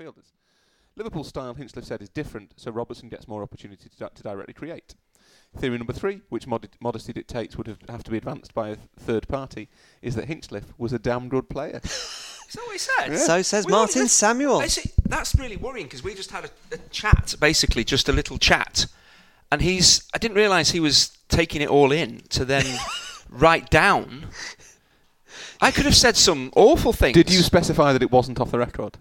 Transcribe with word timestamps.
midfielders. 0.00 0.32
Liverpool's 0.96 1.28
style, 1.28 1.54
Hinchcliffe 1.54 1.84
said, 1.84 2.02
is 2.02 2.08
different, 2.08 2.52
so 2.56 2.70
Robertson 2.70 3.08
gets 3.08 3.28
more 3.28 3.42
opportunity 3.42 3.88
to, 3.88 3.96
di- 3.96 4.08
to 4.14 4.22
directly 4.22 4.54
create. 4.54 4.94
Theory 5.56 5.78
number 5.78 5.92
three, 5.92 6.20
which 6.28 6.46
mod- 6.46 6.68
modesty 6.80 7.12
dictates 7.12 7.56
would 7.56 7.66
have, 7.68 7.78
have 7.88 8.02
to 8.04 8.10
be 8.10 8.16
advanced 8.16 8.54
by 8.54 8.70
a 8.70 8.76
th- 8.76 8.88
third 8.98 9.28
party, 9.28 9.68
is 10.02 10.14
that 10.16 10.26
Hinchcliffe 10.26 10.72
was 10.78 10.92
a 10.92 10.98
damn 10.98 11.28
good 11.28 11.48
player. 11.48 11.80
Is 12.50 12.54
that 12.54 12.62
what 12.66 12.72
he 12.72 12.78
said? 12.78 13.16
So 13.18 13.42
says 13.42 13.64
We 13.64 13.70
Martin 13.70 13.98
only- 14.00 14.08
Samuel. 14.08 14.58
I 14.58 14.66
see- 14.66 14.90
that's 15.06 15.36
really 15.36 15.56
worrying 15.56 15.86
because 15.86 16.02
we 16.02 16.16
just 16.16 16.32
had 16.32 16.46
a, 16.46 16.50
a 16.74 16.78
chat, 16.90 17.36
basically 17.38 17.84
just 17.84 18.08
a 18.08 18.12
little 18.12 18.38
chat, 18.38 18.86
and 19.52 19.62
he's. 19.62 20.08
I 20.12 20.18
didn't 20.18 20.36
realise 20.36 20.72
he 20.72 20.80
was 20.80 21.16
taking 21.28 21.62
it 21.62 21.68
all 21.68 21.92
in 21.92 22.22
to 22.30 22.44
then 22.44 22.64
write 23.30 23.70
down. 23.70 24.26
I 25.60 25.70
could 25.70 25.84
have 25.84 25.94
said 25.94 26.16
some 26.16 26.50
awful 26.56 26.92
things. 26.92 27.14
Did 27.14 27.30
you 27.30 27.38
specify 27.42 27.92
that 27.92 28.02
it 28.02 28.10
wasn't 28.10 28.40
off 28.40 28.50
the 28.50 28.58
record? 28.58 28.98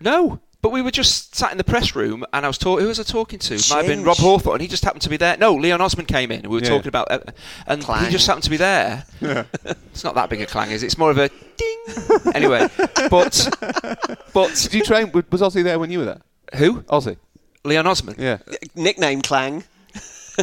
No, 0.00 0.40
but 0.62 0.70
we 0.72 0.82
were 0.82 0.90
just 0.90 1.34
sat 1.34 1.52
in 1.52 1.58
the 1.58 1.64
press 1.64 1.94
room, 1.94 2.24
and 2.32 2.44
I 2.44 2.48
was 2.48 2.58
talking. 2.58 2.82
Who 2.82 2.88
was 2.88 2.98
I 3.00 3.02
talking 3.04 3.38
to? 3.40 3.54
Might 3.54 3.78
have 3.78 3.86
been 3.86 4.04
Rob 4.04 4.16
Hawthorne. 4.18 4.54
and 4.56 4.62
He 4.62 4.68
just 4.68 4.84
happened 4.84 5.02
to 5.02 5.08
be 5.08 5.16
there. 5.16 5.36
No, 5.36 5.54
Leon 5.54 5.80
Osman 5.80 6.06
came 6.06 6.30
in. 6.30 6.40
and 6.40 6.48
We 6.48 6.58
were 6.58 6.62
Yeah. 6.64 6.70
talking 6.70 6.88
about, 6.88 7.10
uh, 7.10 7.18
and 7.66 7.82
Clang. 7.82 8.04
he 8.06 8.10
just 8.10 8.26
happened 8.26 8.44
to 8.44 8.50
be 8.50 8.56
there. 8.56 9.04
it's 9.92 10.04
not 10.04 10.14
that 10.14 10.28
big 10.30 10.40
a 10.40 10.46
clang, 10.46 10.70
is 10.70 10.82
it? 10.82 10.86
It's 10.86 10.98
more 10.98 11.10
of 11.10 11.18
a 11.18 11.28
ding. 11.56 11.84
anyway, 12.34 12.68
but 13.10 13.48
but 14.32 14.54
Did 14.54 14.74
you 14.74 14.82
train? 14.84 15.10
Was 15.12 15.24
was 15.30 15.40
Ozzy 15.42 15.62
there 15.62 15.78
when 15.78 15.90
you 15.90 16.00
were 16.00 16.04
there? 16.04 16.20
who? 16.56 16.82
Ozzy. 16.82 17.16
Leon 17.64 17.86
Osman. 17.86 18.14
Yeah. 18.18 18.38
Nickname 18.74 19.20
Clang. 19.22 19.64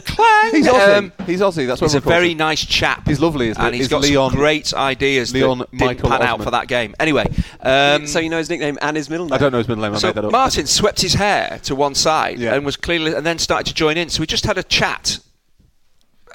Clang. 0.02 0.52
He's 0.52 0.68
Ozzy. 0.68 0.98
Um, 0.98 1.14
he's 1.26 1.40
Ozzy. 1.42 1.66
That's 1.68 1.80
what 1.82 1.88
He's 1.92 1.96
a 1.96 2.00
very 2.02 2.32
him. 2.32 2.38
nice 2.38 2.66
chap. 2.66 3.08
He's 3.08 3.20
lovely, 3.20 3.50
isn't 3.50 3.62
and 3.64 3.74
he? 3.74 3.80
he's 3.80 3.86
Is 3.88 3.92
got 3.92 4.02
Leon- 4.02 4.32
some 4.32 4.40
great 4.40 4.74
ideas 4.74 5.34
Leon 5.34 5.60
that 5.60 5.72
didn't 5.72 5.86
Michael 5.86 6.10
pan 6.10 6.22
out 6.22 6.44
for 6.44 6.52
that 6.52 6.68
game. 6.68 6.94
Anyway, 7.00 7.26
um, 7.62 8.06
so 8.08 8.20
you 8.20 8.30
know 8.30 8.38
his 8.38 8.50
nickname 8.50 8.78
and 8.82 8.98
his 8.98 9.10
middle 9.10 9.26
name. 9.26 9.34
I 9.34 9.38
don't 9.38 9.52
know 9.52 9.58
his 9.60 9.68
middle 9.68 9.84
name. 9.84 9.94
I 9.94 9.98
so 9.98 10.08
made 10.08 10.16
that 10.16 10.26
up. 10.26 10.32
Martin 10.32 10.66
swept 10.68 11.02
his 11.02 11.14
hair 11.14 11.60
to 11.64 11.76
one 11.76 11.96
side 11.96 12.40
Yeah. 12.40 12.54
and 12.56 12.66
was 12.66 12.76
clearly, 12.76 13.14
and 13.14 13.26
then 13.26 13.40
started 13.40 13.68
to 13.68 13.74
join 13.74 13.98
in. 13.98 14.10
So 14.10 14.20
we 14.22 14.28
just 14.28 14.46
had 14.46 14.58
a 14.58 14.64
chat, 14.64 15.20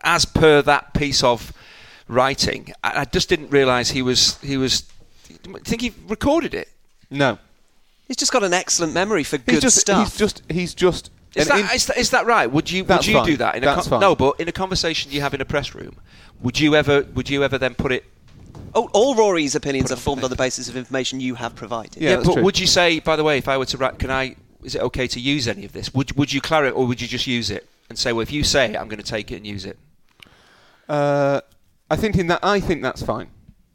as 0.02 0.24
per 0.24 0.62
that 0.62 0.94
piece 0.94 1.22
of 1.22 1.52
writing. 2.08 2.72
I, 2.82 3.00
I 3.00 3.04
just 3.04 3.28
didn't 3.28 3.50
realise 3.50 3.90
he 3.90 4.02
was 4.02 4.38
he 4.40 4.56
was. 4.56 4.84
I 5.54 5.58
think 5.60 5.82
he 5.82 5.92
recorded 6.08 6.54
it. 6.54 6.68
No. 7.10 7.38
He's 8.08 8.16
just 8.16 8.32
got 8.32 8.42
an 8.42 8.52
excellent 8.52 8.92
memory 8.92 9.22
for 9.22 9.36
He's 9.36 9.44
good 9.46 9.60
just, 9.62 9.78
stuff. 9.78 10.08
He's 10.10 10.16
just. 10.18 10.42
He's 10.50 10.74
just. 10.74 11.10
Is 11.34 11.46
that, 11.48 11.60
in- 11.60 11.76
is 11.76 11.86
that 11.86 11.96
is 11.96 12.10
that 12.10 12.26
right? 12.26 12.50
Would 12.50 12.70
you 12.70 12.84
would 12.84 13.06
you 13.06 13.14
fine. 13.14 13.26
do 13.26 13.36
that 13.36 13.54
in 13.56 13.62
a 13.62 13.66
That's 13.66 13.86
fine. 13.86 14.00
no? 14.00 14.16
But 14.16 14.40
in 14.40 14.48
a 14.48 14.52
conversation 14.52 15.12
you 15.12 15.20
have 15.20 15.32
in 15.32 15.40
a 15.40 15.44
press 15.44 15.74
room, 15.74 15.96
would 16.40 16.58
you 16.58 16.74
ever 16.74 17.02
would 17.14 17.30
you 17.30 17.44
ever 17.44 17.56
then 17.58 17.74
put 17.74 17.92
it 17.92 18.04
Oh, 18.74 18.88
all 18.92 19.14
Rory's 19.16 19.54
opinions 19.54 19.90
are 19.90 19.96
formed 19.96 20.22
on 20.22 20.30
the 20.30 20.36
basis 20.36 20.68
of 20.68 20.76
information 20.76 21.18
you 21.18 21.34
have 21.34 21.56
provided. 21.56 22.00
Yeah, 22.00 22.16
that's 22.16 22.26
but 22.28 22.34
true. 22.34 22.42
would 22.44 22.58
you 22.58 22.66
say, 22.68 23.00
by 23.00 23.16
the 23.16 23.24
way, 23.24 23.36
if 23.38 23.48
I 23.48 23.58
were 23.58 23.64
to 23.66 23.76
write, 23.76 23.98
can 23.98 24.10
I? 24.10 24.36
Is 24.62 24.74
it 24.74 24.82
okay 24.82 25.06
to 25.08 25.18
use 25.20 25.48
any 25.48 25.64
of 25.64 25.72
this? 25.72 25.92
Would 25.94 26.16
would 26.16 26.32
you 26.32 26.40
clarify, 26.40 26.74
or 26.76 26.86
would 26.86 27.00
you 27.00 27.08
just 27.08 27.26
use 27.26 27.50
it 27.50 27.68
and 27.88 27.98
say, 27.98 28.12
well, 28.12 28.22
if 28.22 28.30
you 28.30 28.44
say 28.44 28.72
it, 28.72 28.76
I'm 28.76 28.88
going 28.88 29.02
to 29.02 29.10
take 29.10 29.32
it 29.32 29.36
and 29.36 29.46
use 29.46 29.64
it? 29.64 29.78
Uh, 30.88 31.40
I 31.90 31.96
think 31.96 32.16
in 32.16 32.28
that. 32.28 32.40
I 32.42 32.60
think 32.60 32.82
that's 32.82 33.02
fine. 33.02 33.28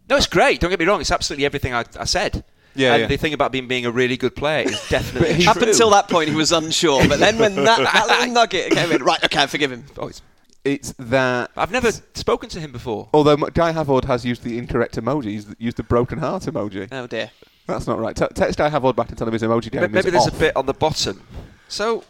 No, 0.10 0.16
it's 0.16 0.28
great. 0.28 0.60
Don't 0.60 0.70
get 0.70 0.80
me 0.80 0.86
wrong. 0.86 1.02
It's 1.02 1.12
absolutely 1.12 1.46
everything 1.46 1.74
I, 1.74 1.84
I 2.00 2.06
said. 2.06 2.44
Yeah, 2.76 2.94
and 2.94 3.02
yeah. 3.02 3.08
the 3.08 3.18
thing 3.18 3.34
about 3.34 3.54
him 3.56 3.68
being 3.68 3.86
a 3.86 3.92
really 3.92 4.18
good 4.18 4.36
player 4.36 4.68
is 4.68 4.88
definitely 4.90 5.30
But 5.30 5.36
he- 5.38 5.48
Up 5.48 5.58
until 5.58 5.90
that 5.92 6.10
point, 6.10 6.30
he 6.30 6.36
was 6.36 6.52
unsure, 6.52 7.08
but 7.08 7.20
then 7.20 7.38
when 7.38 7.56
that, 7.56 7.80
that 7.94 8.08
little 8.08 8.34
nugget 8.34 8.72
came 8.72 8.92
in, 8.92 9.04
right, 9.04 9.24
okay, 9.24 9.44
I 9.44 9.48
forgive 9.48 9.72
him. 9.72 9.86
Oh, 9.98 10.10
it's- 10.10 10.22
It's 10.64 10.94
that. 11.00 11.52
I've 11.56 11.72
never 11.72 11.92
spoken 12.16 12.50
to 12.50 12.60
him 12.60 12.72
before. 12.72 13.10
Although 13.14 13.38
Guy 13.38 13.72
Havard 13.72 14.06
has 14.06 14.26
used 14.26 14.44
the 14.44 14.58
incorrect 14.58 14.96
emoji, 14.96 15.26
he's 15.26 15.48
used 15.60 15.78
the 15.78 15.84
broken 15.84 16.18
heart 16.18 16.44
emoji. 16.44 16.88
Oh 16.92 17.08
dear. 17.08 17.32
That's 17.68 17.88
not 17.88 17.98
right. 18.00 18.16
T- 18.16 18.28
text 18.34 18.58
Guy 18.58 18.70
Havard 18.70 18.96
back 18.96 19.10
and 19.10 19.18
tell 19.18 19.28
him 19.28 19.34
his 19.34 19.42
emoji 19.44 19.72
game 19.72 19.82
Maybe, 19.82 19.94
maybe 19.94 20.08
is 20.08 20.14
there's 20.14 20.28
off. 20.28 20.36
a 20.36 20.40
bit 20.40 20.56
on 20.56 20.66
the 20.66 20.74
bottom. 20.74 21.22
So, 21.68 22.04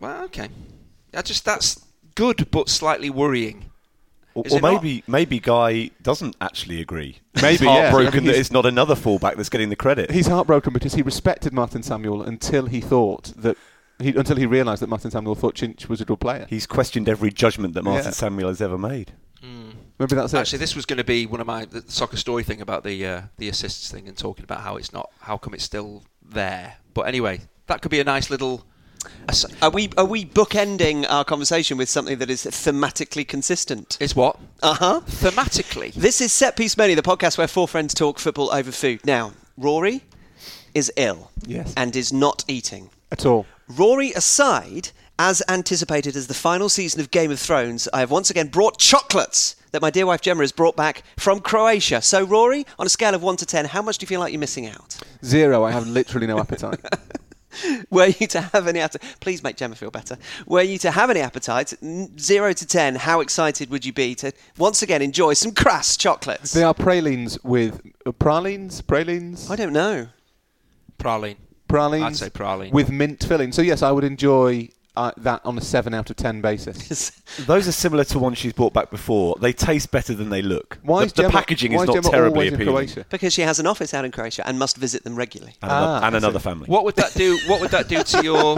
well, 0.00 0.24
okay. 0.24 0.48
I 1.14 1.22
just 1.22 1.44
that's 1.44 1.84
good, 2.14 2.50
but 2.50 2.68
slightly 2.68 3.08
worrying. 3.10 3.70
Or, 4.34 4.44
or 4.50 4.56
it 4.58 4.62
not? 4.62 4.72
maybe 4.82 5.04
maybe 5.06 5.38
Guy 5.40 5.90
doesn't 6.02 6.36
actually 6.40 6.80
agree. 6.80 7.18
Maybe, 7.36 7.48
he's 7.50 7.60
yeah. 7.62 7.90
heartbroken 7.90 8.24
that 8.24 8.32
He's- 8.32 8.40
it's 8.46 8.50
not 8.52 8.66
another 8.66 8.94
fullback 8.94 9.36
that's 9.36 9.48
getting 9.48 9.68
the 9.68 9.76
credit. 9.76 10.10
He's 10.10 10.26
heartbroken 10.26 10.72
because 10.72 10.94
he 10.94 11.02
respected 11.02 11.52
Martin 11.52 11.82
Samuel 11.82 12.22
until 12.22 12.66
he 12.66 12.80
thought 12.80 13.32
that. 13.36 13.56
He, 13.98 14.08
until 14.16 14.34
he 14.36 14.46
realised 14.46 14.82
that 14.82 14.88
Martin 14.88 15.12
Samuel 15.12 15.36
thought 15.36 15.54
Chinch 15.54 15.88
was 15.88 16.00
a 16.00 16.04
good 16.04 16.18
player. 16.18 16.46
He's 16.50 16.66
questioned 16.66 17.08
every 17.08 17.30
judgment 17.30 17.74
that 17.74 17.84
Martin 17.84 18.06
Yeah. 18.06 18.10
Samuel 18.10 18.48
has 18.48 18.60
ever 18.60 18.76
made. 18.76 19.12
Maybe 19.98 20.16
that's 20.16 20.34
it. 20.34 20.38
Actually, 20.38 20.58
this 20.58 20.74
was 20.74 20.86
going 20.86 20.96
to 20.96 21.04
be 21.04 21.26
one 21.26 21.40
of 21.40 21.46
my 21.46 21.64
the 21.64 21.84
soccer 21.86 22.16
story 22.16 22.42
thing 22.42 22.60
about 22.60 22.82
the 22.82 23.06
uh, 23.06 23.22
the 23.36 23.48
assists 23.48 23.90
thing 23.92 24.08
and 24.08 24.16
talking 24.16 24.42
about 24.42 24.62
how 24.62 24.76
it's 24.76 24.92
not 24.92 25.10
how 25.20 25.36
come 25.36 25.54
it's 25.54 25.62
still 25.62 26.02
there. 26.20 26.76
But 26.94 27.02
anyway, 27.02 27.42
that 27.66 27.82
could 27.82 27.90
be 27.90 28.00
a 28.00 28.04
nice 28.04 28.28
little. 28.30 28.64
Are 29.62 29.70
we 29.70 29.88
are 29.96 30.04
we 30.04 30.24
bookending 30.24 31.06
our 31.08 31.24
conversation 31.24 31.76
with 31.78 31.88
something 31.88 32.18
that 32.18 32.30
is 32.30 32.44
thematically 32.44 33.26
consistent? 33.26 33.96
Is 34.00 34.14
what 34.16 34.38
Uh 34.62 34.74
huh. 34.74 35.00
thematically. 35.06 35.92
This 35.94 36.20
is 36.20 36.32
Set 36.32 36.56
Piece 36.56 36.76
Menu, 36.76 36.94
the 36.96 37.02
podcast 37.02 37.38
where 37.38 37.48
four 37.48 37.66
friends 37.68 37.94
talk 37.94 38.18
football 38.18 38.52
over 38.52 38.72
food. 38.72 39.04
Now, 39.04 39.32
Rory 39.56 40.02
is 40.74 40.92
ill. 40.96 41.30
Yes. 41.46 41.72
And 41.76 41.94
is 41.96 42.12
not 42.12 42.44
eating. 42.48 42.90
At 43.10 43.26
all. 43.26 43.46
Rory 43.68 44.12
aside, 44.12 44.90
as 45.18 45.42
anticipated 45.48 46.16
as 46.16 46.26
the 46.26 46.34
final 46.34 46.68
season 46.68 47.00
of 47.00 47.10
Game 47.10 47.30
of 47.30 47.38
Thrones, 47.38 47.88
I 47.92 48.00
have 48.00 48.10
once 48.10 48.30
again 48.30 48.48
brought 48.48 48.78
chocolates 48.78 49.56
that 49.72 49.80
my 49.82 49.90
dear 49.90 50.06
wife 50.06 50.20
Gemma 50.20 50.42
has 50.42 50.52
brought 50.52 50.76
back 50.76 51.02
from 51.18 51.40
Croatia. 51.40 52.02
So, 52.02 52.24
Rory, 52.24 52.66
on 52.78 52.86
a 52.86 52.90
scale 52.90 53.14
of 53.14 53.22
1 53.22 53.36
to 53.38 53.46
10, 53.46 53.66
how 53.66 53.80
much 53.82 53.98
do 53.98 54.04
you 54.04 54.08
feel 54.08 54.20
like 54.20 54.32
you're 54.32 54.40
missing 54.40 54.66
out? 54.66 54.96
Zero. 55.24 55.64
I 55.64 55.70
have 55.72 55.86
literally 55.86 56.26
no 56.26 56.38
appetite. 56.38 56.80
Were 57.90 58.06
you 58.06 58.26
to 58.28 58.40
have 58.40 58.66
any 58.66 58.80
appetite, 58.80 59.16
please 59.20 59.42
make 59.42 59.56
Gemma 59.56 59.74
feel 59.74 59.90
better. 59.90 60.16
Were 60.46 60.62
you 60.62 60.78
to 60.78 60.90
have 60.90 61.10
any 61.10 61.20
appetite, 61.20 61.74
0 62.18 62.52
to 62.52 62.66
10, 62.66 62.96
how 62.96 63.20
excited 63.20 63.70
would 63.70 63.84
you 63.84 63.92
be 63.92 64.14
to 64.16 64.32
once 64.58 64.82
again 64.82 65.02
enjoy 65.02 65.34
some 65.34 65.52
crass 65.52 65.96
chocolates? 65.96 66.52
they 66.52 66.62
are 66.62 66.74
pralines 66.74 67.42
with 67.44 67.80
uh, 68.06 68.12
pralines, 68.12 68.80
pralines, 68.80 69.50
I 69.50 69.56
don't 69.56 69.72
know. 69.72 70.08
Praline. 70.98 71.36
pralines. 71.68 72.22
I'd 72.22 72.26
say 72.26 72.30
praline. 72.30 72.72
with 72.72 72.90
mint 72.90 73.24
filling. 73.24 73.52
So 73.52 73.62
yes, 73.62 73.82
I 73.82 73.90
would 73.90 74.04
enjoy 74.04 74.68
uh, 74.96 75.10
that 75.16 75.40
on 75.44 75.56
a 75.56 75.60
seven 75.60 75.94
out 75.94 76.10
of 76.10 76.16
ten 76.16 76.40
basis. 76.40 77.10
Those 77.46 77.66
are 77.66 77.72
similar 77.72 78.04
to 78.04 78.18
ones 78.18 78.38
she's 78.38 78.52
brought 78.52 78.72
back 78.72 78.90
before. 78.90 79.36
They 79.40 79.52
taste 79.52 79.90
better 79.90 80.14
than 80.14 80.28
they 80.30 80.42
look. 80.42 80.78
Why 80.82 81.00
the, 81.00 81.06
is 81.06 81.12
the 81.12 81.22
Gemma, 81.22 81.32
packaging 81.32 81.72
why 81.72 81.82
is 81.84 81.88
is 81.88 81.94
not 81.94 82.02
Gemma 82.02 82.10
terribly 82.10 82.48
always 82.48 82.52
in 82.52 82.54
appealing. 82.54 83.04
Because 83.10 83.32
she 83.32 83.42
has 83.42 83.58
an 83.58 83.66
office 83.66 83.94
out 83.94 84.04
in 84.04 84.12
Croatia 84.12 84.46
and 84.46 84.58
must 84.58 84.76
visit 84.76 85.04
them 85.04 85.16
regularly. 85.16 85.54
And, 85.62 85.70
Ah, 85.70 85.76
another, 85.98 86.06
and 86.06 86.16
another 86.16 86.38
family. 86.38 86.66
What 86.66 86.84
would 86.84 86.96
that 86.96 87.14
do? 87.14 87.38
What 87.46 87.60
would 87.60 87.70
that 87.70 87.88
do 87.88 88.02
to 88.02 88.22
your? 88.24 88.56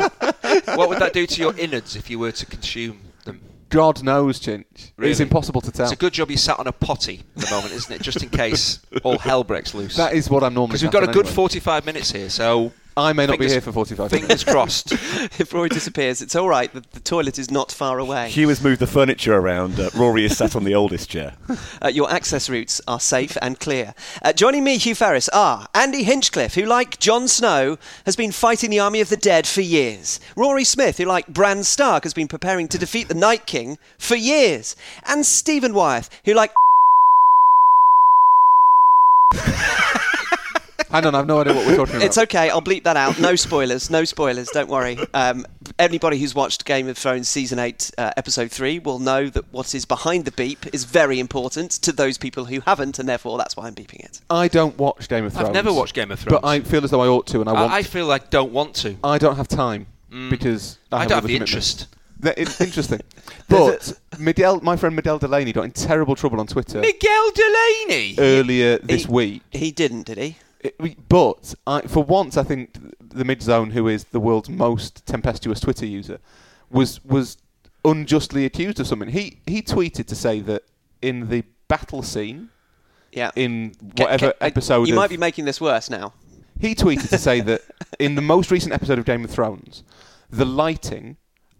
What 0.77 0.89
would 0.89 0.99
that 0.99 1.13
do 1.13 1.27
to 1.27 1.41
your 1.41 1.57
innards 1.57 1.97
if 1.97 2.11
you 2.11 2.19
were 2.19 2.33
to 2.33 2.47
consume 2.47 3.01
them? 3.25 3.41
God 3.71 4.03
knows, 4.05 4.39
Chinch. 4.41 4.93
It's 4.99 5.21
impossible 5.21 5.61
to 5.63 5.73
tell. 5.73 5.85
It's 5.87 5.93
a 5.93 5.97
good 5.97 6.13
job 6.13 6.31
you 6.31 6.37
sat 6.37 6.59
on 6.61 6.67
a 6.67 6.73
potty 6.73 7.23
at 7.37 7.43
the 7.45 7.51
moment, 7.51 7.73
isn't 7.75 7.93
it? 7.93 8.03
Just 8.03 8.23
in 8.23 8.29
case 8.29 8.81
all 9.03 9.19
hell 9.19 9.43
breaks 9.45 9.75
loose. 9.75 9.97
That 9.97 10.13
is 10.15 10.31
what 10.31 10.45
I'm 10.45 10.55
normally. 10.55 10.69
because 10.73 10.83
we've 10.83 10.93
got 10.93 11.03
a 11.03 11.07
sat 11.07 11.15
good 11.15 11.27
anyway. 11.27 11.35
45 11.35 11.87
minutes 11.87 12.13
here, 12.13 12.29
so 12.31 12.73
I 12.97 13.13
may 13.13 13.27
not 13.27 13.39
be 13.39 13.49
here 13.49 13.61
for 13.61 13.73
45 13.73 14.11
fingers 14.11 14.29
minutes. 14.29 14.45
crossed. 14.45 14.93
if 15.41 15.53
Rory 15.53 15.69
disappears, 15.69 16.23
it's 16.23 16.37
all 16.37 16.49
right. 16.49 16.73
The, 16.73 16.85
the 16.93 17.01
toilet 17.01 17.39
is 17.39 17.51
not 17.51 17.73
far 17.73 17.99
away. 17.99 18.31
Hugh 18.31 18.49
has 18.49 18.63
moved 18.63 18.81
the 18.81 18.87
furniture 18.87 19.35
around. 19.35 19.81
Uh, 19.81 19.91
Rory 19.95 20.25
is 20.25 20.37
sat 20.37 20.55
on 20.55 20.65
the 20.65 20.75
oldest 20.75 21.09
chair. 21.11 21.35
Uh, 21.83 21.89
your 21.89 22.11
access 22.11 22.49
routes 22.49 22.81
are 22.87 23.01
safe 23.01 23.37
and 23.43 23.59
clear. 23.61 23.95
Uh, 24.23 24.33
joining 24.33 24.65
me, 24.65 24.79
Hugh 24.79 24.95
Ferris, 24.95 25.29
are 25.31 25.67
Andy 25.75 26.03
Hinchcliffe, 26.03 26.55
who, 26.55 26.65
like 26.65 26.99
Jon 26.99 27.29
Snow, 27.29 27.79
has 28.07 28.17
been 28.17 28.33
fighting 28.33 28.71
the 28.71 28.79
army 28.79 29.01
of 29.01 29.09
the 29.09 29.17
dead 29.17 29.47
for 29.47 29.61
years. 29.61 30.19
Rory 30.37 30.65
Smith, 30.65 30.97
who, 30.99 31.05
like 31.05 31.27
Bran 31.27 31.63
Stark, 31.65 32.05
has 32.05 32.15
been 32.15 32.29
preparing 32.29 32.69
to 32.69 32.79
defeat 32.79 33.09
the 33.09 33.15
Night 33.15 33.45
King 33.47 33.77
for 33.99 34.15
years. 34.15 34.77
And 35.05 35.27
Stephen 35.27 35.75
Wyeth, 35.75 36.09
who, 36.25 36.33
like 36.33 36.53
Hang 40.95 41.07
on, 41.07 41.15
I've 41.17 41.27
no 41.27 41.41
idea 41.41 41.55
what 41.55 41.67
we're 41.67 41.75
talking 41.77 41.97
about. 41.97 42.07
It's 42.07 42.19
okay. 42.19 42.51
I'll 42.51 42.63
bleep 42.63 42.85
that 42.85 42.97
out. 42.97 43.19
No 43.19 43.35
spoilers. 43.35 43.91
No 43.91 44.05
spoilers. 44.05 44.47
Don't 44.49 44.69
worry. 44.69 44.97
Um, 45.13 45.45
anybody 45.77 46.19
who's 46.21 46.37
watched 46.37 46.65
Game 46.65 46.87
of 46.89 46.97
Thrones 46.97 47.29
season 47.29 47.59
eight, 47.59 47.91
uh, 47.99 48.13
episode 48.17 48.53
three, 48.53 48.79
will 48.79 49.01
know 49.01 49.29
that 49.29 49.53
what 49.53 49.75
is 49.75 49.85
behind 49.85 50.25
the 50.25 50.31
beep 50.31 50.73
is 50.73 50.85
very 50.85 51.19
important 51.19 51.73
to 51.73 51.91
those 51.91 52.17
people 52.17 52.45
who 52.45 52.61
haven't, 52.61 53.01
and 53.01 53.09
therefore 53.09 53.39
that's 53.39 53.57
why 53.57 53.67
I'm 53.67 53.75
beeping 53.75 54.05
it. 54.05 54.21
I 54.31 54.47
don't 54.47 54.79
watch 54.79 55.09
Game 55.09 55.25
of 55.25 55.33
Thrones. 55.33 55.49
I've 55.49 55.55
never 55.55 55.73
watched 55.73 55.95
Game 55.95 56.13
of 56.13 56.21
Thrones. 56.21 56.41
but 56.41 56.47
I 56.47 56.61
feel 56.61 56.85
as 56.85 56.93
though 56.93 57.03
I 57.03 57.09
ought 57.09 57.27
to, 57.27 57.41
and 57.41 57.49
I 57.49 57.53
want. 57.55 57.73
I, 57.73 57.79
I 57.79 57.83
feel 57.83 58.07
like 58.07 58.31
don't 58.31 58.53
want 58.53 58.77
to. 58.77 58.95
I 59.03 59.19
don't 59.19 59.35
have 59.37 59.49
time 59.49 59.87
because 60.31 60.79
I, 60.93 60.99
I 60.99 61.01
have 61.01 61.09
don't 61.09 61.17
have 61.17 61.25
other 61.25 61.27
the 61.29 61.35
commitments. 61.39 61.89
interest. 62.23 62.61
Interesting. 62.61 63.01
but 63.49 63.93
Miguel, 64.19 64.61
my 64.61 64.77
friend 64.77 64.95
Miguel 64.97 65.19
Delaney 65.19 65.53
got 65.53 65.65
in 65.65 65.73
terrible 65.73 66.15
trouble 66.15 66.41
on 66.41 66.47
Twitter 66.47 66.81
Miguel 66.81 67.31
Delaney. 67.35 68.15
earlier 68.19 68.79
this 68.79 69.05
He- 69.05 69.13
week. 69.13 69.43
He 69.51 69.73
didn't, 69.73 70.05
did 70.07 70.19
he? 70.19 70.37
It- 70.65 71.09
but 71.09 71.55
I, 71.67 71.83
for 71.83 72.03
once, 72.03 72.37
I 72.37 72.43
think 72.43 72.77
the 73.01 73.25
mid 73.25 73.43
zone, 73.43 73.71
who 73.71 73.87
is 73.87 74.05
the 74.05 74.19
world's 74.21 74.49
most 74.49 75.05
tempestuous 75.07 75.61
Twitter 75.61 75.87
user, 75.87 76.19
was 76.71 77.05
was 77.05 77.37
unjustly 77.85 78.45
accused 78.47 78.81
of 78.81 78.87
something. 78.87 79.11
He 79.11 79.39
he 79.47 79.61
tweeted 79.63 80.07
to 80.07 80.15
say 80.17 80.41
that 80.41 80.63
in 81.03 81.29
the 81.29 81.45
battle 81.69 82.03
scene 82.03 82.49
Yeah. 83.13 83.31
in 83.37 83.75
whatever 83.97 84.33
episode 84.41 84.89
You 84.89 84.95
of, 84.95 84.97
might 84.97 85.11
be 85.11 85.17
making 85.19 85.45
this 85.45 85.61
worse 85.61 85.91
now. 85.91 86.15
he 86.59 86.75
tweeted 86.75 87.11
to 87.11 87.19
say 87.19 87.41
that 87.43 87.61
in 87.99 88.15
the 88.15 88.23
most 88.23 88.51
recent 88.51 88.73
episode 88.73 88.99
of 88.99 89.05
Game 89.05 89.23
of 89.25 89.31
Thrones, 89.31 89.83
the 90.31 90.47
lighting 90.47 91.17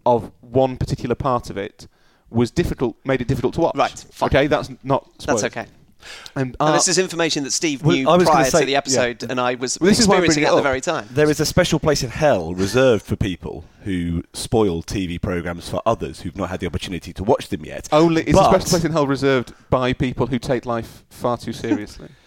of 0.07 0.31
one 0.41 0.77
particular 0.79 1.15
part 1.15 1.51
of 1.51 1.59
it 1.59 1.87
was 2.31 2.51
difficult, 2.51 2.97
made 3.05 3.21
it 3.21 3.29
difficult 3.29 3.55
to 3.55 3.61
watch. 3.61 3.77
Right, 3.77 4.05
fine. 4.11 4.27
Okay, 4.29 4.47
that's 4.47 4.71
not. 4.83 5.05
That's 5.19 5.43
spoilers. 5.43 5.69
Okay. 6.05 6.41
And, 6.41 6.57
And 6.61 6.69
uh, 6.71 6.73
this 6.73 6.89
is 6.89 6.99
information 6.99 7.45
that 7.45 7.53
Steve 7.53 7.83
well, 7.83 7.97
knew 7.97 8.09
I 8.09 8.17
was 8.17 8.29
prior 8.29 8.45
say- 8.45 8.61
to 8.61 8.67
the 8.67 8.77
episode, 8.77 9.23
and 9.25 9.41
I 9.41 9.55
was 9.55 9.79
Well, 9.81 9.89
this 9.89 10.01
is 10.01 10.09
why 10.09 10.17
I'm 10.17 10.25
experiencing 10.25 10.43
bringing 10.43 10.43
it 10.43 10.55
it 10.55 10.59
at 10.59 10.63
the 10.63 10.69
very 10.69 10.81
time. 10.81 11.09
There 11.15 11.31
is 11.31 11.41
a 11.41 11.47
special 11.47 11.79
place 11.79 12.03
in 12.03 12.11
hell 12.11 12.55
reserved 12.55 13.05
for 13.05 13.17
people 13.17 13.65
who 13.83 14.23
spoil 14.33 14.83
TV 14.83 15.21
programs 15.21 15.69
for 15.69 15.83
others 15.85 16.21
who've 16.23 16.37
not 16.37 16.49
had 16.51 16.61
the 16.61 16.67
opportunity 16.67 17.13
to 17.13 17.23
watch 17.25 17.49
them 17.49 17.65
yet. 17.65 17.89
only 17.93 18.23
it's 18.23 18.33
but, 18.33 18.47
a 18.47 18.61
special 18.61 18.69
place 18.71 18.85
in 18.85 18.93
hell 18.93 19.07
reserved 19.07 19.53
by 19.71 19.93
people 19.93 20.27
who 20.27 20.39
take 20.39 20.65
life 20.67 21.05
far 21.11 21.37
too 21.37 21.53
seriously. 21.53 22.09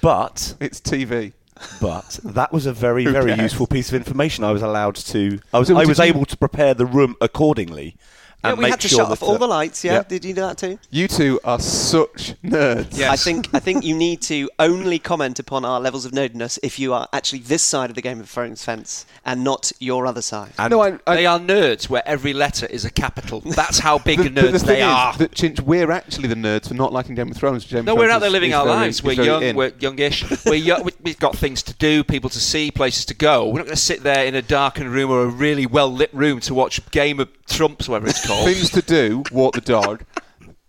But 0.00 0.54
it's 0.60 0.80
TV. 0.80 1.32
but 1.80 2.18
that 2.24 2.52
was 2.52 2.66
a 2.66 2.72
very 2.72 3.06
very 3.06 3.26
cares? 3.34 3.40
useful 3.40 3.66
piece 3.66 3.88
of 3.88 3.94
information. 3.94 4.44
I 4.44 4.50
was 4.50 4.62
allowed 4.62 4.96
to. 4.96 5.38
I 5.54 5.58
was 5.58 5.68
So 5.68 5.76
I 5.76 5.84
was 5.84 6.00
able 6.00 6.24
to 6.24 6.36
prepare 6.36 6.74
the 6.74 6.86
room 6.86 7.14
accordingly. 7.20 7.96
Yeah, 8.50 8.54
we 8.54 8.62
make 8.62 8.70
had 8.72 8.80
to 8.80 8.88
sure 8.88 8.98
shut 9.00 9.10
off 9.10 9.22
all 9.22 9.38
the 9.38 9.46
lights. 9.46 9.84
Yeah, 9.84 9.92
yeah. 9.94 10.02
did 10.02 10.24
you 10.24 10.34
do 10.34 10.40
that 10.42 10.58
too? 10.58 10.78
You 10.90 11.08
two 11.08 11.40
are 11.44 11.58
such 11.60 12.34
nerds. 12.42 12.96
Yes. 12.98 13.10
I 13.10 13.16
think 13.16 13.48
I 13.54 13.58
think 13.60 13.84
you 13.84 13.96
need 13.96 14.22
to 14.22 14.50
only 14.58 14.98
comment 14.98 15.38
upon 15.38 15.64
our 15.64 15.80
levels 15.80 16.04
of 16.04 16.12
nerdiness 16.12 16.58
if 16.62 16.78
you 16.78 16.92
are 16.94 17.08
actually 17.12 17.40
this 17.40 17.62
side 17.62 17.90
of 17.90 17.96
the 17.96 18.02
Game 18.02 18.20
of 18.20 18.28
Thrones 18.28 18.64
fence 18.64 19.06
and 19.24 19.42
not 19.44 19.72
your 19.80 20.06
other 20.06 20.22
side. 20.22 20.52
And 20.58 20.70
No, 20.70 20.80
I, 20.82 20.98
I, 21.06 21.16
They 21.16 21.26
are 21.26 21.38
nerds 21.38 21.88
where 21.88 22.02
every 22.06 22.32
letter 22.32 22.66
is 22.66 22.84
a 22.84 22.90
capital. 22.90 23.40
That's 23.40 23.78
how 23.78 23.98
big 23.98 24.18
the, 24.22 24.30
nerds 24.30 24.34
the, 24.34 24.52
the 24.52 24.58
thing 24.60 24.66
they 24.68 24.78
is 24.82 24.86
are. 24.86 25.16
that 25.18 25.32
Chinch, 25.32 25.60
we're 25.60 25.90
actually 25.90 26.28
the 26.28 26.34
nerds 26.34 26.68
for 26.68 26.74
not 26.74 26.92
liking 26.92 27.14
Game 27.14 27.30
of 27.30 27.36
Thrones. 27.36 27.64
Game 27.66 27.84
No, 27.84 27.92
of 27.92 27.98
we're 27.98 28.10
out 28.10 28.20
there 28.20 28.30
living 28.30 28.50
is 28.50 28.56
our 28.56 28.64
very- 28.64 28.76
lives. 28.76 29.02
We're 29.02 29.12
young. 29.22 29.42
in. 29.42 29.56
We're 29.56 29.72
youngish. 29.78 30.24
we're 30.46 30.54
young, 30.54 30.88
we've 31.02 31.18
got 31.18 31.36
things 31.36 31.62
to 31.64 31.74
do, 31.74 32.04
people 32.04 32.30
to 32.30 32.38
see, 32.40 32.70
places 32.70 33.04
to 33.06 33.14
go. 33.14 33.46
We're 33.46 33.58
not 33.58 33.64
going 33.66 33.76
to 33.76 33.76
sit 33.76 34.02
there 34.02 34.24
in 34.26 34.34
a 34.34 34.42
darkened 34.42 34.90
room 34.90 35.10
or 35.10 35.22
a 35.22 35.26
really 35.28 35.66
well 35.66 35.92
lit 35.92 36.12
room 36.14 36.40
to 36.40 36.54
watch 36.54 36.88
Game 36.90 37.20
of 37.20 37.28
Trumps, 37.46 37.88
whatever 37.88 38.08
it's 38.08 38.26
called. 38.26 38.35
Things 38.44 38.70
to 38.70 38.82
do: 38.82 39.22
walk 39.32 39.54
the 39.54 39.60
dog. 39.60 40.04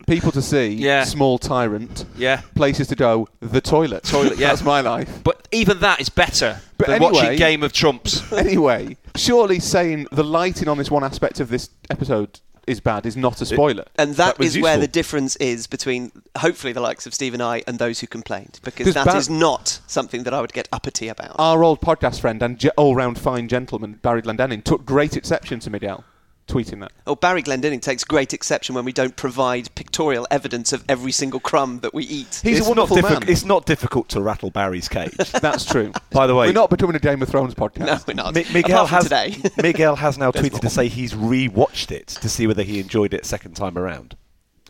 People 0.08 0.32
to 0.32 0.42
see: 0.42 0.68
Yeah. 0.70 1.04
small 1.04 1.38
tyrant. 1.38 2.06
yeah. 2.18 2.42
Places 2.56 2.88
to 2.88 2.96
go: 2.96 3.28
the 3.42 3.60
toilet. 3.62 4.04
Toilet, 4.06 4.38
yeah. 4.38 4.48
That's 4.50 4.64
my 4.64 4.82
life. 4.82 5.22
But 5.24 5.48
even 5.52 5.80
that 5.80 6.00
is 6.00 6.10
better 6.10 6.62
But 6.78 6.88
than 6.88 6.96
anyway- 6.98 7.12
watching 7.12 7.38
Game 7.38 7.64
of 7.64 7.74
Trumps. 7.74 8.24
Anyway, 8.32 8.98
surely 9.16 9.60
saying 9.60 10.08
the 10.12 10.24
lighting 10.24 10.68
on 10.70 10.78
this 10.78 10.90
one 10.90 11.04
aspect 11.04 11.40
of 11.40 11.50
this 11.50 11.70
episode 11.90 12.40
is 12.68 12.80
bad 12.82 13.06
is 13.06 13.16
not 13.16 13.40
a 13.42 13.46
spoiler. 13.46 13.86
And 13.98 14.12
that 14.12 14.36
That 14.36 14.40
was 14.40 14.56
is 14.56 14.62
where 14.62 14.74
useful. 14.74 14.82
the 14.82 14.88
difference 14.90 15.36
is 15.38 15.68
between 15.68 16.12
hopefully 16.38 16.74
the 16.74 16.82
likes 16.82 17.06
of 17.06 17.14
Steve 17.14 17.34
and 17.34 17.42
I 17.42 17.64
and 17.66 17.80
those 17.80 18.00
who 18.02 18.08
complained, 18.08 18.60
because 18.64 18.86
'Cause 18.88 18.94
that 18.94 19.06
Bar- 19.06 19.16
is 19.18 19.30
not 19.30 19.80
something 19.88 20.24
that 20.24 20.34
I 20.34 20.42
would 20.42 20.52
get 20.54 20.68
uppity 20.74 21.08
about. 21.08 21.36
Our 21.40 21.64
old 21.64 21.80
podcast 21.82 22.20
friend 22.20 22.42
and 22.44 22.58
ge- 22.60 22.68
all-round 22.78 23.18
fine 23.20 23.48
gentleman 23.48 24.00
Barry 24.02 24.22
Glendenning 24.22 24.64
took 24.64 24.86
great 24.86 25.16
exception 25.18 25.60
to 25.62 25.70
Miguel 25.70 26.04
tweeting 26.48 26.80
that. 26.80 26.92
Oh, 27.06 27.16
Barry 27.16 27.44
Glendenning 27.44 27.82
takes 27.82 28.04
great 28.04 28.34
exception 28.34 28.74
when 28.76 28.86
we 28.86 28.94
don't 28.94 29.16
provide 29.16 29.74
pictorial 29.76 30.26
evidence 30.32 30.72
of 30.74 30.84
every 30.88 31.12
single 31.12 31.40
crumb 31.40 31.80
that 31.80 31.94
we 31.94 32.04
eat. 32.06 32.40
He's 32.44 32.60
it's 32.60 32.68
a 32.68 32.70
wonderful 32.70 32.96
not 32.98 33.06
diffi- 33.06 33.20
man. 33.22 33.30
It's 33.30 33.44
not 33.46 33.66
difficult 33.66 34.10
to 34.10 34.22
rattle 34.22 34.50
Barry's 34.50 34.88
cage. 34.88 35.14
That's 35.42 35.66
true. 35.66 35.92
By 36.12 36.26
the 36.28 36.36
way, 36.36 36.48
we're 36.48 36.54
not 36.54 36.70
becoming 36.70 36.96
a 36.96 37.00
Game 37.00 37.22
of 37.22 37.28
Thrones 37.30 37.54
podcast. 37.54 37.86
No, 37.86 37.98
we're 38.08 38.14
not. 38.14 38.34
Mi- 38.34 38.46
Miguel 38.54 38.86
Apart 38.86 39.04
from 39.10 39.18
has 39.18 39.32
today. 39.34 39.52
Miguel 39.62 39.96
has 39.98 40.18
now 40.18 40.32
There's 40.32 40.46
tweeted 40.50 40.62
to 40.62 40.70
say 40.70 40.88
he's 40.88 41.14
re-watched 41.16 41.92
it 41.92 42.08
to 42.08 42.30
see 42.30 42.48
whether 42.48 42.64
he 42.64 42.80
enjoyed 42.80 43.14
it 43.14 43.26
second 43.26 43.56
time 43.56 43.78
around. 43.78 44.16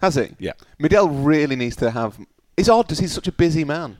Has 0.01 0.15
he? 0.15 0.29
Yeah. 0.39 0.53
Miguel 0.79 1.09
really 1.09 1.55
needs 1.55 1.75
to 1.77 1.91
have. 1.91 2.17
It's 2.57 2.69
odd 2.69 2.87
because 2.87 2.99
he's 2.99 3.13
such 3.13 3.27
a 3.27 3.31
busy 3.31 3.63
man. 3.63 3.97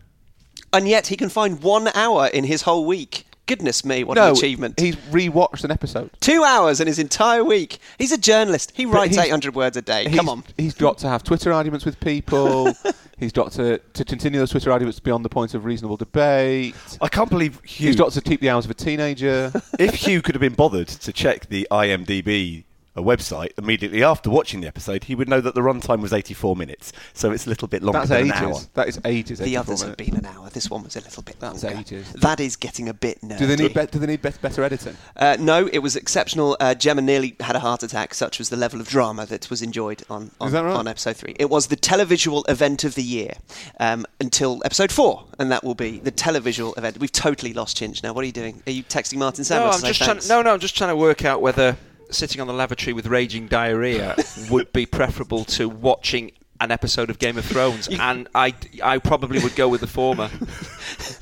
and 0.74 0.88
yet 0.88 1.08
he 1.08 1.16
can 1.16 1.30
find 1.30 1.62
one 1.62 1.90
hour 1.90 2.26
in 2.28 2.44
his 2.44 2.64
whole 2.64 2.86
week. 2.86 3.26
Goodness 3.48 3.84
me, 3.84 4.04
what 4.04 4.16
no, 4.16 4.28
an 4.28 4.32
achievement. 4.34 4.80
He's 4.80 4.96
rewatched 4.96 5.64
an 5.64 5.72
episode. 5.72 6.12
Two 6.20 6.44
hours 6.44 6.80
in 6.80 6.88
his 6.88 7.00
entire 7.00 7.44
week. 7.44 7.80
He's 7.98 8.12
a 8.12 8.18
journalist. 8.18 8.74
He 8.76 8.86
writes 8.86 9.18
800 9.18 9.56
words 9.56 9.78
a 9.78 9.82
day. 9.82 10.06
Come 10.14 10.30
on. 10.30 10.44
He's 10.58 10.74
got 10.74 10.98
to 11.00 11.08
have 11.08 11.24
Twitter 11.24 11.52
arguments 11.54 11.86
with 11.86 12.00
people. 12.00 12.74
he's 13.18 13.32
got 13.32 13.52
to, 13.54 13.80
to 13.80 14.06
continue 14.06 14.40
those 14.40 14.52
Twitter 14.52 14.72
arguments 14.72 15.00
beyond 15.00 15.26
the 15.26 15.30
point 15.30 15.54
of 15.54 15.66
reasonable 15.66 15.98
debate. 15.98 16.76
I 17.02 17.08
can't 17.08 17.30
believe 17.30 17.62
Hugh. 17.64 17.88
He's 17.88 17.96
got 17.96 18.12
to 18.12 18.22
keep 18.22 18.42
the 18.42 18.50
hours 18.50 18.66
of 18.66 18.72
a 18.72 18.76
teenager. 18.76 19.52
if 19.80 19.96
Hugh 19.96 20.22
could 20.22 20.36
have 20.36 20.42
been 20.42 20.54
bothered 20.54 20.90
to 20.90 21.14
check 21.14 21.48
the 21.48 21.68
IMDb 21.72 22.66
uh, 22.98 23.02
website 23.02 23.52
immediately 23.58 24.04
after 24.04 24.30
watching 24.30 24.62
the 24.62 24.68
episode, 24.68 25.04
he 25.06 25.16
would 25.16 25.30
know 25.30 25.42
that 25.42 25.56
the 25.56 25.62
runtime 25.62 26.02
was 26.02 26.14
84 26.14 26.56
minutes. 26.56 26.92
So 27.14 27.32
it's 27.32 27.46
a 27.46 27.50
little 27.50 27.68
bit 27.68 27.84
longer 27.84 28.00
That's 28.00 28.10
than 28.10 28.26
ages. 28.28 28.40
an 28.40 28.46
hour. 28.46 28.60
That 28.74 28.88
is 28.88 29.00
ages. 29.06 29.40
The 29.40 29.46
84 29.46 29.60
others 29.62 29.82
have 29.84 29.98
been 29.98 30.16
an 30.16 30.26
hour. 30.26 30.50
This 30.50 30.70
one 30.70 30.84
was 30.84 30.96
a 30.96 31.02
little 31.02 31.24
bit 31.24 31.40
That's 31.40 31.64
longer. 31.64 31.80
ages. 31.80 32.12
That 32.14 32.40
is 32.40 32.56
getting 32.56 32.90
a 32.90 32.94
bit 32.94 33.22
nerdy. 33.22 33.38
Do 33.40 33.48
they 33.48 33.56
need? 33.56 33.74
Be- 33.74 33.86
do 33.86 34.00
they 34.00 34.08
need 34.08 34.22
bet- 34.22 34.42
better 34.42 34.64
editing? 34.64 34.96
Uh, 35.16 35.38
no, 35.40 35.68
it 35.72 35.80
was 35.80 35.96
exceptional. 35.96 36.58
Uh, 36.60 36.74
Gemma 36.74 37.02
nearly 37.02 37.36
had 37.40 37.56
a 37.56 37.60
heart 37.60 37.84
attack. 37.84 38.14
Such 38.14 38.40
was 38.40 38.50
the 38.50 38.58
level 38.58 38.80
of 38.82 38.88
drama 38.88 39.26
that 39.28 39.50
was 39.50 39.62
enjoyed 39.62 40.04
on 40.10 40.32
on, 40.42 40.52
right? 40.52 40.64
on 40.66 40.88
episode 40.88 41.16
three. 41.18 41.36
It 41.40 41.50
was 41.50 41.68
the 41.68 41.76
televisual 41.78 42.44
event 42.50 42.84
of 42.84 42.96
the 42.96 43.04
year 43.04 43.34
um, 43.80 44.06
until 44.20 44.62
episode 44.66 44.92
four, 44.92 45.26
and 45.40 45.52
that 45.52 45.64
will 45.64 45.76
be 45.76 46.00
the 46.00 46.12
televisual 46.12 46.78
event. 46.78 47.00
We've 47.00 47.12
totally 47.12 47.54
lost 47.54 47.78
Chinch 47.78 48.04
now. 48.04 48.14
What 48.14 48.24
are 48.24 48.28
you 48.28 48.32
doing? 48.32 48.62
Are 48.68 48.72
you 48.72 48.84
texting 48.84 49.18
Martin 49.18 49.44
Sanders? 49.44 49.82
no, 49.82 49.88
I'm 49.88 49.94
just 49.94 50.02
trying. 50.04 50.20
No, 50.28 50.42
no, 50.42 50.54
I'm 50.54 50.60
just 50.60 50.76
trying 50.78 50.90
to 50.90 50.96
work 50.96 51.26
out 51.26 51.42
whether 51.42 51.78
sitting 52.10 52.42
on 52.42 52.48
the 52.48 52.54
lavatory 52.54 52.94
with 52.94 53.08
raging 53.08 53.48
diarrhea 53.48 54.16
would 54.50 54.72
be 54.74 54.86
preferable 54.86 55.44
to 55.46 55.68
watching 55.68 56.32
an 56.60 56.72
episode 56.72 57.10
of 57.10 57.20
Game 57.20 57.38
of 57.38 57.46
Thrones, 57.46 57.88
and 58.00 58.28
I, 58.34 58.54
I 58.84 58.98
probably 59.00 59.40
would 59.40 59.56
go 59.56 59.68
with 59.68 59.82
the 59.82 59.88
former. 59.88 60.30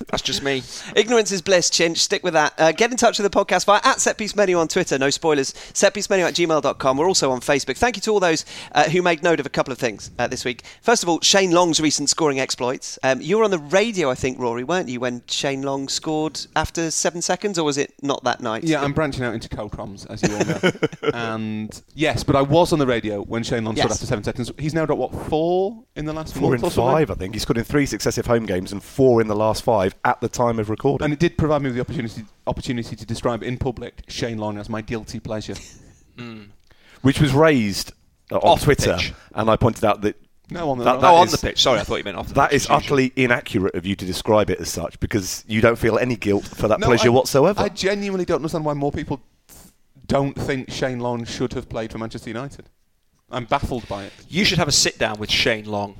That's 0.10 0.22
just 0.22 0.44
me. 0.44 0.64
Ignorance 0.96 1.32
is 1.32 1.42
bliss, 1.42 1.70
Chinch. 1.70 1.98
Stick 1.98 2.24
with 2.24 2.34
that. 2.34 2.54
Uh, 2.58 2.72
get 2.72 2.92
in 2.92 2.98
touch 2.98 3.20
with 3.20 3.30
the 3.30 3.38
podcast 3.38 3.66
via 3.66 3.82
at 3.84 3.98
Setpiece 3.98 4.36
Menu 4.36 4.58
on 4.58 4.68
Twitter. 4.68 4.98
No 4.98 5.10
spoilers. 5.10 5.54
Setpiecemenu 5.54 6.22
at 6.22 6.34
gmail.com. 6.34 6.98
We're 6.98 7.08
also 7.08 7.32
on 7.32 7.42
Facebook. 7.42 7.78
Thank 7.78 7.96
you 7.96 8.02
to 8.04 8.12
all 8.12 8.20
those 8.20 8.46
uh, 8.74 8.90
who 8.90 9.02
made 9.02 9.24
note 9.24 9.40
of 9.40 9.46
a 9.46 9.50
couple 9.50 9.72
of 9.72 9.78
things 9.78 10.12
uh, 10.20 10.28
this 10.28 10.46
week. 10.46 10.64
First 10.82 11.04
of 11.04 11.10
all, 11.10 11.20
Shane 11.22 11.52
Long's 11.52 11.82
recent 11.82 12.10
scoring 12.10 12.40
exploits. 12.40 13.00
Um, 13.04 13.22
you 13.22 13.38
were 13.38 13.44
on 13.44 13.52
the 13.52 13.60
radio, 13.60 14.10
I 14.10 14.16
think, 14.16 14.40
Rory, 14.40 14.64
weren't 14.64 14.90
you, 14.90 15.00
when 15.00 15.24
Shane 15.28 15.64
Long 15.64 15.90
scored 15.90 16.40
after 16.56 16.92
seven 16.92 17.22
seconds, 17.22 17.58
or 17.60 17.66
was 17.66 17.78
it 17.78 17.94
not 18.02 18.24
that 18.24 18.42
night? 18.42 18.64
Yeah, 18.64 18.82
I'm 18.82 18.94
branching 18.94 19.24
out 19.24 19.34
into 19.34 19.50
co-proms, 19.50 20.06
as 20.06 20.22
you 20.24 20.36
all 20.36 20.46
know. 20.46 20.72
and 21.14 21.82
yes, 21.94 22.24
but 22.24 22.36
I 22.36 22.42
was 22.42 22.72
on 22.72 22.80
the 22.80 22.88
radio 22.88 23.22
when 23.22 23.44
Shane 23.44 23.66
Long 23.66 23.76
scored 23.76 23.92
after 23.92 24.06
seven 24.06 24.24
seconds. 24.24 24.52
He's 24.58 24.74
now 24.74 24.86
got 24.86 24.98
what 24.98 25.12
four 25.30 25.84
in 25.96 26.06
the 26.06 26.14
last 26.14 26.34
Four 26.36 26.52
month 26.52 26.62
in 26.64 26.68
or 26.68 26.72
five, 26.72 27.10
I 27.12 27.16
think. 27.16 27.34
He 27.34 27.40
scored 27.40 27.58
in 27.58 27.64
three 27.64 27.86
successive 27.86 28.26
home 28.26 28.46
games 28.46 28.72
and 28.72 28.82
four 28.84 29.22
in 29.22 29.28
the 29.28 29.36
last 29.36 29.64
five 29.64 29.96
at 30.06 30.22
the 30.22 30.30
time 30.30 30.60
of 30.60 30.70
recording. 30.70 31.04
And 31.06 31.14
it 31.14 31.20
did 31.20 31.38
provide 31.38 31.62
me 31.62 31.70
with 31.70 31.76
the 31.76 31.82
opportunity 31.82 32.26
opportunity 32.48 32.96
to 32.96 33.06
describe 33.06 33.44
in 33.44 33.58
public 33.58 34.04
Shane 34.08 34.38
Long 34.38 34.58
as 34.58 34.70
my 34.70 34.82
guilty 34.82 35.20
pleasure. 35.20 35.56
which 37.02 37.20
was 37.20 37.34
raised 37.34 37.92
uh, 38.32 38.36
on 38.38 38.42
Off 38.42 38.64
Twitter, 38.64 38.98
and 39.34 39.50
I 39.50 39.56
pointed 39.58 39.84
out 39.86 40.02
that 40.02 40.16
No, 40.50 40.70
on 40.72 40.78
the 40.78 40.84
That- 40.86 40.96
no, 40.96 41.02
that 41.02 41.12
oh, 41.12 41.16
on 41.18 41.28
is- 41.28 41.32
the 41.34 41.38
pitch. 41.48 41.62
Sorry, 41.62 41.80
I 41.80 41.84
thought 41.84 41.98
you 41.98 42.04
meant 42.04 42.18
off 42.18 42.30
the 42.30 42.34
that 42.36 42.50
pitch. 42.52 42.56
is 42.64 42.70
utterly 42.70 43.12
inaccurate 43.16 43.76
of 43.76 43.86
you 43.86 43.96
to 43.96 44.06
describe 44.06 44.50
it 44.50 44.60
as 44.60 44.70
such 44.70 45.00
because 45.00 45.44
you 45.48 45.62
don't 45.62 45.78
feel 45.78 45.98
any 45.98 46.16
guilt 46.16 46.46
for 46.46 46.68
that 46.68 46.80
No, 46.80 46.88
pleasure 46.88 47.08
I- 47.08 47.12
whatsoever. 47.12 47.62
I 47.62 47.70
genuinely 47.70 48.26
don't 48.26 48.38
understand 48.38 48.66
why 48.66 48.74
more 48.74 48.92
people 48.92 49.22
don't 50.08 50.36
think 50.36 50.72
Shane 50.72 51.00
Long 51.00 51.26
should 51.26 51.54
have 51.54 51.68
played 51.68 51.92
for 51.92 51.98
Manchester 51.98 52.30
United. 52.30 52.70
I'm 53.36 53.46
baffled 53.46 53.88
by 53.88 54.06
it. 54.06 54.14
You 54.30 54.46
should 54.46 54.58
have 54.58 54.68
a 54.68 54.72
sit 54.72 54.98
down 54.98 55.20
with 55.20 55.30
Shane 55.30 55.66
Long 55.66 55.96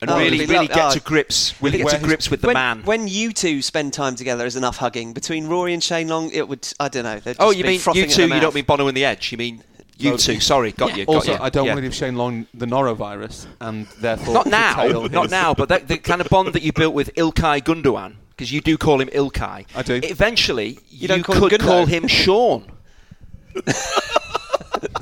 and 0.00 0.10
Oh, 0.10 0.18
really, 0.18 0.40
really 0.46 0.66
be 0.66 0.74
get 0.74 0.84
lo- 0.84 0.90
to 0.92 0.98
oh. 0.98 1.02
grips, 1.04 1.54
really 1.62 1.78
get 1.78 1.90
to 1.90 1.98
grips 1.98 2.30
with 2.30 2.40
the 2.40 2.48
when, 2.48 2.54
man. 2.54 2.82
when 2.84 3.06
you 3.06 3.32
two 3.32 3.62
spend 3.62 3.92
time 3.92 4.16
together 4.16 4.46
is 4.46 4.56
enough 4.56 4.78
hugging 4.78 5.12
between 5.12 5.46
Rory 5.46 5.74
and 5.74 5.82
Shane 5.84 6.08
Long, 6.08 6.30
it 6.32 6.48
would 6.48 6.66
I 6.80 6.88
don't 6.88 7.04
know. 7.04 7.20
they'd 7.20 7.36
oh, 7.38 7.50
you 7.50 7.62
mean 7.64 7.80
you 7.94 8.06
two? 8.08 8.26
You 8.28 8.40
don't 8.40 8.54
mean 8.54 8.64
Bono 8.64 8.88
and 8.88 8.96
the 8.96 9.04
Edge? 9.04 9.30
You 9.30 9.38
mean 9.38 9.62
you 9.98 10.10
No. 10.12 10.16
two? 10.16 10.40
Sorry, 10.40 10.72
got 10.72 10.90
Yeah. 10.90 10.96
you. 10.96 11.06
Got 11.06 11.14
Also, 11.14 11.32
you. 11.34 11.38
I 11.40 11.50
don't 11.50 11.66
Yeah. 11.66 11.72
want 11.74 11.78
to 11.84 11.88
give 11.88 11.94
Shane 11.94 12.16
Long 12.16 12.46
the 12.54 12.66
norovirus, 12.66 13.46
and 13.60 13.86
therefore 14.00 14.34
Not 14.34 14.46
now, 14.46 14.74
curtail 14.74 15.08
not 15.10 15.30
now, 15.30 15.54
but 15.54 15.68
that, 15.68 15.86
the 15.86 15.98
kind 16.10 16.20
of 16.20 16.28
bond 16.28 16.52
that 16.54 16.62
you 16.62 16.72
built 16.72 16.94
with 16.94 17.14
Ilkay 17.14 17.62
Gundogan, 17.62 18.14
because 18.30 18.50
you 18.50 18.60
do 18.60 18.76
call 18.76 19.00
him 19.00 19.08
Ilkay. 19.08 19.66
I 19.76 19.82
do. 19.82 20.00
Eventually, 20.02 20.78
you, 20.90 21.06
don't 21.06 21.22
call 21.22 21.36
him 21.36 21.48
could 21.50 21.60
Gundo. 21.60 21.64
call 21.66 21.86
him 21.86 22.08
Sean. 22.08 22.64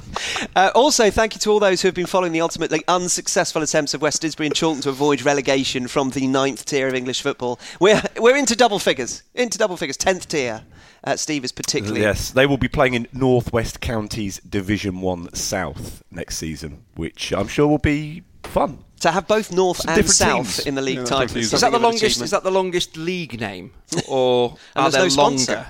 Uh, 0.57 0.71
also, 0.75 1.11
thank 1.11 1.35
you 1.35 1.39
to 1.39 1.51
all 1.51 1.61
those 1.61 1.81
who 1.83 1.89
have 1.89 1.95
been 1.95 2.07
following 2.07 2.33
the 2.33 2.41
ultimately 2.41 2.83
unsuccessful 2.89 3.63
attempts 3.63 3.95
of 3.95 4.03
West 4.03 4.23
Didsbury 4.23 4.47
and 4.47 4.59
Chorlton 4.59 4.83
to 4.83 4.89
avoid 4.89 5.23
relegation 5.23 5.87
from 5.87 6.11
the 6.11 6.27
ninth 6.27 6.65
tier 6.65 6.89
of 6.89 6.95
English 6.95 7.23
football. 7.23 7.61
We're, 7.79 8.03
we're 8.19 8.37
into 8.37 8.57
double 8.57 8.79
figures, 8.79 9.23
into 9.35 9.59
double 9.59 9.77
figures, 9.77 9.97
tenth 9.97 10.29
tier. 10.29 10.63
Uh, 11.05 11.17
Steve 11.17 11.45
is 11.45 11.53
particularly. 11.53 12.01
Yes, 12.01 12.31
they 12.31 12.47
will 12.47 12.57
be 12.59 12.69
playing 12.69 12.95
in 12.95 13.07
Northwest 13.13 13.81
Counties 13.81 14.39
Division 14.41 15.01
One 15.01 15.33
South 15.35 16.03
next 16.11 16.37
season, 16.39 16.85
which 16.97 17.33
I'm 17.33 17.49
sure 17.49 17.69
will 17.69 17.79
be 17.79 18.23
fun. 18.43 18.85
To 19.01 19.11
have 19.13 19.27
both 19.29 19.53
North 19.53 19.79
Some 19.79 19.95
and 19.99 20.11
South 20.11 20.57
teams. 20.57 20.67
in 20.67 20.75
the 20.75 20.83
league 20.83 20.99
Yeah, 20.99 21.05
title 21.05 21.37
is, 21.39 21.45
Is 21.45 21.51
that 21.53 21.57
the 21.57 21.61
something 21.61 21.75
of 21.77 21.81
an 21.81 21.83
longest? 21.83 22.21
Is 22.23 22.31
that 22.33 22.43
the 22.43 22.51
longest 22.51 22.97
league 22.97 23.41
name, 23.41 23.73
or 24.09 24.57
are 24.77 24.91
there 24.91 25.07
no 25.09 25.15
longer? 25.15 25.39
sponsor. 25.39 25.67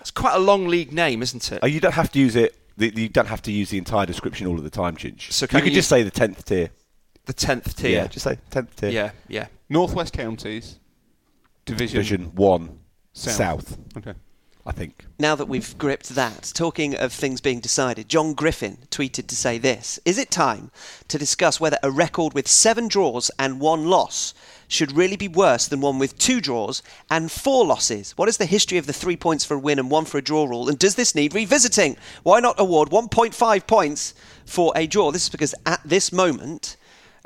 It's 0.00 0.10
quite 0.10 0.34
a 0.34 0.38
long 0.38 0.66
league 0.68 0.92
name, 0.92 1.20
isn't 1.22 1.52
it? 1.52 1.58
Oh, 1.62 1.66
you 1.66 1.80
don't 1.80 1.92
have 1.92 2.10
to 2.12 2.18
use 2.18 2.36
it. 2.36 2.56
The- 2.80 2.92
You 3.02 3.08
don't 3.08 3.28
have 3.28 3.42
to 3.42 3.52
use 3.52 3.70
the 3.70 3.78
entire 3.78 4.06
description 4.06 4.46
all 4.46 4.56
of 4.58 4.64
the 4.64 4.70
time, 4.70 4.96
Chinch. 4.96 5.30
So 5.32 5.46
can 5.46 5.58
you 5.58 5.62
could 5.64 5.72
you- 5.72 5.78
just 5.78 5.88
say 5.88 6.02
the 6.02 6.10
tenth 6.10 6.44
tier. 6.44 6.70
the 7.26 7.32
tenth 7.32 7.74
Yeah, 7.82 8.00
tier. 8.00 8.08
just 8.08 8.24
say 8.24 8.38
tenth 8.50 8.74
tier. 8.76 8.90
Yeah, 8.90 9.10
yeah. 9.28 9.46
Northwest 9.68 10.12
Counties 10.12 10.78
Division, 11.64 11.94
Division 11.96 12.34
One 12.34 12.78
South. 13.12 13.34
South. 13.36 13.78
Okay. 13.96 14.14
I 14.66 14.72
think. 14.72 15.06
Now 15.18 15.34
that 15.36 15.46
we've 15.46 15.76
gripped 15.78 16.10
that, 16.10 16.52
talking 16.54 16.94
of 16.94 17.12
things 17.12 17.40
being 17.40 17.60
decided, 17.60 18.08
John 18.10 18.34
Griffin 18.34 18.78
tweeted 18.90 19.26
to 19.28 19.36
say 19.36 19.56
this 19.58 19.98
Is 20.04 20.18
it 20.18 20.30
time 20.30 20.70
to 21.08 21.18
discuss 21.18 21.58
whether 21.60 21.78
a 21.82 21.90
record 21.90 22.34
with 22.34 22.46
seven 22.46 22.86
draws 22.88 23.30
and 23.38 23.58
one 23.60 23.86
loss 23.86 24.34
should 24.70 24.96
really 24.96 25.16
be 25.16 25.26
worse 25.26 25.66
than 25.66 25.80
one 25.80 25.98
with 25.98 26.16
two 26.16 26.40
draws 26.40 26.80
and 27.10 27.30
four 27.30 27.66
losses? 27.66 28.12
What 28.12 28.28
is 28.28 28.36
the 28.36 28.46
history 28.46 28.78
of 28.78 28.86
the 28.86 28.92
three 28.92 29.16
points 29.16 29.44
for 29.44 29.54
a 29.54 29.58
win 29.58 29.80
and 29.80 29.90
one 29.90 30.04
for 30.04 30.16
a 30.16 30.22
draw 30.22 30.46
rule? 30.46 30.68
And 30.68 30.78
does 30.78 30.94
this 30.94 31.14
need 31.14 31.34
revisiting? 31.34 31.96
Why 32.22 32.38
not 32.38 32.58
award 32.58 32.90
1.5 32.90 33.66
points 33.66 34.14
for 34.46 34.72
a 34.76 34.86
draw? 34.86 35.10
This 35.10 35.24
is 35.24 35.28
because 35.28 35.56
at 35.66 35.80
this 35.84 36.12
moment, 36.12 36.76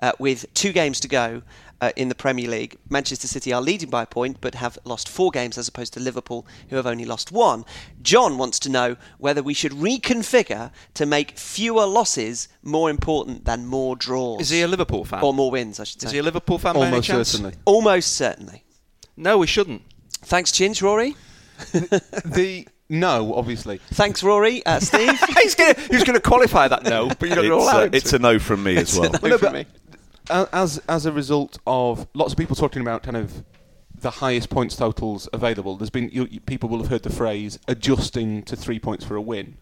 uh, 0.00 0.12
with 0.18 0.52
two 0.54 0.72
games 0.72 1.00
to 1.00 1.08
go, 1.08 1.42
uh, 1.84 1.92
in 1.96 2.08
the 2.08 2.14
Premier 2.14 2.48
League. 2.48 2.78
Manchester 2.88 3.26
City 3.26 3.52
are 3.52 3.60
leading 3.60 3.90
by 3.90 4.02
a 4.02 4.06
point 4.06 4.38
but 4.40 4.54
have 4.54 4.78
lost 4.84 5.08
four 5.08 5.30
games 5.30 5.58
as 5.58 5.68
opposed 5.68 5.92
to 5.94 6.00
Liverpool, 6.00 6.46
who 6.70 6.76
have 6.76 6.86
only 6.86 7.04
lost 7.04 7.30
one. 7.30 7.64
John 8.02 8.38
wants 8.38 8.58
to 8.60 8.70
know 8.70 8.96
whether 9.18 9.42
we 9.42 9.54
should 9.54 9.72
reconfigure 9.72 10.70
to 10.94 11.06
make 11.06 11.38
fewer 11.38 11.86
losses 11.86 12.48
more 12.62 12.88
important 12.88 13.44
than 13.44 13.66
more 13.66 13.96
draws. 13.96 14.40
Is 14.40 14.50
he 14.50 14.62
a 14.62 14.68
Liverpool 14.68 15.04
fan? 15.04 15.22
Or 15.22 15.34
more 15.34 15.50
wins, 15.50 15.78
I 15.78 15.84
should 15.84 16.00
say. 16.00 16.06
Is 16.06 16.12
he 16.12 16.18
a 16.18 16.22
Liverpool 16.22 16.58
fan 16.58 16.74
by 16.74 16.86
any 16.86 16.90
Almost 16.90 17.32
certainly. 17.32 17.54
Almost 17.66 18.12
certainly. 18.16 18.64
No, 19.16 19.38
we 19.38 19.46
shouldn't. 19.46 19.82
Thanks, 20.22 20.50
Chinch, 20.52 20.80
Rory. 20.82 21.14
the 22.24 22.66
no, 22.88 23.34
obviously. 23.34 23.78
Thanks, 23.92 24.22
Rory. 24.22 24.64
Uh, 24.66 24.78
Steve. 24.80 25.18
he's 25.42 25.54
going 25.54 25.74
he's 25.90 26.04
to 26.04 26.20
qualify 26.20 26.68
that 26.68 26.84
no, 26.84 27.08
but 27.08 27.28
you're 27.28 27.36
not 27.36 27.44
It's, 27.44 27.48
going 27.48 27.48
to 27.48 27.54
allow 27.54 27.78
uh, 27.80 27.84
him 27.84 27.94
it's 27.94 28.12
a 28.12 28.18
no 28.18 28.38
from 28.38 28.62
me 28.62 28.76
as 28.76 28.98
well. 28.98 29.10
No 29.10 29.28
No, 29.28 29.38
from 29.38 29.46
but 29.46 29.52
me. 29.52 29.66
As 30.30 30.78
as 30.88 31.06
a 31.06 31.12
result 31.12 31.58
of 31.66 32.06
lots 32.14 32.32
of 32.32 32.38
people 32.38 32.56
talking 32.56 32.82
about 32.82 33.02
kind 33.02 33.16
of 33.16 33.44
the 33.94 34.10
highest 34.10 34.50
points 34.50 34.76
totals 34.76 35.28
available, 35.32 35.76
there's 35.76 35.90
been 35.90 36.10
you, 36.12 36.26
you- 36.30 36.40
people 36.40 36.68
will 36.68 36.78
have 36.78 36.88
heard 36.88 37.02
the 37.02 37.10
phrase 37.10 37.58
adjusting 37.68 38.42
to 38.42 38.56
three 38.56 38.78
points 38.78 39.04
for 39.04 39.16
a 39.16 39.22
win 39.22 39.56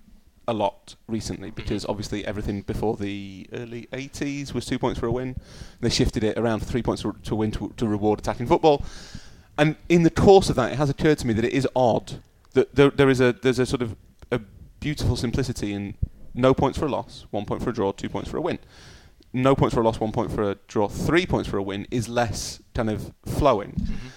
a 0.49 0.53
lot 0.53 0.97
recently 1.07 1.49
mm-hmm. 1.49 1.57
because 1.57 1.87
obviously 1.87 2.25
everything 2.27 2.63
before 2.63 2.97
the 2.97 3.47
early 3.53 3.87
80s 3.93 4.53
was 4.53 4.67
two 4.67 4.79
points 4.79 4.99
for 4.99 5.07
a 5.07 5.13
win. 5.13 5.37
They 5.81 5.91
shifted 5.91 6.25
it 6.25 6.37
around 6.37 6.61
to 6.61 6.67
three 6.67 6.83
points 6.83 7.03
to, 7.03 7.15
to 7.23 7.37
win 7.37 7.53
to, 7.53 7.73
to 7.77 7.87
reward 7.87 8.19
attacking 8.19 8.47
football. 8.47 8.85
And 9.57 9.77
in 9.89 10.03
the 10.03 10.11
course 10.11 10.51
of 10.51 10.57
that, 10.57 10.73
it 10.73 10.79
has 10.79 10.91
occurred 10.91 11.19
to 11.19 11.27
me 11.27 11.35
that 11.35 11.45
it 11.45 11.53
is 11.53 11.69
odd 11.77 12.21
that 12.55 12.75
there, 12.75 12.91
there 12.91 13.09
is 13.09 13.21
a 13.21 13.33
there's 13.33 13.59
a 13.59 13.67
sort 13.67 13.83
of 13.83 13.97
a 14.31 14.41
beautiful 14.81 15.17
simplicity 15.17 15.73
in 15.73 15.95
no 16.35 16.55
points 16.55 16.79
for 16.79 16.87
a 16.87 16.89
loss, 16.89 17.27
one 17.31 17.45
point 17.45 17.63
for 17.63 17.71
a 17.71 17.73
draw, 17.73 17.93
two 17.93 18.09
points 18.09 18.31
for 18.31 18.39
a 18.39 18.41
win. 18.41 18.59
No 19.33 19.55
points 19.55 19.75
for 19.75 19.81
a 19.81 19.85
loss, 19.85 19.99
one 19.99 20.13
point 20.13 20.31
for 20.31 20.51
a 20.51 20.57
draw, 20.69 20.89
three 20.89 21.25
points 21.27 21.49
for 21.49 21.57
a 21.57 21.63
win 21.63 21.87
is 21.91 22.09
less 22.09 22.61
kind 22.75 22.91
of 22.91 23.13
flowing. 23.25 23.73
Mm-hmm. 23.73 24.09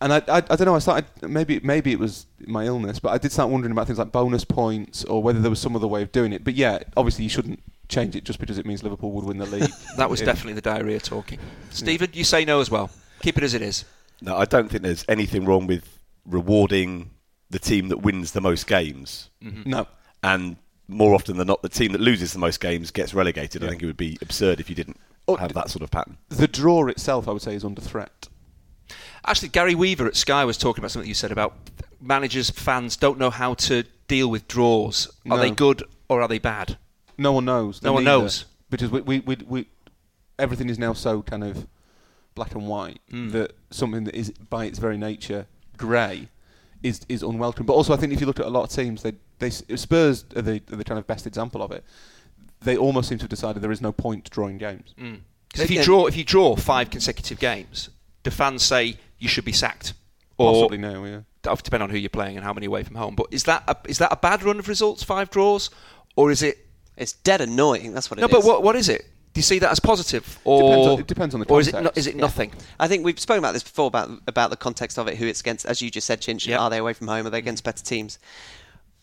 And 0.00 0.12
I, 0.12 0.16
I, 0.28 0.36
I 0.36 0.40
don't 0.56 0.66
know. 0.66 0.76
I 0.76 0.78
started 0.78 1.06
maybe 1.22 1.58
maybe 1.64 1.90
it 1.90 1.98
was 1.98 2.26
my 2.46 2.66
illness, 2.66 3.00
but 3.00 3.08
I 3.10 3.18
did 3.18 3.32
start 3.32 3.50
wondering 3.50 3.72
about 3.72 3.86
things 3.86 3.98
like 3.98 4.12
bonus 4.12 4.44
points 4.44 5.04
or 5.04 5.22
whether 5.22 5.40
there 5.40 5.50
was 5.50 5.58
some 5.60 5.74
other 5.74 5.88
way 5.88 6.02
of 6.02 6.12
doing 6.12 6.32
it. 6.32 6.44
But 6.44 6.54
yeah, 6.54 6.78
obviously 6.96 7.24
you 7.24 7.30
shouldn't 7.30 7.60
change 7.88 8.14
it 8.14 8.22
just 8.24 8.38
because 8.38 8.58
it 8.58 8.66
means 8.66 8.82
Liverpool 8.84 9.10
would 9.12 9.24
win 9.24 9.38
the 9.38 9.46
league. 9.46 9.70
that 9.96 10.08
was 10.08 10.20
Yeah. 10.20 10.26
definitely 10.26 10.52
the 10.52 10.60
diarrhea 10.60 11.00
talking. 11.00 11.40
Stephen, 11.70 12.10
you 12.12 12.22
say 12.22 12.44
no 12.44 12.60
as 12.60 12.70
well. 12.70 12.90
Keep 13.22 13.38
it 13.38 13.42
as 13.44 13.54
it 13.54 13.62
is. 13.62 13.84
No, 14.20 14.36
I 14.36 14.44
don't 14.44 14.68
think 14.68 14.82
there's 14.84 15.04
anything 15.08 15.44
wrong 15.44 15.66
with 15.66 15.98
rewarding 16.26 17.10
the 17.50 17.58
team 17.58 17.88
that 17.88 17.98
wins 18.02 18.32
the 18.32 18.40
most 18.40 18.66
games. 18.66 19.30
Mm-hmm. 19.42 19.68
no. 19.70 19.86
And 20.22 20.56
more 20.88 21.14
often 21.14 21.36
than 21.36 21.46
not, 21.46 21.62
the 21.62 21.68
team 21.68 21.92
that 21.92 22.00
loses 22.00 22.32
the 22.32 22.38
most 22.38 22.60
games 22.60 22.90
gets 22.90 23.12
relegated. 23.14 23.62
I 23.62 23.68
think 23.68 23.82
it 23.82 23.86
would 23.86 23.96
be 23.96 24.16
absurd 24.22 24.58
if 24.60 24.68
you 24.70 24.74
didn't 24.74 24.98
Oh, 25.28 25.36
have 25.36 25.52
that 25.52 25.68
sort 25.68 25.82
of 25.82 25.90
pattern. 25.90 26.16
The 26.30 26.48
draw 26.48 26.86
itself, 26.88 27.28
I 27.28 27.32
would 27.32 27.42
say, 27.42 27.54
is 27.54 27.64
under 27.64 27.80
threat. 27.82 28.28
Actually, 29.26 29.48
Gary 29.50 29.74
Weaver 29.74 30.06
at 30.06 30.16
Sky 30.16 30.44
was 30.44 30.56
talking 30.56 30.80
about 30.82 30.90
something 30.90 31.08
you 31.08 31.14
said 31.14 31.30
about 31.32 31.54
managers, 32.00 32.48
fans 32.50 32.96
don't 32.96 33.18
know 33.18 33.28
how 33.30 33.52
to 33.54 33.84
deal 34.06 34.30
with 34.30 34.48
draws. 34.48 35.06
Are 35.26 35.36
No. 35.36 35.38
they 35.38 35.50
good 35.50 35.82
or 36.08 36.22
are 36.22 36.28
they 36.28 36.38
bad? 36.38 36.78
No 37.18 37.32
one 37.32 37.44
knows. 37.44 37.82
No 37.82 37.92
one 37.92 38.04
Neither. 38.04 38.22
knows. 38.22 38.44
because 38.70 38.90
we, 38.90 39.00
we, 39.02 39.20
we, 39.20 39.36
we 39.46 39.66
everything 40.38 40.70
is 40.70 40.78
now 40.78 40.92
so 40.94 41.20
kind 41.22 41.44
of 41.44 41.66
black 42.34 42.54
and 42.54 42.66
white 42.68 43.00
Mm. 43.12 43.32
that 43.32 43.56
something 43.70 44.04
that 44.04 44.14
is 44.14 44.30
by 44.30 44.64
its 44.66 44.78
very 44.78 44.96
nature 44.96 45.46
grey 45.76 46.28
is 46.82 47.00
is 47.08 47.22
unwelcome. 47.22 47.66
But 47.66 47.74
also, 47.74 47.92
I 47.92 47.96
think 47.96 48.12
if 48.12 48.20
you 48.20 48.26
look 48.26 48.40
at 48.40 48.46
a 48.46 48.50
lot 48.50 48.64
of 48.64 48.70
teams, 48.70 49.02
they 49.02 49.12
they 49.38 49.50
Spurs 49.50 50.24
are 50.36 50.42
the 50.42 50.62
are 50.72 50.76
the 50.76 50.84
kind 50.84 50.98
of 50.98 51.06
best 51.06 51.26
example 51.26 51.62
of 51.62 51.70
it. 51.72 51.84
They 52.60 52.76
almost 52.76 53.08
seem 53.08 53.18
to 53.18 53.22
have 53.24 53.30
decided 53.30 53.62
there 53.62 53.70
is 53.72 53.80
no 53.80 53.92
point 53.92 54.28
drawing 54.30 54.58
games. 54.58 54.94
Mm. 55.00 55.20
'Cause 55.54 55.64
if 55.64 55.70
you 55.70 55.82
draw, 55.82 56.06
if 56.06 56.16
you 56.16 56.24
draw 56.24 56.56
five 56.56 56.90
consecutive 56.90 57.38
games, 57.38 57.88
the 58.22 58.30
fans 58.30 58.62
say 58.62 58.96
you 59.18 59.28
should 59.28 59.44
be 59.44 59.52
sacked, 59.52 59.94
or 60.36 60.52
Possibly 60.52 60.78
now, 60.78 61.04
yeah. 61.04 61.20
depending 61.42 61.82
on 61.82 61.90
who 61.90 61.96
you're 61.96 62.10
playing 62.10 62.36
and 62.36 62.44
how 62.44 62.52
many 62.52 62.66
away 62.66 62.82
from 62.82 62.96
home. 62.96 63.14
But 63.14 63.26
is 63.30 63.44
that 63.44 63.62
a, 63.66 63.76
is 63.88 63.98
that 63.98 64.12
a 64.12 64.16
bad 64.16 64.42
run 64.42 64.58
of 64.58 64.68
results? 64.68 65.02
Five 65.02 65.30
draws, 65.30 65.70
or 66.16 66.30
is 66.30 66.42
it? 66.42 66.58
It's 66.96 67.12
dead 67.12 67.40
annoying. 67.40 67.94
That's 67.94 68.10
what 68.10 68.18
it 68.18 68.22
No, 68.22 68.26
is. 68.26 68.32
but 68.32 68.44
what 68.44 68.62
what 68.62 68.76
is 68.76 68.88
it? 68.88 69.06
Do 69.38 69.40
you 69.40 69.44
see 69.44 69.60
that 69.60 69.70
as 69.70 69.78
positive, 69.78 70.38
or 70.42 70.62
Depends 70.62 70.86
on- 70.88 70.98
it 70.98 71.06
depends 71.06 71.34
on 71.34 71.40
the 71.40 71.46
or 71.46 71.60
is 71.60 71.68
it 71.68 71.72
context. 71.72 71.96
no, 71.96 72.00
is 72.00 72.06
it 72.08 72.14
Yeah. 72.16 72.20
nothing? 72.22 72.52
I 72.80 72.88
think 72.88 73.04
we've 73.04 73.20
spoken 73.20 73.38
about 73.38 73.52
this 73.52 73.62
before 73.62 73.86
about 73.86 74.10
about 74.26 74.50
the 74.50 74.56
context 74.56 74.98
of 74.98 75.06
it, 75.06 75.16
who 75.18 75.26
it's 75.26 75.38
against, 75.40 75.64
as 75.64 75.80
you 75.80 75.90
just 75.92 76.08
said, 76.08 76.20
Chinch. 76.20 76.44
Yeah. 76.44 76.58
Are 76.58 76.68
they 76.70 76.78
away 76.78 76.92
from 76.92 77.06
home? 77.06 77.24
Are 77.24 77.30
they 77.30 77.38
against 77.38 77.62
better 77.62 77.84
teams? 77.84 78.18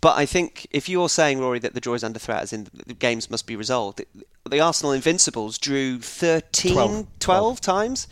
But 0.02 0.18
I 0.18 0.26
think 0.26 0.68
if 0.72 0.90
you're 0.90 1.08
saying, 1.10 1.40
Rory, 1.40 1.58
that 1.60 1.74
the 1.74 1.80
draw 1.80 1.94
is 1.94 2.04
under 2.04 2.20
threat, 2.20 2.42
as 2.44 2.52
in 2.54 2.68
the 2.86 2.94
games 2.94 3.32
must 3.32 3.48
be 3.48 3.56
resolved, 3.56 4.04
the 4.48 4.60
Arsenal 4.60 4.92
Invincibles 4.92 5.58
drew 5.58 6.00
13, 6.02 6.74
12, 6.74 7.08
Twelve. 7.20 7.62
times 7.62 8.08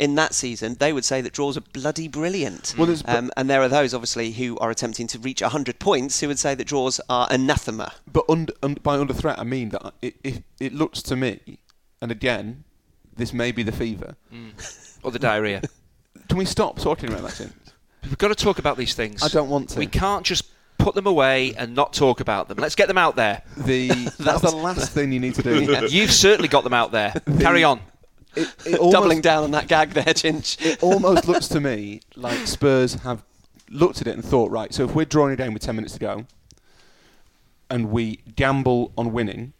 in 0.00 0.14
that 0.16 0.34
season. 0.34 0.76
They 0.80 0.92
would 0.92 1.04
say 1.04 1.20
that 1.20 1.32
draws 1.32 1.56
are 1.56 1.60
bloody 1.72 2.08
brilliant. 2.08 2.74
Well, 2.76 2.86
there's- 2.86 3.04
um, 3.06 3.30
and 3.36 3.48
there 3.48 3.62
are 3.62 3.68
those, 3.68 3.94
obviously, 3.94 4.32
who 4.32 4.58
are 4.58 4.70
attempting 4.70 5.06
to 5.08 5.18
reach 5.20 5.40
100 5.40 5.78
points 5.78 6.18
who 6.20 6.26
would 6.28 6.38
say 6.40 6.54
that 6.56 6.64
draws 6.66 7.00
are 7.08 7.28
anathema. 7.30 7.92
But 8.12 8.24
under, 8.28 8.52
un, 8.62 8.78
by 8.82 8.98
under 8.98 9.14
threat, 9.14 9.38
I 9.38 9.44
mean 9.44 9.68
that 9.68 9.94
it, 10.02 10.16
it, 10.24 10.42
it 10.58 10.74
looks 10.74 11.00
to 11.02 11.16
me, 11.16 11.58
and 12.00 12.10
again, 12.10 12.64
this 13.16 13.32
may 13.32 13.52
be 13.52 13.62
the 13.62 13.72
fever. 13.72 14.16
Mm. 14.32 14.98
Or 15.02 15.10
the 15.10 15.18
diarrhea? 15.18 15.62
Can 16.28 16.38
we 16.38 16.44
stop 16.44 16.78
talking 16.78 17.08
about 17.08 17.22
that? 17.22 17.32
Tim? 17.32 17.52
We've 18.02 18.18
got 18.18 18.28
to 18.28 18.34
talk 18.34 18.58
about 18.58 18.76
these 18.76 18.94
things. 18.94 19.22
I 19.22 19.28
don't 19.28 19.48
want 19.48 19.70
to. 19.70 19.78
We 19.78 19.86
can't 19.86 20.24
just 20.24 20.46
put 20.78 20.94
them 20.94 21.06
away 21.06 21.54
and 21.54 21.74
not 21.74 21.92
talk 21.92 22.20
about 22.20 22.48
them. 22.48 22.58
Let's 22.58 22.74
get 22.74 22.88
them 22.88 22.98
out 22.98 23.16
there. 23.16 23.42
The 23.56 23.88
that's 24.18 24.42
the 24.42 24.54
last 24.54 24.92
thing 24.92 25.12
you 25.12 25.20
need 25.20 25.34
to 25.34 25.42
do. 25.42 25.64
Yeah. 25.64 25.82
You've 25.82 26.12
certainly 26.12 26.48
got 26.48 26.64
them 26.64 26.74
out 26.74 26.92
there. 26.92 27.14
Carry 27.40 27.64
on. 27.64 27.80
It, 28.34 28.54
it 28.66 28.78
almost, 28.78 28.92
Doubling 28.92 29.20
down 29.22 29.44
on 29.44 29.50
that 29.52 29.66
gag 29.66 29.90
there, 29.90 30.04
Chinch. 30.04 30.64
it 30.64 30.82
almost 30.82 31.26
looks 31.26 31.48
to 31.48 31.60
me 31.60 32.00
like 32.16 32.46
Spurs 32.46 32.94
have 32.96 33.22
looked 33.70 34.02
at 34.02 34.06
it 34.06 34.14
and 34.14 34.24
thought, 34.24 34.50
right, 34.50 34.74
so 34.74 34.84
if 34.84 34.94
we're 34.94 35.06
drawing 35.06 35.32
a 35.32 35.36
game 35.36 35.54
with 35.54 35.62
10 35.62 35.74
minutes 35.74 35.94
to 35.94 36.00
go 36.00 36.26
and 37.70 37.90
we 37.90 38.20
gamble 38.36 38.92
on 38.96 39.12
winning, 39.12 39.54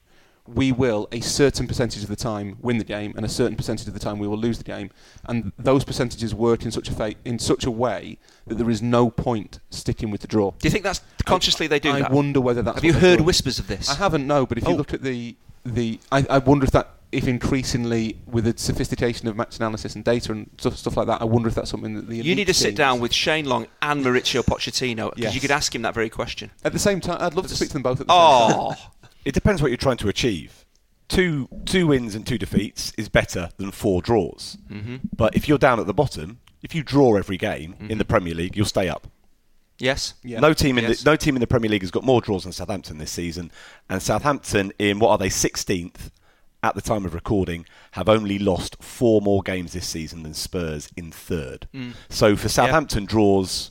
we 0.48 0.72
will 0.72 1.08
a 1.12 1.20
certain 1.20 1.66
percentage 1.66 2.02
of 2.02 2.08
the 2.08 2.16
time 2.16 2.56
win 2.60 2.78
the 2.78 2.84
game 2.84 3.12
and 3.16 3.24
a 3.24 3.28
certain 3.28 3.56
percentage 3.56 3.86
of 3.88 3.94
the 3.94 4.00
time 4.00 4.18
we 4.18 4.28
will 4.28 4.38
lose 4.38 4.58
the 4.58 4.64
game 4.64 4.90
and 5.26 5.52
those 5.58 5.84
percentages 5.84 6.34
work 6.34 6.64
in 6.64 6.70
such 6.70 6.88
a 6.88 6.92
fa- 6.92 7.14
in 7.24 7.38
such 7.38 7.64
a 7.64 7.70
way 7.70 8.18
that 8.46 8.56
there 8.56 8.70
is 8.70 8.80
no 8.82 9.10
point 9.10 9.58
sticking 9.70 10.10
with 10.10 10.20
the 10.20 10.26
draw. 10.26 10.50
Do 10.52 10.66
you 10.66 10.70
think 10.70 10.84
that's 10.84 11.00
consciously 11.24 11.66
they 11.66 11.80
do 11.80 11.90
I 11.90 12.00
that? 12.02 12.10
wonder 12.12 12.40
whether 12.40 12.62
that's 12.62 12.76
Have 12.76 12.84
you 12.84 12.92
heard 12.92 13.16
doing. 13.16 13.26
whispers 13.26 13.58
of 13.58 13.66
this? 13.66 13.90
I 13.90 13.94
haven't 13.94 14.26
no, 14.26 14.46
but 14.46 14.58
if 14.58 14.64
you 14.64 14.74
Oh. 14.74 14.76
look 14.76 14.92
at 14.94 15.02
the 15.02 15.36
the, 15.64 15.98
I, 16.12 16.24
I 16.30 16.38
wonder 16.38 16.64
if 16.64 16.70
that 16.70 16.90
if 17.10 17.26
increasingly 17.26 18.16
with 18.26 18.44
the 18.44 18.54
sophistication 18.56 19.26
of 19.26 19.34
match 19.36 19.56
analysis 19.56 19.94
and 19.96 20.04
data 20.04 20.30
and 20.32 20.48
stuff, 20.58 20.76
stuff 20.76 20.96
like 20.96 21.06
that, 21.08 21.20
I 21.20 21.24
wonder 21.24 21.48
if 21.48 21.54
that's 21.56 21.70
something 21.70 21.94
that 21.94 22.08
the 22.08 22.16
You 22.18 22.34
need 22.36 22.46
to 22.48 22.54
sit 22.54 22.76
down 22.76 23.00
with 23.00 23.12
Shane 23.12 23.46
Long 23.46 23.66
and 23.82 24.04
Mauricio 24.04 24.44
Pochettino 24.44 25.10
because 25.10 25.22
Yes. 25.24 25.34
you 25.34 25.40
could 25.40 25.50
ask 25.50 25.74
him 25.74 25.82
that 25.82 25.94
very 25.94 26.10
question. 26.10 26.50
at 26.64 26.72
the 26.72 26.78
same 26.78 27.00
time. 27.00 27.18
I'd 27.20 27.34
love 27.34 27.46
to 27.48 27.54
speak 27.56 27.68
to 27.70 27.72
them 27.74 27.82
both 27.82 28.00
at 28.00 28.06
the 28.06 28.12
same 28.12 28.52
time. 28.58 28.76
Oh, 28.78 28.90
It 29.26 29.34
depends 29.34 29.60
what 29.60 29.68
you're 29.70 29.76
trying 29.76 29.96
to 29.98 30.08
achieve. 30.08 30.64
Two 31.08 31.48
two 31.66 31.86
wins 31.88 32.14
and 32.14 32.26
two 32.26 32.38
defeats 32.38 32.92
is 32.96 33.08
better 33.08 33.50
than 33.58 33.70
four 33.72 34.00
draws. 34.02 34.56
Mm-hmm. 34.70 34.96
But 35.14 35.36
if 35.36 35.48
you're 35.48 35.58
down 35.58 35.78
at 35.80 35.86
the 35.86 35.94
bottom, 35.94 36.38
if 36.62 36.74
you 36.74 36.82
draw 36.82 37.16
every 37.16 37.36
game 37.36 37.74
in 37.88 37.98
the 37.98 38.04
Premier 38.04 38.34
League, 38.34 38.56
you'll 38.56 38.66
stay 38.66 38.88
up. 38.88 39.06
yes. 39.78 40.14
Yeah. 40.22 40.40
No 40.40 40.52
team 40.54 40.78
in 40.78 40.84
Yes. 40.84 41.02
the 41.02 41.10
no 41.10 41.16
team 41.16 41.36
in 41.36 41.40
the 41.40 41.46
Premier 41.46 41.70
League 41.70 41.82
has 41.82 41.90
got 41.90 42.02
more 42.04 42.20
draws 42.20 42.44
than 42.44 42.52
Southampton 42.52 42.98
this 42.98 43.10
season, 43.12 43.50
and 43.90 44.00
Southampton 44.02 44.72
in 44.78 44.98
what 44.98 45.10
are 45.10 45.18
they 45.18 45.28
16th 45.28 46.10
at 46.62 46.74
the 46.74 46.80
time 46.80 47.04
of 47.04 47.14
recording 47.14 47.66
have 47.92 48.08
only 48.08 48.38
lost 48.38 48.82
four 48.82 49.20
more 49.20 49.42
games 49.42 49.72
this 49.74 49.86
season 49.86 50.22
than 50.24 50.34
Spurs 50.34 50.88
in 50.96 51.12
third. 51.12 51.68
So 52.08 52.34
for 52.36 52.48
Southampton, 52.48 53.04
draws 53.04 53.70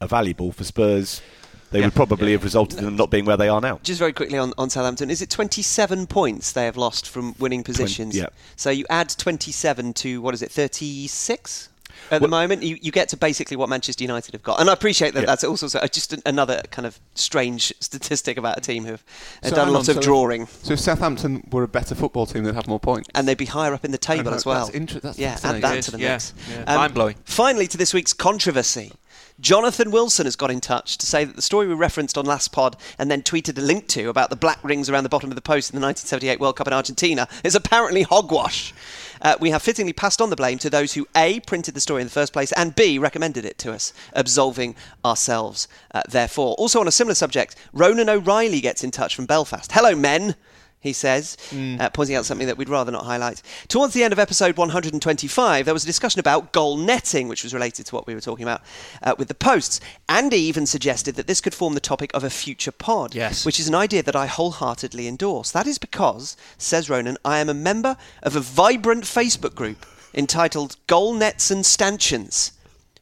are 0.00 0.08
valuable. 0.08 0.52
For 0.52 0.64
Spurs, 0.64 1.22
they 1.70 1.80
Yeah. 1.80 1.86
would 1.86 1.94
probably 1.94 2.28
Yeah. 2.28 2.32
have 2.38 2.44
resulted 2.44 2.78
in 2.78 2.84
them 2.84 2.96
not 2.96 3.10
being 3.10 3.24
where 3.24 3.36
they 3.36 3.48
are 3.48 3.60
now. 3.60 3.78
Just 3.82 3.98
very 3.98 4.12
quickly 4.12 4.38
on, 4.38 4.52
on 4.58 4.70
Southampton, 4.70 5.10
is 5.10 5.20
it 5.22 5.30
27 5.30 6.06
points 6.06 6.52
they 6.52 6.64
have 6.64 6.76
lost 6.76 7.08
from 7.08 7.34
winning 7.38 7.62
positions? 7.62 8.16
yeah. 8.16 8.26
So 8.56 8.70
you 8.70 8.84
add 8.90 9.08
27 9.10 9.92
to, 9.94 10.20
what 10.22 10.34
is 10.34 10.42
it, 10.42 10.50
36? 10.50 11.68
At 12.10 12.22
the 12.22 12.28
moment, 12.28 12.62
you, 12.62 12.78
you 12.80 12.92
get 12.92 13.08
to 13.10 13.16
basically 13.16 13.56
what 13.56 13.68
Manchester 13.68 14.04
United 14.04 14.32
have 14.32 14.42
got. 14.42 14.60
And 14.60 14.70
I 14.70 14.72
appreciate 14.72 15.14
that 15.14 15.20
Yeah. 15.20 15.26
that's 15.26 15.42
also 15.44 15.66
just 15.88 16.12
an, 16.12 16.22
another 16.24 16.62
kind 16.70 16.86
of 16.86 16.98
strange 17.14 17.72
statistic 17.80 18.38
about 18.38 18.56
a 18.56 18.60
team 18.60 18.84
who 18.84 18.92
have 18.92 19.04
uh, 19.42 19.48
So 19.48 19.56
done 19.56 19.68
a 19.68 19.70
lot 19.72 19.88
on, 19.88 19.96
of 19.96 19.96
so- 19.96 20.00
drawing. 20.00 20.46
So 20.62 20.74
if 20.74 20.80
Southampton 20.80 21.46
were 21.50 21.64
a 21.64 21.68
better 21.68 21.94
football 21.94 22.24
team, 22.24 22.44
they'd 22.44 22.54
have 22.54 22.68
more 22.68 22.78
points. 22.80 23.08
And 23.14 23.26
they'd 23.26 23.36
be 23.36 23.46
higher 23.46 23.74
up 23.74 23.84
in 23.84 23.90
the 23.90 23.98
table 23.98 24.30
know, 24.30 24.36
as 24.36 24.46
well. 24.46 24.66
that's 24.66 24.76
inter- 24.76 25.00
that's 25.00 25.18
yeah, 25.18 25.38
add 25.42 25.60
that 25.60 25.82
to 25.84 25.90
the 25.90 25.96
is, 25.98 26.02
yeah. 26.02 26.12
mix. 26.12 26.32
Yeah. 26.50 26.76
Mind-blowing. 26.76 27.16
Finally, 27.24 27.66
to 27.66 27.76
this 27.76 27.92
week's 27.92 28.12
controversy. 28.12 28.92
Jonathan 29.40 29.92
Wilson 29.92 30.26
has 30.26 30.34
got 30.34 30.50
in 30.50 30.60
touch 30.60 30.98
to 30.98 31.06
say 31.06 31.24
that 31.24 31.36
the 31.36 31.42
story 31.42 31.68
we 31.68 31.74
referenced 31.74 32.18
on 32.18 32.26
last 32.26 32.50
pod 32.50 32.76
and 32.98 33.08
then 33.08 33.22
tweeted 33.22 33.56
a 33.56 33.60
link 33.60 33.86
to 33.86 34.08
about 34.08 34.30
the 34.30 34.36
black 34.36 34.62
rings 34.64 34.90
around 34.90 35.04
the 35.04 35.08
bottom 35.08 35.30
of 35.30 35.36
the 35.36 35.40
post 35.40 35.70
in 35.70 35.80
the 35.80 35.86
1978 35.86 36.40
World 36.40 36.56
Cup 36.56 36.66
in 36.66 36.72
Argentina 36.72 37.28
is 37.44 37.54
apparently 37.54 38.02
hogwash. 38.02 38.74
Uh, 39.22 39.36
we 39.40 39.50
have 39.50 39.62
fittingly 39.62 39.92
passed 39.92 40.20
on 40.20 40.30
the 40.30 40.36
blame 40.36 40.58
to 40.58 40.68
those 40.68 40.94
who 40.94 41.06
A, 41.16 41.38
printed 41.40 41.74
the 41.74 41.80
story 41.80 42.02
in 42.02 42.08
the 42.08 42.12
first 42.12 42.32
place, 42.32 42.50
and 42.52 42.74
B, 42.74 42.98
recommended 42.98 43.44
it 43.44 43.58
to 43.58 43.72
us, 43.72 43.92
absolving 44.12 44.74
ourselves 45.04 45.68
uh, 45.92 46.02
therefore. 46.08 46.54
Also, 46.54 46.80
on 46.80 46.88
a 46.88 46.92
similar 46.92 47.14
subject, 47.14 47.54
Ronan 47.72 48.08
O'Reilly 48.08 48.60
gets 48.60 48.82
in 48.82 48.90
touch 48.90 49.14
from 49.14 49.26
Belfast. 49.26 49.70
Hello, 49.70 49.94
men 49.94 50.34
he 50.80 50.92
says, 50.92 51.36
uh, 51.52 51.90
pointing 51.90 52.14
out 52.14 52.24
something 52.24 52.46
that 52.46 52.56
we'd 52.56 52.68
rather 52.68 52.92
not 52.92 53.04
highlight. 53.04 53.42
Towards 53.66 53.94
the 53.94 54.04
end 54.04 54.12
of 54.12 54.18
episode 54.18 54.56
125, 54.56 55.64
there 55.64 55.74
was 55.74 55.82
a 55.82 55.86
discussion 55.86 56.20
about 56.20 56.52
goal 56.52 56.76
netting, 56.76 57.26
which 57.28 57.42
was 57.42 57.52
related 57.52 57.86
to 57.86 57.94
what 57.94 58.06
we 58.06 58.14
were 58.14 58.20
talking 58.20 58.44
about 58.44 58.62
uh, 59.02 59.14
with 59.18 59.28
the 59.28 59.34
posts. 59.34 59.80
Andy 60.08 60.36
even 60.38 60.66
suggested 60.66 61.16
that 61.16 61.26
this 61.26 61.40
could 61.40 61.54
form 61.54 61.74
the 61.74 61.80
topic 61.80 62.10
of 62.14 62.22
a 62.24 62.30
future 62.30 62.70
pod, 62.72 63.14
Yes. 63.14 63.44
which 63.44 63.58
is 63.58 63.66
an 63.68 63.74
idea 63.74 64.02
that 64.02 64.14
I 64.16 64.26
wholeheartedly 64.26 65.08
endorse. 65.08 65.50
That 65.50 65.66
is 65.66 65.78
because, 65.78 66.36
says 66.58 66.88
Ronan, 66.88 67.18
I 67.24 67.38
am 67.38 67.48
a 67.48 67.54
member 67.54 67.96
of 68.22 68.36
a 68.36 68.40
vibrant 68.40 69.04
Facebook 69.04 69.54
group 69.54 69.84
entitled 70.14 70.76
Goal 70.86 71.12
Nets 71.14 71.50
and 71.50 71.66
Stanchions. 71.66 72.52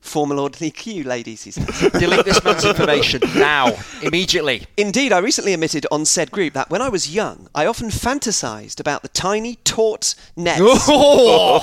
Former 0.06 0.34
Lord 0.34 0.54
Q, 0.54 1.04
ladies, 1.04 1.42
he 1.42 1.50
says. 1.50 1.90
Delete 1.98 2.24
this 2.24 2.42
man's 2.42 2.64
information 2.64 3.20
now, 3.36 3.76
immediately. 4.02 4.66
Indeed, 4.76 5.12
I 5.12 5.18
recently 5.18 5.52
admitted 5.52 5.86
on 5.90 6.04
said 6.04 6.30
group 6.30 6.54
that 6.54 6.70
when 6.70 6.80
I 6.80 6.88
was 6.88 7.14
young, 7.14 7.48
I 7.54 7.66
often 7.66 7.90
fantasised 7.90 8.80
about 8.80 9.02
the 9.02 9.08
tiny 9.08 9.56
taut 9.64 10.14
nets 10.36 10.60
oh! 10.64 11.60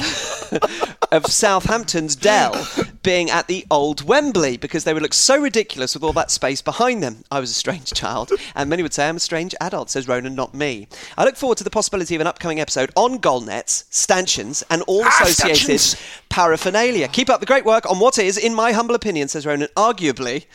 of 1.14 1.28
Southampton's 1.28 2.16
Dell 2.16 2.68
being 3.04 3.30
at 3.30 3.48
the 3.48 3.66
old 3.70 4.02
Wembley 4.02 4.58
because 4.58 4.84
they 4.84 4.94
would 4.94 5.04
look 5.04 5.14
so 5.14 5.38
ridiculous 5.40 5.94
with 5.94 6.04
all 6.04 6.12
that 6.14 6.32
space 6.32 6.60
behind 6.62 7.04
them. 7.04 7.24
I 7.30 7.40
was 7.40 7.52
a 7.52 7.54
strange 7.54 7.94
child, 7.94 8.32
and 8.56 8.68
many 8.68 8.82
would 8.82 8.94
say 8.96 9.08
I'm 9.08 9.18
a 9.18 9.20
strange 9.20 9.54
adult, 9.62 9.92
says 9.92 10.08
Ronan, 10.08 10.34
not 10.34 10.56
me. 10.56 10.88
I 11.16 11.24
look 11.24 11.36
forward 11.36 11.60
to 11.60 11.64
the 11.64 11.70
possibility 11.70 12.16
of 12.16 12.22
an 12.22 12.28
upcoming 12.28 12.60
episode 12.60 12.90
on 12.96 13.20
goal 13.20 13.42
nets, 13.42 13.86
stanchions, 13.92 14.64
and 14.72 14.82
all 14.84 15.04
Ah, 15.06 15.20
associated 15.22 15.58
stanchions. 15.80 15.96
paraphernalia. 16.30 17.08
Keep 17.10 17.30
up 17.30 17.40
the 17.42 17.46
great 17.46 17.64
work 17.66 17.88
on 17.90 18.00
what 18.00 18.18
is, 18.18 18.36
in 18.38 18.56
my 18.56 18.72
humble 18.72 18.96
opinion, 18.96 19.28
says 19.28 19.46
Ronan, 19.46 19.68
arguably 19.78 20.46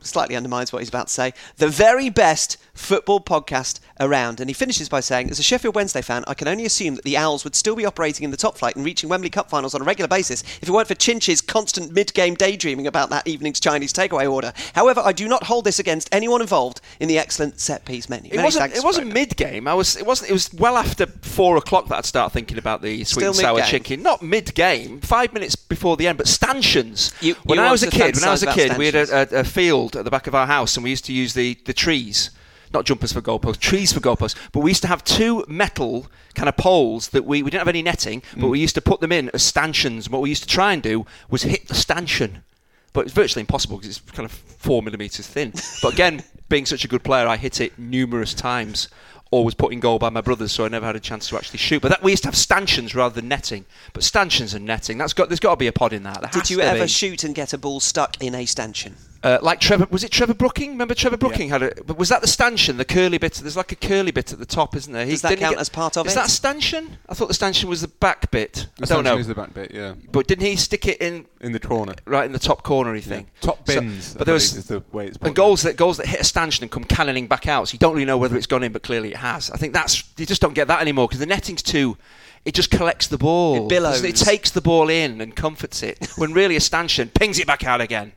slightly 0.00 0.36
undermines 0.36 0.70
what 0.70 0.80
he's 0.80 0.90
about 0.90 1.06
to 1.06 1.12
say. 1.14 1.32
The 1.56 1.68
very 1.68 2.10
best 2.10 2.58
football 2.74 3.20
podcast 3.20 3.80
around. 4.00 4.40
And 4.40 4.50
he 4.50 4.54
finishes 4.54 4.88
by 4.88 5.00
saying, 5.00 5.30
as 5.30 5.38
a 5.38 5.42
Sheffield 5.42 5.74
Wednesday 5.74 6.02
fan, 6.02 6.24
I 6.26 6.34
can 6.34 6.48
only 6.48 6.64
assume 6.66 6.96
that 6.96 7.04
the 7.04 7.16
Owls 7.16 7.44
would 7.44 7.54
still 7.54 7.76
be 7.76 7.86
operating 7.86 8.24
in 8.24 8.30
the 8.30 8.36
top 8.36 8.58
flight 8.58 8.76
and 8.76 8.84
reaching 8.84 9.08
Wembley 9.08 9.30
Cup 9.30 9.48
finals 9.48 9.74
on 9.74 9.80
a 9.80 9.84
regular 9.84 10.08
basis 10.08 10.42
if 10.60 10.68
it 10.68 10.70
weren't 10.70 10.88
for 10.88 10.94
Chinch's 10.94 11.40
constant 11.40 11.92
mid-game 11.92 12.34
daydreaming 12.34 12.86
about 12.86 13.10
that 13.10 13.26
evening's 13.26 13.60
Chinese 13.60 13.92
takeaway 13.92 14.30
order. 14.30 14.52
However, 14.74 15.00
I 15.04 15.12
do 15.12 15.28
not 15.28 15.44
hold 15.44 15.64
this 15.64 15.78
against 15.78 16.08
anyone 16.12 16.40
involved 16.40 16.80
in 17.00 17.08
the 17.08 17.18
excellent 17.18 17.60
set-piece 17.60 18.08
menu. 18.08 18.30
It 18.32 18.36
Many 18.36 18.46
wasn't. 18.46 18.74
It 18.74 18.84
wasn't 18.84 19.12
mid 19.12 19.36
game. 19.36 19.68
I 19.68 19.74
was. 19.74 19.96
It 19.96 20.04
wasn't. 20.06 20.30
It 20.30 20.32
was 20.32 20.52
well 20.52 20.76
after 20.76 21.06
four 21.06 21.56
o'clock 21.56 21.88
that 21.88 21.98
I'd 21.98 22.04
start 22.04 22.32
thinking 22.32 22.58
about 22.58 22.82
the 22.82 23.04
sweet 23.04 23.24
and 23.26 23.36
sour 23.36 23.60
chicken. 23.62 24.02
Not 24.02 24.22
mid 24.22 24.54
game. 24.54 25.00
Five 25.00 25.32
minutes 25.32 25.56
before 25.56 25.96
the 25.96 26.08
end. 26.08 26.18
But 26.18 26.28
stanchions. 26.28 27.12
You- 27.20 27.36
when 27.44 27.58
you 27.58 27.64
I 27.64 27.70
was 27.70 27.82
a 27.82 27.90
kid, 27.90 28.14
when 28.16 28.24
I 28.24 28.30
was 28.30 28.42
a 28.42 28.52
kid, 28.52 28.76
we 28.76 28.86
had 28.86 28.94
a, 28.94 29.36
a, 29.36 29.40
a 29.40 29.44
field 29.44 29.96
at 29.96 30.04
the 30.04 30.10
back 30.10 30.26
of 30.26 30.34
our 30.34 30.46
house, 30.46 30.76
and 30.76 30.84
we 30.84 30.90
used 30.90 31.04
to 31.06 31.12
use 31.12 31.34
the 31.34 31.56
the 31.64 31.72
trees. 31.72 32.30
Not 32.74 32.84
jumpers 32.84 33.12
for 33.12 33.22
goalposts, 33.22 33.60
trees 33.60 33.92
for 33.92 34.00
goalposts. 34.00 34.34
But 34.52 34.60
we 34.60 34.70
used 34.72 34.82
to 34.82 34.88
have 34.88 35.04
two 35.04 35.44
metal 35.46 36.08
kind 36.34 36.48
of 36.48 36.56
poles 36.56 37.10
that 37.10 37.24
we, 37.24 37.42
we 37.42 37.50
didn't 37.50 37.60
have 37.60 37.68
any 37.68 37.82
netting, 37.82 38.22
but 38.32 38.46
mm. 38.46 38.50
we 38.50 38.58
used 38.58 38.74
to 38.74 38.82
put 38.82 39.00
them 39.00 39.12
in 39.12 39.30
as 39.32 39.44
stanchions. 39.44 40.06
And 40.06 40.12
what 40.12 40.22
we 40.22 40.28
used 40.28 40.42
to 40.42 40.48
try 40.48 40.72
and 40.72 40.82
do 40.82 41.06
was 41.30 41.44
hit 41.44 41.68
the 41.68 41.74
stanchion. 41.74 42.42
But 42.92 43.06
it's 43.06 43.12
virtually 43.12 43.40
impossible 43.40 43.76
because 43.76 43.96
it's 43.96 44.10
kind 44.10 44.26
of 44.26 44.32
four 44.32 44.82
millimetres 44.82 45.26
thin. 45.26 45.52
But 45.82 45.92
again, 45.92 46.24
being 46.48 46.66
such 46.66 46.84
a 46.84 46.88
good 46.88 47.04
player, 47.04 47.26
I 47.26 47.36
hit 47.36 47.60
it 47.60 47.78
numerous 47.78 48.34
times. 48.34 48.88
Always 49.30 49.54
put 49.54 49.72
in 49.72 49.80
goal 49.80 49.98
by 49.98 50.10
my 50.10 50.20
brothers, 50.20 50.52
so 50.52 50.64
I 50.64 50.68
never 50.68 50.86
had 50.86 50.94
a 50.94 51.00
chance 51.00 51.28
to 51.28 51.36
actually 51.36 51.58
shoot. 51.58 51.82
But 51.82 51.88
that 51.88 52.02
we 52.02 52.12
used 52.12 52.22
to 52.24 52.28
have 52.28 52.36
stanchions 52.36 52.94
rather 52.94 53.14
than 53.14 53.28
netting. 53.28 53.66
But 53.92 54.04
stanchions 54.04 54.54
and 54.54 54.64
netting, 54.64 54.98
that's 54.98 55.12
got 55.12 55.28
there's 55.28 55.40
got 55.40 55.50
to 55.50 55.56
be 55.56 55.66
a 55.66 55.72
pod 55.72 55.92
in 55.92 56.04
that. 56.04 56.20
There 56.20 56.30
Did 56.30 56.50
you 56.50 56.60
ever 56.60 56.84
be. 56.84 56.88
shoot 56.88 57.24
and 57.24 57.34
get 57.34 57.52
a 57.52 57.58
ball 57.58 57.80
stuck 57.80 58.20
in 58.22 58.34
a 58.34 58.46
stanchion? 58.46 58.96
Uh, 59.24 59.38
like 59.40 59.58
Trevor, 59.58 59.86
was 59.90 60.04
it 60.04 60.10
Trevor 60.10 60.34
Brooking? 60.34 60.72
Remember 60.72 60.94
Trevor 60.94 61.16
Brooking 61.16 61.48
had 61.48 61.62
a. 61.62 61.72
But 61.82 61.96
was 61.96 62.10
that 62.10 62.20
the 62.20 62.28
stanchion, 62.28 62.76
the 62.76 62.84
curly 62.84 63.16
bit? 63.16 63.32
There's 63.34 63.56
like 63.56 63.72
a 63.72 63.76
curly 63.76 64.10
bit 64.10 64.34
at 64.34 64.38
the 64.38 64.44
top, 64.44 64.76
isn't 64.76 64.92
there? 64.92 65.06
He, 65.06 65.12
Does 65.12 65.22
that 65.22 65.30
didn't 65.30 65.38
he 65.38 65.44
count 65.44 65.54
get- 65.56 65.60
as 65.62 65.68
part 65.70 65.96
of 65.96 66.06
is 66.06 66.12
it? 66.12 66.16
that 66.16 66.26
a 66.26 66.30
stanchion? 66.30 66.98
I 67.08 67.14
thought 67.14 67.28
the 67.28 67.34
stanchion 67.34 67.70
was 67.70 67.80
the 67.80 67.88
back 67.88 68.30
bit. 68.30 68.66
The 68.76 68.84
I 68.84 68.86
don't 68.86 69.02
know. 69.02 69.16
is 69.16 69.26
the 69.26 69.34
back 69.34 69.54
bit, 69.54 69.70
yeah. 69.72 69.94
but 70.12 70.26
didn't 70.26 70.46
he 70.46 70.56
stick 70.56 70.86
it 70.86 71.00
in 71.00 71.24
In 71.40 71.52
the 71.52 71.58
corner. 71.58 71.94
right 72.04 72.26
in 72.26 72.32
the 72.32 72.38
top 72.38 72.62
cornery 72.64 73.00
thing? 73.00 73.28
Top 73.40 73.64
bins. 73.64 74.14
I 74.14 74.18
but 74.18 74.26
there 74.26 74.34
was 74.34 74.54
is 74.54 74.66
the 74.66 74.82
way 74.92 75.06
it's 75.06 75.16
and 75.22 75.34
goals 75.34 75.62
that 75.62 75.76
goals 75.78 75.96
that 75.96 76.06
hit 76.06 76.20
a 76.20 76.24
stanchion 76.24 76.62
and 76.64 76.70
come 76.70 76.84
cannoning 76.84 77.26
back 77.26 77.48
out. 77.48 77.68
So 77.68 77.72
you 77.72 77.78
don't 77.78 77.94
really 77.94 78.04
know 78.04 78.18
whether 78.18 78.36
it's 78.36 78.46
gone 78.46 78.62
in, 78.62 78.72
but 78.72 78.82
clearly 78.82 79.12
it 79.12 79.16
has. 79.16 79.50
I 79.50 79.56
think 79.56 79.72
that's 79.72 80.04
you 80.18 80.26
just 80.26 80.42
don't 80.42 80.54
get 80.54 80.68
that 80.68 80.82
anymore 80.82 81.08
because 81.08 81.20
the 81.20 81.26
netting's 81.26 81.62
too. 81.62 81.96
It 82.44 82.54
just 82.54 82.70
collects 82.70 83.06
the 83.06 83.16
ball. 83.16 83.64
It 83.64 83.68
billows. 83.70 84.04
It 84.04 84.16
takes 84.16 84.50
the 84.50 84.60
ball 84.60 84.90
in 84.90 85.22
and 85.22 85.34
comforts 85.34 85.82
it. 85.82 86.08
when 86.16 86.34
really 86.34 86.56
a 86.56 86.60
stanchion 86.60 87.08
pings 87.08 87.38
it 87.38 87.46
back 87.46 87.64
out 87.64 87.80
again. 87.80 88.12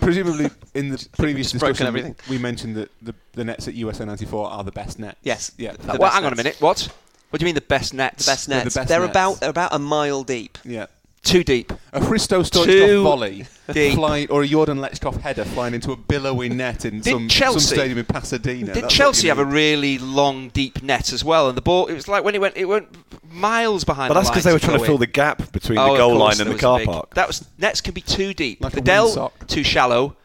Presumably, 0.00 0.50
in 0.74 0.90
the 0.90 1.08
previous 1.18 1.52
Just 1.52 1.60
broken 1.60 1.72
discussion, 1.74 1.86
everything. 1.86 2.16
we 2.28 2.38
mentioned 2.38 2.76
that 2.76 2.90
the, 3.02 3.14
the 3.32 3.44
nets 3.44 3.66
at 3.68 3.74
USA 3.74 4.04
94 4.04 4.48
are 4.50 4.64
the 4.64 4.70
best 4.72 4.98
nets. 4.98 5.18
Yes. 5.22 5.52
Yeah. 5.58 5.72
The 5.72 5.86
well, 5.88 5.98
best 5.98 6.14
hang 6.14 6.24
on 6.24 6.32
a 6.32 6.36
nets. 6.36 6.44
minute. 6.44 6.60
What? 6.60 6.88
What 7.30 7.40
do 7.40 7.44
you 7.44 7.46
mean 7.46 7.54
the 7.56 7.60
best 7.60 7.92
nets? 7.94 8.24
The 8.24 8.30
best 8.30 8.46
They're 8.48 8.58
the 8.60 8.64
nets. 8.64 8.74
best 8.76 8.88
They're 8.88 9.00
nets. 9.00 9.10
about 9.10 9.40
they're 9.40 9.50
about 9.50 9.74
a 9.74 9.78
mile 9.78 10.22
deep. 10.22 10.58
Yeah. 10.64 10.86
Too 11.26 11.42
deep. 11.44 11.72
A 11.92 12.00
Christo 12.00 12.42
Too 12.42 12.48
Stoichkov 12.60 13.02
volley 13.02 13.46
deep. 13.72 13.94
flying, 13.94 14.30
or 14.30 14.42
a 14.42 14.46
Jordan 14.46 14.78
Lechkov 14.78 15.20
header 15.20 15.44
flying 15.44 15.74
into 15.74 15.90
a 15.90 15.96
billowy 15.96 16.48
net 16.48 16.84
in 16.84 17.00
Did 17.00 17.12
some, 17.12 17.28
Chelsea- 17.28 17.60
some 17.60 17.76
stadium 17.76 17.98
in 17.98 18.04
Pasadena. 18.04 18.66
Did 18.66 18.74
That's 18.76 18.82
what 18.84 18.90
Chelsea 18.92 19.26
you 19.26 19.30
have 19.30 19.38
a 19.40 19.44
need. 19.44 19.52
really 19.52 19.98
long, 19.98 20.50
deep 20.50 20.82
net 20.84 21.12
as 21.12 21.24
well? 21.24 21.48
And 21.48 21.56
the 21.56 21.62
ball, 21.62 21.86
it 21.86 21.94
was 21.94 22.06
like 22.06 22.22
when 22.22 22.34
it 22.36 22.40
went, 22.40 22.56
it 22.56 22.66
went 22.66 22.88
miles 23.28 23.82
behind. 23.82 24.08
But 24.10 24.14
the 24.14 24.20
that's 24.20 24.28
line 24.28 24.32
because 24.34 24.44
they 24.44 24.52
were 24.52 24.58
to 24.60 24.64
trying 24.66 24.76
go 24.78 24.82
to 24.84 24.86
fill 24.86 24.94
in. 24.96 25.00
the 25.00 25.06
gap 25.08 25.50
between 25.52 25.78
Oh, 25.78 25.86
the 25.86 25.92
of 25.92 25.98
goal 25.98 26.10
course, 26.16 26.20
line 26.20 26.30
and 26.30 26.38
there 26.38 26.44
the 26.46 26.52
was 26.52 26.60
a 26.60 26.62
car 26.62 26.78
big- 26.78 26.86
park. 26.88 27.14
That 27.14 27.26
was 27.26 27.44
nets 27.58 27.80
can 27.80 27.92
be 27.94 28.00
too 28.02 28.32
deep. 28.32 28.62
Like 28.62 28.72
a 28.74 28.76
the 28.76 28.80
wooden 28.82 28.94
Dell 28.94 29.08
sock. 29.08 29.46
too 29.48 29.64
shallow. 29.64 30.16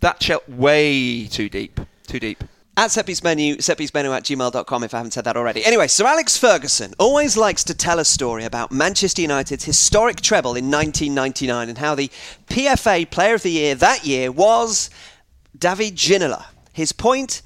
That 0.00 0.18
Chel- 0.20 0.42
way 0.48 1.26
too 1.26 1.48
deep. 1.48 1.78
Too 2.06 2.20
deep. 2.20 2.42
At 2.78 2.90
setpiece 2.90 3.24
menu, 3.24 3.56
setpiecemenu 3.56 4.16
at 4.16 4.22
gmail.com 4.22 4.84
if 4.84 4.94
I 4.94 4.98
haven't 4.98 5.10
said 5.10 5.24
that 5.24 5.36
already. 5.36 5.64
Anyway, 5.64 5.88
Sir 5.88 6.06
Alex 6.06 6.36
Ferguson 6.36 6.94
always 6.96 7.36
likes 7.36 7.64
to 7.64 7.74
tell 7.74 7.98
a 7.98 8.04
story 8.04 8.44
about 8.44 8.70
Manchester 8.70 9.20
United's 9.20 9.64
historic 9.64 10.20
treble 10.20 10.54
in 10.54 10.70
1999 10.70 11.70
and 11.70 11.78
how 11.78 11.96
the 11.96 12.08
PFA 12.48 13.10
Player 13.10 13.34
of 13.34 13.42
the 13.42 13.50
Year 13.50 13.74
that 13.74 14.06
year 14.06 14.30
was 14.30 14.90
David 15.58 15.96
Ginola. 15.96 16.44
His 16.72 16.92
point 16.92 17.42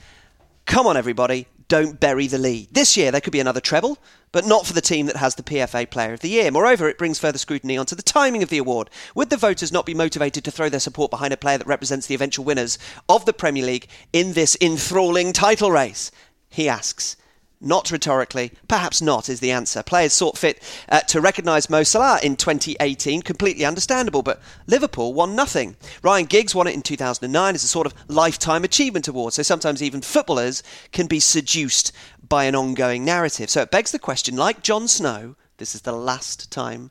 come 0.66 0.86
on, 0.86 0.98
everybody, 0.98 1.46
don't 1.66 1.98
bury 1.98 2.26
the 2.26 2.36
lead. 2.36 2.68
This 2.70 2.98
year 2.98 3.10
there 3.10 3.22
could 3.22 3.32
be 3.32 3.40
another 3.40 3.60
treble, 3.60 3.96
but 4.32 4.46
not 4.46 4.66
for 4.66 4.72
the 4.72 4.80
team 4.80 5.06
that 5.06 5.16
has 5.16 5.34
the 5.34 5.42
PFA 5.42 5.88
Player 5.90 6.14
of 6.14 6.20
the 6.20 6.30
Year. 6.30 6.50
Moreover, 6.50 6.88
it 6.88 6.98
brings 6.98 7.18
further 7.18 7.38
scrutiny 7.38 7.76
onto 7.76 7.94
the 7.94 8.02
timing 8.02 8.42
of 8.42 8.48
the 8.48 8.58
award. 8.58 8.90
Would 9.14 9.30
the 9.30 9.36
voters 9.36 9.70
not 9.70 9.86
be 9.86 9.94
motivated 9.94 10.44
to 10.44 10.50
throw 10.50 10.68
their 10.68 10.80
support 10.80 11.10
behind 11.10 11.32
a 11.32 11.36
player 11.36 11.58
that 11.58 11.66
represents 11.66 12.06
the 12.06 12.14
eventual 12.14 12.44
winners 12.44 12.78
of 13.08 13.26
the 13.26 13.32
Premier 13.32 13.64
League 13.64 13.88
in 14.12 14.32
this 14.32 14.56
enthralling 14.60 15.32
title 15.32 15.70
race? 15.70 16.10
He 16.48 16.68
asks. 16.68 17.16
Not 17.64 17.92
rhetorically, 17.92 18.50
perhaps 18.66 19.00
not 19.00 19.28
is 19.28 19.38
the 19.38 19.52
answer. 19.52 19.84
Players 19.84 20.12
sought 20.12 20.36
fit 20.36 20.60
uh, 20.88 21.00
to 21.02 21.20
recognise 21.20 21.70
Mo 21.70 21.84
Salah 21.84 22.18
in 22.20 22.34
2018, 22.34 23.22
completely 23.22 23.64
understandable, 23.64 24.22
but 24.22 24.42
Liverpool 24.66 25.14
won 25.14 25.36
nothing. 25.36 25.76
Ryan 26.02 26.26
Giggs 26.26 26.56
won 26.56 26.66
it 26.66 26.74
in 26.74 26.82
2009 26.82 27.54
as 27.54 27.62
a 27.62 27.68
sort 27.68 27.86
of 27.86 27.94
lifetime 28.08 28.64
achievement 28.64 29.06
award, 29.06 29.32
so 29.32 29.44
sometimes 29.44 29.80
even 29.80 30.00
footballers 30.00 30.64
can 30.90 31.06
be 31.06 31.20
seduced 31.20 31.92
by 32.28 32.44
an 32.46 32.56
ongoing 32.56 33.04
narrative. 33.04 33.48
So 33.48 33.62
it 33.62 33.70
begs 33.70 33.92
the 33.92 33.98
question, 34.00 34.36
like 34.36 34.62
Jon 34.62 34.88
Snow, 34.88 35.36
this 35.58 35.76
is 35.76 35.82
the 35.82 35.92
last 35.92 36.50
time 36.50 36.90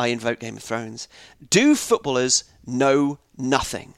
I 0.00 0.06
invoke 0.06 0.38
Game 0.40 0.56
of 0.56 0.62
Thrones, 0.62 1.06
do 1.50 1.74
footballers 1.74 2.44
know 2.64 3.18
nothing? 3.36 3.92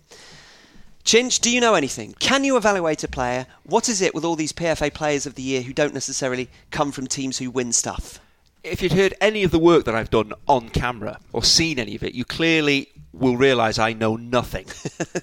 Chinch, 1.04 1.40
do 1.40 1.50
you 1.50 1.60
know 1.60 1.74
anything? 1.74 2.14
Can 2.18 2.44
you 2.44 2.56
evaluate 2.56 3.04
a 3.04 3.08
player? 3.08 3.46
What 3.64 3.88
is 3.90 4.00
it 4.00 4.14
with 4.14 4.24
all 4.24 4.36
these 4.36 4.52
PFA 4.54 4.92
players 4.94 5.26
of 5.26 5.34
the 5.34 5.42
year 5.42 5.60
who 5.60 5.72
don't 5.74 5.92
necessarily 5.92 6.48
come 6.70 6.92
from 6.92 7.06
teams 7.06 7.38
who 7.38 7.50
win 7.50 7.72
stuff? 7.72 8.20
If 8.62 8.80
you'd 8.80 8.92
heard 8.92 9.12
any 9.20 9.44
of 9.44 9.50
the 9.50 9.58
work 9.58 9.84
that 9.84 9.94
I've 9.94 10.08
done 10.08 10.32
on 10.48 10.70
camera 10.70 11.20
or 11.34 11.44
seen 11.44 11.78
any 11.78 11.94
of 11.94 12.02
it, 12.02 12.14
you 12.14 12.24
clearly 12.24 12.88
will 13.12 13.36
realise 13.36 13.78
I 13.78 13.92
know 13.92 14.16
nothing 14.16 14.64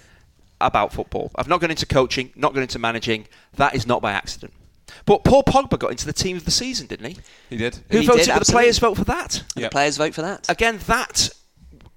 about 0.62 0.94
football. 0.94 1.32
I've 1.36 1.48
not 1.48 1.60
gone 1.62 1.72
into 1.72 1.88
coaching, 1.88 2.32
not 2.36 2.54
gone 2.54 2.62
into 2.62 2.78
managing. 2.78 3.26
That 3.56 3.74
is 3.74 3.88
not 3.88 4.04
by 4.04 4.12
accident. 4.12 4.54
But 5.06 5.24
Paul 5.24 5.42
Pogba 5.44 5.80
got 5.80 5.90
into 5.90 6.06
the 6.06 6.14
team 6.14 6.38
of 6.38 6.46
the 6.46 6.52
season, 6.52 6.86
didn't 6.86 7.08
he? 7.08 7.18
He 7.50 7.58
did. 7.58 7.80
Who 7.90 8.00
He 8.02 8.06
voted? 8.06 8.26
did, 8.26 8.34
Did 8.34 8.42
the 8.46 8.52
players 8.52 8.76
absolutely. 8.78 8.80
vote 8.80 8.98
for 8.98 9.06
that? 9.06 9.44
Yep. 9.56 9.72
The 9.72 9.74
players 9.74 9.98
vote 9.98 10.14
for 10.14 10.22
that. 10.22 10.48
Again, 10.48 10.78
that 10.86 11.30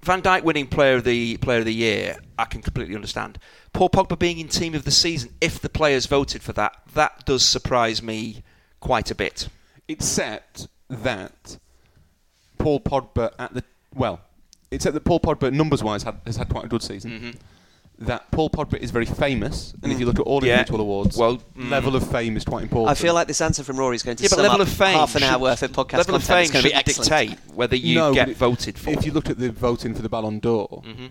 Van 0.05 0.21
Dijk 0.21 0.43
winning 0.43 0.67
player 0.67 0.97
of 0.97 1.05
the 1.05 1.39
player 1.39 1.61
of 1.61 1.65
the 1.65 1.73
year, 1.73 2.19
I 2.39 2.45
can 2.45 2.61
completely 2.61 2.95
understand. 2.95 3.39
Paul 3.73 3.89
Pogba 3.89 4.19
being 4.19 4.39
in 4.39 4.49
team 4.49 4.75
of 4.75 4.85
the 4.85 4.91
season, 4.91 5.31
if 5.41 5.59
the 5.59 5.71
players 5.71 6.05
voted 6.05 6.43
for 6.43 6.53
that, 6.53 6.77
that 6.93 7.25
does 7.25 7.43
surprise 7.43 8.03
me 8.03 8.43
quite 8.81 9.11
a 9.11 9.15
bit. 9.15 9.49
Except 9.89 10.69
that 10.91 11.57
Paul 12.59 12.81
Pogba 12.81 13.33
at 13.39 13.55
the 13.55 13.65
well, 13.95 14.21
except 14.71 14.93
that 14.93 15.05
Paul 15.05 15.21
Pogba 15.21 15.51
numbers 15.51 15.83
wise 15.83 16.03
had, 16.03 16.21
has 16.27 16.37
had 16.37 16.51
quite 16.51 16.67
a 16.67 16.69
good 16.69 16.83
season. 16.83 17.11
Mm-hmm. 17.11 17.31
That 17.99 18.31
Paul 18.33 18.51
Pogba 18.51 18.77
is 18.79 18.91
very 18.91 19.07
famous, 19.07 19.73
and 19.83 19.93
if 19.93 20.01
you 20.01 20.07
look 20.07 20.19
at 20.19 20.23
all 20.27 20.45
Yeah. 20.45 20.55
individual 20.55 20.81
awards, 20.81 21.17
Well, 21.17 21.37
mm. 21.57 21.71
level 21.71 21.95
of 21.95 22.09
fame 22.11 22.37
is 22.37 22.45
quite 22.45 22.65
important. 22.65 22.91
I 22.91 23.01
feel 23.01 23.15
like 23.15 23.29
this 23.29 23.41
answer 23.41 23.63
from 23.63 23.77
Rory 23.77 23.95
is 23.97 24.03
going 24.03 24.17
to 24.17 24.23
Yeah, 24.25 24.29
but 24.31 24.37
sum 24.37 24.43
level 24.43 24.61
up 24.63 24.67
of 24.69 24.73
fame. 24.75 24.95
half 24.95 25.15
an 25.15 25.23
hour 25.23 25.33
should- 25.35 25.43
worth 25.43 25.63
of 25.63 25.73
podcast 25.73 25.99
level 25.99 26.15
of 26.17 26.25
fame 26.25 26.43
It's 26.43 26.51
going 26.51 26.63
to 26.65 26.71
be 26.71 26.75
shouldn't 26.77 26.97
dictate 26.97 27.39
whether 27.55 27.77
you 27.77 27.95
No, 27.97 28.13
get 28.13 28.27
but 28.29 28.37
voted 28.37 28.79
for. 28.79 28.91
if 28.91 29.07
you 29.07 29.13
look 29.13 29.31
at 29.31 29.39
the 29.39 29.51
voting 29.53 29.95
for 29.95 30.03
the 30.03 30.09
Ballon 30.09 30.41
d'Or, 30.41 30.83
Mm-hmm. 30.85 31.07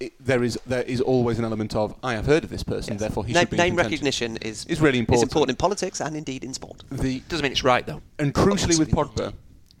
it, 0.00 0.12
there 0.18 0.42
is 0.42 0.58
there 0.66 0.82
is 0.82 1.00
always 1.00 1.38
an 1.38 1.44
element 1.44 1.76
of 1.76 1.94
I 2.02 2.14
have 2.14 2.26
heard 2.26 2.42
of 2.42 2.50
this 2.50 2.62
person, 2.64 2.94
Yes. 2.94 3.00
therefore 3.00 3.24
he 3.24 3.32
name, 3.32 3.42
should 3.42 3.50
be 3.50 3.56
name 3.58 3.76
recognition 3.76 4.36
is 4.38 4.64
Is 4.66 4.80
really 4.80 4.98
important. 4.98 5.18
Is 5.24 5.30
important 5.30 5.50
in 5.50 5.56
politics 5.56 6.00
and 6.00 6.16
indeed 6.16 6.42
in 6.42 6.54
sport. 6.54 6.82
The 6.90 7.20
doesn't 7.28 7.42
mean 7.44 7.52
it's 7.52 7.62
right 7.64 7.86
though. 7.86 8.02
and 8.18 8.34
crucially 8.34 8.78
with 8.78 8.90
Possibly 8.90 9.26
Pogba, 9.26 9.32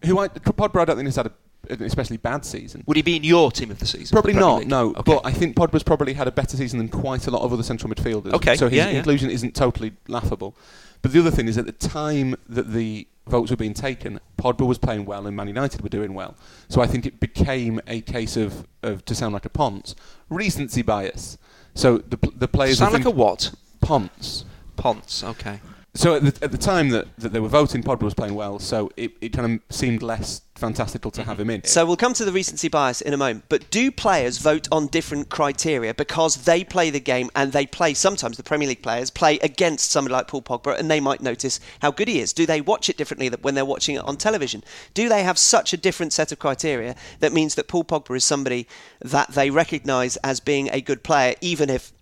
who 0.04 0.18
I 0.20 0.28
Pogba 0.28 0.80
I 0.80 0.84
don't 0.84 0.96
think 0.96 1.06
has 1.08 1.16
had 1.16 1.26
a, 1.26 1.32
an 1.70 1.82
especially 1.82 2.16
bad 2.16 2.44
season. 2.44 2.82
Would 2.86 2.96
he 2.96 3.02
be 3.02 3.16
in 3.16 3.24
your 3.24 3.50
team 3.50 3.70
of 3.70 3.78
the 3.78 3.86
season? 3.86 4.14
Probably 4.14 4.32
the 4.32 4.40
not, 4.40 4.58
League? 4.60 4.68
no. 4.68 4.90
Okay. 4.90 5.02
But 5.04 5.20
I 5.24 5.32
think 5.32 5.56
Pogba's 5.56 5.82
probably 5.82 6.12
had 6.14 6.28
a 6.28 6.32
better 6.32 6.56
season 6.56 6.78
than 6.78 6.88
quite 6.88 7.26
a 7.26 7.30
lot 7.30 7.42
of 7.42 7.52
other 7.52 7.62
central 7.62 7.92
midfielders. 7.92 8.32
Okay, 8.34 8.56
So 8.56 8.68
his 8.68 8.76
yeah, 8.78 8.90
yeah. 8.90 8.98
inclusion 8.98 9.30
isn't 9.30 9.54
totally 9.54 9.92
laughable. 10.08 10.56
But 11.02 11.12
the 11.12 11.20
other 11.20 11.30
thing 11.30 11.48
is 11.48 11.56
at 11.56 11.66
the 11.66 11.72
time 11.72 12.36
that 12.48 12.72
the 12.72 13.06
votes 13.26 13.50
were 13.50 13.56
being 13.56 13.74
taken, 13.74 14.20
Pogba 14.36 14.66
was 14.66 14.76
playing 14.78 15.04
well 15.06 15.26
and 15.26 15.34
Man 15.36 15.46
United 15.46 15.80
were 15.82 15.88
doing 15.88 16.12
well. 16.14 16.36
So 16.68 16.80
I 16.82 16.86
think 16.86 17.06
it 17.06 17.20
became 17.20 17.80
a 17.86 18.00
case 18.02 18.36
of, 18.36 18.66
of 18.82 19.04
to 19.06 19.14
sound 19.14 19.32
like 19.32 19.44
a 19.46 19.50
Ponce, 19.50 19.94
recency 20.28 20.82
bias. 20.82 21.38
So 21.74 21.98
the, 21.98 22.18
the 22.36 22.48
players 22.48 22.78
sound 22.78 22.92
like 22.92 23.04
a 23.04 23.10
what? 23.10 23.54
Ponce. 23.80 24.44
Ponce. 24.76 25.24
Okay. 25.24 25.60
So 26.00 26.14
at 26.14 26.22
the, 26.22 26.44
at 26.44 26.50
the 26.50 26.56
time 26.56 26.88
that, 26.88 27.14
that 27.18 27.34
they 27.34 27.40
were 27.40 27.48
voting, 27.50 27.82
Pogba 27.82 28.04
was 28.04 28.14
playing 28.14 28.34
well. 28.34 28.58
So 28.58 28.90
it, 28.96 29.12
it 29.20 29.34
kind 29.34 29.60
of 29.60 29.76
seemed 29.76 30.02
less 30.02 30.40
fantastical 30.54 31.10
to 31.10 31.20
mm-hmm. 31.20 31.28
have 31.28 31.38
him 31.38 31.50
in. 31.50 31.64
So 31.64 31.84
we'll 31.84 31.98
come 31.98 32.14
to 32.14 32.24
the 32.24 32.32
recency 32.32 32.68
bias 32.68 33.02
in 33.02 33.12
a 33.12 33.18
moment. 33.18 33.44
But 33.50 33.68
do 33.68 33.90
players 33.90 34.38
vote 34.38 34.66
on 34.72 34.86
different 34.86 35.28
criteria 35.28 35.92
because 35.92 36.44
they 36.44 36.64
play 36.64 36.88
the 36.88 37.00
game 37.00 37.28
and 37.36 37.52
they 37.52 37.66
play 37.66 37.92
sometimes 37.92 38.38
the 38.38 38.42
Premier 38.42 38.66
League 38.66 38.82
players 38.82 39.10
play 39.10 39.38
against 39.40 39.90
somebody 39.90 40.14
like 40.14 40.26
Paul 40.26 40.40
Pogba 40.40 40.78
and 40.78 40.90
they 40.90 41.00
might 41.00 41.20
notice 41.20 41.60
how 41.82 41.90
good 41.90 42.08
he 42.08 42.20
is. 42.20 42.32
Do 42.32 42.46
they 42.46 42.62
watch 42.62 42.88
it 42.88 42.96
differently 42.96 43.28
that 43.28 43.42
when 43.42 43.54
they're 43.54 43.66
watching 43.66 43.96
it 43.96 44.04
on 44.04 44.16
television? 44.16 44.64
Do 44.94 45.06
they 45.06 45.22
have 45.22 45.36
such 45.36 45.74
a 45.74 45.76
different 45.76 46.14
set 46.14 46.32
of 46.32 46.38
criteria 46.38 46.96
that 47.18 47.34
means 47.34 47.56
that 47.56 47.68
Paul 47.68 47.84
Pogba 47.84 48.16
is 48.16 48.24
somebody 48.24 48.66
that 49.02 49.32
they 49.32 49.50
recognise 49.50 50.16
as 50.24 50.40
being 50.40 50.70
a 50.72 50.80
good 50.80 51.02
player, 51.02 51.34
even 51.42 51.68
if 51.68 51.92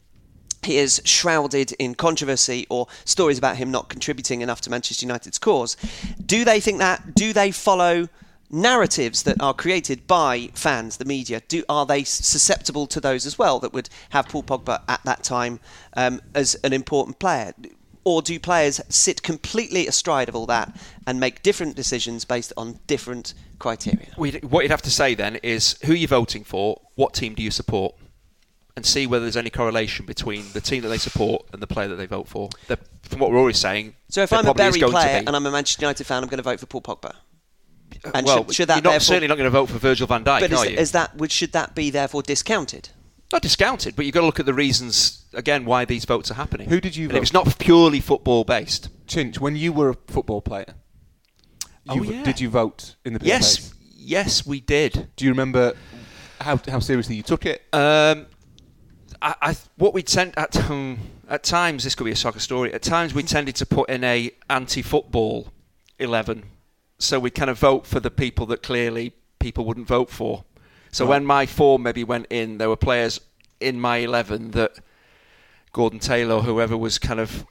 he 0.62 0.78
is 0.78 1.00
shrouded 1.04 1.72
in 1.72 1.94
controversy 1.94 2.66
or 2.68 2.86
stories 3.04 3.38
about 3.38 3.56
him 3.56 3.70
not 3.70 3.88
contributing 3.88 4.40
enough 4.40 4.60
to 4.62 4.70
Manchester 4.70 5.06
United's 5.06 5.38
cause. 5.38 5.76
Do 6.24 6.44
they 6.44 6.60
think 6.60 6.78
that? 6.78 7.14
Do 7.14 7.32
they 7.32 7.50
follow 7.50 8.08
narratives 8.50 9.22
that 9.24 9.40
are 9.40 9.54
created 9.54 10.06
by 10.06 10.50
fans, 10.54 10.96
the 10.96 11.04
media? 11.04 11.42
Do 11.48 11.64
are 11.68 11.86
they 11.86 12.04
susceptible 12.04 12.86
to 12.88 13.00
those 13.00 13.26
as 13.26 13.38
well 13.38 13.58
that 13.60 13.72
would 13.72 13.88
have 14.10 14.28
Paul 14.28 14.42
Pogba 14.42 14.82
at 14.88 15.02
that 15.04 15.22
time 15.22 15.60
um, 15.96 16.20
as 16.34 16.54
an 16.56 16.72
important 16.72 17.18
player? 17.18 17.52
Or 18.04 18.22
do 18.22 18.40
players 18.40 18.80
sit 18.88 19.22
completely 19.22 19.86
astride 19.86 20.30
of 20.30 20.36
all 20.36 20.46
that 20.46 20.74
and 21.06 21.20
make 21.20 21.42
different 21.42 21.76
decisions 21.76 22.24
based 22.24 22.54
on 22.56 22.78
different 22.86 23.34
criteria? 23.58 24.08
What 24.16 24.62
you'd 24.62 24.70
have 24.70 24.82
to 24.82 24.90
say 24.90 25.14
then 25.14 25.36
is 25.36 25.78
who 25.84 25.92
are 25.92 25.96
you're 25.96 26.08
voting 26.08 26.44
for, 26.44 26.80
what 26.94 27.12
team 27.12 27.34
do 27.34 27.42
you 27.42 27.50
support, 27.50 27.94
and 28.78 28.86
see 28.86 29.06
whether 29.06 29.24
there's 29.24 29.36
any 29.36 29.50
correlation 29.50 30.06
between 30.06 30.44
the 30.54 30.60
team 30.60 30.82
that 30.82 30.88
they 30.88 30.98
support 30.98 31.44
and 31.52 31.60
the 31.60 31.66
player 31.66 31.88
that 31.88 31.96
they 31.96 32.06
vote 32.06 32.28
for. 32.28 32.48
They're- 32.66 32.78
from 33.02 33.18
what 33.20 33.32
Rory's 33.32 33.58
saying, 33.58 33.94
So 34.08 34.22
if 34.22 34.32
I'm 34.32 34.40
a 34.40 34.42
probably 34.54 34.80
Bury 34.80 34.90
player 34.92 35.22
and 35.26 35.34
I'm 35.36 35.44
a 35.46 35.50
Manchester 35.50 35.82
United 35.82 36.04
fan, 36.04 36.22
I'm 36.22 36.28
going 36.28 36.38
to 36.38 36.42
vote 36.42 36.60
for 36.60 36.66
Paul 36.66 36.82
Pogba. 36.82 37.14
and 38.14 38.26
well, 38.26 38.44
should- 38.46 38.54
should 38.54 38.68
that 38.68 38.82
you're 38.84 38.92
not, 38.92 39.02
certainly 39.02 39.28
not 39.28 39.36
going 39.36 39.46
to 39.46 39.50
vote 39.50 39.66
for 39.68 39.78
Virgil 39.78 40.06
van 40.06 40.22
Dijk, 40.24 40.40
But 40.40 40.52
are 40.52 40.64
is, 40.66 40.70
you? 40.72 40.76
is 40.78 40.92
that 40.92 41.16
would 41.16 41.32
should 41.32 41.52
that 41.52 41.74
be 41.74 41.90
therefore 41.90 42.22
discounted? 42.22 42.90
not 43.32 43.42
discounted, 43.42 43.94
but 43.96 44.06
you've 44.06 44.14
got 44.14 44.20
to 44.20 44.26
look 44.26 44.40
at 44.40 44.46
the 44.46 44.54
reasons 44.54 45.24
again 45.34 45.64
why 45.66 45.84
these 45.84 46.04
votes 46.06 46.30
are 46.30 46.34
happening. 46.34 46.68
Who 46.70 46.80
did 46.80 46.96
you 46.96 47.04
And 47.04 47.12
vote 47.12 47.16
if 47.18 47.22
it's 47.24 47.32
not 47.34 47.58
purely 47.58 48.00
football 48.00 48.44
based, 48.44 48.88
Chinch, 49.06 49.38
when 49.38 49.54
you 49.56 49.70
were 49.72 49.90
a 49.90 49.94
football 50.06 50.40
player, 50.40 50.74
Oh, 51.88 52.02
yeah. 52.02 52.22
did 52.22 52.40
you 52.40 52.48
vote 52.50 52.94
in 53.04 53.12
the 53.14 53.18
PFA? 53.18 53.26
yes, 53.26 53.74
yes, 53.96 54.46
we 54.46 54.60
did. 54.60 55.08
Do 55.16 55.24
you 55.24 55.30
remember 55.30 55.74
how, 56.40 56.58
how 56.68 56.78
seriously 56.78 57.16
you 57.16 57.22
took 57.22 57.44
it? 57.46 57.62
Um, 57.72 58.26
I, 59.20 59.34
I 59.42 59.56
what 59.76 59.94
we 59.94 60.02
tend 60.02 60.34
at 60.36 60.56
um, 60.70 60.98
at 61.28 61.42
times 61.42 61.84
this 61.84 61.94
could 61.94 62.04
be 62.04 62.10
a 62.12 62.16
soccer 62.16 62.40
story. 62.40 62.72
At 62.72 62.82
times 62.82 63.14
we 63.14 63.22
tended 63.22 63.56
to 63.56 63.66
put 63.66 63.88
in 63.90 64.04
a 64.04 64.30
anti-football 64.48 65.52
eleven, 65.98 66.44
so 66.98 67.18
we 67.18 67.30
kind 67.30 67.50
of 67.50 67.58
vote 67.58 67.86
for 67.86 68.00
the 68.00 68.10
people 68.10 68.46
that 68.46 68.62
clearly 68.62 69.12
people 69.38 69.64
wouldn't 69.64 69.86
vote 69.88 70.10
for. 70.10 70.44
So 70.90 71.04
Right. 71.04 71.10
when 71.10 71.26
my 71.26 71.46
four 71.46 71.78
maybe 71.78 72.02
went 72.04 72.26
in, 72.30 72.58
there 72.58 72.68
were 72.68 72.76
players 72.76 73.20
in 73.60 73.80
my 73.80 73.98
eleven 73.98 74.52
that 74.52 74.72
Gordon 75.72 75.98
Taylor 75.98 76.36
or 76.36 76.42
whoever 76.42 76.76
was 76.76 76.98
kind 76.98 77.20
of 77.20 77.44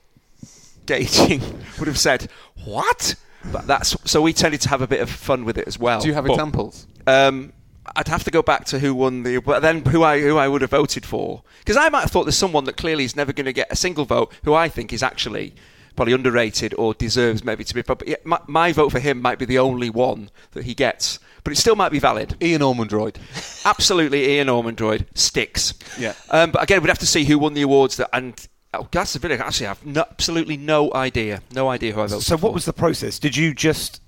gauging 0.86 1.42
would 1.80 1.88
have 1.88 2.00
said 2.00 2.30
what. 2.66 3.16
But 3.52 3.68
that's 3.68 3.96
so 4.10 4.22
we 4.22 4.34
tended 4.34 4.62
to 4.62 4.70
have 4.70 4.82
a 4.82 4.88
bit 4.88 5.00
of 5.02 5.10
fun 5.10 5.46
with 5.46 5.58
it 5.58 5.68
as 5.68 5.78
well. 5.80 6.02
Do 6.02 6.08
you 6.08 6.14
have 6.14 6.26
But- 6.26 6.34
examples? 6.34 6.88
um, 7.06 7.54
I'd 7.95 8.08
have 8.08 8.23
to 8.26 8.32
go 8.32 8.41
back 8.41 8.65
to 8.65 8.80
who 8.80 8.93
won 8.93 9.23
the, 9.23 9.38
but 9.39 9.62
then 9.62 9.84
who 9.86 10.04
I 10.04 10.19
who 10.21 10.38
I 10.38 10.47
would 10.47 10.62
have 10.62 10.71
voted 10.71 11.06
for 11.06 11.43
because 11.60 11.78
I 11.78 11.89
might 11.89 12.02
have 12.02 12.12
thought 12.12 12.23
there's 12.26 12.38
someone 12.38 12.65
that 12.65 12.78
clearly 12.78 13.04
is 13.04 13.15
never 13.15 13.34
going 13.34 13.45
to 13.45 13.54
get 13.54 13.71
a 13.71 13.76
single 13.76 14.06
vote 14.06 14.34
who 14.43 14.54
I 14.54 14.69
think 14.69 14.91
is 14.93 15.02
actually 15.04 15.54
probably 15.95 16.13
underrated 16.13 16.76
or 16.78 16.93
deserves 16.93 17.43
maybe 17.43 17.63
to 17.63 17.73
be. 17.73 17.82
But 17.82 18.04
my, 18.26 18.39
my 18.47 18.71
vote 18.71 18.91
for 18.91 19.00
him 19.00 19.19
might 19.21 19.39
be 19.39 19.45
the 19.45 19.58
only 19.60 19.89
one 19.89 20.30
that 20.52 20.65
he 20.65 20.76
gets, 20.76 21.17
but 21.43 21.52
it 21.52 21.56
still 21.58 21.76
might 21.76 21.91
be 21.91 21.97
valid. 22.00 22.36
Ian 22.41 22.62
Ormondroyd. 22.62 23.17
Absolutely, 23.65 24.30
Ian 24.36 24.47
Ormondroyd 24.47 25.06
sticks. 25.15 25.73
Yeah. 25.97 26.13
Um, 26.30 26.52
but 26.52 26.62
again, 26.62 26.82
we'd 26.82 26.89
have 26.89 27.00
to 27.00 27.08
see 27.08 27.23
who 27.26 27.39
won 27.39 27.56
the 27.56 27.63
awards. 27.63 27.97
That 27.97 28.10
and 28.13 28.47
oh, 28.76 28.88
that's 28.91 29.13
the 29.13 29.19
video. 29.19 29.38
Actually, 29.38 29.65
I 29.67 29.69
have 29.69 29.86
no, 29.86 30.02
absolutely 30.02 30.56
no 30.58 30.93
idea. 30.93 31.41
No 31.52 31.67
idea 31.69 31.93
who 31.93 32.02
I 32.02 32.08
voted 32.08 32.23
So 32.26 32.38
for. 32.38 32.43
what 32.45 32.54
was 32.54 32.65
the 32.65 32.73
process? 32.73 33.17
Did 33.17 33.36
you 33.36 33.56
just 33.56 34.00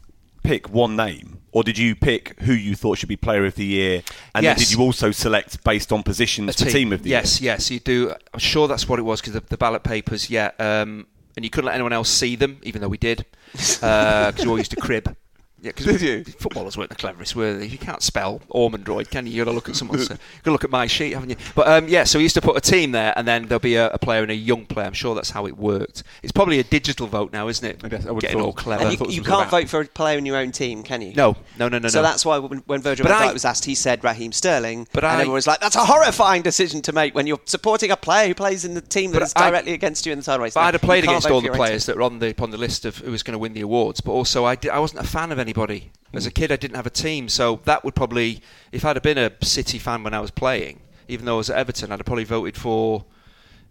pick 0.44 0.70
one 0.70 0.96
name, 0.96 1.40
or 1.52 1.64
did 1.64 1.78
you 1.78 1.96
pick 1.96 2.40
who 2.42 2.54
you 2.54 2.76
thought 2.76 2.98
should 2.98 3.10
be 3.10 3.16
Player 3.16 3.46
of 3.46 3.56
the 3.56 3.66
Year, 3.66 4.02
and 4.36 4.44
Yes. 4.44 4.58
then 4.58 4.66
did 4.66 4.72
you 4.74 4.82
also 4.84 5.12
select 5.12 5.64
based 5.64 5.92
on 5.92 6.04
positions 6.04 6.56
for 6.62 6.70
Team 6.70 6.92
of 6.94 7.04
the 7.04 7.10
yes, 7.10 7.42
Year? 7.42 7.54
yes, 7.54 7.70
yes, 7.70 7.72
you 7.72 7.80
do. 7.80 8.14
I'm 8.34 8.40
sure 8.40 8.68
that's 8.68 8.88
what 8.88 9.00
it 9.00 9.04
was 9.04 9.22
because 9.22 9.34
the, 9.34 9.42
the 9.42 9.58
ballot 9.58 9.84
papers, 9.84 10.30
yeah. 10.30 10.52
Um, 10.60 11.08
and 11.36 11.46
you 11.46 11.50
couldn't 11.50 11.68
let 11.68 11.76
anyone 11.76 11.94
else 11.94 12.10
see 12.10 12.36
them, 12.36 12.60
even 12.64 12.82
though 12.82 12.88
we 12.90 12.98
did, 12.98 13.26
because 13.54 14.36
we 14.44 14.48
all 14.48 14.58
used 14.58 14.72
to 14.72 14.78
crib. 14.78 15.16
Yeah, 15.62 15.72
because 15.76 15.86
Did 16.00 16.02
you? 16.02 16.24
footballers 16.24 16.78
weren't 16.78 16.90
the 16.90 16.96
cleverest, 16.96 17.36
were 17.36 17.54
they? 17.58 17.66
You 17.66 17.78
can't 17.78 18.02
spell 18.02 18.40
Ormondroyd, 18.50 19.10
can 19.10 19.26
you? 19.28 19.34
You've 19.34 19.46
got 19.46 19.52
to 19.52 19.56
look 19.56 19.68
at 19.70 19.76
someone's. 19.76 20.04
you 20.10 20.16
got 20.16 20.20
to 20.46 20.52
look 20.52 20.64
at 20.64 20.70
my 20.70 20.88
sheet, 20.88 21.14
haven't 21.14 21.32
you? 21.32 21.36
But 21.54 21.68
um, 21.68 21.88
yeah, 21.90 22.06
so 22.06 22.18
we 22.20 22.24
used 22.24 22.36
to 22.36 22.42
put 22.42 22.56
a 22.56 22.62
team 22.62 22.92
there, 22.94 23.14
and 23.18 23.28
then 23.28 23.44
there'll 23.48 23.60
be 23.60 23.76
a, 23.76 23.90
a 23.90 23.98
player 23.98 24.22
and 24.22 24.32
a 24.32 24.36
young 24.36 24.66
player. 24.66 24.86
I'm 24.88 24.94
sure 24.94 25.16
that's 25.16 25.32
how 25.32 25.46
it 25.48 25.58
worked. 25.58 26.04
It's 26.24 26.32
probably 26.32 26.60
a 26.60 26.64
digital 26.64 27.08
vote 27.08 27.34
now, 27.34 27.50
isn't 27.50 27.68
it? 27.68 27.82
I 27.84 27.90
guess 27.90 28.06
I 28.06 28.12
would 28.12 28.22
Getting 28.22 28.38
thought- 28.38 28.46
all 28.46 28.54
clever. 28.54 28.84
And 28.86 29.00
you, 29.00 29.06
you 29.10 29.22
can't 29.22 29.50
vote 29.50 29.68
for 29.68 29.82
a 29.82 29.86
player 29.86 30.18
in 30.18 30.26
your 30.26 30.38
own 30.38 30.52
team, 30.54 30.82
can 30.84 31.02
you? 31.02 31.14
no, 31.14 31.36
no, 31.58 31.68
no, 31.68 31.78
no, 31.80 31.90
So 31.90 32.00
no. 32.00 32.04
that's 32.04 32.24
why 32.26 32.38
when, 32.38 32.60
when 32.60 32.82
Virgil 32.82 33.04
But 33.06 33.10
van 33.18 33.22
Dijk 33.28 33.30
I- 33.32 33.34
was 33.34 33.44
asked, 33.44 33.66
he 33.66 33.76
said 33.76 34.02
Raheem 34.04 34.32
Sterling, 34.32 34.88
But 34.94 35.04
and 35.04 35.12
I- 35.12 35.14
everyone 35.16 35.34
was 35.36 35.48
like, 35.48 35.60
"That's 35.60 35.76
a 35.76 35.84
horrifying 35.86 36.42
decision 36.42 36.82
to 36.84 36.94
make 36.94 37.14
when 37.16 37.28
you're 37.28 37.40
supporting 37.46 37.92
a 37.92 37.98
player 37.98 38.30
who 38.30 38.34
plays 38.34 38.64
in 38.64 38.76
the 38.76 38.82
team 38.82 39.12
that's 39.12 39.34
But 39.34 39.42
is 39.42 39.46
I- 39.48 39.50
directly 39.50 39.74
against 39.74 40.06
you 40.06 40.14
in 40.14 40.20
the 40.20 40.24
title 40.26 40.44
race." 40.44 40.54
But 40.54 40.62
No, 40.62 40.68
I'd 40.68 40.74
have 40.76 40.82
played 40.82 41.04
against 41.04 41.30
all 41.30 41.42
the 41.42 41.50
players 41.50 41.86
that 41.88 41.98
were 41.98 42.04
on 42.04 42.20
the 42.20 42.34
on 42.40 42.52
the 42.52 42.58
list 42.58 42.86
of 42.86 42.98
who 43.00 43.12
was 43.12 43.24
going 43.24 43.34
to 43.34 43.40
win 43.40 43.52
the 43.54 43.62
awards, 43.62 44.00
but 44.00 44.12
also 44.14 44.46
I, 44.46 44.56
di- 44.56 44.70
I 44.70 44.80
wasn't 44.80 45.02
a 45.04 45.08
fan 45.08 45.32
of 45.34 45.40
anybody. 45.50 45.92
As 46.14 46.26
a 46.26 46.32
kid, 46.32 46.52
I 46.52 46.56
didn't 46.56 46.76
have 46.76 46.88
a 46.88 46.92
team, 46.92 47.30
so 47.30 47.60
that 47.66 47.84
would 47.84 47.96
probably, 47.96 48.42
if 48.72 48.84
I'd 48.84 48.96
have 48.96 49.04
been 49.04 49.18
a 49.18 49.32
City 49.44 49.78
fan 49.78 50.04
when 50.04 50.14
I 50.14 50.20
was 50.20 50.32
playing, 50.32 50.82
even 51.08 51.26
though 51.26 51.36
I 51.36 51.38
was 51.38 51.50
at 51.50 51.58
Everton, 51.58 51.92
I'd 51.92 52.00
have 52.00 52.06
probably 52.06 52.24
voted 52.24 52.58
for. 52.58 53.06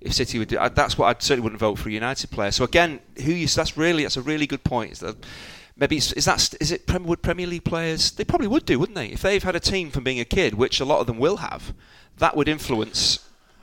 If 0.01 0.13
City 0.13 0.39
would, 0.39 0.49
do, 0.49 0.59
I, 0.59 0.69
that's 0.69 0.97
what 0.97 1.07
I 1.07 1.19
certainly 1.19 1.43
wouldn't 1.43 1.59
vote 1.59 1.77
for 1.77 1.89
a 1.89 1.93
United 1.93 2.31
player. 2.31 2.53
So 2.53 2.63
again, 2.63 3.01
who 3.25 3.33
you? 3.33 3.49
That's 3.49 3.77
really 3.77 4.05
that's 4.05 4.17
a 4.17 4.23
really 4.23 4.47
good 4.47 4.63
point. 4.63 4.93
Is 4.93 5.01
that 5.01 5.17
maybe 5.77 5.97
it's, 5.97 6.13
is 6.13 6.25
that 6.27 6.55
is 6.61 6.71
it 6.71 6.89
would 7.01 7.23
Premier 7.23 7.49
League 7.49 7.65
players? 7.65 8.13
They 8.13 8.25
probably 8.25 8.47
would 8.47 8.65
do, 8.65 8.79
wouldn't 8.79 8.95
they? 8.95 9.09
If 9.09 9.23
they've 9.23 9.43
had 9.43 9.57
a 9.57 9.61
team 9.61 9.91
from 9.91 10.05
being 10.05 10.21
a 10.21 10.25
kid, 10.25 10.55
which 10.55 10.79
a 10.79 10.85
lot 10.85 11.01
of 11.01 11.09
them 11.09 11.19
will 11.19 11.39
have, 11.39 11.75
that 12.19 12.37
would 12.37 12.49
influence 12.49 13.19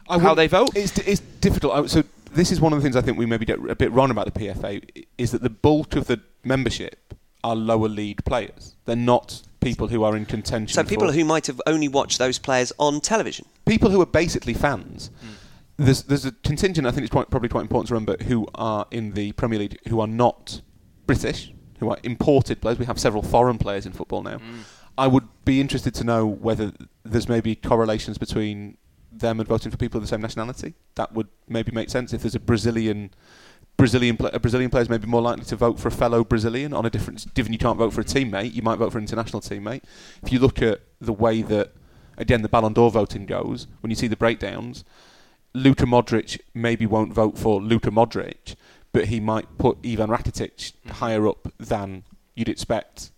I 0.10 0.20
how 0.20 0.30
would- 0.30 0.38
they 0.40 0.48
vote. 0.48 0.72
It's, 0.76 0.98
it's 1.00 1.22
difficult. 1.40 1.90
So 1.90 2.04
this 2.34 2.52
is 2.52 2.60
one 2.60 2.74
of 2.74 2.80
the 2.80 2.84
things 2.84 2.98
I 2.98 3.02
think 3.02 3.18
we 3.18 3.26
maybe 3.26 3.46
get 3.46 3.60
a 3.70 3.76
bit 3.76 3.94
wrong 3.94 4.12
about 4.12 4.26
the 4.26 4.38
PFA 4.38 5.06
is 5.18 5.32
that 5.32 5.42
the 5.42 5.50
bulk 5.50 5.96
of 5.96 6.08
the 6.08 6.20
membership 6.44 7.14
are 7.46 7.56
lower 7.56 7.88
league 7.88 8.26
players. 8.26 8.76
They're 8.86 8.96
not 9.14 9.42
people 9.62 9.88
who 9.88 10.04
are 10.04 10.16
in 10.18 10.26
contention. 10.26 10.74
So 10.74 10.84
people 10.84 11.08
for- 11.08 11.14
who 11.14 11.24
might 11.26 11.48
have 11.48 11.62
only 11.68 11.88
watched 11.88 12.18
those 12.18 12.38
players 12.40 12.74
on 12.78 13.02
television. 13.02 13.46
people 13.66 13.90
who 13.92 14.02
are 14.02 14.12
basically 14.24 14.54
fans. 14.54 15.12
There's 15.78 16.04
there's 16.04 16.26
a 16.26 16.32
contingent 16.50 16.88
I 16.88 16.92
think 16.92 17.04
it's 17.04 17.12
quite, 17.12 17.30
probably 17.30 17.50
quite 17.50 17.62
important 17.62 17.88
to 17.90 17.94
remember 17.94 18.16
who 18.24 18.48
are 18.56 18.86
in 18.92 19.12
the 19.12 19.32
Premier 19.34 19.60
League 19.60 19.78
who 19.90 20.00
are 20.00 20.08
not 20.08 20.62
British, 21.06 21.52
who 21.80 21.90
are 21.90 21.98
imported 22.04 22.62
players. 22.62 22.80
We 22.80 22.86
have 22.86 23.00
several 23.00 23.24
foreign 23.24 23.58
players 23.58 23.86
in 23.86 23.92
football 23.92 24.24
now. 24.24 24.38
Mm. 24.38 24.64
I 24.98 25.08
would 25.08 25.28
be 25.44 25.60
interested 25.60 25.94
to 25.96 26.04
know 26.06 26.26
whether 26.26 26.72
there's 27.04 27.28
maybe 27.28 27.56
correlations 27.56 28.18
between 28.18 28.78
them 29.12 29.40
and 29.40 29.48
voting 29.48 29.72
for 29.72 29.78
people 29.78 29.98
of 29.98 30.04
the 30.04 30.08
same 30.08 30.22
nationality. 30.22 30.74
That 30.96 31.14
would 31.14 31.28
maybe 31.48 31.72
make 31.74 31.90
sense 31.90 32.14
if 32.14 32.22
there's 32.22 32.36
a 32.36 32.40
Brazilian. 32.40 33.12
Brazilian 33.78 34.16
Brazilian 34.16 34.70
player 34.70 34.84
is 34.84 34.90
maybe 34.90 35.06
more 35.08 35.22
likely 35.22 35.44
to 35.46 35.56
vote 35.56 35.80
for 35.80 35.90
a 35.90 35.92
fellow 35.92 36.24
Brazilian 36.24 36.74
on 36.74 36.86
a 36.86 36.90
different. 36.90 37.34
Given 37.34 37.52
you 37.52 37.60
can't 37.60 37.78
vote 37.78 37.92
for 37.94 38.02
a 38.02 38.06
teammate, 38.06 38.54
you 38.54 38.62
might 38.62 38.78
vote 38.78 38.92
for 38.92 38.98
an 38.98 39.04
international 39.04 39.42
teammate. 39.42 39.84
If 40.24 40.32
you 40.32 40.40
look 40.40 40.62
at 40.62 40.82
the 41.02 41.12
way 41.14 41.42
that, 41.42 41.74
again, 42.18 42.42
the 42.42 42.50
Ballon 42.50 42.74
d'Or 42.74 42.90
voting 42.90 43.26
goes, 43.26 43.68
when 43.82 43.90
you 43.90 43.96
see 43.96 44.08
the 44.08 44.16
breakdowns, 44.16 44.86
Luka 45.54 45.86
Modric 45.86 46.40
maybe 46.54 46.86
won't 46.86 47.14
vote 47.14 47.38
for 47.38 47.62
Luka 47.62 47.90
Modric, 47.92 48.56
but 48.94 49.06
he 49.06 49.20
might 49.20 49.58
put 49.58 49.78
Ivan 49.86 50.10
Rakitic 50.10 50.74
higher 50.90 51.28
up 51.28 51.52
than 51.60 52.04
you'd 52.34 52.50
expect, 52.50 53.12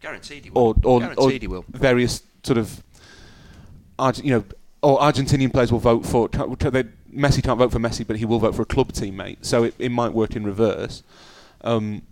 Guaranteed 0.00 0.44
he 0.44 0.50
will. 0.50 0.60
or 0.62 0.74
or, 0.84 0.94
or 0.96 1.00
Guaranteed 1.00 1.42
he 1.42 1.48
will. 1.48 1.64
various 1.68 2.22
sort 2.42 2.58
of, 2.58 2.82
you 4.22 4.32
know, 4.32 4.44
or 4.82 4.98
Argentinian 4.98 5.52
players 5.52 5.70
will 5.70 5.78
vote 5.78 6.04
for. 6.04 6.28
they- 6.28 6.84
Messi 7.14 7.42
can't 7.42 7.58
vote 7.58 7.72
for 7.72 7.78
Messi, 7.78 8.06
but 8.06 8.16
he 8.16 8.24
will 8.24 8.38
vote 8.38 8.54
for 8.54 8.62
a 8.62 8.66
club 8.66 8.92
teammate. 8.92 9.44
So 9.44 9.64
it, 9.64 9.74
it 9.78 9.90
might 9.90 10.12
work 10.12 10.34
in 10.34 10.44
reverse. 10.44 11.02
Um, 11.62 12.02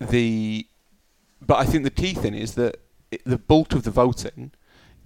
the, 0.00 0.66
but 1.40 1.58
I 1.58 1.64
think 1.64 1.84
the 1.84 1.90
key 1.90 2.14
thing 2.14 2.34
is 2.34 2.54
that 2.54 2.80
it, 3.10 3.22
the 3.24 3.38
bulk 3.38 3.72
of 3.72 3.84
the 3.84 3.90
voting 3.90 4.52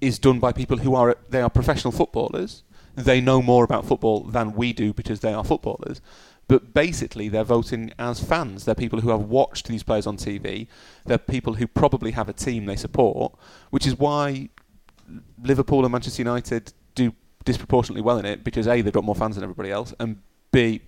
is 0.00 0.18
done 0.18 0.40
by 0.40 0.52
people 0.52 0.78
who 0.78 0.94
are 0.94 1.16
they 1.28 1.40
are 1.40 1.50
professional 1.50 1.92
footballers. 1.92 2.64
They 2.94 3.20
know 3.20 3.40
more 3.40 3.64
about 3.64 3.86
football 3.86 4.24
than 4.24 4.54
we 4.54 4.72
do 4.72 4.92
because 4.92 5.20
they 5.20 5.32
are 5.32 5.44
footballers. 5.44 6.00
But 6.48 6.74
basically, 6.74 7.28
they're 7.28 7.44
voting 7.44 7.92
as 7.98 8.22
fans. 8.22 8.64
They're 8.64 8.74
people 8.74 9.00
who 9.00 9.10
have 9.10 9.20
watched 9.20 9.68
these 9.68 9.82
players 9.82 10.06
on 10.06 10.16
TV. 10.16 10.66
They're 11.06 11.16
people 11.16 11.54
who 11.54 11.66
probably 11.66 12.10
have 12.10 12.28
a 12.28 12.32
team 12.32 12.66
they 12.66 12.76
support, 12.76 13.34
which 13.70 13.86
is 13.86 13.98
why 13.98 14.50
Liverpool 15.42 15.84
and 15.84 15.92
Manchester 15.92 16.20
United 16.20 16.72
do 16.94 17.14
disproportionately 17.44 18.02
well 18.02 18.18
in 18.18 18.24
it 18.24 18.44
because 18.44 18.66
a 18.66 18.80
they've 18.80 18.92
got 18.92 19.04
more 19.04 19.14
fans 19.14 19.36
than 19.36 19.44
everybody 19.44 19.70
else, 19.70 19.94
and 19.98 20.18
b 20.50 20.80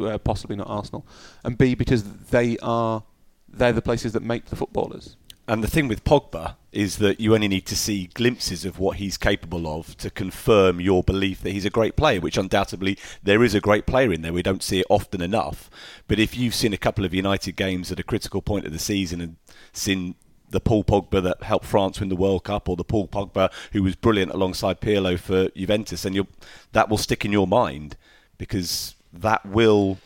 uh, 0.00 0.18
possibly 0.18 0.56
not 0.56 0.68
Arsenal, 0.68 1.06
and 1.44 1.56
b 1.56 1.74
because 1.74 2.04
they 2.30 2.58
are 2.58 3.02
they're 3.48 3.72
the 3.72 3.82
places 3.82 4.12
that 4.12 4.22
make 4.22 4.46
the 4.46 4.56
footballers. 4.56 5.16
And 5.46 5.62
the 5.62 5.68
thing 5.68 5.88
with 5.88 6.04
Pogba 6.04 6.56
is 6.72 6.96
that 6.98 7.20
you 7.20 7.34
only 7.34 7.48
need 7.48 7.66
to 7.66 7.76
see 7.76 8.08
glimpses 8.14 8.64
of 8.64 8.78
what 8.78 8.96
he's 8.96 9.18
capable 9.18 9.68
of 9.68 9.94
to 9.98 10.08
confirm 10.08 10.80
your 10.80 11.02
belief 11.02 11.42
that 11.42 11.50
he's 11.50 11.66
a 11.66 11.70
great 11.70 11.96
player, 11.96 12.18
which 12.18 12.38
undoubtedly 12.38 12.96
there 13.22 13.44
is 13.44 13.54
a 13.54 13.60
great 13.60 13.86
player 13.86 14.10
in 14.10 14.22
there. 14.22 14.32
We 14.32 14.42
don't 14.42 14.62
see 14.62 14.80
it 14.80 14.86
often 14.88 15.20
enough. 15.20 15.68
But 16.08 16.18
if 16.18 16.34
you've 16.36 16.54
seen 16.54 16.72
a 16.72 16.78
couple 16.78 17.04
of 17.04 17.12
United 17.12 17.56
games 17.56 17.92
at 17.92 18.00
a 18.00 18.02
critical 18.02 18.40
point 18.40 18.64
of 18.64 18.72
the 18.72 18.78
season 18.78 19.20
and 19.20 19.36
seen 19.72 20.14
the 20.54 20.60
Paul 20.60 20.84
Pogba 20.84 21.22
that 21.22 21.42
helped 21.42 21.66
France 21.66 22.00
win 22.00 22.08
the 22.08 22.16
World 22.16 22.44
Cup 22.44 22.68
or 22.68 22.76
the 22.76 22.84
Paul 22.84 23.08
Pogba 23.08 23.52
who 23.72 23.82
was 23.82 23.96
brilliant 23.96 24.32
alongside 24.32 24.80
Pirlo 24.80 25.18
for 25.18 25.48
Juventus, 25.50 26.04
and 26.04 26.26
that 26.72 26.88
will 26.88 26.96
stick 26.96 27.24
in 27.24 27.32
your 27.32 27.46
mind 27.46 27.96
because 28.38 28.94
that 29.12 29.44
will 29.44 29.98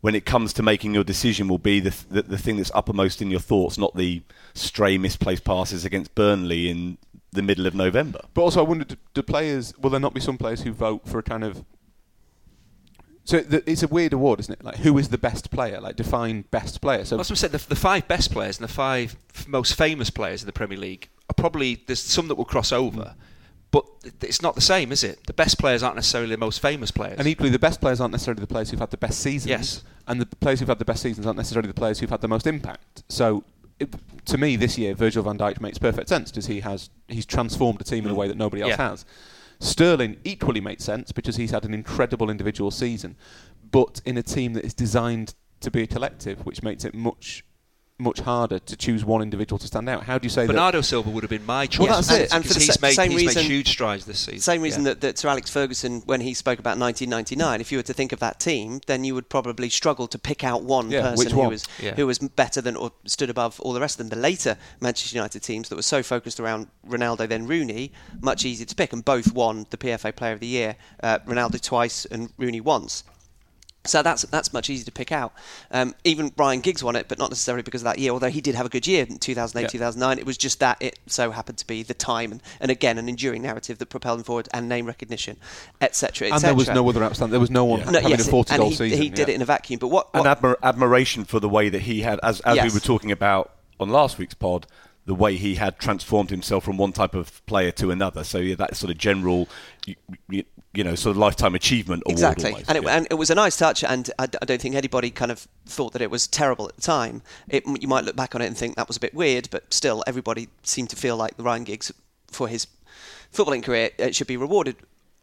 when 0.00 0.14
it 0.14 0.24
comes 0.24 0.52
to 0.52 0.62
making 0.62 0.94
your 0.94 1.02
decision 1.02 1.48
will 1.48 1.58
be 1.58 1.80
the, 1.80 1.94
the 2.08 2.22
the 2.22 2.38
thing 2.38 2.56
that's 2.56 2.70
uppermost 2.72 3.20
in 3.20 3.30
your 3.30 3.40
thoughts, 3.40 3.76
not 3.76 3.96
the 3.96 4.22
stray 4.54 4.98
misplaced 4.98 5.42
passes 5.42 5.84
against 5.84 6.14
Burnley 6.14 6.70
in 6.70 6.98
the 7.32 7.42
middle 7.42 7.66
of 7.66 7.74
November. 7.74 8.20
But 8.34 8.42
also, 8.42 8.60
I 8.60 8.68
wonder, 8.68 8.84
do, 8.84 8.96
do 9.14 9.22
players? 9.22 9.76
Will 9.78 9.90
there 9.90 10.00
not 10.00 10.14
be 10.14 10.20
some 10.20 10.38
players 10.38 10.62
who 10.62 10.72
vote 10.72 11.08
for 11.08 11.18
a 11.18 11.22
kind 11.22 11.44
of? 11.44 11.64
So 13.28 13.40
the, 13.40 13.70
it's 13.70 13.82
a 13.82 13.88
weird 13.88 14.14
award, 14.14 14.40
isn't 14.40 14.54
it? 14.54 14.64
Like, 14.64 14.76
who 14.76 14.96
is 14.96 15.10
the 15.10 15.18
best 15.18 15.50
player? 15.50 15.82
Like, 15.82 15.96
define 15.96 16.46
best 16.50 16.80
player. 16.80 17.04
So 17.04 17.18
That's 17.18 17.28
what 17.28 17.38
I 17.38 17.40
said. 17.40 17.52
The, 17.52 17.68
the 17.68 17.76
five 17.76 18.08
best 18.08 18.32
players 18.32 18.58
and 18.58 18.66
the 18.66 18.72
five 18.72 19.16
f- 19.34 19.46
most 19.46 19.74
famous 19.74 20.08
players 20.08 20.40
in 20.40 20.46
the 20.46 20.52
Premier 20.52 20.78
League 20.78 21.10
are 21.28 21.34
probably 21.34 21.82
there's 21.86 22.00
some 22.00 22.28
that 22.28 22.36
will 22.36 22.46
cross 22.46 22.72
over, 22.72 23.14
but 23.70 23.84
th- 24.00 24.14
it's 24.22 24.40
not 24.40 24.54
the 24.54 24.62
same, 24.62 24.92
is 24.92 25.04
it? 25.04 25.26
The 25.26 25.34
best 25.34 25.58
players 25.58 25.82
aren't 25.82 25.96
necessarily 25.96 26.30
the 26.30 26.38
most 26.38 26.62
famous 26.62 26.90
players. 26.90 27.18
And 27.18 27.28
equally, 27.28 27.50
the 27.50 27.58
best 27.58 27.82
players 27.82 28.00
aren't 28.00 28.12
necessarily 28.12 28.40
the 28.40 28.46
players 28.46 28.70
who've 28.70 28.80
had 28.80 28.92
the 28.92 28.96
best 28.96 29.20
seasons. 29.20 29.50
Yes. 29.50 29.84
And 30.06 30.22
the 30.22 30.26
players 30.36 30.60
who've 30.60 30.68
had 30.70 30.78
the 30.78 30.86
best 30.86 31.02
seasons 31.02 31.26
aren't 31.26 31.36
necessarily 31.36 31.68
the 31.68 31.74
players 31.74 31.98
who've 31.98 32.08
had 32.08 32.22
the 32.22 32.28
most 32.28 32.46
impact. 32.46 33.02
So, 33.10 33.44
it, 33.78 33.94
to 34.24 34.38
me, 34.38 34.56
this 34.56 34.78
year, 34.78 34.94
Virgil 34.94 35.22
van 35.22 35.36
Dijk 35.36 35.60
makes 35.60 35.76
perfect 35.76 36.08
sense 36.08 36.30
because 36.30 36.46
he 36.46 36.60
has 36.60 36.88
he's 37.08 37.26
transformed 37.26 37.82
a 37.82 37.84
team 37.84 38.06
in 38.06 38.10
a 38.10 38.14
mm. 38.14 38.16
way 38.16 38.28
that 38.28 38.38
nobody 38.38 38.62
else 38.62 38.70
Yeah. 38.70 38.88
has. 38.88 39.04
Sterling 39.60 40.18
equally 40.24 40.60
makes 40.60 40.84
sense 40.84 41.12
because 41.12 41.36
he's 41.36 41.50
had 41.50 41.64
an 41.64 41.74
incredible 41.74 42.30
individual 42.30 42.70
season, 42.70 43.16
but 43.70 44.00
in 44.04 44.16
a 44.16 44.22
team 44.22 44.52
that 44.52 44.64
is 44.64 44.74
designed 44.74 45.34
to 45.60 45.70
be 45.70 45.82
a 45.82 45.86
collective, 45.86 46.46
which 46.46 46.62
makes 46.62 46.84
it 46.84 46.94
much 46.94 47.44
much 48.00 48.20
harder 48.20 48.60
to 48.60 48.76
choose 48.76 49.04
one 49.04 49.20
individual 49.20 49.58
to 49.58 49.66
stand 49.66 49.88
out. 49.88 50.04
How 50.04 50.18
do 50.18 50.24
you 50.24 50.30
say 50.30 50.42
that? 50.42 50.52
Bernardo 50.52 50.82
Silva 50.82 51.10
would 51.10 51.24
have 51.24 51.30
been 51.30 51.44
my 51.44 51.66
choice. 51.66 51.88
Well, 51.88 51.96
that's 51.96 52.10
And- 52.10 52.22
it. 52.22 52.32
and 52.32 52.46
for 52.46 52.54
the 52.54 52.60
he's 52.60 52.74
sa- 52.74 52.78
made, 52.80 52.92
same 52.92 53.10
he's 53.10 53.20
made 53.22 53.26
reason- 53.28 53.42
huge 53.44 53.68
strides 53.70 54.04
this 54.04 54.20
season. 54.20 54.38
Same 54.40 54.62
reason 54.62 54.82
Yeah. 54.84 54.90
that, 54.90 55.00
that 55.00 55.18
Sir 55.18 55.28
Alex 55.28 55.50
Ferguson, 55.50 56.02
when 56.06 56.20
he 56.20 56.32
spoke 56.32 56.60
about 56.60 56.78
1999, 56.78 57.60
if 57.60 57.72
you 57.72 57.78
were 57.78 57.82
to 57.82 57.92
think 57.92 58.12
of 58.12 58.20
that 58.20 58.38
team, 58.38 58.80
then 58.86 59.02
you 59.02 59.16
would 59.16 59.28
probably 59.28 59.68
struggle 59.68 60.06
to 60.06 60.18
pick 60.18 60.44
out 60.44 60.62
one 60.62 60.92
Yeah, 60.92 61.02
person 61.02 61.18
which 61.24 61.32
who 61.32 61.40
was 61.48 61.64
Yeah. 61.82 61.94
who 61.96 62.06
was 62.06 62.20
better 62.20 62.60
than 62.60 62.76
or 62.76 62.92
stood 63.04 63.30
above 63.30 63.58
all 63.60 63.72
the 63.72 63.80
rest 63.80 63.98
of 63.98 64.08
them. 64.08 64.16
The 64.16 64.22
later 64.22 64.56
Manchester 64.80 65.16
United 65.16 65.42
teams 65.42 65.68
that 65.68 65.74
were 65.74 65.82
so 65.82 66.04
focused 66.04 66.38
around 66.38 66.68
Ronaldo 66.88 67.28
then 67.28 67.48
Rooney, 67.48 67.90
much 68.20 68.44
easier 68.44 68.66
to 68.66 68.74
pick, 68.76 68.92
and 68.92 69.04
both 69.04 69.32
won 69.32 69.66
the 69.70 69.76
PFA 69.76 70.12
Player 70.12 70.34
of 70.34 70.40
the 70.40 70.46
Year. 70.46 70.76
Uh, 71.02 71.18
Ronaldo 71.26 71.60
twice 71.60 72.04
and 72.08 72.30
Rooney 72.38 72.60
once. 72.60 73.02
So 73.84 74.02
that's 74.02 74.22
that's 74.22 74.52
much 74.52 74.68
easier 74.68 74.84
to 74.84 74.92
pick 74.92 75.12
out. 75.12 75.32
Um, 75.70 75.94
even 76.04 76.32
Ryan 76.36 76.60
Giggs 76.60 76.82
won 76.84 76.96
it, 76.96 77.06
but 77.08 77.18
not 77.18 77.30
necessarily 77.30 77.62
because 77.62 77.80
of 77.80 77.84
that 77.84 77.98
year. 77.98 78.10
Although 78.10 78.28
he 78.28 78.40
did 78.40 78.54
have 78.54 78.66
a 78.66 78.68
good 78.68 78.86
year 78.86 79.06
in 79.08 79.18
2008, 79.18 79.62
Yeah. 79.62 79.68
2009. 79.68 80.18
It 80.18 80.26
was 80.26 80.36
just 80.36 80.60
that 80.60 80.76
it 80.80 80.98
so 81.06 81.30
happened 81.30 81.58
to 81.58 81.66
be 81.66 81.82
the 81.82 81.94
time, 81.94 82.32
and, 82.32 82.42
and 82.60 82.70
again 82.70 82.98
an 82.98 83.08
enduring 83.08 83.42
narrative 83.42 83.78
that 83.78 83.86
propelled 83.86 84.18
him 84.18 84.24
forward, 84.24 84.48
and 84.52 84.68
name 84.68 84.86
recognition, 84.86 85.36
etc. 85.80 86.28
and 86.32 86.42
there 86.42 86.54
was 86.54 86.68
no 86.68 86.86
other 86.88 87.02
outstanding. 87.02 87.30
There 87.30 87.40
was 87.40 87.50
no 87.50 87.64
one 87.64 87.80
Yeah. 87.80 87.90
no, 87.90 88.00
having 88.00 88.10
yes, 88.18 88.26
a 88.26 88.30
forty 88.30 88.56
goal 88.56 88.68
he, 88.70 88.74
season. 88.74 89.00
he 89.00 89.08
did 89.08 89.28
yeah. 89.28 89.32
it 89.32 89.36
in 89.36 89.42
a 89.42 89.46
vacuum. 89.46 89.78
But 89.78 89.88
what, 89.88 90.08
and 90.12 90.24
what 90.24 90.40
admir- 90.40 90.56
admiration 90.62 91.24
for 91.24 91.40
the 91.40 91.48
way 91.48 91.68
that 91.68 91.82
he 91.82 92.02
had, 92.02 92.20
as, 92.22 92.40
as 92.40 92.62
we 92.62 92.70
were 92.70 92.80
talking 92.84 93.12
about 93.12 93.52
on 93.80 93.88
last 93.88 94.18
week's 94.18 94.34
pod, 94.34 94.66
the 95.06 95.14
way 95.14 95.36
he 95.36 95.54
had 95.54 95.78
transformed 95.78 96.28
himself 96.28 96.64
from 96.64 96.76
one 96.76 96.92
type 96.92 97.14
of 97.14 97.44
player 97.46 97.70
to 97.72 97.90
another. 97.90 98.22
So 98.24 98.38
yeah, 98.38 98.56
that 98.56 98.76
sort 98.76 98.90
of 98.90 98.98
general, 98.98 99.48
you, 99.86 99.94
you, 100.28 100.44
you 100.78 100.84
know, 100.84 100.94
sort 100.94 101.10
of 101.10 101.16
lifetime 101.16 101.56
achievement 101.56 102.04
award. 102.06 102.12
Exactly, 102.12 102.52
almost, 102.52 102.68
and, 102.68 102.78
it, 102.78 102.84
yeah. 102.84 102.96
and 102.96 103.08
it 103.10 103.14
was 103.14 103.30
a 103.30 103.34
nice 103.34 103.56
touch, 103.56 103.82
and 103.82 104.08
I 104.16 104.26
don't 104.26 104.62
think 104.62 104.76
anybody 104.76 105.10
kind 105.10 105.32
of 105.32 105.48
thought 105.66 105.92
that 105.92 106.00
it 106.00 106.08
was 106.08 106.28
terrible 106.28 106.68
at 106.68 106.76
the 106.76 106.82
time. 106.82 107.20
It, 107.48 107.64
you 107.80 107.88
might 107.88 108.04
look 108.04 108.14
back 108.14 108.36
on 108.36 108.42
it 108.42 108.46
and 108.46 108.56
think 108.56 108.76
that 108.76 108.86
was 108.86 108.96
a 108.96 109.00
bit 109.00 109.12
weird, 109.12 109.48
but 109.50 109.74
still, 109.74 110.04
everybody 110.06 110.48
seemed 110.62 110.90
to 110.90 110.96
feel 110.96 111.16
like 111.16 111.36
the 111.36 111.42
Ryan 111.42 111.64
Giggs, 111.64 111.92
for 112.28 112.46
his 112.46 112.68
footballing 113.34 113.64
career, 113.64 113.90
it 113.98 114.14
should 114.14 114.28
be 114.28 114.36
rewarded 114.36 114.76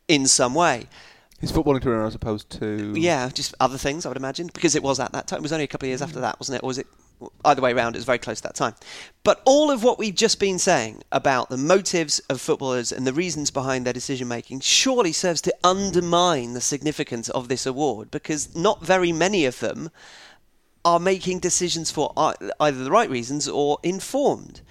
in 0.09 0.27
some 0.27 0.53
way. 0.53 0.87
His 1.39 1.53
footballing 1.53 1.81
career, 1.81 2.05
as 2.05 2.15
opposed 2.15 2.49
to 2.59 2.93
Yeah, 2.97 3.29
just 3.29 3.55
other 3.61 3.77
things, 3.77 4.05
I 4.05 4.09
would 4.09 4.17
imagine, 4.17 4.49
because 4.53 4.75
it 4.75 4.83
was 4.83 4.99
at 4.99 5.13
that 5.13 5.27
time. 5.27 5.39
It 5.39 5.43
was 5.43 5.53
only 5.53 5.63
a 5.63 5.67
couple 5.67 5.85
of 5.85 5.91
years 5.91 6.01
after 6.01 6.19
that, 6.19 6.37
wasn't 6.37 6.57
it? 6.57 6.63
Or 6.63 6.67
was 6.67 6.79
it 6.79 6.87
either 7.43 7.61
way 7.61 7.71
around? 7.73 7.95
It 7.95 7.99
was 7.99 8.05
very 8.05 8.17
close 8.17 8.37
to 8.37 8.43
that 8.43 8.55
time. 8.55 8.75
But 9.23 9.41
all 9.45 9.71
of 9.71 9.83
what 9.83 9.97
we've 9.97 10.13
just 10.15 10.39
been 10.39 10.59
saying 10.59 11.01
about 11.11 11.49
the 11.49 11.57
motives 11.57 12.19
of 12.29 12.39
footballers 12.41 12.91
and 12.91 13.05
the 13.07 13.13
reasons 13.13 13.51
behind 13.51 13.85
their 13.85 13.93
decision 13.93 14.27
making 14.27 14.59
surely 14.59 15.11
serves 15.11 15.41
to 15.41 15.55
undermine 15.63 16.53
the 16.53 16.61
significance 16.61 17.29
of 17.29 17.47
this 17.47 17.65
award 17.65 18.11
because 18.11 18.55
not 18.55 18.83
very 18.85 19.11
many 19.11 19.45
of 19.45 19.59
them 19.59 19.89
are 20.83 20.99
making 20.99 21.39
decisions 21.39 21.89
for 21.89 22.13
either 22.59 22.83
the 22.83 22.91
right 22.91 23.09
reasons 23.09 23.47
or 23.47 23.79
informed. 23.81 24.61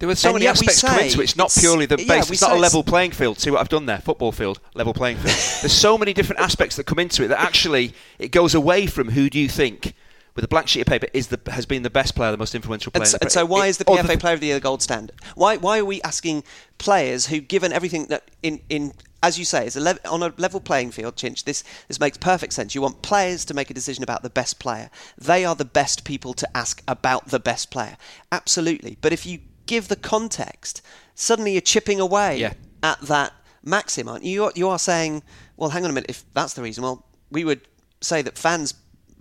There 0.00 0.08
were 0.08 0.14
so 0.16 0.30
And 0.30 0.36
many 0.36 0.46
aspects 0.46 0.80
come 0.80 0.96
say 0.96 1.06
into 1.08 1.20
it. 1.20 1.24
It's 1.24 1.36
not 1.36 1.48
it's- 1.50 1.60
purely 1.60 1.84
the 1.86 1.98
base. 1.98 2.30
we 2.30 2.32
it's 2.32 2.40
not 2.40 2.52
a 2.52 2.54
it's- 2.54 2.62
level 2.62 2.82
playing 2.82 3.10
field. 3.12 3.38
See 3.38 3.50
what 3.50 3.60
I've 3.60 3.68
done 3.68 3.84
there? 3.84 3.98
Football 3.98 4.32
field, 4.32 4.58
level 4.74 4.94
playing 4.94 5.18
field. 5.18 5.26
There's 5.60 5.72
so 5.72 5.98
many 5.98 6.14
different 6.14 6.40
aspects 6.40 6.76
that 6.76 6.84
come 6.86 6.98
into 6.98 7.22
it 7.22 7.28
that 7.28 7.38
actually 7.38 7.92
it 8.18 8.28
goes 8.32 8.54
away 8.54 8.86
from 8.86 9.10
who 9.10 9.28
do 9.28 9.38
you 9.38 9.46
think, 9.48 9.92
with 10.34 10.44
a 10.44 10.48
blank 10.48 10.68
sheet 10.68 10.80
of 10.82 10.86
paper, 10.86 11.06
is 11.12 11.28
the 11.28 11.40
has 11.50 11.66
been 11.66 11.82
the 11.82 11.90
best 11.90 12.14
player, 12.14 12.30
the 12.30 12.36
most 12.36 12.54
influential 12.54 12.92
player. 12.92 13.02
And 13.02 13.08
so, 13.08 13.16
in 13.16 13.18
the 13.20 13.24
and 13.26 13.32
so 13.32 13.44
why 13.46 13.66
it- 13.66 13.70
is 13.70 13.78
the 13.78 13.84
PFA 13.84 14.18
Player 14.18 14.34
of 14.34 14.40
the 14.40 14.46
Year 14.46 14.56
the 14.56 14.60
gold 14.60 14.82
standard? 14.82 15.14
Why, 15.34 15.56
why 15.56 15.78
are 15.78 15.84
we 15.84 16.00
asking 16.02 16.44
players 16.78 17.26
who, 17.26 17.40
given 17.40 17.72
everything 17.72 18.06
that 18.06 18.30
in, 18.42 18.60
in 18.68 18.92
as 19.22 19.38
you 19.38 19.44
say, 19.44 19.66
is 19.66 19.76
a 19.76 19.80
lev- 19.80 19.98
on 20.08 20.22
a 20.22 20.32
level 20.38 20.60
playing 20.60 20.90
field, 20.92 21.14
Chinch, 21.16 21.44
this, 21.44 21.62
this 21.88 22.00
makes 22.00 22.16
perfect 22.16 22.54
sense. 22.54 22.74
You 22.74 22.80
want 22.80 23.02
players 23.02 23.44
to 23.46 23.54
make 23.54 23.68
a 23.68 23.74
decision 23.74 24.02
about 24.02 24.22
the 24.22 24.30
best 24.30 24.58
player. 24.58 24.88
They 25.18 25.44
are 25.44 25.54
the 25.54 25.66
best 25.66 26.04
people 26.04 26.32
to 26.34 26.56
ask 26.56 26.82
about 26.88 27.28
the 27.28 27.38
best 27.38 27.70
player. 27.70 27.98
Absolutely. 28.32 28.96
But 29.02 29.12
if 29.12 29.26
you 29.26 29.40
give 29.66 29.88
the 29.88 29.96
context, 29.96 30.80
suddenly 31.14 31.52
you're 31.52 31.60
chipping 31.60 32.00
away 32.00 32.38
Yeah. 32.38 32.54
at 32.82 33.00
that 33.02 33.34
maxim, 33.62 34.08
aren't 34.08 34.24
you? 34.24 34.32
You're, 34.32 34.52
you 34.54 34.68
are 34.68 34.78
saying, 34.78 35.22
well, 35.58 35.70
hang 35.70 35.84
on 35.84 35.90
a 35.90 35.92
minute, 35.92 36.08
if 36.08 36.24
that's 36.32 36.54
the 36.54 36.62
reason, 36.62 36.82
well, 36.82 37.04
we 37.30 37.44
would 37.44 37.60
say 38.00 38.22
that 38.22 38.38
fans 38.38 38.72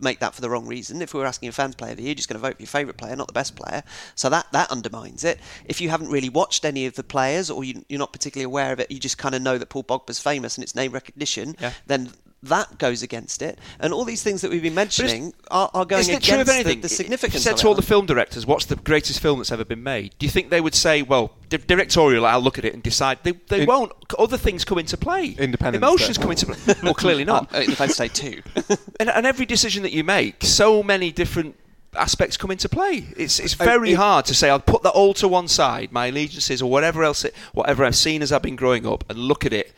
make 0.02 0.20
that 0.20 0.34
for 0.34 0.42
the 0.42 0.50
wrong 0.50 0.66
reason. 0.66 1.02
If 1.02 1.14
we 1.14 1.20
were 1.20 1.26
asking 1.26 1.50
a 1.50 1.52
fans 1.52 1.76
player 1.76 1.92
of 1.92 1.98
the 1.98 2.04
year, 2.04 2.10
you're 2.10 2.16
just 2.16 2.30
going 2.30 2.40
to 2.42 2.48
vote 2.48 2.56
for 2.58 2.62
your 2.62 2.68
favourite 2.68 2.98
player, 2.98 3.16
not 3.16 3.28
the 3.28 3.34
best 3.34 3.56
player. 3.56 3.84
So 4.16 4.30
that, 4.30 4.48
that 4.52 4.72
undermines 4.72 5.24
it. 5.24 5.40
If 5.66 5.82
you 5.82 5.90
haven't 5.90 6.10
really 6.10 6.30
watched 6.30 6.66
any 6.66 6.86
of 6.86 6.96
the 6.96 7.04
players 7.04 7.50
or 7.50 7.64
you, 7.64 7.84
you're 7.90 8.00
not 8.00 8.14
particularly 8.14 8.46
aware 8.46 8.72
of 8.74 8.80
it, 8.80 8.92
you 8.92 9.00
just 9.00 9.18
kind 9.18 9.36
of 9.36 9.42
know 9.42 9.58
that 9.58 9.70
Paul 9.70 9.84
Pogba's 9.84 10.20
famous 10.20 10.58
and 10.58 10.64
it's 10.64 10.76
name 10.76 10.92
recognition, 10.92 11.56
Yeah. 11.60 11.74
then 11.88 12.12
that 12.44 12.78
goes 12.78 13.04
against 13.04 13.42
it. 13.42 13.60
And 13.80 13.94
all 13.94 14.06
these 14.06 14.24
things 14.24 14.42
that 14.42 14.50
we've 14.52 14.62
been 14.62 14.74
mentioning 14.76 15.34
are, 15.52 15.70
are 15.74 15.86
going 15.86 16.06
against 16.06 16.28
true 16.28 16.40
of 16.40 16.48
the- 16.48 16.54
anything? 16.54 16.82
the, 16.82 16.88
significance 16.90 17.34
If 17.36 17.40
you 17.46 17.52
said 17.52 17.58
to 17.58 17.68
all 17.68 17.76
the 17.76 17.82
film 17.82 18.06
directors, 18.06 18.46
"What's 18.46 18.66
the 18.66 18.78
greatest 18.78 19.20
film 19.20 19.40
that's 19.40 19.52
ever 19.52 19.66
been 19.66 19.84
made?" 19.84 20.16
Do 20.20 20.26
you 20.26 20.30
think 20.32 20.50
they 20.50 20.62
would 20.62 20.76
say, 20.76 21.02
"Well, 21.02 21.32
di- 21.50 21.58
directorial, 21.58 22.26
I'll 22.26 22.42
look 22.42 22.58
at 22.58 22.64
it 22.66 22.74
and 22.74 22.82
decide"? 22.82 23.20
They, 23.24 23.34
they 23.50 23.62
In- 23.62 23.68
won't. 23.68 23.92
Other 24.18 24.38
things 24.38 24.64
come 24.64 24.78
into 24.78 24.96
play. 24.98 25.36
Independence 25.38 25.82
emotions 25.84 26.18
Day. 26.18 26.22
come 26.22 26.32
into 26.32 26.46
play. 26.46 26.76
Well, 26.82 26.94
clearly 26.94 27.26
not. 27.34 27.54
Uh, 27.54 27.60
Independence 27.60 27.98
Day 27.98 28.08
2. 28.08 28.42
and, 29.02 29.10
and 29.10 29.26
every 29.26 29.46
decision 29.46 29.84
that 29.84 29.92
you 29.92 30.04
make, 30.04 30.44
so 30.44 30.82
many 30.82 31.12
different 31.12 31.56
aspects 31.96 32.38
come 32.38 32.52
into 32.52 32.70
play. 32.70 33.08
It's 33.18 33.40
it's 33.40 33.54
very 33.56 33.92
it- 33.92 33.96
hard 33.96 34.24
to 34.26 34.34
say 34.34 34.50
I'll 34.50 34.60
put 34.62 34.84
that 34.84 34.92
all 34.92 35.14
to 35.16 35.28
one 35.28 35.48
side, 35.50 35.92
my 35.92 36.06
allegiances 36.08 36.62
or 36.62 36.70
whatever 36.70 37.04
else, 37.04 37.26
it, 37.26 37.36
whatever 37.54 37.84
I've 37.84 37.96
seen 37.98 38.22
as 38.22 38.32
I've 38.32 38.44
been 38.44 38.56
growing 38.56 38.86
up, 38.86 39.04
and 39.10 39.20
look 39.20 39.46
at 39.46 39.52
it 39.52 39.74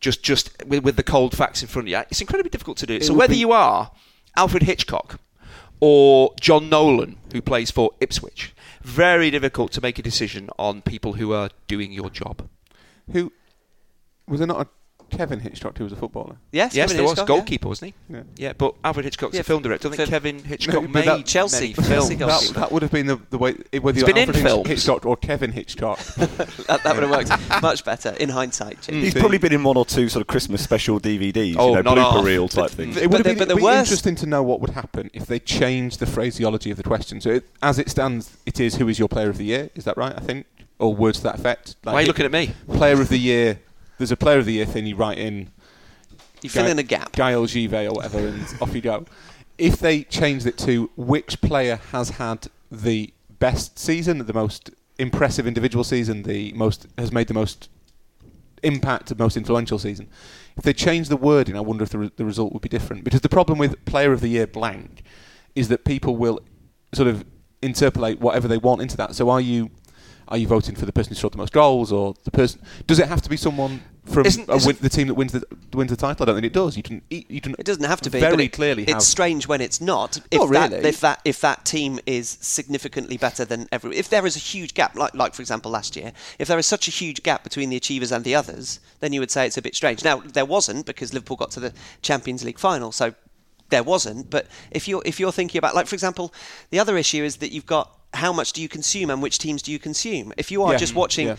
just 0.00 0.22
just 0.22 0.64
with, 0.66 0.84
with 0.84 0.96
the 0.96 1.02
cold 1.02 1.36
facts 1.36 1.62
in 1.62 1.68
front 1.68 1.88
of 1.88 1.90
you. 1.90 1.98
It's 2.10 2.20
incredibly 2.20 2.50
difficult 2.50 2.78
to 2.78 2.86
do. 2.86 3.00
so 3.00 3.14
whether 3.14 3.34
be- 3.34 3.38
you 3.38 3.52
are 3.52 3.90
Alfred 4.36 4.64
Hitchcock 4.64 5.20
or 5.80 6.34
Jon 6.40 6.68
Nolan, 6.68 7.18
who 7.32 7.42
plays 7.42 7.70
for 7.70 7.90
Ipswich, 8.00 8.54
very 8.82 9.30
difficult 9.30 9.72
to 9.72 9.80
make 9.80 9.98
a 9.98 10.02
decision 10.02 10.48
on 10.58 10.82
people 10.82 11.14
who 11.14 11.32
are 11.32 11.50
doing 11.66 11.92
your 11.92 12.10
job. 12.10 12.48
Who 13.12 13.32
was 14.26 14.40
there 14.40 14.46
not 14.46 14.60
a 14.60 14.68
Kevin 15.10 15.40
Hitchcock 15.40 15.78
who 15.78 15.84
was 15.84 15.92
a 15.92 15.96
footballer? 15.96 16.36
Yes, 16.52 16.74
yes, 16.74 16.84
Kevin 16.86 16.96
there 16.96 17.04
was 17.04 17.12
Hitchcock, 17.12 17.28
yeah. 17.28 17.34
goalkeeper, 17.36 17.68
wasn't 17.68 17.94
he? 18.08 18.14
Yeah. 18.14 18.22
Yeah, 18.36 18.52
but 18.56 18.74
Alfred 18.84 19.04
Hitchcock's 19.04 19.34
Yeah, 19.34 19.40
a 19.40 19.44
film 19.44 19.62
director. 19.62 19.88
I 19.88 19.90
think 19.92 19.96
film- 20.00 20.10
Kevin 20.10 20.42
Hitchcock 20.44 20.82
No, 20.82 20.88
made 20.88 21.06
that- 21.06 21.26
Chelsea- 21.26 21.74
many 21.78 21.88
Chelsea 21.88 22.16
films. 22.16 22.50
That, 22.50 22.60
that 22.60 22.72
would 22.72 22.82
have 22.82 22.90
been 22.90 23.06
the, 23.06 23.16
the 23.30 23.38
way 23.38 23.52
whether 23.80 23.90
It's 23.90 23.98
you're 23.98 24.06
been 24.06 24.16
in 24.16 24.28
Alfred 24.28 24.36
Hitch- 24.36 24.44
films. 24.44 24.68
Hitchcock 24.68 25.06
or 25.06 25.16
Kevin 25.16 25.52
Hitchcock. 25.52 25.98
That, 26.66 26.82
that 26.82 26.94
would 26.96 27.02
have 27.04 27.10
worked 27.10 27.30
much 27.62 27.84
better 27.84 28.10
in 28.18 28.28
hindsight. 28.28 28.82
Jim. 28.82 28.96
He's 28.96 29.14
probably 29.14 29.38
been 29.38 29.52
in 29.52 29.62
one 29.62 29.76
or 29.76 29.84
two 29.84 30.08
sort 30.08 30.20
of 30.22 30.26
Christmas 30.26 30.62
special 30.62 30.98
DVDs, 30.98 31.54
Oh, 31.56 31.68
you 31.70 31.74
know, 31.76 31.82
not 31.82 31.96
blooper 31.96 32.12
half. 32.16 32.24
reel 32.24 32.48
type 32.48 32.70
things. 32.70 32.96
It 32.96 33.02
But 33.02 33.10
would 33.10 33.16
have 33.18 33.24
been, 33.24 33.38
but 33.48 33.50
it'd 33.56 33.62
be 33.62 33.78
interesting 33.78 34.16
to 34.16 34.26
know 34.26 34.42
what 34.42 34.60
would 34.60 34.70
happen 34.70 35.10
if 35.14 35.26
they 35.26 35.38
changed 35.38 36.00
the 36.00 36.06
phraseology 36.06 36.70
of 36.72 36.76
the 36.76 36.82
question. 36.82 37.20
So, 37.20 37.40
as 37.62 37.78
it 37.78 37.88
stands, 37.88 38.36
it 38.46 38.58
is 38.58 38.76
who 38.76 38.88
is 38.88 38.98
your 38.98 39.08
player 39.08 39.28
of 39.30 39.38
the 39.38 39.44
year? 39.44 39.70
Is 39.76 39.84
that 39.84 39.96
right? 39.96 40.12
I 40.16 40.20
think, 40.20 40.46
or 40.80 40.92
words 40.94 41.18
to 41.18 41.24
that 41.24 41.36
effect. 41.36 41.76
Why 41.84 41.94
are 41.94 42.00
you 42.02 42.06
looking 42.08 42.26
at 42.26 42.32
me? 42.32 42.52
Player 42.68 43.00
of 43.00 43.08
the 43.08 43.18
year. 43.18 43.60
There's 43.98 44.12
a 44.12 44.16
player 44.16 44.38
of 44.38 44.46
the 44.46 44.52
year 44.54 44.66
thing. 44.66 44.86
You 44.86 44.96
write 44.96 45.18
in 45.18 45.50
You 46.42 46.50
fill 46.50 46.66
in 46.66 46.78
a 46.78 46.82
gap. 46.82 47.12
Gael 47.12 47.46
Give 47.46 47.72
or 47.72 47.92
whatever, 47.92 48.18
and 48.18 48.46
off 48.60 48.74
you 48.74 48.80
go. 48.80 49.06
If 49.58 49.78
they 49.78 50.02
changed 50.04 50.46
it 50.46 50.58
to 50.58 50.90
which 50.96 51.40
player 51.40 51.80
has 51.92 52.10
had 52.10 52.48
the 52.70 53.12
best 53.38 53.78
season, 53.78 54.18
the 54.18 54.34
most 54.34 54.70
impressive 54.98 55.46
individual 55.46 55.84
season, 55.84 56.22
the 56.22 56.52
most 56.52 56.86
has 56.98 57.12
made 57.12 57.28
the 57.28 57.34
most 57.34 57.70
impact, 58.62 59.08
the 59.08 59.14
most 59.14 59.36
influential 59.36 59.78
season. 59.78 60.08
If 60.56 60.64
they 60.64 60.72
change 60.72 61.08
the 61.08 61.16
wording, 61.16 61.56
I 61.56 61.60
wonder 61.60 61.84
if 61.84 61.90
the, 61.90 61.98
re- 61.98 62.12
the 62.16 62.24
result 62.24 62.52
would 62.52 62.62
be 62.62 62.68
different. 62.68 63.04
Because 63.04 63.20
the 63.20 63.28
problem 63.28 63.58
with 63.58 63.82
Player 63.84 64.12
of 64.12 64.20
the 64.20 64.28
Year 64.28 64.46
blank 64.46 65.02
is 65.54 65.68
that 65.68 65.84
people 65.84 66.16
will 66.16 66.40
sort 66.92 67.08
of 67.08 67.24
interpolate 67.62 68.20
whatever 68.20 68.48
they 68.48 68.58
want 68.58 68.82
into 68.82 68.96
that. 68.96 69.14
So 69.14 69.30
are 69.30 69.40
you 69.40 69.70
are 70.28 70.36
you 70.38 70.46
voting 70.46 70.74
for 70.74 70.86
the 70.86 70.92
person 70.92 71.10
who 71.10 71.14
scored 71.16 71.32
the 71.34 71.38
most 71.38 71.52
goals, 71.52 71.92
or 71.92 72.14
the 72.24 72.30
person? 72.30 72.60
Does 72.86 72.98
it 72.98 73.08
have 73.08 73.22
to 73.22 73.30
be 73.30 73.36
someone 73.36 73.80
from 74.04 74.24
Isn't- 74.26 74.48
isn't- 74.48 74.66
win, 74.66 74.76
the 74.80 74.88
team 74.88 75.08
that 75.08 75.14
wins 75.14 75.32
the 75.32 75.42
wins 75.72 75.90
the 75.90 75.96
title? 75.96 76.22
I 76.22 76.26
don't 76.26 76.36
think 76.36 76.46
it 76.46 76.52
does. 76.52 76.76
You 76.76 76.82
can 76.82 77.02
you 77.10 77.40
can 77.40 77.54
It 77.58 77.64
doesn't 77.66 77.84
have 77.84 78.00
to 78.02 78.10
be. 78.10 78.20
very 78.20 78.44
it- 78.46 78.52
clearly. 78.52 78.84
It's 78.84 79.06
strange 79.06 79.46
when 79.48 79.60
it's 79.60 79.80
not. 79.80 80.18
If 80.30 80.40
Not 80.40 80.50
that, 80.52 80.70
really. 80.72 80.88
If 80.88 81.00
that 81.00 81.20
if 81.24 81.40
that 81.40 81.64
team 81.64 81.98
is 82.06 82.38
significantly 82.40 83.16
better 83.16 83.44
than 83.44 83.68
every, 83.72 83.96
if 83.96 84.08
there 84.08 84.26
is 84.26 84.36
a 84.36 84.40
huge 84.40 84.74
gap, 84.74 84.96
like 84.96 85.14
like 85.14 85.34
for 85.34 85.42
example 85.42 85.70
last 85.70 85.96
year, 85.96 86.12
if 86.38 86.48
there 86.48 86.58
is 86.58 86.66
such 86.66 86.88
a 86.88 86.90
huge 86.90 87.22
gap 87.22 87.42
between 87.44 87.70
the 87.70 87.76
achievers 87.76 88.12
and 88.12 88.24
the 88.24 88.34
others, 88.34 88.80
then 89.00 89.12
you 89.12 89.20
would 89.20 89.30
say 89.30 89.46
it's 89.46 89.56
a 89.58 89.62
bit 89.62 89.74
strange. 89.76 90.02
Now 90.04 90.18
there 90.20 90.44
wasn't 90.44 90.86
because 90.86 91.12
Liverpool 91.14 91.36
got 91.36 91.50
to 91.52 91.60
the 91.60 91.72
Champions 92.02 92.44
League 92.44 92.58
final, 92.58 92.90
so 92.92 93.14
there 93.70 93.82
wasn't. 93.82 94.30
But 94.30 94.46
if 94.70 94.86
you're 94.86 95.02
if 95.04 95.18
you're 95.18 95.32
thinking 95.32 95.58
about 95.58 95.74
like 95.74 95.88
for 95.88 95.94
example, 95.96 96.32
the 96.70 96.78
other 96.78 96.96
issue 96.96 97.24
is 97.24 97.36
that 97.38 97.50
you've 97.52 97.66
got 97.66 97.90
how 98.14 98.32
much 98.32 98.52
do 98.52 98.62
you 98.62 98.68
consume 98.68 99.10
and 99.10 99.20
which 99.22 99.38
teams 99.38 99.62
do 99.62 99.70
you 99.70 99.78
consume? 99.78 100.32
If 100.36 100.50
you 100.50 100.62
are 100.62 100.72
Yeah. 100.72 100.78
just 100.78 100.94
watching 100.94 101.26
Yeah. 101.28 101.36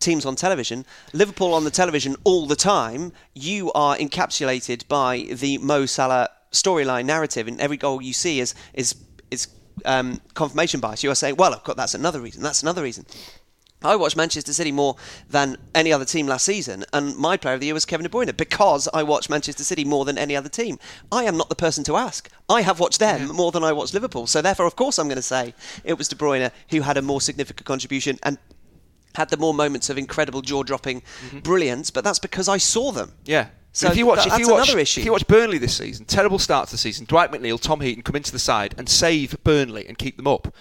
teams 0.00 0.24
on 0.26 0.34
television, 0.36 0.84
Liverpool 1.12 1.54
on 1.54 1.64
the 1.64 1.70
television 1.70 2.16
all 2.24 2.46
the 2.46 2.56
time, 2.56 3.12
you 3.34 3.70
are 3.72 3.96
encapsulated 3.96 4.88
by 4.88 5.28
the 5.30 5.58
Mo 5.58 5.86
Salah 5.86 6.28
storyline 6.52 7.04
narrative, 7.04 7.46
and 7.46 7.60
every 7.60 7.76
goal 7.76 8.02
you 8.02 8.12
see 8.12 8.40
is 8.40 8.54
is 8.74 8.94
is 9.30 9.46
um, 9.84 10.20
confirmation 10.34 10.80
bias. 10.80 11.02
You 11.02 11.10
are 11.10 11.14
saying, 11.14 11.36
well, 11.36 11.54
of 11.54 11.64
course, 11.64 11.76
that's 11.76 11.94
another 11.94 12.20
reason. 12.20 12.42
That's 12.42 12.62
another 12.62 12.82
reason. 12.82 13.06
I 13.82 13.96
watched 13.96 14.16
Manchester 14.16 14.52
City 14.52 14.72
more 14.72 14.96
than 15.28 15.56
any 15.74 15.92
other 15.92 16.04
team 16.04 16.26
last 16.26 16.44
season, 16.44 16.84
and 16.92 17.16
my 17.16 17.36
player 17.36 17.54
of 17.54 17.60
the 17.60 17.66
year 17.66 17.74
was 17.74 17.86
Kevin 17.86 18.04
De 18.04 18.10
Bruyne 18.10 18.36
because 18.36 18.88
I 18.92 19.02
watched 19.02 19.30
Manchester 19.30 19.64
City 19.64 19.84
more 19.84 20.04
than 20.04 20.18
any 20.18 20.36
other 20.36 20.48
team. 20.48 20.78
I 21.10 21.24
am 21.24 21.36
not 21.36 21.48
the 21.48 21.54
person 21.54 21.82
to 21.84 21.96
ask. 21.96 22.30
I 22.48 22.60
have 22.62 22.78
watched 22.78 22.98
them 22.98 23.28
more 23.28 23.52
than 23.52 23.64
I 23.64 23.72
watched 23.72 23.94
Liverpool, 23.94 24.26
so 24.26 24.42
therefore, 24.42 24.66
of 24.66 24.76
course, 24.76 24.98
I'm 24.98 25.08
going 25.08 25.16
to 25.16 25.22
say 25.22 25.54
it 25.84 25.96
was 25.96 26.08
De 26.08 26.16
Bruyne 26.16 26.50
who 26.70 26.82
had 26.82 26.96
a 26.96 27.02
more 27.02 27.20
significant 27.20 27.66
contribution 27.66 28.18
and 28.22 28.38
had 29.14 29.30
the 29.30 29.36
more 29.36 29.54
moments 29.54 29.90
of 29.90 29.98
incredible 29.98 30.42
jaw-dropping 30.42 31.00
mm-hmm. 31.00 31.38
brilliance. 31.40 31.90
But 31.90 32.04
that's 32.04 32.18
because 32.18 32.48
I 32.48 32.58
saw 32.58 32.92
them. 32.92 33.12
Yeah. 33.24 33.48
So 33.72 33.88
if 33.88 33.96
you 33.96 34.06
watch, 34.06 34.26
if 34.26 34.38
you 34.38 34.50
watch, 34.50 34.68
another 34.68 34.80
issue. 34.80 35.00
If 35.00 35.06
you 35.06 35.12
watch 35.12 35.26
Burnley 35.26 35.58
this 35.58 35.76
season, 35.76 36.04
terrible 36.04 36.38
start 36.38 36.68
to 36.68 36.74
the 36.74 36.78
season. 36.78 37.06
Dwight 37.06 37.30
McNeil, 37.30 37.60
Tom 37.60 37.80
Heaton 37.80 38.02
come 38.02 38.16
into 38.16 38.32
the 38.32 38.38
side 38.38 38.74
and 38.76 38.88
save 38.88 39.42
Burnley 39.44 39.86
and 39.86 39.96
keep 39.96 40.16
them 40.16 40.26
up. 40.26 40.52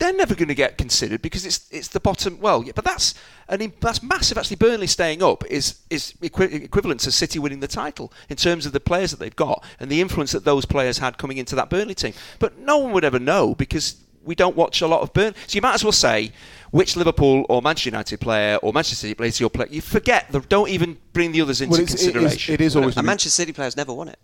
They're 0.00 0.14
never 0.14 0.34
going 0.34 0.48
to 0.48 0.54
get 0.54 0.78
considered 0.78 1.20
because 1.20 1.44
it's 1.44 1.68
it's 1.70 1.88
the 1.88 2.00
bottom. 2.00 2.40
Well, 2.40 2.64
yeah, 2.64 2.72
but 2.74 2.84
that's 2.84 3.14
an 3.48 3.60
im- 3.60 3.74
that's 3.80 4.02
massive. 4.02 4.38
Actually, 4.38 4.56
Burnley 4.56 4.86
staying 4.86 5.22
up 5.22 5.44
is 5.46 5.78
is 5.90 6.14
equi- 6.22 6.64
equivalent 6.64 7.00
to 7.02 7.12
City 7.12 7.38
winning 7.38 7.60
the 7.60 7.68
title 7.68 8.10
in 8.30 8.36
terms 8.36 8.64
of 8.64 8.72
the 8.72 8.80
players 8.80 9.10
that 9.10 9.20
they've 9.20 9.36
got 9.36 9.62
and 9.78 9.90
the 9.90 10.00
influence 10.00 10.32
that 10.32 10.44
those 10.44 10.64
players 10.64 10.98
had 10.98 11.18
coming 11.18 11.36
into 11.36 11.54
that 11.54 11.68
Burnley 11.68 11.94
team. 11.94 12.14
But 12.38 12.58
no 12.58 12.78
one 12.78 12.92
would 12.92 13.04
ever 13.04 13.18
know 13.18 13.54
because 13.54 13.96
we 14.24 14.34
don't 14.34 14.56
watch 14.56 14.80
a 14.80 14.86
lot 14.86 15.02
of 15.02 15.12
Burnley. 15.12 15.34
So 15.46 15.56
you 15.56 15.62
might 15.62 15.74
as 15.74 15.84
well 15.84 15.92
say 15.92 16.32
which 16.70 16.96
Liverpool 16.96 17.44
or 17.48 17.60
Manchester 17.60 17.90
United 17.90 18.20
player 18.20 18.56
or 18.56 18.72
Manchester 18.72 18.96
City 18.96 19.14
player 19.14 19.28
is 19.28 19.38
your 19.38 19.50
player. 19.50 19.68
You 19.70 19.80
forget. 19.80 20.32
The, 20.32 20.40
don't 20.40 20.70
even 20.70 20.96
bring 21.12 21.32
the 21.32 21.42
others 21.42 21.60
into 21.60 21.72
well, 21.72 21.80
it's, 21.82 21.92
it 21.92 21.96
is, 21.96 22.04
consideration. 22.04 22.54
it 22.54 22.60
is 22.60 22.74
always. 22.74 22.96
And 22.96 23.06
Manchester 23.06 23.30
City 23.30 23.52
players 23.52 23.76
never 23.76 23.92
won 23.92 24.08
it. 24.08 24.18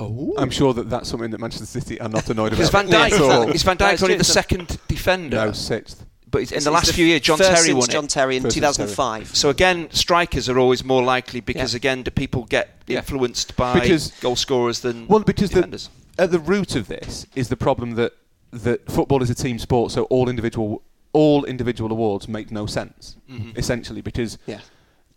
Oh. 0.00 0.34
I'm 0.38 0.50
sure 0.50 0.72
that 0.74 0.88
that's 0.90 1.08
something 1.08 1.30
that 1.30 1.40
Manchester 1.40 1.66
City 1.66 2.00
are 2.00 2.08
not 2.08 2.28
annoyed 2.30 2.52
about. 2.52 2.62
Is 2.62 2.70
Van 2.70 2.88
Yeah, 2.88 3.08
Dijk, 3.08 3.12
it's 3.12 3.20
all- 3.20 3.48
is 3.50 3.62
Van 3.62 3.76
Dijk 3.76 3.92
it's 3.94 4.02
only 4.02 4.16
the 4.16 4.24
second 4.24 4.78
defender? 4.88 5.36
no 5.36 5.52
sixth. 5.52 6.04
but 6.30 6.38
in 6.40 6.42
It's- 6.44 6.64
the 6.64 6.70
last 6.70 6.88
the 6.88 6.92
few 6.92 7.06
years, 7.06 7.22
John 7.22 7.38
first 7.38 7.48
Terry 7.50 7.62
since 7.68 7.78
won 7.78 7.88
John. 7.88 8.06
Terry 8.06 8.36
in 8.36 8.42
First 8.42 8.52
since 8.54 8.60
2005. 8.66 9.34
So 9.34 9.48
again, 9.48 9.88
strikers 9.92 10.46
are 10.50 10.58
always 10.58 10.84
more 10.84 11.02
likely 11.02 11.40
because 11.40 11.72
Yeah. 11.72 11.78
again, 11.78 12.02
do 12.02 12.10
people 12.10 12.44
get 12.44 12.82
Yeah. 12.86 12.98
influenced 12.98 13.56
by 13.56 13.80
Because- 13.80 14.12
goal 14.20 14.36
scorers 14.36 14.80
than 14.80 15.06
Well, 15.08 15.20
because 15.20 15.48
the, 15.50 15.56
defenders? 15.56 15.88
at 16.18 16.30
the 16.30 16.38
root 16.38 16.76
of 16.76 16.86
this 16.88 17.24
is 17.34 17.48
the 17.48 17.56
problem 17.56 17.94
that 17.94 18.12
that 18.52 18.90
football 18.90 19.22
is 19.22 19.30
a 19.30 19.34
team 19.34 19.58
sport, 19.58 19.90
so 19.92 20.02
all 20.04 20.28
individual 20.28 20.82
all 21.14 21.44
individual 21.46 21.90
awards 21.90 22.28
make 22.28 22.50
no 22.52 22.66
sense 22.66 23.16
mm-hmm. 23.30 23.50
essentially 23.58 24.02
because 24.02 24.36
Yeah. 24.46 24.58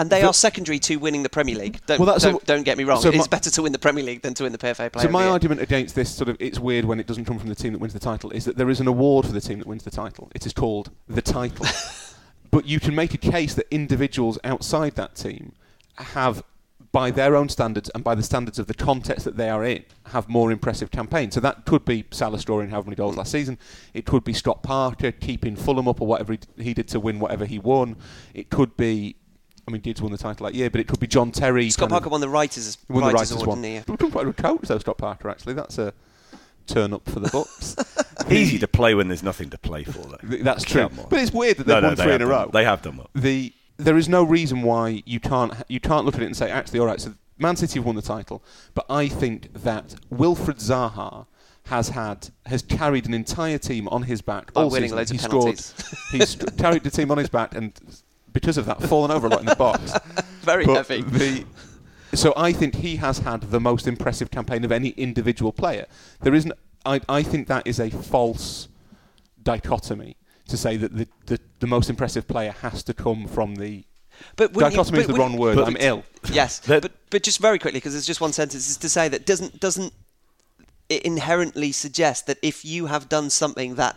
And 0.02 0.10
they 0.10 0.22
The- 0.22 0.28
are 0.28 0.34
secondary 0.34 0.80
to 0.80 0.96
winning 0.96 1.22
the 1.22 1.30
Premier 1.30 1.56
League. 1.56 1.80
Don't, 1.86 2.00
Well, 2.00 2.18
don't, 2.18 2.44
don't 2.48 2.64
get 2.64 2.76
me 2.76 2.86
wrong. 2.86 3.00
so 3.04 3.10
it's 3.10 3.20
my- 3.20 3.28
better 3.28 3.52
to 3.52 3.62
win 3.62 3.72
the 3.72 3.78
Premier 3.78 4.04
League 4.04 4.24
than 4.24 4.34
to 4.34 4.44
win 4.44 4.52
the 4.52 4.58
PFA 4.58 4.92
Player 4.92 5.06
So 5.06 5.12
my 5.12 5.28
argument 5.28 5.62
against 5.62 5.94
this 5.94 6.10
sort 6.10 6.28
of 6.28 6.38
it's 6.40 6.58
weird 6.58 6.86
when 6.86 7.00
it 7.00 7.06
doesn't 7.06 7.26
come 7.26 7.38
from 7.38 7.50
the 7.50 7.56
team 7.56 7.72
that 7.74 7.80
wins 7.80 7.94
the 7.94 8.00
title 8.00 8.32
is 8.32 8.46
that 8.46 8.58
there 8.58 8.72
is 8.72 8.80
an 8.80 8.88
award 8.88 9.28
for 9.28 9.32
the 9.32 9.40
team 9.40 9.60
that 9.60 9.68
wins 9.68 9.84
the 9.84 9.92
title. 9.92 10.32
It 10.34 10.48
is 10.48 10.54
called 10.54 10.90
the 11.08 11.22
title. 11.22 11.68
but 12.50 12.66
you 12.66 12.80
can 12.80 12.96
make 12.96 13.14
a 13.14 13.20
case 13.20 13.54
that 13.54 13.68
individuals 13.70 14.40
outside 14.44 14.96
that 14.96 15.14
team 15.14 15.52
have 15.98 16.42
by 16.92 17.12
their 17.12 17.36
own 17.36 17.48
standards 17.48 17.90
and 17.94 18.04
by 18.04 18.16
the 18.16 18.24
standards 18.24 18.60
of 18.60 18.68
the 18.68 18.74
context 18.74 19.24
that 19.24 19.38
they 19.38 19.50
are 19.50 19.64
in, 19.64 19.84
have 20.08 20.28
more 20.28 20.52
impressive 20.52 20.92
campaigns. 20.92 21.36
So 21.36 21.40
that 21.40 21.66
could 21.66 21.86
be 21.86 22.06
Salah 22.12 22.40
scoring 22.40 22.70
however 22.70 22.88
many 22.88 22.96
goals 22.96 23.16
last 23.16 23.32
season. 23.32 23.58
It 23.94 24.06
could 24.06 24.24
be 24.24 24.34
Scott 24.34 24.64
Parker 24.64 25.12
keeping 25.12 25.56
Fulham 25.56 25.88
up 25.88 26.02
or 26.02 26.08
whatever 26.08 26.34
he, 26.34 26.40
he 26.58 26.74
did 26.74 26.88
to 26.90 27.00
win 27.00 27.20
whatever 27.20 27.46
he 27.46 27.60
won. 27.60 27.98
It 28.34 28.50
could 28.50 28.76
be, 28.76 29.16
I 29.72 29.74
mean, 29.74 29.82
Giggs 29.82 30.02
won 30.02 30.12
the 30.12 30.18
title 30.18 30.46
that 30.46 30.54
year, 30.56 30.70
but 30.70 30.82
it 30.82 30.88
could 30.88 31.00
be 31.00 31.08
John 31.08 31.32
Terry. 31.32 31.70
Scott 31.70 31.90
kind 31.90 31.92
of- 31.98 32.04
Parker 32.04 32.10
won 32.12 32.22
the 32.22 32.30
Writers' 32.30 32.78
he 32.88 32.94
won 32.94 33.04
the 33.04 33.08
Writers 33.08 33.20
Writers 33.20 33.32
Award, 33.32 33.48
one. 33.48 33.62
didn't 33.62 33.72
he? 33.72 33.76
Yeah. 33.78 33.84
We've 33.88 33.98
done 33.98 34.12
quite 34.12 34.22
a 34.24 34.26
good 34.32 34.38
coach 34.38 34.62
though, 34.64 34.78
Scott 34.80 34.98
Parker. 34.98 35.30
Actually, 35.30 35.54
that's 35.54 35.78
a 35.78 35.94
turn 36.68 36.94
up 36.94 37.10
for 37.10 37.20
the 37.20 37.30
books. 37.30 37.76
Easy 38.30 38.60
to 38.60 38.68
play 38.68 38.94
when 38.94 39.08
there's 39.08 39.24
nothing 39.24 39.50
to 39.50 39.58
play 39.58 39.84
for, 39.84 40.00
though. 40.00 40.18
That's 40.44 40.64
true. 40.64 40.90
But 41.10 41.20
it's 41.20 41.32
weird 41.34 41.58
that 41.58 41.66
they've 41.68 41.76
no, 41.76 41.80
no, 41.82 41.88
won 41.90 41.96
they 41.96 42.04
three 42.04 42.12
have 42.12 42.22
in 42.22 42.28
a 42.28 42.30
done- 42.32 42.46
row. 42.46 42.52
They 42.52 42.64
have 42.66 42.82
done 42.82 42.98
well. 42.98 43.10
the 43.16 43.54
there 43.78 43.98
is 43.98 44.08
no 44.08 44.24
reason 44.24 44.62
why 44.62 45.02
you 45.06 45.20
can't 45.20 45.54
you 45.68 45.80
can't 45.80 46.06
look 46.06 46.16
at 46.16 46.22
it 46.22 46.26
and 46.26 46.38
say 46.38 46.52
actually 46.52 46.80
all 46.80 46.86
right. 46.86 47.00
So 47.02 47.14
Man 47.40 47.56
City 47.56 47.80
have 47.80 47.86
won 47.86 47.96
the 47.96 48.02
title, 48.04 48.44
but 48.76 48.86
I 48.90 49.08
think 49.08 49.52
that 49.64 49.96
Wilfred 50.12 50.58
Zaha 50.58 51.26
has 51.66 51.90
had 51.90 52.30
has 52.46 52.62
carried 52.62 53.06
an 53.08 53.14
entire 53.14 53.58
team 53.58 53.88
on 53.90 54.04
his 54.04 54.22
back 54.22 54.54
By 54.54 54.62
all 54.64 54.70
winning 54.70 54.90
season. 54.90 54.98
loads 54.98 55.12
of 55.12 55.18
he 55.20 55.28
penalties. 55.28 55.66
scored. 55.66 56.22
He's 56.22 56.36
carried 56.58 56.84
the 56.84 56.92
team 56.92 57.10
on 57.12 57.18
his 57.18 57.30
back 57.30 57.56
and 57.56 57.74
because 58.34 58.58
of 58.58 58.66
that 58.66 58.82
fallen 58.84 59.12
over 59.12 59.28
a 59.28 59.30
lot 59.30 59.40
in 59.42 59.46
the 59.46 59.56
box. 59.56 59.94
Very 60.42 60.66
But 60.66 60.88
heavy. 60.88 61.02
The, 61.02 61.46
so 62.14 62.34
I 62.36 62.52
think 62.52 62.76
he 62.76 62.98
has 62.98 63.20
had 63.20 63.42
the 63.52 63.60
most 63.60 63.88
impressive 63.88 64.32
campaign 64.32 64.64
of 64.64 64.72
any 64.72 64.90
individual 64.90 65.52
player. 65.52 65.86
There 66.22 66.34
isn't. 66.34 66.54
I, 66.86 67.00
I 67.08 67.24
think 67.24 67.48
that 67.48 67.68
is 67.68 67.80
a 67.80 67.90
false 67.90 68.68
dichotomy 69.42 70.18
to 70.48 70.58
say 70.58 70.78
that 70.78 70.96
the, 70.96 71.08
the, 71.28 71.40
the 71.60 71.68
most 71.68 71.90
impressive 71.90 72.28
player 72.28 72.52
has 72.62 72.84
to 72.84 72.94
come 72.94 73.28
from 73.28 73.56
the. 73.56 73.86
But 74.36 74.54
wouldn't 74.54 74.74
you- 74.74 74.78
Dichotomy 74.78 75.00
is 75.02 75.08
the 75.08 75.14
wrong 75.14 75.38
word. 75.38 75.58
I'm 75.58 75.78
ill. 75.80 76.04
Yes, 76.32 76.62
but 76.68 76.92
but 77.10 77.24
just 77.24 77.40
very 77.40 77.58
quickly 77.58 77.78
because 77.78 77.94
there's 77.94 78.06
just 78.06 78.22
one 78.22 78.32
sentence 78.32 78.70
is 78.70 78.78
to 78.78 78.90
say 78.90 79.08
that 79.08 79.26
doesn't 79.26 79.60
doesn't 79.60 79.92
it 80.88 81.02
inherently 81.04 81.72
suggest 81.72 82.28
that 82.28 82.38
if 82.44 82.64
you 82.64 82.86
have 82.86 83.10
done 83.10 83.32
something 83.32 83.76
that 83.76 83.96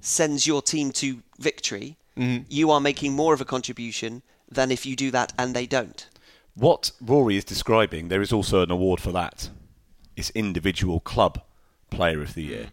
sends 0.00 0.46
your 0.46 0.62
team 0.62 0.92
to 0.92 1.22
victory, 1.40 1.96
Mm-hmm. 2.18 2.44
you 2.48 2.70
are 2.70 2.80
making 2.80 3.12
more 3.14 3.32
of 3.32 3.40
a 3.40 3.44
contribution 3.44 4.22
than 4.50 4.70
if 4.70 4.84
you 4.84 4.96
do 4.96 5.10
that 5.12 5.32
and 5.38 5.54
they 5.54 5.66
don't. 5.66 6.06
What 6.54 6.90
Rory 7.00 7.36
is 7.36 7.44
describing, 7.44 8.08
there 8.08 8.20
is 8.20 8.32
also 8.32 8.62
an 8.62 8.70
award 8.70 9.00
for 9.00 9.12
that. 9.12 9.48
It's 10.16 10.30
individual 10.30 11.00
club 11.00 11.40
player 11.90 12.20
of 12.20 12.34
the 12.34 12.42
year. 12.42 12.66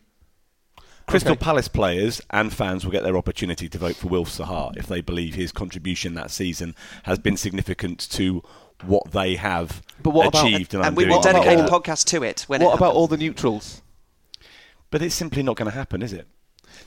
Crystal 1.07 1.31
Okay. 1.33 1.39
Palace 1.43 1.69
players 1.69 2.19
and 2.31 2.51
fans 2.53 2.83
will 2.83 2.91
get 2.91 3.03
their 3.03 3.15
opportunity 3.15 3.69
to 3.69 3.77
vote 3.77 3.95
for 3.95 4.07
Wilf 4.09 4.29
Zaha 4.29 4.75
if 4.75 4.87
they 4.87 4.99
believe 4.99 5.35
his 5.35 5.53
contribution 5.53 6.15
that 6.15 6.31
season 6.31 6.75
has 7.03 7.17
been 7.19 7.37
significant 7.37 7.99
to 8.11 8.43
what 8.83 9.11
they 9.11 9.35
have 9.35 9.81
But 10.03 10.09
what 10.09 10.27
about- 10.27 10.45
achieved 10.45 10.73
and, 10.73 10.83
and 10.83 10.97
we 10.97 11.05
will 11.05 11.17
What 11.17 11.29
about 11.29 11.43
dedicate 11.45 11.65
a 11.65 11.71
podcast 11.71 12.05
to 12.07 12.23
it 12.23 12.41
when 12.47 12.61
it 12.61 12.65
what 12.65 12.75
about 12.75 12.93
all 12.93 13.07
the 13.07 13.15
neutrals? 13.17 13.81
But 14.91 15.01
it's 15.01 15.15
simply 15.15 15.43
not 15.43 15.55
going 15.55 15.69
to 15.71 15.77
happen, 15.77 16.01
is 16.01 16.11
it? 16.11 16.27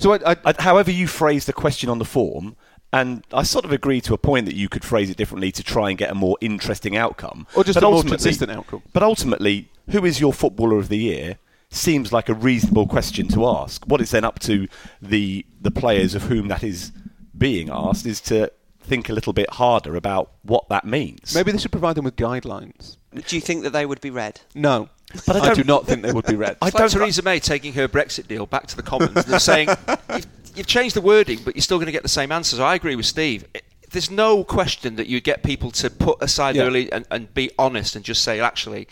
So 0.01 0.15
I, 0.15 0.33
I, 0.33 0.37
I, 0.47 0.55
however 0.63 0.91
you 0.91 1.07
phrase 1.07 1.45
the 1.45 1.53
question 1.53 1.89
on 1.91 1.99
the 1.99 2.05
form, 2.05 2.57
and 2.93 3.23
I 3.33 3.43
sort 3.45 3.65
of 3.65 3.71
agree 3.73 4.01
to 4.01 4.15
a 4.15 4.19
point 4.19 4.47
that 4.47 4.57
you 4.57 4.69
could 4.69 4.85
phrase 4.85 5.11
it 5.11 5.17
differently 5.17 5.53
to 5.53 5.63
try 5.63 5.91
and 5.91 5.99
get 5.99 6.11
a 6.11 6.15
more 6.15 6.37
interesting 6.41 6.97
outcome, 6.97 7.47
Or 7.55 7.63
just 7.63 7.77
But 7.77 7.85
a 7.85 7.87
more 7.87 7.97
ultimately- 7.97 8.17
consistent 8.17 8.51
outcome. 8.51 8.83
But 8.93 9.03
ultimately, 9.03 9.69
who 9.91 10.05
is 10.05 10.19
your 10.21 10.33
footballer 10.33 10.79
of 10.79 10.89
the 10.89 10.99
year? 10.99 11.39
Seems 11.69 12.13
like 12.13 12.29
a 12.29 12.35
reasonable 12.35 12.89
question 12.89 13.29
to 13.29 13.47
ask. 13.47 13.85
What 13.87 14.01
it's 14.01 14.11
then 14.11 14.25
up 14.25 14.41
to 14.41 14.67
the 15.01 15.47
the 15.61 15.71
players 15.71 16.17
of 16.17 16.23
whom 16.25 16.49
that 16.49 16.65
is 16.65 16.91
being 17.39 17.69
asked 17.71 18.07
is 18.07 18.21
to 18.23 18.51
think 18.83 19.09
a 19.09 19.13
little 19.13 19.33
bit 19.33 19.51
harder 19.51 19.95
about 19.95 20.33
what 20.43 20.69
that 20.71 20.85
means. 20.85 21.33
maybe 21.35 21.53
they 21.53 21.59
should 21.59 21.71
provide 21.71 21.95
them 21.95 22.05
with 22.07 22.17
guidelines. 22.17 22.97
Do 23.15 23.37
you 23.37 23.41
think 23.41 23.63
that 23.63 23.71
they 23.71 23.87
would 23.87 24.01
be 24.01 24.11
read? 24.11 24.41
No, 24.55 24.89
But 25.27 25.37
I 25.37 25.51
I, 25.51 25.55
don't- 25.55 25.87
think 25.87 26.03
they 26.03 26.13
would 26.13 26.27
be 26.27 26.37
read. 26.37 26.57
I 26.63 26.67
It's 26.69 26.75
like 26.75 26.91
don't- 26.91 26.91
Theresa 27.01 27.23
May 27.23 27.41
taking 27.41 27.73
her 27.75 27.89
Brexit 27.89 28.29
deal 28.29 28.47
back 28.47 28.67
to 28.69 28.77
the 28.77 28.83
Commons. 28.83 29.25
They're 29.25 29.39
saying 29.39 29.69
you've, 30.15 30.27
you've 30.55 30.67
changed 30.67 30.95
the 30.97 31.01
wording, 31.01 31.41
but 31.45 31.57
you're 31.57 31.63
still 31.63 31.79
going 31.79 31.87
to 31.87 31.93
get 31.93 32.03
the 32.03 32.09
same 32.09 32.31
answers. 32.33 32.61
I 32.61 32.75
agree 32.75 32.97
with 32.97 33.07
Steve. 33.07 33.45
It- 33.55 33.65
there's 33.91 34.11
no 34.11 34.45
question 34.45 34.95
that 34.97 35.09
you 35.09 35.21
get 35.21 35.43
people 35.43 35.73
to 35.73 35.91
put 35.91 36.23
aside 36.23 36.55
Yeah. 36.55 36.63
early 36.63 36.93
and, 36.93 37.05
and 37.11 37.33
be 37.35 37.51
honest 37.59 37.97
and 37.97 38.05
just 38.05 38.23
say, 38.23 38.39
actually, 38.39 38.87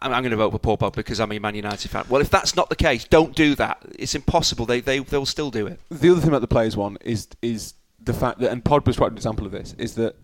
I'm, 0.00 0.10
I'm 0.14 0.22
going 0.22 0.30
to 0.30 0.38
vote 0.38 0.52
for 0.52 0.58
Paul 0.58 0.78
Pogba 0.78 0.94
because 0.94 1.20
I'm 1.20 1.32
a 1.32 1.38
Man 1.38 1.54
United 1.54 1.90
fan. 1.90 2.06
Well, 2.08 2.22
if 2.22 2.30
that's 2.30 2.56
not 2.56 2.70
the 2.70 2.76
case, 2.76 3.04
don't 3.04 3.34
do 3.34 3.54
that. 3.56 3.82
It's 3.98 4.14
impossible. 4.14 4.64
They 4.64 4.80
they 4.80 5.00
they'll 5.00 5.26
still 5.26 5.50
do 5.50 5.66
it. 5.66 5.78
the 5.90 6.08
other 6.10 6.20
thing 6.20 6.30
about 6.30 6.40
the 6.40 6.46
players 6.48 6.78
one 6.78 6.96
is 7.04 7.28
is 7.42 7.74
the 8.02 8.14
fact 8.14 8.38
that, 8.38 8.50
and 8.50 8.64
Pogba's 8.64 8.96
quite 8.96 9.10
an 9.10 9.18
example 9.18 9.44
of 9.44 9.52
this, 9.52 9.74
is 9.76 9.96
that 9.96 10.16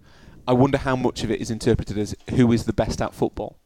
I 0.48 0.54
wonder 0.54 0.78
how 0.78 0.96
much 0.96 1.22
of 1.22 1.30
it 1.30 1.42
is 1.42 1.50
interpreted 1.50 1.98
as 1.98 2.14
who 2.30 2.50
is 2.50 2.64
the 2.64 2.72
best 2.72 3.02
at 3.02 3.12
football. 3.12 3.58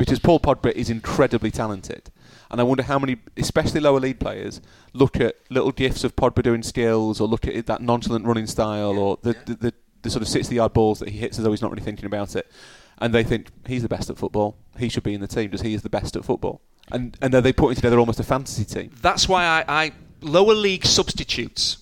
Because 0.00 0.18
Paul 0.18 0.40
Pogba 0.40 0.72
is 0.72 0.88
incredibly 0.88 1.50
talented, 1.50 2.10
and 2.50 2.58
I 2.58 2.64
wonder 2.64 2.84
how 2.84 2.98
many, 2.98 3.18
especially 3.36 3.80
lower 3.80 4.00
league 4.00 4.18
players, 4.18 4.62
look 4.94 5.20
at 5.20 5.36
little 5.50 5.72
gifs 5.72 6.04
of 6.04 6.16
Pogba 6.16 6.42
doing 6.42 6.62
skills, 6.62 7.20
or 7.20 7.28
look 7.28 7.46
at 7.46 7.66
that 7.66 7.82
nonchalant 7.82 8.24
running 8.24 8.46
style, 8.46 8.98
or 8.98 9.18
the, 9.20 9.36
the, 9.44 9.54
the, 9.54 9.74
the 10.00 10.10
sort 10.10 10.22
of 10.22 10.28
sixty-yard 10.28 10.72
balls 10.72 11.00
that 11.00 11.10
he 11.10 11.18
hits 11.18 11.36
as 11.38 11.44
though 11.44 11.50
he's 11.50 11.60
not 11.60 11.70
really 11.70 11.84
thinking 11.84 12.06
about 12.06 12.34
it, 12.34 12.50
and 12.96 13.12
they 13.12 13.22
think 13.22 13.48
he's 13.66 13.82
the 13.82 13.90
best 13.90 14.08
at 14.08 14.16
football. 14.16 14.56
He 14.78 14.88
should 14.88 15.02
be 15.02 15.12
in 15.12 15.20
the 15.20 15.28
team 15.28 15.50
because 15.50 15.60
he 15.60 15.74
is 15.74 15.82
the 15.82 15.90
best 15.90 16.16
at 16.16 16.24
football. 16.24 16.62
And 16.90 17.18
and 17.20 17.34
are 17.34 17.42
they 17.42 17.52
putting 17.52 17.76
together 17.76 17.98
almost 17.98 18.20
a 18.20 18.24
fantasy 18.24 18.64
team? 18.64 18.92
That's 19.02 19.28
why 19.28 19.44
I, 19.44 19.64
I 19.68 19.92
lower 20.22 20.54
league 20.54 20.86
substitutes 20.86 21.76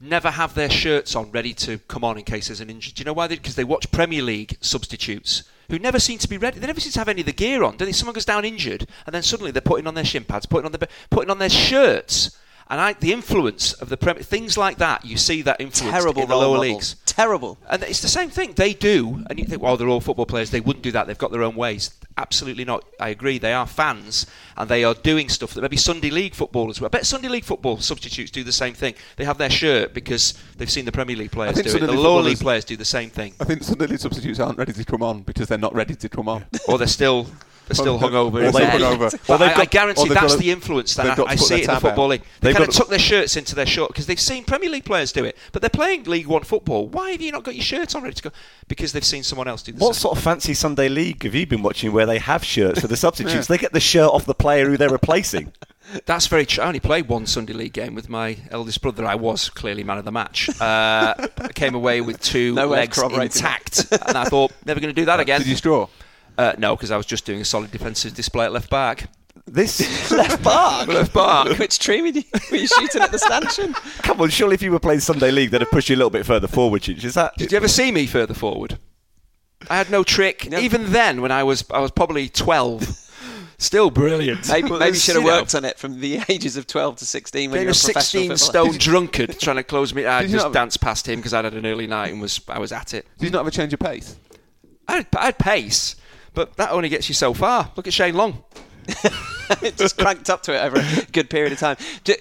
never 0.00 0.30
have 0.30 0.54
their 0.54 0.70
shirts 0.70 1.16
on 1.16 1.32
ready 1.32 1.52
to 1.54 1.78
come 1.88 2.04
on 2.04 2.16
in 2.16 2.22
case 2.22 2.46
there's 2.46 2.60
an 2.60 2.70
injury. 2.70 2.92
Do 2.94 3.00
you 3.00 3.06
know 3.06 3.12
why? 3.12 3.26
Because 3.26 3.56
they 3.56 3.64
watch 3.64 3.90
Premier 3.90 4.22
League 4.22 4.56
substitutes 4.60 5.42
who 5.70 5.78
never 5.78 5.98
seem 5.98 6.18
to 6.18 6.28
be 6.28 6.38
ready. 6.38 6.58
They 6.58 6.66
never 6.66 6.80
seem 6.80 6.92
to 6.92 6.98
have 6.98 7.08
any 7.08 7.20
of 7.20 7.26
the 7.26 7.32
gear 7.32 7.62
on. 7.62 7.76
Don't 7.76 7.86
they? 7.86 7.92
Someone 7.92 8.14
goes 8.14 8.24
down 8.24 8.44
injured, 8.44 8.86
and 9.06 9.14
then 9.14 9.22
suddenly 9.22 9.50
they're 9.50 9.60
putting 9.62 9.86
on 9.86 9.94
their 9.94 10.04
shin 10.04 10.24
pads, 10.24 10.46
putting 10.46 10.66
on 10.66 10.72
their 10.72 10.88
putting 11.10 11.30
on 11.30 11.38
their 11.38 11.50
shirts. 11.50 12.38
And 12.68 12.80
I, 12.80 12.94
the 12.94 13.12
influence 13.12 13.74
of 13.74 13.88
the 13.90 13.96
Premier 13.96 14.24
things 14.24 14.58
like 14.58 14.78
that, 14.78 15.04
you 15.04 15.16
see 15.16 15.42
that 15.42 15.60
influence 15.60 15.92
Terrible 15.96 16.22
in 16.22 16.28
the 16.28 16.34
lower 16.34 16.56
models. 16.56 16.60
leagues. 16.74 16.96
Terrible. 17.06 17.58
And 17.68 17.82
it's 17.84 18.02
the 18.02 18.08
same 18.08 18.28
thing. 18.28 18.54
They 18.54 18.74
do. 18.74 19.24
And 19.30 19.38
you 19.38 19.44
think, 19.44 19.62
well, 19.62 19.76
they're 19.76 19.88
all 19.88 20.00
football 20.00 20.26
players. 20.26 20.50
They 20.50 20.60
wouldn't 20.60 20.82
do 20.82 20.90
that. 20.92 21.06
They've 21.06 21.16
got 21.16 21.30
their 21.30 21.44
own 21.44 21.54
ways. 21.54 21.94
Absolutely 22.18 22.64
not. 22.64 22.84
I 22.98 23.10
agree. 23.10 23.38
They 23.38 23.52
are 23.52 23.66
fans 23.66 24.26
and 24.56 24.68
they 24.68 24.82
are 24.82 24.94
doing 24.94 25.28
stuff 25.28 25.54
that 25.54 25.60
maybe 25.60 25.76
Sunday 25.76 26.10
League 26.10 26.34
footballers 26.34 26.80
will. 26.80 26.86
I 26.86 26.88
bet 26.88 27.06
Sunday 27.06 27.28
League 27.28 27.44
football 27.44 27.76
substitutes 27.78 28.30
do 28.32 28.42
the 28.42 28.52
same 28.52 28.74
thing. 28.74 28.94
They 29.16 29.24
have 29.24 29.38
their 29.38 29.50
shirt 29.50 29.94
because 29.94 30.34
they've 30.56 30.70
seen 30.70 30.86
the 30.86 30.92
Premier 30.92 31.14
League 31.14 31.30
players 31.30 31.54
think 31.54 31.66
do 31.68 31.70
it. 31.76 31.78
Sunday 31.78 31.94
The 31.94 32.00
lower 32.00 32.22
league 32.22 32.40
players 32.40 32.64
do 32.64 32.76
the 32.76 32.84
same 32.84 33.10
thing. 33.10 33.34
I 33.38 33.44
think 33.44 33.62
Sunday 33.62 33.86
league 33.86 34.00
substitutes 34.00 34.40
aren't 34.40 34.58
ready 34.58 34.72
to 34.72 34.84
come 34.84 35.02
on 35.02 35.22
because 35.22 35.46
they're 35.46 35.56
not 35.58 35.74
ready 35.74 35.94
to 35.94 36.08
come 36.08 36.28
on. 36.28 36.44
Or 36.66 36.78
they're 36.78 36.86
still. 36.88 37.28
They're 37.66 37.74
still 37.74 37.98
hungover. 37.98 38.40
they're 38.40 38.52
still 38.52 38.60
bed. 38.66 38.80
hungover. 38.80 39.10
They've 39.10 39.40
I, 39.40 39.60
I 39.60 39.64
guarantee 39.64 40.04
they've 40.08 40.14
that's 40.14 40.34
to- 40.34 40.38
the 40.38 40.50
influence 40.52 40.94
that 40.94 41.16
they've 41.16 41.26
I, 41.26 41.30
I 41.32 41.34
see 41.36 41.56
it 41.56 41.60
in 41.68 41.74
the 41.74 41.80
football 41.80 42.04
out. 42.04 42.10
league. 42.10 42.20
They 42.40 42.48
They've 42.48 42.54
kind 42.56 42.68
of 42.68 42.72
to- 42.72 42.78
tuck 42.78 42.88
their 42.88 42.98
shirts 42.98 43.36
into 43.36 43.54
their 43.54 43.66
short 43.66 43.90
because 43.90 44.06
they've 44.06 44.20
seen 44.20 44.44
Premier 44.44 44.70
League 44.70 44.84
players 44.84 45.10
do 45.12 45.24
it, 45.24 45.36
but 45.52 45.62
they're 45.62 45.68
playing 45.68 46.04
League 46.04 46.26
One 46.28 46.44
football. 46.44 46.86
Why 46.88 47.10
have 47.10 47.20
you 47.20 47.32
not 47.32 47.42
got 47.42 47.54
your 47.56 47.64
shirts 47.64 47.94
on 47.94 48.02
ready 48.02 48.14
to 48.14 48.22
go? 48.22 48.30
Because 48.68 48.92
they've 48.92 49.04
seen 49.04 49.22
someone 49.24 49.48
else 49.48 49.62
do 49.62 49.72
the 49.72 49.78
What 49.84 49.94
same. 49.96 50.00
sort 50.02 50.16
of 50.18 50.22
fancy 50.22 50.54
Sunday 50.54 50.88
league 50.88 51.22
have 51.24 51.34
you 51.34 51.46
been 51.46 51.62
watching 51.62 51.92
where 51.92 52.06
they 52.06 52.18
have 52.18 52.44
shirts 52.44 52.80
for 52.80 52.86
the 52.86 52.96
substitutes? 53.06 53.48
They 53.48 53.58
get 53.58 53.72
the 53.72 53.80
shirt 53.80 54.10
off 54.12 54.24
the 54.26 54.34
player 54.34 54.68
who 54.68 54.76
they're 54.76 54.88
replacing. 54.88 55.52
That's 56.04 56.26
very 56.26 56.46
true. 56.46 56.64
I 56.64 56.66
only 56.66 56.80
played 56.80 57.08
one 57.08 57.26
Sunday 57.26 57.52
league 57.52 57.72
game 57.72 57.94
with 57.94 58.08
my 58.08 58.38
eldest 58.50 58.82
brother. 58.82 59.04
I 59.06 59.14
was 59.14 59.48
clearly 59.50 59.84
man 59.84 59.98
of 59.98 60.04
the 60.04 60.10
match. 60.10 60.48
Uh, 60.60 61.14
I 61.38 61.48
came 61.54 61.76
away 61.76 62.00
with 62.00 62.20
two 62.20 62.54
No 62.54 62.66
legs 62.66 62.98
intact, 63.00 63.86
and 63.92 64.18
I 64.18 64.24
thought 64.24 64.50
never 64.64 64.80
going 64.80 64.92
to 64.92 65.00
do 65.00 65.04
that 65.06 65.20
again. 65.20 65.40
Did 65.40 65.48
you 65.48 65.54
straw? 65.56 65.86
Uh, 66.38 66.52
no, 66.58 66.76
because 66.76 66.90
I 66.90 66.96
was 66.96 67.06
just 67.06 67.24
doing 67.24 67.40
a 67.40 67.44
solid 67.44 67.70
defensive 67.70 68.14
display 68.14 68.44
at 68.44 68.52
left 68.52 68.70
back. 68.70 69.08
This, 69.46 70.10
Left 70.10 70.42
back. 70.42 70.88
Left 70.88 71.14
back. 71.14 71.58
Which 71.58 71.78
tree 71.78 72.02
were 72.02 72.08
you, 72.08 72.22
were 72.50 72.56
you 72.56 72.66
shooting 72.66 73.00
at 73.00 73.12
the 73.12 73.18
stanchion? 73.18 73.72
come 74.02 74.20
on, 74.20 74.28
surely 74.28 74.54
if 74.54 74.62
you 74.62 74.72
were 74.72 74.80
playing 74.80 75.00
Sunday 75.00 75.30
league, 75.30 75.50
they'd 75.50 75.60
have 75.60 75.70
pushed 75.70 75.88
you 75.88 75.94
a 75.94 75.98
little 75.98 76.10
bit 76.10 76.26
further 76.26 76.48
forward. 76.48 76.88
Is 76.88 77.14
that? 77.14 77.34
Did 77.36 77.52
you 77.52 77.56
ever 77.56 77.68
see 77.68 77.92
me 77.92 78.06
further 78.06 78.34
forward? 78.34 78.78
I 79.70 79.76
had 79.76 79.90
no 79.90 80.02
trick. 80.02 80.50
No. 80.50 80.58
Even 80.58 80.90
then, 80.92 81.22
when 81.22 81.30
I 81.30 81.44
was 81.44 81.64
I 81.70 81.78
was 81.78 81.90
probably 81.92 82.28
twelve. 82.28 83.02
Still 83.58 83.90
brilliant. 83.90 84.48
Maybe, 84.50 84.68
But 84.68 84.80
maybe 84.80 84.96
you 84.96 85.00
should 85.00 85.14
have 85.14 85.24
you 85.24 85.30
know, 85.30 85.36
worked 85.38 85.54
on 85.54 85.64
it 85.64 85.78
from 85.78 86.00
the 86.00 86.20
ages 86.28 86.58
of 86.58 86.66
12 86.66 86.96
to 86.96 87.06
16 87.06 87.50
when 87.50 87.56
Being 87.56 87.62
you 87.62 87.66
were 87.68 87.70
a 87.70 87.72
a 87.72 87.92
professional 87.94 88.36
16 88.36 88.36
stone 88.36 88.72
drunkard 88.72 89.38
trying 89.40 89.56
to 89.56 89.62
close 89.62 89.94
me, 89.94 90.04
I 90.04 90.22
Did 90.22 90.32
just 90.32 90.44
not- 90.44 90.52
danced 90.52 90.82
past 90.82 91.08
him 91.08 91.20
because 91.20 91.32
I'd 91.32 91.46
had 91.46 91.54
an 91.54 91.64
early 91.64 91.86
night 91.86 92.12
and 92.12 92.20
was 92.20 92.38
I 92.48 92.58
was 92.58 92.70
at 92.70 92.92
it. 92.92 93.06
Did 93.16 93.24
you 93.24 93.30
not 93.30 93.38
have 93.38 93.46
a 93.46 93.50
change 93.50 93.72
of 93.72 93.80
pace? 93.80 94.14
I 94.86 94.96
had, 94.96 95.06
I 95.16 95.24
had 95.26 95.38
pace, 95.38 95.96
but 96.36 96.54
that 96.58 96.70
only 96.70 96.88
gets 96.88 97.08
you 97.08 97.14
so 97.14 97.34
far. 97.34 97.72
Look 97.74 97.88
at 97.88 97.94
Shane 97.94 98.14
Long. 98.14 98.44
it 99.62 99.76
just 99.76 99.96
cranked 99.98 100.30
up 100.30 100.42
to 100.44 100.54
it 100.54 100.58
over 100.62 100.76
a 100.78 101.06
good 101.10 101.28
period 101.30 101.52
of 101.52 101.58
time. 101.58 101.76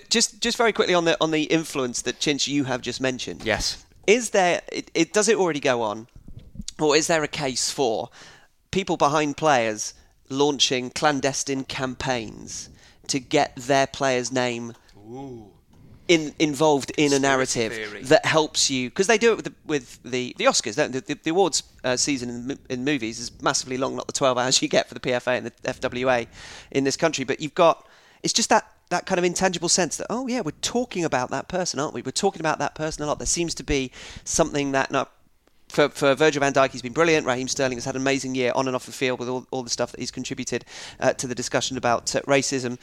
Just, 0.09 0.41
just 0.41 0.57
very 0.57 0.73
quickly 0.73 0.95
on 0.95 1.05
the 1.05 1.21
on 1.21 1.29
the 1.29 1.43
influence 1.43 2.01
that 2.03 2.19
Chinch 2.19 2.47
you 2.47 2.63
have 2.63 2.81
just 2.81 2.99
mentioned. 2.99 3.43
Yes. 3.43 3.85
Is 4.07 4.31
there? 4.31 4.61
It, 4.71 4.89
it 4.95 5.13
does 5.13 5.27
it 5.27 5.37
already 5.37 5.59
go 5.59 5.81
on, 5.81 6.07
or 6.79 6.95
is 6.95 7.07
there 7.07 7.23
a 7.23 7.27
case 7.27 7.69
for 7.69 8.09
people 8.71 8.97
behind 8.97 9.37
players 9.37 9.93
launching 10.29 10.89
clandestine 10.89 11.65
campaigns 11.65 12.69
to 13.07 13.19
get 13.19 13.53
their 13.55 13.85
player's 13.85 14.31
name 14.31 14.73
in, 16.07 16.33
involved 16.39 16.91
in 16.97 17.13
a 17.13 17.19
narrative 17.19 17.73
theory. 17.73 18.03
that 18.03 18.25
helps 18.25 18.69
you 18.69 18.89
because 18.89 19.07
they 19.07 19.17
do 19.17 19.31
it 19.31 19.35
with 19.35 19.45
the, 19.45 19.53
with 19.65 20.03
the, 20.03 20.35
the 20.37 20.45
Oscars. 20.45 20.75
Don't 20.75 20.91
they? 20.91 20.99
The, 20.99 21.19
the 21.23 21.31
awards 21.31 21.63
uh, 21.83 21.97
season 21.97 22.29
in, 22.29 22.59
in 22.69 22.83
movies 22.83 23.19
is 23.19 23.31
massively 23.41 23.77
long, 23.77 23.95
not 23.95 24.07
the 24.07 24.13
twelve 24.13 24.37
hours 24.37 24.61
you 24.61 24.67
get 24.67 24.87
for 24.87 24.93
the 24.93 24.99
PFA 24.99 25.37
and 25.37 25.45
the 25.47 25.51
FWA 25.73 26.27
in 26.71 26.83
this 26.83 26.97
country. 26.97 27.23
But 27.23 27.39
you've 27.39 27.55
got 27.55 27.87
it's 28.23 28.33
just 28.33 28.49
that 28.49 28.71
that 28.89 29.05
kind 29.05 29.17
of 29.17 29.25
intangible 29.25 29.69
sense 29.69 29.97
that 29.97 30.07
oh 30.09 30.27
yeah, 30.27 30.41
we're 30.41 30.51
talking 30.61 31.03
about 31.03 31.31
that 31.31 31.47
person, 31.47 31.79
aren't 31.79 31.93
we? 31.93 32.01
We're 32.01 32.11
talking 32.11 32.41
about 32.41 32.59
that 32.59 32.75
person 32.75 33.03
a 33.03 33.07
lot. 33.07 33.19
There 33.19 33.25
seems 33.25 33.55
to 33.55 33.63
be 33.63 33.91
something 34.23 34.73
that 34.73 34.91
no, 34.91 35.07
for, 35.69 35.89
for 35.89 36.15
Virgil 36.15 36.39
van 36.39 36.53
Dijk, 36.53 36.71
he's 36.71 36.81
been 36.81 36.93
brilliant. 36.93 37.25
Raheem 37.25 37.47
Sterling 37.47 37.77
has 37.77 37.85
had 37.85 37.95
an 37.95 38.01
amazing 38.01 38.35
year 38.35 38.51
on 38.55 38.67
and 38.67 38.75
off 38.75 38.85
the 38.85 38.91
field 38.91 39.19
with 39.19 39.27
all, 39.27 39.45
all 39.51 39.63
the 39.63 39.69
stuff 39.69 39.91
that 39.91 39.99
he's 39.99 40.11
contributed 40.11 40.65
uh, 40.99 41.13
to 41.13 41.27
the 41.27 41.35
discussion 41.35 41.77
about 41.77 42.15
uh, 42.15 42.21
racism. 42.21 42.79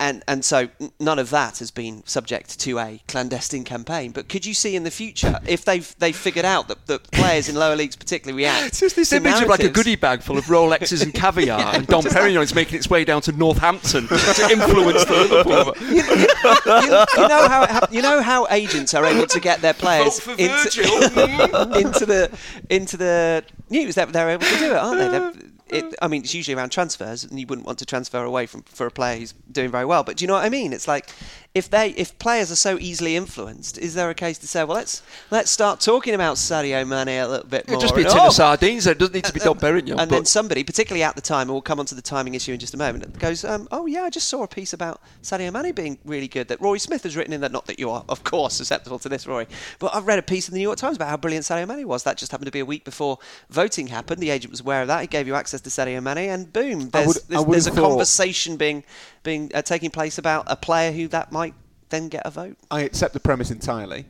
And, 0.00 0.22
and 0.28 0.44
so 0.44 0.68
none 1.00 1.18
of 1.18 1.30
that 1.30 1.58
has 1.58 1.72
been 1.72 2.06
subject 2.06 2.60
to 2.60 2.78
a 2.78 3.02
clandestine 3.08 3.64
campaign. 3.64 4.12
But 4.12 4.28
could 4.28 4.46
you 4.46 4.54
see 4.54 4.76
in 4.76 4.84
the 4.84 4.92
future, 4.92 5.40
if 5.44 5.64
they've, 5.64 5.92
they've 5.98 6.14
figured 6.16 6.44
out 6.44 6.68
that, 6.68 6.86
that 6.86 7.10
players 7.10 7.48
in 7.48 7.56
lower 7.56 7.74
leagues 7.74 7.96
particularly 7.96 8.40
react 8.40 8.66
It's 8.68 8.78
just 8.80 8.94
this 8.94 9.10
to 9.10 9.16
image 9.16 9.34
of 9.42 9.48
like 9.48 9.58
a 9.58 9.62
narratives- 9.64 9.74
goodie 9.76 9.96
bag 9.96 10.22
full 10.22 10.38
of 10.38 10.44
Rolexes 10.44 11.02
and 11.02 11.12
caviar, 11.12 11.58
Yeah, 11.58 11.74
and 11.76 11.86
Dom 11.86 12.04
Perignon 12.08 12.42
is 12.42 12.54
making 12.54 12.78
its 12.78 12.88
way 12.88 13.04
down 13.04 13.22
to 13.22 13.32
Northampton 13.32 14.06
to 14.06 14.48
influence 14.50 15.04
the 15.04 15.14
Liverpool. 15.28 15.74
you, 15.88 16.02
you 17.22 17.28
know 17.28 17.48
how 17.48 17.66
hap- 17.66 17.92
you 17.92 18.00
know 18.02 18.22
how 18.22 18.46
agents 18.50 18.94
are 18.94 19.04
able 19.04 19.26
to 19.26 19.40
get 19.40 19.60
their 19.62 19.74
players 19.74 20.24
into, 20.28 20.82
into 21.76 22.06
the 22.06 22.38
into 22.70 22.96
the 22.96 23.44
news. 23.70 23.94
They're, 23.96 24.06
they're 24.06 24.30
able 24.30 24.46
to 24.46 24.58
do 24.58 24.66
it, 24.72 24.76
aren't 24.76 24.98
they? 25.00 25.08
They're, 25.08 25.32
it, 25.70 25.94
I 26.00 26.08
mean, 26.08 26.22
it's 26.22 26.34
usually 26.34 26.56
around 26.56 26.70
transfers, 26.70 27.24
and 27.24 27.38
you 27.38 27.46
wouldn't 27.46 27.66
want 27.66 27.78
to 27.78 27.86
transfer 27.86 28.22
away 28.24 28.46
from 28.46 28.62
for 28.62 28.86
a 28.86 28.90
player 28.90 29.18
who's 29.18 29.32
doing 29.50 29.70
very 29.70 29.84
well. 29.84 30.02
But 30.02 30.16
do 30.16 30.24
you 30.24 30.26
know 30.26 30.34
what 30.34 30.44
I 30.44 30.48
mean? 30.48 30.72
It's 30.72 30.88
like 30.88 31.10
if 31.58 31.68
they 31.68 31.90
if 31.90 32.18
players 32.18 32.50
are 32.50 32.56
so 32.56 32.78
easily 32.78 33.16
influenced, 33.16 33.76
is 33.78 33.94
there 33.94 34.08
a 34.08 34.14
case 34.14 34.38
to 34.38 34.46
say, 34.46 34.64
well, 34.64 34.76
let's 34.76 35.02
let's 35.30 35.50
start 35.50 35.80
talking 35.80 36.14
about 36.14 36.36
Sadio 36.36 36.86
Mane 36.86 37.20
a 37.20 37.26
little 37.26 37.46
bit 37.46 37.68
more? 37.68 37.76
It'd 37.76 37.82
just 37.82 37.96
be 37.96 38.02
a 38.02 38.08
tin 38.08 38.18
oh, 38.18 38.28
of 38.28 38.32
sardines. 38.32 38.86
It 38.86 38.98
doesn't 38.98 39.14
need 39.14 39.24
to 39.24 39.32
be 39.32 39.40
Dom 39.40 39.58
Perignon. 39.60 40.00
and 40.00 40.10
then 40.10 40.24
somebody, 40.24 40.64
particularly 40.64 41.02
at 41.02 41.16
the 41.16 41.20
time, 41.20 41.42
and 41.42 41.50
we'll 41.50 41.60
come 41.62 41.80
on 41.80 41.86
to 41.86 41.94
the 41.94 42.02
timing 42.02 42.34
issue 42.34 42.52
in 42.52 42.60
just 42.60 42.74
a 42.74 42.76
moment, 42.76 43.18
goes, 43.18 43.44
um, 43.44 43.68
"Oh 43.70 43.86
yeah, 43.86 44.02
I 44.04 44.10
just 44.10 44.28
saw 44.28 44.44
a 44.44 44.48
piece 44.48 44.72
about 44.72 45.02
Sadio 45.22 45.52
Mane 45.52 45.74
being 45.74 45.98
really 46.04 46.28
good 46.28 46.48
that 46.48 46.60
Rory 46.60 46.78
Smith 46.78 47.02
has 47.02 47.16
written 47.16 47.32
in 47.32 47.40
that. 47.40 47.52
Not 47.52 47.66
that 47.66 47.78
you 47.78 47.90
are, 47.90 48.04
of 48.08 48.22
course, 48.22 48.54
susceptible 48.54 48.98
to 49.00 49.08
this, 49.08 49.26
Rory, 49.26 49.48
but 49.78 49.94
I've 49.94 50.06
read 50.06 50.18
a 50.18 50.22
piece 50.22 50.48
in 50.48 50.54
the 50.54 50.58
New 50.58 50.64
York 50.64 50.78
Times 50.78 50.96
about 50.96 51.08
how 51.08 51.16
brilliant 51.16 51.44
Sadio 51.44 51.66
Mane 51.66 51.86
was. 51.86 52.04
That 52.04 52.16
just 52.16 52.30
happened 52.30 52.46
to 52.46 52.52
be 52.52 52.60
a 52.60 52.66
week 52.66 52.84
before 52.84 53.18
voting 53.50 53.88
happened. 53.88 54.20
The 54.20 54.30
agent 54.30 54.52
was 54.52 54.60
aware 54.60 54.82
of 54.82 54.88
that. 54.88 55.00
He 55.00 55.06
gave 55.06 55.26
you 55.26 55.34
access 55.34 55.60
to 55.62 55.70
Sadio 55.70 56.02
Mane, 56.02 56.30
and 56.30 56.52
boom, 56.52 56.90
there's, 56.90 57.06
would- 57.06 57.16
there's, 57.28 57.44
there's 57.44 57.66
a 57.66 57.70
thought- 57.72 57.88
conversation 57.88 58.56
being 58.56 58.84
being 59.22 59.50
uh, 59.54 59.62
taking 59.62 59.90
place 59.90 60.16
about 60.18 60.44
a 60.46 60.56
player 60.56 60.92
who 60.92 61.08
that 61.08 61.32
might 61.32 61.47
then 61.90 62.08
get 62.08 62.22
a 62.24 62.30
vote. 62.30 62.56
I 62.70 62.82
accept 62.82 63.14
the 63.14 63.20
premise 63.20 63.50
entirely. 63.50 64.06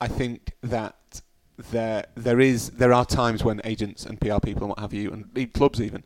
I 0.00 0.08
think 0.08 0.52
that 0.62 1.20
there 1.70 2.06
there 2.14 2.40
is 2.40 2.70
there 2.70 2.92
are 2.92 3.04
times 3.04 3.44
when 3.44 3.60
agents 3.64 4.06
and 4.06 4.20
PR 4.20 4.38
people 4.40 4.62
and 4.62 4.70
what 4.70 4.78
have 4.78 4.94
you 4.94 5.12
and 5.12 5.52
clubs 5.52 5.80
even 5.80 6.02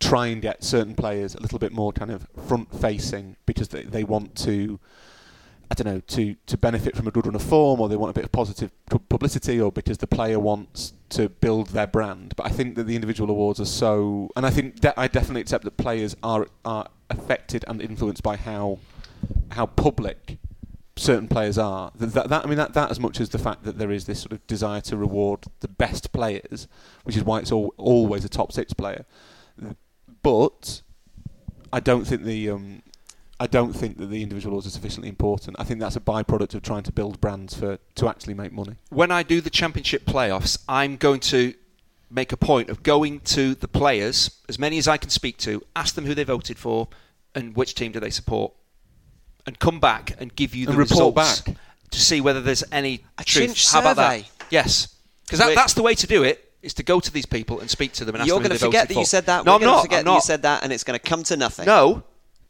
try 0.00 0.26
and 0.28 0.42
get 0.42 0.64
certain 0.64 0.94
players 0.94 1.34
a 1.34 1.40
little 1.40 1.58
bit 1.58 1.72
more 1.72 1.92
kind 1.92 2.10
of 2.10 2.26
front 2.46 2.72
facing 2.80 3.36
because 3.46 3.68
they, 3.68 3.82
they 3.82 4.02
want 4.02 4.34
to 4.34 4.80
I 5.70 5.74
don't 5.74 5.86
know 5.86 6.00
to 6.00 6.34
to 6.46 6.56
benefit 6.56 6.96
from 6.96 7.06
a 7.06 7.10
good 7.10 7.26
run 7.26 7.34
of 7.36 7.42
form 7.42 7.80
or 7.80 7.88
they 7.88 7.96
want 7.96 8.10
a 8.10 8.14
bit 8.14 8.24
of 8.24 8.32
positive 8.32 8.72
publicity 9.08 9.60
or 9.60 9.70
because 9.70 9.98
the 9.98 10.06
player 10.06 10.40
wants 10.40 10.94
to 11.10 11.28
build 11.28 11.68
their 11.68 11.86
brand 11.86 12.34
but 12.36 12.46
I 12.46 12.48
think 12.48 12.74
that 12.76 12.84
the 12.84 12.96
individual 12.96 13.30
awards 13.30 13.60
are 13.60 13.66
so 13.66 14.30
and 14.34 14.44
I 14.44 14.50
think 14.50 14.80
de- 14.80 14.98
I 14.98 15.06
definitely 15.06 15.42
accept 15.42 15.64
that 15.64 15.76
players 15.76 16.16
are 16.22 16.48
are 16.64 16.88
affected 17.10 17.64
and 17.68 17.80
influenced 17.80 18.22
by 18.22 18.36
how 18.36 18.78
how 19.52 19.66
public 19.66 20.38
certain 20.96 21.28
players 21.28 21.58
are. 21.58 21.92
That, 21.96 22.12
that, 22.14 22.28
that 22.28 22.44
I 22.44 22.48
mean 22.48 22.58
that, 22.58 22.74
that 22.74 22.90
as 22.90 23.00
much 23.00 23.20
as 23.20 23.30
the 23.30 23.38
fact 23.38 23.64
that 23.64 23.78
there 23.78 23.90
is 23.90 24.04
this 24.04 24.20
sort 24.20 24.32
of 24.32 24.46
desire 24.46 24.80
to 24.82 24.96
reward 24.96 25.44
the 25.60 25.68
best 25.68 26.12
players, 26.12 26.68
which 27.04 27.16
is 27.16 27.24
why 27.24 27.40
it's 27.40 27.52
all, 27.52 27.74
always 27.76 28.24
a 28.24 28.28
top 28.28 28.52
six 28.52 28.72
player. 28.72 29.04
But 30.22 30.82
I 31.72 31.80
don't 31.80 32.04
think 32.04 32.24
the 32.24 32.50
um, 32.50 32.82
I 33.38 33.46
don't 33.46 33.72
think 33.72 33.96
that 33.98 34.06
the 34.06 34.22
individual 34.22 34.52
awards 34.52 34.66
are 34.66 34.70
sufficiently 34.70 35.08
important. 35.08 35.56
I 35.58 35.64
think 35.64 35.80
that's 35.80 35.96
a 35.96 36.00
byproduct 36.00 36.54
of 36.54 36.62
trying 36.62 36.82
to 36.84 36.92
build 36.92 37.20
brands 37.20 37.54
for 37.54 37.78
to 37.96 38.08
actually 38.08 38.34
make 38.34 38.52
money. 38.52 38.76
when 38.90 39.10
I 39.10 39.22
do 39.22 39.40
the 39.40 39.50
championship 39.50 40.04
playoffs, 40.04 40.62
I'm 40.68 40.96
going 40.96 41.20
to 41.20 41.54
make 42.10 42.32
a 42.32 42.36
point 42.36 42.68
of 42.68 42.82
going 42.82 43.20
to 43.20 43.54
the 43.54 43.68
players, 43.68 44.42
as 44.48 44.58
many 44.58 44.78
as 44.78 44.88
I 44.88 44.96
can 44.96 45.10
speak 45.10 45.38
to, 45.38 45.62
ask 45.76 45.94
them 45.94 46.04
who 46.04 46.14
they 46.14 46.24
voted 46.24 46.58
for 46.58 46.88
and 47.34 47.54
which 47.54 47.74
team 47.74 47.92
do 47.92 48.00
they 48.00 48.10
support, 48.10 48.52
and 49.50 49.58
come 49.58 49.80
back 49.80 50.14
and 50.20 50.34
give 50.36 50.54
you 50.54 50.66
the 50.66 50.72
report 50.72 50.90
results 51.16 51.40
back. 51.42 51.56
to 51.90 51.98
see 52.00 52.20
whether 52.20 52.40
there's 52.40 52.62
any 52.70 53.04
A 53.18 53.24
truth. 53.24 53.50
Chinch 53.50 53.72
How 53.72 53.80
about 53.80 53.96
that? 53.96 54.24
Yes, 54.48 54.94
because 55.26 55.40
that, 55.40 55.54
that's 55.56 55.74
the 55.74 55.82
way 55.82 55.94
to 55.96 56.06
do 56.06 56.22
it. 56.22 56.46
Is 56.62 56.74
to 56.74 56.82
go 56.82 57.00
to 57.00 57.10
these 57.10 57.24
people 57.26 57.58
and 57.60 57.68
speak 57.70 57.92
to 57.94 58.04
them 58.04 58.14
and 58.14 58.22
ask 58.22 58.28
You're 58.28 58.36
them 58.36 58.42
who 58.44 58.48
going 58.50 58.58
to 58.58 58.64
forget 58.66 58.82
voted 58.84 58.96
that 58.96 59.00
you 59.00 59.06
said 59.06 59.26
that. 59.26 59.44
No, 59.46 59.52
We're 59.52 59.54
I'm 59.56 59.60
gonna 59.62 59.72
not. 59.72 59.82
forget 59.82 59.98
I'm 60.00 60.04
that 60.04 60.10
you 60.10 60.16
not. 60.16 60.24
said 60.24 60.42
that, 60.42 60.62
and 60.62 60.72
it's 60.72 60.84
going 60.84 60.98
to 60.98 61.04
come 61.04 61.22
to 61.24 61.36
nothing. 61.36 61.64
No. 61.66 62.02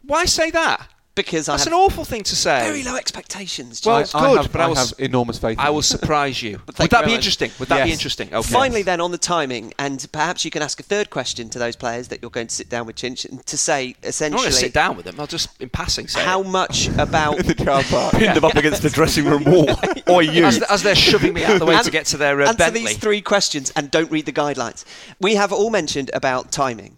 Why 0.02 0.24
say 0.24 0.50
that? 0.50 0.88
Because 1.22 1.48
I 1.48 1.52
That's 1.52 1.64
have 1.64 1.72
an 1.72 1.78
awful 1.78 2.04
thing 2.04 2.22
to 2.24 2.36
say. 2.36 2.60
very 2.64 2.82
low 2.82 2.96
expectations. 2.96 3.80
Well, 3.84 3.96
Jim. 3.98 4.02
it's 4.02 4.14
I 4.14 4.20
good, 4.20 4.42
have, 4.42 4.52
but 4.52 4.60
I 4.60 4.64
I 4.64 4.68
will 4.68 4.74
have 4.76 4.92
enormous 4.98 5.38
faith. 5.38 5.58
I 5.58 5.70
will 5.70 5.82
surprise 5.82 6.42
you. 6.42 6.60
Would 6.78 6.90
that 6.90 7.04
be 7.04 7.14
interesting? 7.14 7.50
Would 7.58 7.68
that 7.68 7.84
be 7.84 7.92
interesting? 7.92 8.32
Okay. 8.32 8.48
Finally, 8.52 8.82
then 8.82 9.00
on 9.00 9.10
the 9.10 9.18
timing, 9.18 9.72
and 9.78 10.06
perhaps 10.12 10.44
you 10.44 10.50
can 10.50 10.62
ask 10.62 10.80
a 10.80 10.82
third 10.82 11.10
question 11.10 11.48
to 11.50 11.58
those 11.58 11.76
players 11.76 12.08
that 12.08 12.20
you're 12.22 12.30
going 12.30 12.46
to 12.46 12.54
sit 12.54 12.68
down 12.68 12.86
with 12.86 12.96
Chinch 12.96 13.28
and 13.28 13.44
to 13.46 13.56
say 13.56 13.94
essentially. 14.02 14.26
I'm 14.26 14.32
not 14.32 14.36
going 14.38 14.48
essentially 14.48 14.50
to 14.50 14.66
sit 14.66 14.74
down 14.74 14.96
with 14.96 15.06
them. 15.06 15.20
I'll 15.20 15.26
just, 15.26 15.60
in 15.60 15.68
passing, 15.68 16.08
say 16.08 16.22
how 16.24 16.40
it. 16.42 16.46
much 16.48 16.88
about 16.98 17.38
in 17.40 17.46
the 17.46 17.54
car 17.54 17.82
park. 17.84 18.14
Pinned 18.14 18.36
them 18.36 18.44
up 18.44 18.56
against 18.56 18.82
the 18.82 18.90
dressing 18.90 19.24
room 19.24 19.44
wall. 19.44 19.68
Or 20.06 20.22
you. 20.22 20.44
as, 20.44 20.60
as 20.62 20.82
they're 20.82 20.94
shoving 20.96 21.34
me 21.34 21.44
out 21.44 21.58
the 21.60 21.66
way 21.66 21.74
And- 21.76 21.84
to 21.84 21.90
get 21.90 22.06
to 22.06 22.16
their 22.16 22.40
uh, 22.40 22.46
answer 22.48 22.56
Bentley. 22.58 22.80
these 22.80 22.96
three 22.96 23.20
questions 23.20 23.70
and 23.76 23.90
don't 23.90 24.10
read 24.10 24.26
the 24.26 24.32
guidelines. 24.32 24.84
We 25.20 25.36
have 25.36 25.52
all 25.52 25.70
mentioned 25.70 26.10
about 26.14 26.50
timing. 26.50 26.96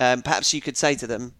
Um, 0.00 0.22
perhaps 0.22 0.54
you 0.54 0.60
could 0.62 0.76
say 0.76 0.94
to 0.94 1.06
them, 1.06 1.34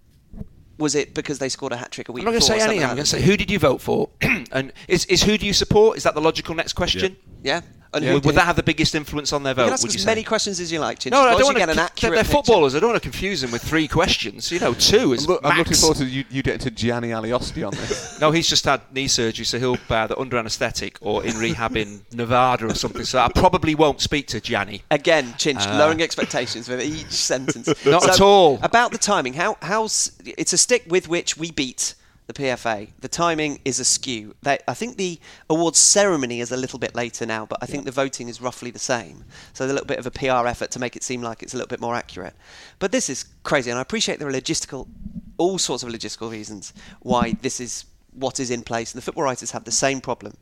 was 0.78 0.94
it 0.94 1.14
because 1.14 1.38
they 1.38 1.48
scored 1.48 1.72
a 1.72 1.76
hat 1.76 1.92
trick 1.92 2.08
a 2.08 2.12
week 2.12 2.22
I'm 2.22 2.26
not 2.26 2.30
going 2.32 2.40
to 2.40 2.46
say 2.46 2.60
anything. 2.60 2.82
I'm 2.84 2.96
going 2.96 3.04
to 3.04 3.06
say 3.06 3.22
who 3.22 3.36
did 3.36 3.50
you 3.50 3.58
vote 3.58 3.80
for, 3.80 4.10
and 4.52 4.72
is, 4.88 5.04
is 5.06 5.22
who 5.22 5.38
do 5.38 5.46
you 5.46 5.52
support? 5.52 5.96
Is 5.96 6.02
that 6.02 6.14
the 6.14 6.20
logical 6.20 6.54
next 6.54 6.72
question? 6.72 7.16
Yeah. 7.42 7.60
And 7.94 8.04
Yeah. 8.04 8.14
Would, 8.14 8.24
would 8.26 8.34
that 8.34 8.46
have 8.46 8.56
the 8.56 8.62
biggest 8.62 8.94
influence 8.94 9.32
on 9.32 9.42
their 9.42 9.54
vote? 9.54 9.62
you 9.62 9.66
vote? 9.66 9.68
can 9.68 9.72
ask 9.74 9.82
would 9.84 9.94
as 9.94 10.00
you 10.02 10.06
many 10.06 10.20
say? 10.22 10.24
questions 10.26 10.60
as 10.60 10.72
you 10.72 10.80
like, 10.80 10.98
Chinch. 10.98 11.12
No, 11.12 11.20
as 11.28 11.34
I 11.36 11.38
don't 11.38 11.44
want 11.44 11.56
you 11.56 11.60
get 11.62 11.68
an 11.70 11.76
to. 11.76 11.82
accurate 11.82 12.14
They're, 12.14 12.24
picture. 12.24 12.36
footballers. 12.36 12.74
I 12.74 12.80
don't 12.80 12.90
want 12.90 13.02
to 13.02 13.08
confuse 13.08 13.40
them 13.40 13.50
with 13.52 13.62
three 13.62 13.86
questions. 13.88 14.50
You 14.52 14.60
know, 14.60 14.74
two 14.74 15.12
is 15.12 15.26
Look, 15.28 15.40
I'm 15.44 15.56
looking 15.58 15.74
forward 15.74 15.98
to 15.98 16.04
you, 16.06 16.24
you 16.30 16.42
getting 16.42 16.60
to 16.60 16.70
Gianni 16.70 17.08
Alioski 17.10 17.66
on 17.66 17.72
this. 17.74 18.18
No, 18.20 18.30
he's 18.30 18.48
just 18.48 18.64
had 18.64 18.80
knee 18.92 19.08
surgery, 19.08 19.44
so 19.44 19.58
he'll 19.58 19.76
be 19.76 19.82
either 19.94 20.18
under 20.18 20.38
anaesthetic 20.38 20.96
or 21.00 21.24
in 21.24 21.36
rehab 21.36 21.76
in 21.76 22.02
Nevada 22.12 22.66
or 22.66 22.74
something. 22.74 23.04
So 23.04 23.18
I 23.18 23.28
probably 23.34 23.74
won't 23.74 24.00
speak 24.00 24.26
to 24.28 24.40
Gianni. 24.40 24.82
Again, 24.90 25.26
Chinch, 25.38 25.66
Uh, 25.66 25.78
lowering 25.78 26.00
expectations 26.02 26.68
with 26.68 26.80
each 26.82 27.10
sentence. 27.12 27.66
Not 27.86 28.02
So, 28.02 28.10
at 28.10 28.20
all. 28.20 28.58
About 28.62 28.92
the 28.92 28.98
timing, 28.98 29.34
how 29.34 29.56
how's 29.62 30.12
it's 30.24 30.52
a 30.52 30.58
stick 30.58 30.84
with 30.88 31.08
which 31.08 31.36
we 31.36 31.50
beat 31.50 31.94
the 32.26 32.32
PFA. 32.32 32.90
The 33.00 33.08
timing 33.08 33.60
is 33.64 33.78
askew. 33.78 34.34
They, 34.42 34.58
I 34.66 34.74
think 34.74 34.96
the 34.96 35.20
awards 35.50 35.78
ceremony 35.78 36.40
is 36.40 36.50
a 36.52 36.56
little 36.56 36.78
bit 36.78 36.94
later 36.94 37.26
now, 37.26 37.44
but 37.44 37.58
I 37.62 37.66
think 37.66 37.84
the 37.84 37.90
voting 37.90 38.28
is 38.28 38.40
roughly 38.40 38.70
the 38.70 38.78
same. 38.78 39.24
So 39.52 39.64
a 39.64 39.68
little 39.68 39.84
bit 39.84 39.98
of 39.98 40.06
a 40.06 40.10
PR 40.10 40.46
effort 40.46 40.70
to 40.72 40.78
make 40.78 40.96
it 40.96 41.02
seem 41.02 41.22
like 41.22 41.42
it's 41.42 41.52
a 41.52 41.56
little 41.56 41.68
bit 41.68 41.80
more 41.80 41.94
accurate. 41.94 42.34
But 42.78 42.92
this 42.92 43.10
is 43.10 43.26
crazy, 43.42 43.70
and 43.70 43.78
I 43.78 43.82
appreciate 43.82 44.18
there 44.18 44.28
are 44.28 44.32
logistical, 44.32 44.88
all 45.36 45.58
sorts 45.58 45.82
of 45.82 45.90
logistical 45.90 46.30
reasons 46.30 46.72
why 47.00 47.36
this 47.42 47.60
is 47.60 47.84
what 48.12 48.40
is 48.40 48.50
in 48.50 48.62
place, 48.62 48.92
and 48.92 48.98
the 48.98 49.04
football 49.04 49.24
writers 49.24 49.50
have 49.50 49.64
the 49.64 49.72
same 49.72 50.00
problem. 50.00 50.34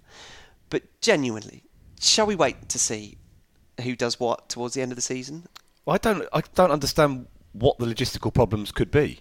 But 0.70 0.82
genuinely, 1.00 1.64
shall 2.00 2.26
we 2.26 2.36
wait 2.36 2.68
to 2.68 2.78
see 2.78 3.18
who 3.82 3.96
does 3.96 4.20
what 4.20 4.48
towards 4.48 4.74
the 4.74 4.82
end 4.82 4.92
of 4.92 4.96
the 4.96 5.02
season? 5.02 5.48
I 5.86 5.98
don't. 5.98 6.28
I 6.32 6.42
don't 6.54 6.70
understand 6.70 7.26
what 7.52 7.78
the 7.78 7.86
logistical 7.86 8.32
problems 8.32 8.70
could 8.70 8.90
be. 8.90 9.20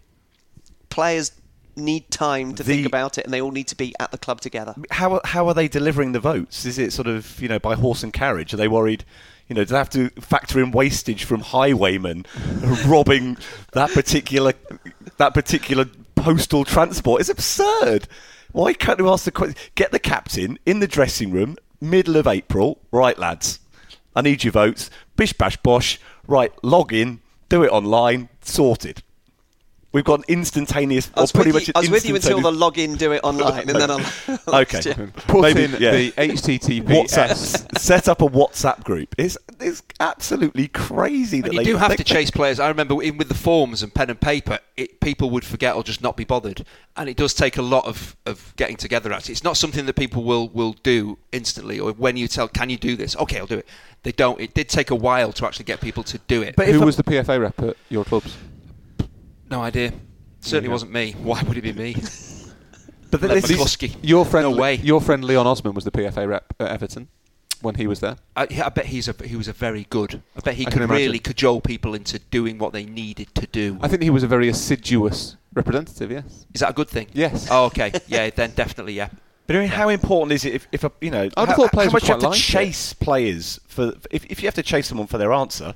Players 0.90 1.32
need 1.76 2.10
time 2.12 2.54
to 2.56 2.64
The- 2.64 2.74
think 2.76 2.86
about 2.86 3.18
it, 3.18 3.26
and 3.26 3.34
they 3.34 3.42
all 3.42 3.52
need 3.52 3.68
to 3.70 3.76
be 3.76 3.94
at 4.00 4.12
the 4.12 4.18
club 4.18 4.42
together. 4.42 4.76
How 4.92 5.22
how 5.24 5.48
are 5.48 5.54
they 5.54 5.68
delivering 5.68 6.12
the 6.12 6.20
votes? 6.20 6.66
Is 6.66 6.78
it 6.78 6.94
sort 6.94 7.08
of 7.08 7.40
you 7.42 7.48
know 7.48 7.60
by 7.60 7.76
horse 7.76 8.04
and 8.04 8.12
carriage? 8.14 8.54
Are 8.54 8.58
they 8.58 8.68
worried? 8.68 9.04
You 9.48 9.56
know, 9.56 9.64
do 9.66 9.72
they 9.74 9.78
have 9.78 9.90
to 9.92 10.10
factor 10.22 10.62
in 10.64 10.72
wastage 10.72 11.26
from 11.26 11.42
highwaymen 11.42 12.26
robbing 12.86 13.38
that 13.74 13.92
particular 13.92 14.54
that 15.18 15.34
particular 15.34 15.86
postal 16.16 16.64
transport? 16.64 17.20
It's 17.22 17.30
absurd. 17.30 18.08
Why 18.54 18.74
can't 18.74 19.00
you 19.00 19.10
ask 19.10 19.26
the 19.26 19.32
question? 19.32 19.56
Get 19.76 19.92
the 19.92 20.00
captain 20.00 20.58
in 20.66 20.80
the 20.80 20.88
dressing 20.88 21.32
room, 21.32 21.58
middle 21.80 22.16
of 22.18 22.28
April. 22.28 22.80
Right, 22.92 23.18
lads, 23.18 23.60
I 24.16 24.22
need 24.22 24.44
your 24.44 24.52
votes. 24.54 24.90
Bish 25.16 25.34
bash 25.34 25.58
bosh. 25.58 26.00
Right, 26.28 26.52
log 26.64 26.94
in, 26.94 27.20
do 27.50 27.64
it 27.64 27.70
online, 27.72 28.30
sorted. 28.42 29.04
We've 29.94 30.06
got 30.06 30.20
an 30.20 30.26
instantaneous, 30.30 31.12
or 31.18 31.28
pretty 31.28 31.52
with 31.52 31.64
much 31.64 31.68
an 31.68 31.74
I 31.76 31.80
was 31.82 31.90
with 31.90 32.06
you 32.06 32.16
until 32.16 32.40
the 32.40 32.52
login, 32.52 32.98
do 32.98 33.12
it 33.12 33.20
online, 33.26 33.70
and 33.70 33.78
then 33.78 33.92
I'll. 33.92 34.00
Okay. 34.62 34.94
Put 35.28 35.42
Maybe, 35.42 35.64
in 35.66 35.72
yeah. 35.80 35.92
the 35.92 36.12
HTTPS. 36.14 36.84
WhatsApp. 36.86 37.78
set 37.78 38.08
up 38.08 38.22
a 38.22 38.28
WhatsApp 38.28 38.84
group. 38.86 39.14
It's 39.18 39.38
it's 39.60 39.84
absolutely 40.00 40.70
crazy 40.70 41.42
that 41.42 41.52
you 41.52 41.60
they 41.60 41.66
do 41.66 41.76
have 41.78 41.90
they- 41.90 41.98
to 41.98 42.04
chase 42.06 42.32
players. 42.32 42.60
I 42.60 42.70
remember 42.70 43.02
even 43.04 43.18
with 43.18 43.28
the 43.28 43.34
forms 43.36 43.84
and 43.84 43.94
pen 43.94 44.10
and 44.10 44.20
paper, 44.20 44.60
it, 44.78 45.00
people 45.02 45.30
would 45.32 45.44
forget 45.44 45.76
or 45.76 45.84
just 45.84 46.02
not 46.02 46.16
be 46.16 46.24
bothered. 46.24 46.66
And 46.96 47.10
it 47.10 47.18
does 47.18 47.34
take 47.34 47.58
a 47.58 47.62
lot 47.62 47.86
of, 47.86 48.16
of 48.26 48.54
getting 48.56 48.78
together. 48.78 49.12
Actually, 49.12 49.34
it's 49.34 49.44
not 49.44 49.58
something 49.58 49.86
that 49.88 49.96
people 49.96 50.24
will, 50.24 50.48
will 50.50 50.74
do 50.84 51.18
instantly. 51.34 51.80
Or 51.80 51.92
when 51.92 52.16
you 52.16 52.28
tell, 52.30 52.48
"Can 52.48 52.70
you 52.70 52.78
do 52.78 52.96
this?" 52.96 53.16
Okay, 53.18 53.40
I'll 53.40 53.46
do 53.48 53.58
it. 53.58 53.68
They 54.04 54.12
don't. 54.14 54.40
It 54.40 54.54
did 54.54 54.70
take 54.70 54.90
a 54.90 54.96
while 54.96 55.32
to 55.34 55.46
actually 55.46 55.66
get 55.66 55.82
people 55.82 56.04
to 56.04 56.18
do 56.28 56.42
it. 56.42 56.56
But 56.56 56.70
if 56.70 56.76
Who 56.76 56.84
a- 56.84 56.86
was 56.86 56.96
the 56.96 57.04
PFA 57.04 57.40
rep 57.42 57.60
at 57.62 57.76
your 57.90 58.06
clubs? 58.06 58.38
No 59.52 59.62
idea. 59.62 59.94
Certainly 60.40 60.70
Yeah. 60.70 60.74
wasn't 60.74 60.92
me. 60.94 61.16
Why 61.22 61.44
would 61.44 61.58
it 61.58 61.62
be 61.62 61.74
me? 61.74 61.96
But 63.12 63.22
Lev 63.24 63.42
this 63.42 63.50
is, 63.52 63.58
McCluskey. 63.58 63.98
Your 64.02 64.24
friend, 64.24 64.50
No 64.50 64.56
way. 64.56 64.76
your 64.76 65.02
friend 65.02 65.22
Leon 65.26 65.46
Osman 65.46 65.74
was 65.74 65.84
the 65.84 65.92
PFA 65.92 66.30
rep 66.30 66.54
at 66.62 66.72
Everton 66.72 67.10
when 67.62 67.76
he 67.76 67.86
was 67.86 68.00
there. 68.00 68.16
I, 68.38 68.48
I 68.64 68.70
bet 68.70 68.86
he's 68.86 69.10
a, 69.10 69.16
he 69.26 69.36
was 69.36 69.50
a 69.50 69.54
very 69.54 69.86
good. 69.90 70.22
I 70.38 70.40
bet 70.40 70.54
he 70.56 70.66
I 70.66 70.70
could 70.70 70.80
can 70.80 70.90
really 70.90 71.20
cajole 71.20 71.60
people 71.60 71.94
into 71.94 72.20
doing 72.20 72.58
what 72.58 72.72
they 72.72 72.86
needed 72.86 73.36
to 73.36 73.48
do. 73.48 73.78
I 73.82 73.90
think 73.90 74.02
he 74.02 74.10
was 74.10 74.24
a 74.24 74.28
very 74.28 74.48
assiduous 74.48 75.36
representative. 75.54 76.10
Yes. 76.10 76.46
Is 76.54 76.62
that 76.62 76.70
a 76.70 76.74
good 76.74 76.88
thing? 76.88 77.08
Yes. 77.12 77.50
Oh, 77.52 77.66
okay. 77.66 77.92
Yeah, 78.08 78.30
then 78.30 78.52
definitely, 78.52 78.94
yeah. 78.94 79.10
but 79.46 79.58
I 79.58 79.60
mean, 79.60 79.68
how 79.68 79.90
important 79.90 80.32
is 80.32 80.46
it 80.46 80.54
if, 80.54 80.68
if 80.72 80.86
a, 80.86 80.92
you 81.02 81.12
know? 81.12 81.24
I'd 81.24 81.38
have 81.38 81.50
how, 81.50 81.56
thought 81.56 81.74
players 81.74 81.92
how 81.92 81.98
much 81.98 82.04
you 82.04 82.14
have 82.14 82.20
to 82.20 82.28
quite 82.28 82.32
like 82.32 82.40
it. 82.40 82.44
chase 82.44 82.94
players 82.94 83.60
for? 83.68 83.94
If, 84.10 84.24
if 84.26 84.42
you 84.42 84.48
have 84.48 84.56
to 84.56 84.64
chase 84.64 84.88
someone 84.88 85.08
for 85.08 85.18
their 85.18 85.34
answer, 85.34 85.76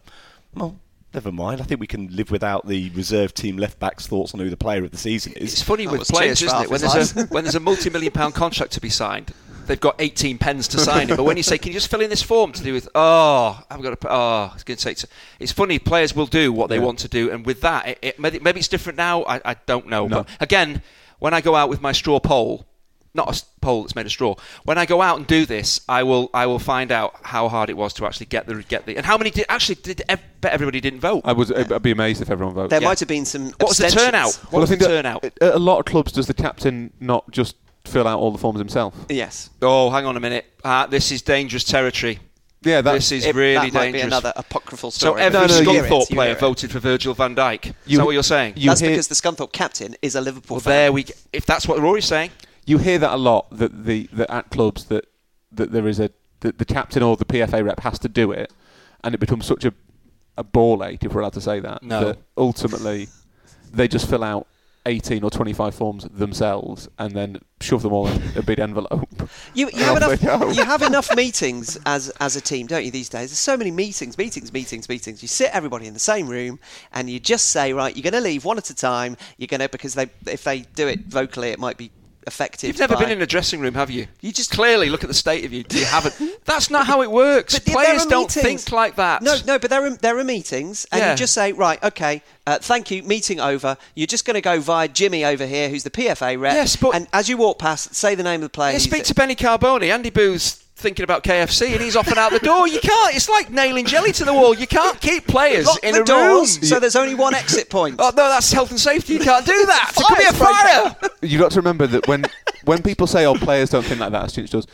well, 0.53 0.79
never 1.15 1.31
mind. 1.31 1.61
I 1.61 1.63
think 1.63 1.79
we 1.79 1.87
can 1.87 2.07
live 2.15 2.29
without 2.29 2.67
the 2.67 2.89
reserve 2.91 3.33
team 3.33 3.57
left 3.57 3.79
back's 3.79 4.05
thoughts 4.07 4.33
on 4.33 4.39
who 4.39 4.49
the 4.49 4.57
player 4.57 4.83
of 4.83 4.91
the 4.91 4.97
season 4.97 5.33
is. 5.33 5.53
It's 5.53 5.61
funny 5.63 5.85
That 5.85 5.91
with 5.99 6.07
players, 6.07 6.39
changed 6.39 6.53
isn't 6.53 6.63
it? 6.65 6.69
When 6.69 6.81
there's 6.81 7.15
a 7.17 7.25
when 7.27 7.43
there's 7.43 7.55
a 7.55 7.59
multi-million 7.59 8.11
pound 8.11 8.35
contract 8.35 8.73
to 8.73 8.81
be 8.81 8.89
signed, 8.89 9.33
they've 9.65 9.79
got 9.79 9.95
18 9.99 10.37
pens 10.37 10.67
to 10.69 10.79
sign 10.79 11.09
it. 11.09 11.17
But 11.17 11.23
when 11.23 11.37
you 11.37 11.43
say, 11.43 11.57
"Can 11.57 11.69
you 11.69 11.73
just 11.73 11.89
fill 11.89 12.01
in 12.01 12.09
this 12.09 12.21
form 12.21 12.51
to 12.51 12.63
do 12.63 12.73
with?" 12.73 12.87
Oh, 12.93 13.59
I've 13.69 13.81
got 13.81 13.89
to. 13.91 13.95
put- 13.95 14.11
Oh, 14.11 14.51
it's 14.53 14.63
going 14.63 14.75
to 14.77 14.81
say 14.81 14.91
it's, 14.91 15.05
it's 15.39 15.51
funny. 15.51 15.79
Players 15.79 16.15
will 16.15 16.27
do 16.27 16.51
what 16.53 16.69
they 16.69 16.75
Yeah. 16.77 16.83
want 16.83 16.99
to 16.99 17.07
do, 17.07 17.31
and 17.31 17.45
with 17.45 17.61
that, 17.61 17.87
it, 17.87 17.99
it, 18.01 18.19
maybe, 18.19 18.39
maybe 18.39 18.59
it's 18.59 18.67
different 18.67 18.97
now. 18.97 19.23
I, 19.23 19.41
I 19.43 19.55
don't 19.65 19.87
know. 19.87 20.07
No. 20.07 20.23
But 20.23 20.29
again, 20.39 20.81
when 21.19 21.33
I 21.33 21.41
go 21.41 21.55
out 21.55 21.69
with 21.69 21.81
my 21.81 21.91
straw 21.93 22.19
pole. 22.19 22.65
Not 23.15 23.35
a 23.41 23.45
pole 23.61 23.81
that's 23.83 23.95
made 23.95 24.05
of 24.05 24.11
straw. 24.11 24.35
When 24.65 24.77
I 24.77 24.85
go 24.85 25.01
out 25.01 25.17
and 25.17 25.25
do 25.25 25.45
this, 25.45 25.79
I 25.87 26.03
will 26.03 26.29
I 26.33 26.45
will 26.45 26.59
find 26.59 26.91
out 26.91 27.15
how 27.23 27.47
hard 27.49 27.69
it 27.69 27.77
was 27.77 27.93
to 27.93 28.05
actually 28.05 28.25
get 28.27 28.45
the 28.45 28.61
get 28.63 28.85
the 28.85 28.97
and 28.97 29.05
how 29.05 29.17
many 29.17 29.29
did 29.31 29.45
actually 29.49 29.75
did 29.75 30.01
ev- 30.09 30.21
bet 30.41 30.51
everybody 30.51 30.81
didn't 30.81 30.99
vote. 30.99 31.21
I 31.23 31.31
would. 31.31 31.71
I'd 31.71 31.81
be 31.81 31.91
amazed 31.91 32.21
if 32.21 32.29
everyone 32.29 32.53
voted. 32.53 32.71
There 32.71 32.81
Yeah. 32.81 32.87
might 32.89 32.99
have 32.99 33.07
been 33.07 33.25
some. 33.25 33.45
What 33.59 33.69
was 33.69 33.77
the 33.77 33.89
turnout? 33.89 34.33
What 34.35 34.51
Well, 34.51 34.59
I 34.59 34.61
was 34.61 34.69
the 34.69 34.75
think 34.75 34.89
that 34.89 34.95
turnout? 35.03 35.25
At 35.41 35.55
a 35.55 35.59
lot 35.59 35.79
of 35.79 35.85
clubs, 35.85 36.11
does 36.11 36.27
the 36.27 36.33
captain 36.33 36.91
not 36.99 37.31
just 37.31 37.55
fill 37.85 38.05
out 38.07 38.19
all 38.19 38.31
the 38.31 38.37
forms 38.37 38.59
himself? 38.59 38.93
Yes. 39.09 39.49
Oh, 39.61 39.89
hang 39.91 40.05
on 40.05 40.17
a 40.17 40.19
minute. 40.19 40.45
Uh, 40.63 40.85
this 40.87 41.11
is 41.11 41.21
dangerous 41.21 41.63
territory. 41.63 42.19
Yeah, 42.63 42.81
this 42.81 43.11
is 43.11 43.25
It- 43.27 43.35
really 43.35 43.69
that 43.69 43.73
might 43.75 43.81
dangerous. 43.91 44.01
be 44.01 44.07
another 44.07 44.33
apocryphal 44.35 44.89
story. 44.89 45.21
so 45.21 45.29
story. 45.29 45.43
every 45.45 45.63
No, 45.63 45.71
no, 45.73 45.83
Scunthorpe 45.83 46.09
player 46.09 46.31
it. 46.31 46.39
voted 46.39 46.71
for 46.71 46.79
Virgil 46.79 47.13
van 47.13 47.35
Dijk. 47.35 47.65
Is 47.67 47.73
You- 47.85 47.99
that 47.99 48.05
what 48.05 48.11
you're 48.13 48.23
saying? 48.23 48.53
you 48.57 48.69
That's 48.71 48.81
hear- 48.81 48.89
because 48.89 49.07
the 49.07 49.13
Scunthorpe 49.15 49.51
captain 49.51 49.95
is 50.01 50.15
a 50.15 50.21
Liverpool 50.21 50.55
well, 50.55 50.61
fan. 50.61 50.71
there 50.73 50.91
we. 50.91 51.05
If 51.31 51.45
that's 51.45 51.67
what 51.67 51.79
Rory's 51.79 52.05
saying, 52.05 52.31
You 52.65 52.77
hear 52.79 52.97
that 52.99 53.13
a 53.13 53.17
lot. 53.17 53.47
That 53.51 53.85
the 53.85 54.09
that 54.13 54.31
at 54.31 54.49
clubs 54.49 54.85
that 54.85 55.07
that 55.51 55.71
there 55.71 55.87
is 55.87 55.99
a 55.99 56.09
that 56.41 56.57
the 56.57 56.65
captain 56.65 57.03
or 57.03 57.15
the 57.17 57.25
PFA 57.25 57.63
rep 57.63 57.79
has 57.81 57.99
to 57.99 58.09
do 58.09 58.31
it, 58.31 58.51
and 59.03 59.13
it 59.13 59.19
becomes 59.19 59.45
such 59.45 59.65
a 59.65 59.73
a 60.37 60.43
ball 60.43 60.83
ache, 60.83 61.03
if 61.03 61.13
we're 61.13 61.21
allowed 61.21 61.33
to 61.33 61.41
say 61.41 61.59
that, 61.59 61.81
No. 61.81 62.05
that 62.05 62.17
ultimately 62.37 63.07
they 63.71 63.87
just 63.87 64.09
fill 64.09 64.23
out 64.23 64.47
18 64.85 65.23
or 65.23 65.31
25 65.31 65.73
forms 65.73 66.03
themselves 66.11 66.87
and 66.99 67.13
then 67.15 67.39
shove 67.59 67.81
them 67.81 67.91
all 67.91 68.07
in 68.07 68.21
a 68.37 68.43
big 68.43 68.59
envelope. 68.59 69.07
You, 69.53 69.69
you, 69.73 69.79
have 69.83 69.97
enough, 69.97 70.55
you 70.55 70.63
have 70.63 70.81
enough 70.83 71.15
meetings 71.15 71.77
as, 71.85 72.09
as 72.19 72.35
a 72.35 72.41
team, 72.41 72.67
don't 72.67 72.85
you, 72.85 72.91
these 72.91 73.09
days? 73.09 73.31
There's 73.31 73.39
so 73.39 73.57
many 73.57 73.71
meetings, 73.71 74.17
meetings, 74.17 74.53
meetings, 74.53 74.87
meetings. 74.87 75.21
You 75.21 75.27
sit 75.27 75.49
everybody 75.53 75.87
in 75.87 75.93
the 75.93 75.99
same 75.99 76.27
room 76.27 76.59
and 76.93 77.09
you 77.09 77.19
just 77.19 77.47
say, 77.47 77.73
right, 77.73 77.95
you're 77.95 78.03
going 78.03 78.13
to 78.13 78.19
leave 78.21 78.45
one 78.45 78.57
at 78.57 78.69
a 78.69 78.75
time. 78.75 79.17
You're 79.37 79.47
going 79.47 79.61
to, 79.61 79.69
because 79.69 79.95
they, 79.95 80.07
if 80.27 80.43
they 80.43 80.59
do 80.59 80.87
it 80.87 81.05
vocally, 81.07 81.49
it 81.49 81.59
might 81.59 81.77
be 81.77 81.91
effective. 82.27 82.67
You've 82.67 82.79
never 82.79 82.95
by- 82.95 83.01
been 83.01 83.11
in 83.11 83.21
a 83.21 83.25
dressing 83.25 83.59
room, 83.59 83.73
have 83.75 83.89
you? 83.89 84.07
You 84.21 84.31
just- 84.31 84.51
clearly 84.51 84.89
look 84.89 85.03
at 85.03 85.07
the 85.07 85.13
state 85.13 85.45
of 85.45 85.51
you. 85.53 85.63
You 85.71 85.85
haven't. 85.85 86.15
That's 86.45 86.69
not 86.69 86.85
how 86.87 87.01
it 87.01 87.11
works. 87.11 87.57
But 87.59 87.65
Players 87.73 88.05
don't 88.05 88.31
think 88.31 88.71
like 88.71 88.95
that. 88.95 89.21
No, 89.21 89.35
no, 89.45 89.59
but 89.59 89.69
there 89.69 89.83
are 89.85 89.89
there 89.97 90.17
are 90.17 90.23
meetings, 90.23 90.85
and 90.91 90.99
Yeah. 91.01 91.11
you 91.11 91.17
just 91.17 91.33
say, 91.33 91.51
right, 91.51 91.81
okay, 91.83 92.21
uh, 92.47 92.59
thank 92.59 92.91
you, 92.91 93.03
meeting 93.03 93.39
over. 93.39 93.77
You're 93.95 94.07
just 94.07 94.25
going 94.25 94.35
to 94.35 94.41
go 94.41 94.59
via 94.59 94.87
Jimmy 94.87 95.25
over 95.25 95.45
here, 95.45 95.69
who's 95.69 95.83
the 95.83 95.89
PFA 95.89 96.39
rep. 96.39 96.53
Yes, 96.53 96.75
but- 96.75 96.95
and 96.95 97.07
as 97.13 97.27
you 97.29 97.37
walk 97.37 97.59
past, 97.59 97.95
say 97.95 98.15
the 98.15 98.23
name 98.23 98.41
of 98.41 98.45
the 98.45 98.49
player. 98.49 98.73
Yeah, 98.73 98.79
speak 98.79 99.03
to 99.05 99.15
Benny 99.15 99.35
Carbone. 99.35 99.89
Andy 99.89 100.09
Boo's 100.09 100.63
thinking 100.75 101.03
about 101.03 101.23
KFC, 101.23 101.71
and 101.73 101.81
he's 101.81 101.95
off 101.95 102.07
and 102.07 102.17
out 102.17 102.31
the 102.31 102.39
door. 102.39 102.67
You 102.67 102.79
can't. 102.79 103.15
It's 103.15 103.29
like 103.29 103.49
nailing 103.49 103.85
jelly 103.85 104.11
to 104.13 104.25
the 104.25 104.33
wall. 104.33 104.53
You 104.55 104.67
can't 104.67 104.99
keep 104.99 105.25
players 105.27 105.65
Lock 105.65 105.83
in 105.83 105.95
the 105.95 106.01
a 106.01 106.05
doors, 106.05 106.57
room. 106.57 106.65
so 106.65 106.79
there's 106.79 106.95
only 106.95 107.15
one 107.15 107.33
exit 107.33 107.69
point. 107.69 107.95
Oh 107.99 108.09
no, 108.15 108.27
that's 108.29 108.51
health 108.51 108.71
and 108.71 108.79
safety. 108.79 109.13
You 109.13 109.19
can't 109.19 109.45
do 109.45 109.65
that. 109.67 109.91
There 109.95 110.05
could 110.07 110.17
be 110.17 110.25
a 110.25 110.33
fire. 110.33 110.95
You've 111.21 111.41
got 111.41 111.51
to 111.51 111.59
remember 111.59 111.87
that 111.87 112.07
when 112.07 112.25
when 112.65 112.81
people 112.81 113.07
say, 113.07 113.25
"Oh, 113.25 113.35
players 113.35 113.69
don't 113.69 113.83
think 113.85 113.99
like 113.99 114.11
that," 114.11 114.25
as 114.25 114.33
Chinch 114.35 114.49
does, 114.49 114.67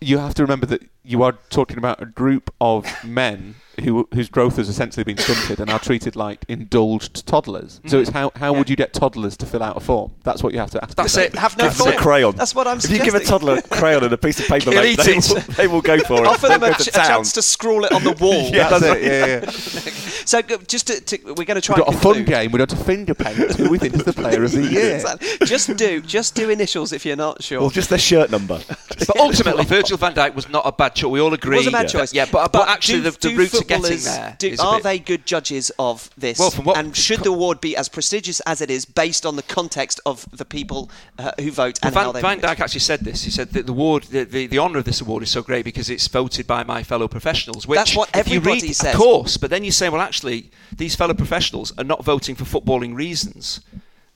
you 0.00 0.18
have 0.18 0.34
to 0.34 0.42
remember 0.42 0.66
that 0.66 0.82
you 1.02 1.22
are 1.22 1.32
talking 1.50 1.78
about 1.78 2.00
a 2.02 2.06
group 2.06 2.52
of 2.60 2.86
men 3.04 3.56
who 3.80 4.08
whose 4.14 4.28
growth 4.28 4.56
has 4.56 4.68
essentially 4.68 5.04
been 5.04 5.18
stunted 5.18 5.60
and 5.60 5.70
are 5.70 5.78
treated 5.78 6.16
like 6.16 6.44
indulged 6.48 7.26
toddlers. 7.26 7.80
So 7.86 7.98
mm. 7.98 8.00
it's 8.02 8.10
how 8.10 8.32
how 8.36 8.52
would 8.52 8.68
you 8.70 8.76
get 8.76 8.92
toddlers 8.92 9.36
to 9.38 9.46
fill 9.46 9.62
out 9.62 9.76
a 9.76 9.80
form? 9.80 10.12
That's 10.24 10.42
what 10.42 10.52
you 10.52 10.58
have 10.58 10.70
to 10.72 10.82
ask. 10.82 10.96
That's 10.96 11.16
it. 11.16 11.34
Have 11.34 11.56
no 11.58 11.64
Give 11.64 11.78
them 11.78 11.88
a 11.88 11.96
crayon. 11.96 12.36
That's 12.36 12.54
what 12.54 12.66
I'm 12.66 12.78
If 12.78 12.90
you 12.90 12.98
give 12.98 13.14
a 13.14 13.20
toddler 13.20 13.56
a 13.56 13.62
crayon 13.62 14.04
and 14.04 14.12
a 14.12 14.18
piece 14.18 14.40
of 14.40 14.46
paper, 14.48 14.70
He'll 14.70 14.82
mate, 14.82 14.98
they, 14.98 15.14
will, 15.14 15.40
they 15.56 15.66
will 15.66 15.82
go 15.82 15.98
for 16.00 16.14
it. 16.22 16.26
Offer 16.26 16.48
them 16.48 16.62
a, 16.62 16.74
ch- 16.74 16.84
to 16.84 16.90
a 16.90 17.06
chance 17.06 17.32
to 17.32 17.42
scrawl 17.42 17.84
it 17.84 17.92
on 17.92 18.04
the 18.04 18.12
wall. 18.20 18.50
Yeah, 18.50 18.68
That's 18.68 18.82
that's 18.82 18.96
it. 18.96 19.02
Yeah, 19.02 19.26
yeah. 19.26 20.08
So 20.24 20.42
just 20.42 20.88
to, 20.88 21.00
to, 21.00 21.34
we're 21.34 21.44
going 21.44 21.54
to 21.54 21.60
try 21.60 21.76
We've 21.76 21.86
got 21.86 21.94
a 21.94 21.98
fun 21.98 22.24
game. 22.24 22.52
We're 22.52 22.58
going 22.58 22.68
to 22.68 22.76
finger 22.76 23.14
paint 23.14 23.36
who 23.56 23.70
we 23.70 23.78
think 23.78 23.94
is 23.94 24.04
the 24.04 24.12
player 24.12 24.44
of 24.44 24.52
the 24.52 24.66
year. 24.66 24.96
Exactly. 24.96 25.46
Just 25.46 25.76
do 25.76 26.00
just 26.00 26.34
do 26.34 26.50
initials 26.50 26.92
if 26.92 27.06
you're 27.06 27.16
not 27.16 27.42
sure. 27.42 27.60
Well, 27.60 27.70
just 27.70 27.88
their 27.88 27.98
shirt 27.98 28.30
number. 28.30 28.60
But 28.68 29.18
ultimately, 29.18 29.64
Virgil 29.64 29.96
van 29.96 30.14
Dijk 30.14 30.34
was 30.34 30.48
not 30.48 30.66
a 30.66 30.72
bad 30.72 30.94
choice. 30.94 31.10
We 31.10 31.20
all 31.20 31.32
agree. 31.32 31.56
it 31.56 31.58
was 31.58 31.66
a 31.68 31.70
bad 31.70 31.88
choice. 31.88 32.12
Yeah, 32.12 32.26
but, 32.30 32.52
but, 32.52 32.68
actually, 32.68 33.00
the, 33.00 33.10
the 33.12 33.34
route 33.34 33.50
to 33.52 33.64
getting 33.64 33.67
footballers- 33.68 34.04
there 34.04 34.36
do- 34.38 34.56
are 34.58 34.76
bit- 34.76 34.82
they 34.82 34.98
good 34.98 35.26
judges 35.26 35.70
of 35.78 36.10
this? 36.16 36.38
Well, 36.38 36.50
from 36.50 36.64
what- 36.64 36.76
and 36.76 36.96
should 36.96 37.20
the 37.20 37.30
award 37.30 37.60
be 37.60 37.76
as 37.76 37.88
prestigious 37.88 38.40
as 38.40 38.60
it 38.60 38.70
is 38.70 38.84
based 38.84 39.24
on 39.24 39.36
the 39.36 39.42
context 39.42 40.00
of 40.06 40.26
the 40.32 40.44
people 40.44 40.90
uh, 41.18 41.32
who 41.40 41.50
vote 41.50 41.78
and 41.82 41.94
how 41.94 42.04
Van, 42.04 42.14
they 42.14 42.20
Van 42.20 42.40
vote? 42.40 42.48
Dijk 42.48 42.60
actually 42.60 42.80
said 42.80 43.00
this. 43.00 43.24
He 43.24 43.30
said 43.30 43.50
that 43.52 43.66
the 43.66 43.72
award, 43.72 44.04
the, 44.04 44.24
the, 44.24 44.46
the 44.46 44.58
honour 44.58 44.78
of 44.78 44.84
this 44.84 45.00
award 45.00 45.22
is 45.22 45.30
so 45.30 45.42
great 45.42 45.64
because 45.64 45.88
it's 45.90 46.08
voted 46.08 46.46
by 46.46 46.64
my 46.64 46.82
fellow 46.82 47.08
professionals. 47.08 47.66
Which 47.66 47.76
That's 47.78 47.94
what 47.96 48.10
everybody 48.14 48.60
read, 48.60 48.74
says. 48.76 48.94
Of 48.94 49.00
course, 49.00 49.36
but 49.36 49.50
then 49.50 49.64
you 49.64 49.70
say, 49.72 49.88
well, 49.88 50.00
actually, 50.00 50.50
these 50.74 50.94
fellow 50.96 51.14
professionals 51.14 51.72
are 51.78 51.84
not 51.84 52.04
voting 52.04 52.34
for 52.34 52.44
footballing 52.44 52.94
reasons. 52.94 53.60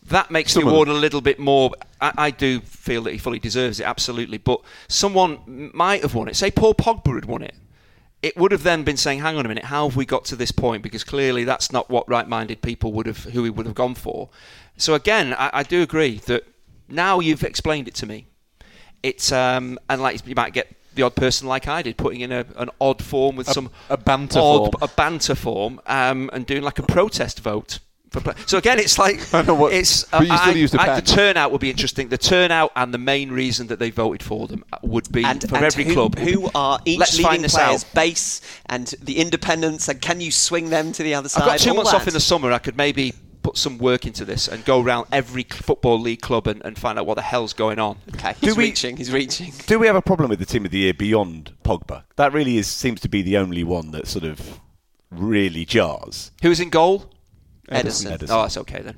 That 0.08 0.32
makes 0.32 0.52
Some 0.52 0.64
the 0.64 0.70
award 0.70 0.88
a 0.88 0.92
little 0.94 1.20
bit 1.20 1.38
more. 1.38 1.70
I, 2.00 2.12
I 2.16 2.30
do 2.32 2.60
feel 2.60 3.02
that 3.02 3.12
he 3.12 3.18
fully 3.18 3.38
deserves 3.38 3.78
it, 3.78 3.84
absolutely. 3.84 4.38
But 4.38 4.60
someone 4.88 5.70
might 5.72 6.02
have 6.02 6.14
won 6.14 6.28
it. 6.28 6.34
Say 6.34 6.50
Paul 6.50 6.74
Pogba 6.74 7.14
had 7.14 7.24
won 7.26 7.42
it. 7.42 7.54
It 8.22 8.36
would 8.36 8.52
have 8.52 8.62
then 8.62 8.84
been 8.84 8.96
saying, 8.96 9.18
"Hang 9.20 9.36
on 9.36 9.44
a 9.44 9.48
minute, 9.48 9.64
how 9.64 9.88
have 9.88 9.96
we 9.96 10.06
got 10.06 10.24
to 10.26 10.36
this 10.36 10.52
point?" 10.52 10.82
Because 10.82 11.02
clearly, 11.04 11.44
that's 11.44 11.72
not 11.72 11.90
what 11.90 12.08
right-minded 12.08 12.62
people 12.62 12.92
would 12.92 13.06
have, 13.06 13.24
who 13.24 13.42
he 13.44 13.50
would 13.50 13.66
have 13.66 13.74
gone 13.74 13.94
for. 13.96 14.28
So 14.76 14.94
again, 14.94 15.34
I, 15.34 15.50
I 15.52 15.62
do 15.64 15.82
agree 15.82 16.18
that 16.26 16.44
now 16.88 17.20
you've 17.20 17.42
explained 17.42 17.88
it 17.88 17.94
to 17.96 18.06
me. 18.06 18.26
It's 19.02 19.32
um, 19.32 19.78
and 19.90 20.00
like 20.00 20.24
you 20.26 20.34
might 20.36 20.52
get 20.52 20.74
the 20.94 21.02
odd 21.02 21.16
person 21.16 21.48
like 21.48 21.66
I 21.66 21.82
did, 21.82 21.96
putting 21.96 22.20
in 22.20 22.30
a, 22.30 22.44
an 22.56 22.70
odd 22.80 23.02
form 23.02 23.34
with 23.34 23.48
A- 23.48 23.54
some 23.54 23.70
a 23.88 23.96
banter 23.96 24.38
odd, 24.38 24.72
form. 24.72 24.82
a 24.82 24.88
banter 24.88 25.34
form, 25.34 25.80
um, 25.86 26.30
and 26.32 26.46
doing 26.46 26.62
like 26.62 26.78
a 26.78 26.82
protest 26.84 27.40
vote. 27.40 27.80
For 28.12 28.20
play. 28.20 28.34
So 28.46 28.58
again, 28.58 28.78
it's 28.78 28.98
like 28.98 29.32
I 29.34 29.42
know 29.42 29.54
what- 29.54 29.72
it's. 29.72 30.04
but 30.04 30.20
you 30.26 30.36
still 30.36 30.50
I- 30.50 30.52
use 30.52 30.70
the 30.70 30.80
I- 30.80 30.86
pen. 30.86 30.96
the 30.96 31.02
turnout 31.02 31.50
would 31.52 31.60
be 31.60 31.70
interesting. 31.70 32.08
The 32.08 32.18
turnout 32.18 32.70
and 32.76 32.92
the 32.92 32.98
main 32.98 33.30
reason 33.30 33.66
that 33.68 33.78
they 33.78 33.90
voted 33.90 34.22
for 34.22 34.46
them 34.46 34.64
uh, 34.72 34.76
would 34.82 35.10
be 35.10 35.24
and, 35.24 35.40
from 35.42 35.56
and 35.56 35.64
every 35.64 35.84
who, 35.84 35.94
club. 35.94 36.18
who 36.18 36.50
are 36.54 36.78
each 36.84 36.98
Let's 36.98 37.12
leading 37.18 37.40
find 37.42 37.44
players' 37.50 37.84
out. 37.84 37.94
base 37.94 38.40
and 38.66 38.86
the 39.02 39.18
independence, 39.18 39.88
and 39.88 40.00
can 40.00 40.20
you 40.20 40.30
swing 40.30 40.70
them 40.70 40.92
to 40.92 41.02
the 41.02 41.14
other 41.14 41.28
side? 41.28 41.42
I've 41.42 41.48
got 41.48 41.58
two 41.60 41.70
all 41.70 41.76
months 41.76 41.90
that. 41.92 42.02
off 42.02 42.06
in 42.06 42.12
the 42.14 42.20
summer. 42.20 42.52
I 42.52 42.58
could 42.58 42.76
maybe 42.76 43.14
put 43.42 43.56
some 43.56 43.76
work 43.78 44.06
into 44.06 44.24
this 44.24 44.46
and 44.46 44.64
go 44.64 44.80
around 44.80 45.06
every 45.10 45.42
football 45.44 45.98
league 45.98 46.20
club 46.20 46.46
and, 46.46 46.62
and 46.64 46.78
find 46.78 46.96
out 46.98 47.06
what 47.06 47.14
the 47.14 47.22
hell's 47.22 47.52
going 47.52 47.78
on. 47.80 47.96
Okay, 48.14 48.34
Do 48.40 48.46
he's 48.48 48.56
we- 48.56 48.64
reaching. 48.66 48.96
He's 48.96 49.10
reaching. 49.12 49.52
Do 49.66 49.78
we 49.80 49.86
have 49.88 49.96
a 49.96 50.02
problem 50.02 50.28
with 50.30 50.38
the 50.38 50.46
team 50.46 50.64
of 50.64 50.70
the 50.70 50.78
year 50.78 50.94
beyond 50.94 51.52
Pogba? 51.64 52.04
That 52.16 52.32
really 52.32 52.56
is 52.58 52.68
seems 52.68 53.00
to 53.00 53.08
be 53.08 53.22
the 53.22 53.38
only 53.38 53.64
one 53.64 53.90
that 53.92 54.06
sort 54.06 54.24
of 54.24 54.60
really 55.10 55.64
jars. 55.64 56.30
Who's 56.42 56.60
in 56.60 56.70
goal? 56.70 57.10
Ederson. 57.74 58.16
Ederson. 58.18 58.30
Oh, 58.30 58.42
that's 58.42 58.56
okay 58.58 58.80
then. 58.82 58.96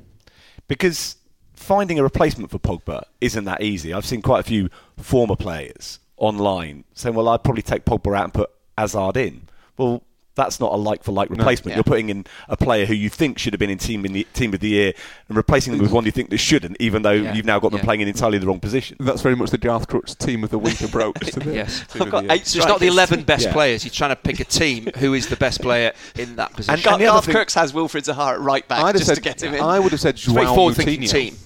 because 0.68 1.16
finding 1.54 1.98
a 1.98 2.02
replacement 2.02 2.50
for 2.50 2.58
Pogba 2.58 3.04
isn't 3.20 3.44
that 3.44 3.62
easy. 3.62 3.92
I've 3.92 4.04
seen 4.06 4.22
quite 4.22 4.40
a 4.40 4.42
few 4.42 4.68
former 4.96 5.36
players 5.36 5.98
online 6.16 6.84
saying, 6.94 7.14
"Well, 7.14 7.28
I'd 7.28 7.42
probably 7.44 7.62
take 7.62 7.84
Pogba 7.84 8.16
out 8.16 8.24
and 8.24 8.34
put 8.34 8.50
Hazard 8.76 9.16
in." 9.16 9.48
Well, 9.76 10.02
that's 10.36 10.58
not 10.58 10.72
a 10.72 10.76
like 10.76 11.04
for 11.04 11.12
like 11.12 11.30
replacement. 11.30 11.70
yeah. 11.72 11.76
You're 11.76 11.84
putting 11.84 12.08
in 12.08 12.26
a 12.48 12.56
player 12.56 12.86
who 12.86 12.94
you 12.94 13.08
think 13.08 13.38
should 13.38 13.52
have 13.52 13.60
been 13.60 13.70
in 13.70 13.78
team 13.78 14.04
in 14.04 14.12
the 14.12 14.26
team 14.34 14.52
of 14.52 14.60
the 14.60 14.68
year 14.68 14.92
and 15.28 15.36
replacing 15.36 15.72
them 15.72 15.80
with 15.80 15.92
one 15.92 16.04
you 16.04 16.10
think 16.10 16.30
that 16.30 16.38
shouldn't, 16.38 16.76
even 16.80 17.02
though 17.02 17.12
Yeah. 17.12 17.34
you've 17.34 17.46
now 17.46 17.60
got 17.60 17.70
them 17.70 17.78
Yeah. 17.78 17.84
playing 17.84 18.00
in 18.00 18.08
entirely 18.08 18.38
the 18.38 18.46
wrong 18.46 18.58
position. 18.60 18.96
That's 18.98 19.22
very 19.22 19.36
much 19.36 19.50
the 19.50 19.58
Garth 19.58 19.86
Crooks 19.86 20.14
team 20.14 20.42
of 20.42 20.50
the 20.50 20.58
week 20.58 20.80
approach. 20.80 21.14
To 21.34 21.40
the 21.40 21.54
Yes. 21.54 21.84
I've 22.00 22.10
got 22.10 22.24
eight 22.30 22.46
So 22.46 22.58
it's 22.58 22.66
not 22.66 22.80
the 22.80 22.88
11 22.88 23.22
best 23.24 23.46
Yeah. 23.46 23.52
players. 23.52 23.82
He's 23.84 23.92
trying 23.94 24.10
to 24.10 24.16
pick 24.16 24.40
a 24.40 24.44
team 24.44 24.88
who 24.98 25.14
is 25.14 25.28
the 25.28 25.36
best 25.36 25.60
player 25.62 25.92
in 26.16 26.36
that 26.36 26.52
position. 26.54 26.74
And- 26.74 26.82
Gar- 26.82 26.94
and 26.94 27.02
Garth 27.02 27.24
thing- 27.26 27.34
Crooks 27.34 27.54
has 27.54 27.72
Wilfred 27.72 28.04
Zaha 28.04 28.32
at 28.34 28.40
right 28.40 28.66
back 28.66 28.80
I'd 28.80 28.86
have 28.86 28.96
just 28.96 29.06
said, 29.06 29.14
to 29.16 29.20
get 29.20 29.42
him 29.42 29.54
in. 29.54 29.60
I 29.60 29.78
would 29.78 29.92
have 29.92 30.00
said 30.00 30.14
It's 30.14 30.22
Joao 30.24 30.54
forward-thinking 30.54 31.00
Moutinho 31.02 31.10
team. 31.12 31.36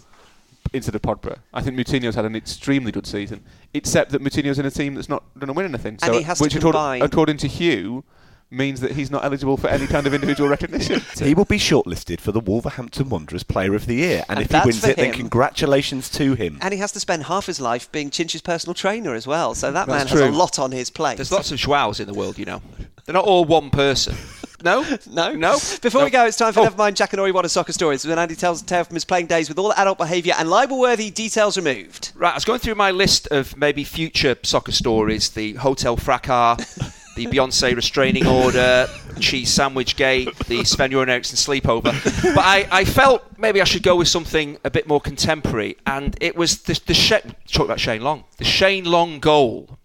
instead 0.72 0.94
of 0.94 1.02
Pogba. 1.02 1.38
I 1.52 1.60
think 1.60 1.76
Moutinho's 1.76 2.14
had 2.14 2.24
an 2.24 2.34
extremely 2.36 2.90
good 2.92 3.06
season, 3.06 3.42
except 3.74 4.12
that 4.12 4.22
Moutinho's 4.22 4.58
in 4.58 4.66
a 4.66 4.70
team 4.70 4.94
that's 4.94 5.08
not 5.08 5.22
going 5.38 5.48
to 5.48 5.52
win 5.52 5.66
anything. 5.66 5.98
So, 5.98 6.06
And 6.06 6.14
he 6.16 6.22
has 6.22 6.38
to 6.38 6.44
which, 6.44 6.54
according, 6.54 7.02
according 7.02 7.36
to 7.38 7.48
Hugh, 7.48 8.04
means 8.50 8.80
that 8.80 8.92
he's 8.92 9.10
not 9.10 9.24
eligible 9.24 9.56
for 9.56 9.68
any 9.68 9.86
kind 9.86 10.06
of 10.06 10.14
individual 10.14 10.48
recognition. 10.48 11.02
He 11.18 11.34
will 11.34 11.44
be 11.44 11.58
shortlisted 11.58 12.20
for 12.20 12.32
the 12.32 12.40
Wolverhampton 12.40 13.08
Wanderers 13.10 13.42
Player 13.42 13.74
of 13.74 13.86
the 13.86 13.96
Year, 13.96 14.24
and, 14.28 14.38
And 14.38 14.46
if 14.46 14.50
he 14.50 14.60
wins 14.66 14.80
for 14.80 14.90
it, 14.90 14.96
then 14.96 15.12
congratulations 15.12 16.08
to 16.10 16.34
him. 16.34 16.58
and 16.62 16.72
he 16.72 16.80
has 16.80 16.92
to 16.92 17.00
spend 17.00 17.24
half 17.24 17.46
his 17.46 17.60
life 17.60 17.90
being 17.92 18.08
Chinch's 18.10 18.40
personal 18.40 18.74
trainer 18.74 19.14
as 19.14 19.26
well. 19.26 19.54
So 19.54 19.70
that 19.72 19.86
man 19.88 19.98
That's 19.98 20.10
has 20.12 20.20
a 20.20 20.30
lot 20.30 20.58
on 20.58 20.72
his 20.72 20.88
plate. 20.90 21.16
There's 21.16 21.32
lots 21.32 21.52
of 21.52 21.58
Joaos 21.58 22.00
in 22.00 22.06
the 22.06 22.14
world, 22.14 22.38
you 22.38 22.44
know. 22.46 22.62
They're 23.04 23.14
not 23.14 23.24
all 23.24 23.44
one 23.44 23.70
person. 23.70 24.16
No? 24.62 24.84
No, 25.06 25.32
No? 25.34 25.52
Before 25.82 26.02
we 26.04 26.10
go, 26.10 26.26
it's 26.26 26.36
time 26.36 26.52
for 26.52 26.60
Oh. 26.60 26.66
Nevermind 26.66 26.94
Jack 26.94 27.12
and 27.12 27.20
Ori 27.20 27.30
What 27.32 27.44
a 27.44 27.48
Soccer 27.48 27.72
Stories. 27.72 28.04
When 28.06 28.18
Andy 28.18 28.34
tells 28.34 28.60
a 28.60 28.64
tale 28.64 28.84
from 28.84 28.94
his 28.94 29.04
playing 29.04 29.26
days 29.26 29.48
with 29.48 29.58
all 29.58 29.68
the 29.68 29.78
adult 29.80 29.98
behaviour 29.98 30.34
and 30.36 30.50
libel-worthy 30.50 31.10
details 31.10 31.56
removed. 31.56 32.10
Right, 32.16 32.32
I 32.32 32.34
was 32.34 32.44
going 32.44 32.58
through 32.58 32.74
my 32.74 32.90
list 32.90 33.28
of 33.28 33.56
maybe 33.56 33.84
future 33.84 34.36
soccer 34.42 34.72
stories 34.72 35.30
the 35.30 35.54
Hotel 35.54 35.96
Fracas, 35.96 36.87
the 37.18 37.26
Beyonce 37.26 37.74
restraining 37.74 38.26
order, 38.28 38.86
cheese 39.18 39.50
sandwich 39.50 39.96
gate, 39.96 40.28
the 40.46 40.64
Sven 40.64 40.92
Göran 40.92 41.08
Eriksson 41.08 41.36
sleepover. 41.36 41.92
But 42.34 42.44
I, 42.44 42.68
I 42.70 42.84
felt 42.84 43.24
maybe 43.36 43.60
I 43.60 43.64
should 43.64 43.82
go 43.82 43.96
with 43.96 44.06
something 44.06 44.56
a 44.64 44.70
bit 44.70 44.86
more 44.86 45.00
contemporary, 45.00 45.76
and 45.84 46.16
it 46.20 46.36
was 46.36 46.62
the, 46.62 46.80
the 46.86 46.94
Sha- 46.94 47.20
talk 47.50 47.64
about 47.64 47.80
Shane 47.80 48.02
Long, 48.02 48.22
the 48.36 48.44
Shane 48.44 48.84
Long 48.84 49.18
goal. 49.18 49.78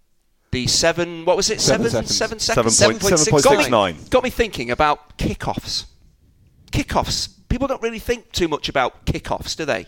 The 0.52 0.68
seven, 0.68 1.24
what 1.24 1.36
was 1.36 1.50
it? 1.50 1.60
Seven 1.60 1.90
Seven, 1.90 2.06
seconds. 2.06 2.16
seven 2.16 2.38
seconds. 2.38 2.76
Seven 2.76 2.98
point- 3.00 3.14
7.69. 3.14 3.18
seven 3.18 3.30
point 3.32 3.42
six 3.58 3.70
nine. 3.70 3.96
got 4.10 4.22
me 4.22 4.30
thinking 4.30 4.70
about 4.70 5.18
kickoffs. 5.18 5.86
Kickoffs. 6.70 7.30
People 7.48 7.66
don't 7.66 7.82
really 7.82 7.98
think 7.98 8.30
too 8.30 8.46
much 8.46 8.68
about 8.68 9.04
kickoffs, 9.06 9.56
do 9.56 9.64
they? 9.64 9.86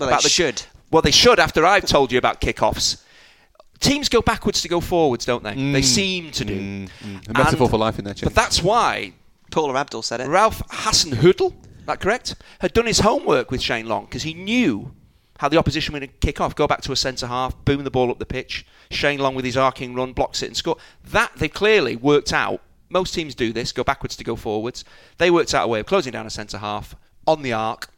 Well, 0.00 0.08
about 0.08 0.24
they 0.24 0.28
should. 0.28 0.62
Well, 0.90 1.02
they 1.02 1.12
should 1.12 1.38
after 1.38 1.64
I've 1.64 1.86
told 1.86 2.10
you 2.10 2.18
about 2.18 2.40
kickoffs. 2.40 3.02
Teams 3.80 4.08
go 4.08 4.20
backwards 4.20 4.62
to 4.62 4.68
go 4.68 4.80
forwards, 4.80 5.24
don't 5.24 5.42
they? 5.44 5.52
Mm. 5.52 5.72
They 5.72 5.82
seem 5.82 6.30
to 6.32 6.44
do. 6.44 6.86
A 7.28 7.32
metaphor 7.32 7.62
And- 7.64 7.70
for 7.70 7.78
life 7.78 7.98
in 7.98 8.04
there, 8.04 8.14
But 8.22 8.34
that's 8.34 8.62
why 8.62 9.12
Paula 9.50 9.74
Abdul 9.78 10.02
said 10.02 10.20
it. 10.20 10.26
Ralph 10.28 10.62
Hasenhüttl, 10.68 11.54
that 11.86 12.00
correct, 12.00 12.34
had 12.60 12.72
done 12.72 12.86
his 12.86 13.00
homework 13.00 13.50
with 13.50 13.62
Shane 13.62 13.86
Long 13.86 14.04
because 14.06 14.24
he 14.24 14.34
knew 14.34 14.92
how 15.38 15.48
the 15.48 15.56
opposition 15.56 15.92
would 15.92 16.20
kick 16.20 16.40
off, 16.40 16.56
go 16.56 16.66
back 16.66 16.80
to 16.82 16.92
a 16.92 16.96
centre 16.96 17.28
half, 17.28 17.54
boom 17.64 17.84
the 17.84 17.90
ball 17.90 18.10
up 18.10 18.18
the 18.18 18.26
pitch. 18.26 18.66
Shane 18.90 19.20
Long 19.20 19.34
with 19.36 19.44
his 19.44 19.56
arcing 19.56 19.94
run 19.94 20.12
blocks 20.12 20.42
it 20.42 20.46
and 20.46 20.56
score. 20.56 20.76
That 21.04 21.32
they've 21.36 21.52
clearly 21.52 21.94
worked 21.94 22.32
out. 22.32 22.60
Most 22.90 23.14
teams 23.14 23.34
do 23.34 23.52
this, 23.52 23.70
go 23.70 23.84
backwards 23.84 24.16
to 24.16 24.24
go 24.24 24.34
forwards. 24.34 24.82
They 25.18 25.30
worked 25.30 25.54
out 25.54 25.64
a 25.66 25.68
way 25.68 25.78
of 25.80 25.86
closing 25.86 26.12
down 26.12 26.26
a 26.26 26.30
centre 26.30 26.58
half 26.58 26.96
on 27.26 27.42
the 27.42 27.52
arc, 27.52 27.88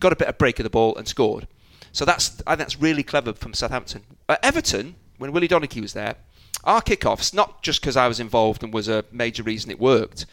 got 0.00 0.12
a 0.12 0.16
bit 0.16 0.28
of 0.28 0.36
break 0.36 0.58
of 0.58 0.64
the 0.64 0.70
ball 0.70 0.94
and 0.96 1.08
scored. 1.08 1.46
So 1.92 2.04
that's 2.04 2.42
I 2.46 2.50
think 2.50 2.58
that's 2.58 2.80
really 2.80 3.02
clever 3.04 3.32
from 3.32 3.54
Southampton. 3.54 4.02
At 4.28 4.44
Everton, 4.44 4.96
when 5.18 5.32
Willie 5.32 5.48
Donachie 5.48 5.80
was 5.80 5.92
there, 5.92 6.16
our 6.64 6.80
kickoffs, 6.80 7.34
not 7.34 7.62
just 7.62 7.80
because 7.80 7.96
I 7.96 8.08
was 8.08 8.20
involved 8.20 8.62
and 8.62 8.72
was 8.72 8.88
a 8.88 9.04
major 9.12 9.42
reason 9.42 9.70
it 9.70 9.78
worked, 9.78 10.26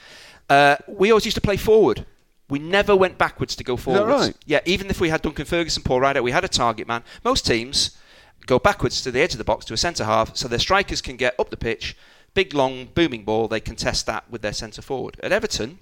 uh, 0.49 0.77
we 0.87 1.11
always 1.11 1.25
used 1.25 1.35
to 1.35 1.41
play 1.41 1.57
forward. 1.57 2.05
We 2.49 2.59
never 2.59 2.95
went 2.95 3.17
backwards 3.17 3.55
to 3.55 3.63
go 3.63 3.77
forwards. 3.77 4.27
right? 4.27 4.35
Yeah, 4.45 4.59
even 4.65 4.89
if 4.89 4.99
we 4.99 5.09
had 5.09 5.21
Duncan 5.21 5.45
Ferguson, 5.45 5.83
Paul 5.83 6.01
Rideout, 6.01 6.23
we 6.23 6.31
had 6.31 6.43
a 6.43 6.49
target 6.49 6.87
man. 6.87 7.03
Most 7.23 7.45
teams 7.45 7.97
go 8.45 8.59
backwards 8.59 9.01
to 9.03 9.11
the 9.11 9.21
edge 9.21 9.33
of 9.33 9.37
the 9.37 9.43
box 9.43 9.65
to 9.65 9.73
a 9.73 9.77
centre 9.77 10.03
half 10.03 10.35
so 10.35 10.47
their 10.47 10.59
strikers 10.59 11.01
can 11.01 11.15
get 11.15 11.39
up 11.39 11.49
the 11.49 11.57
pitch, 11.57 11.95
big, 12.33 12.53
long, 12.53 12.85
booming 12.93 13.23
ball, 13.23 13.47
they 13.47 13.59
contest 13.59 14.05
that 14.07 14.29
with 14.29 14.41
their 14.41 14.53
centre 14.53 14.81
forward. 14.81 15.17
At 15.23 15.31
Everton, 15.31 15.79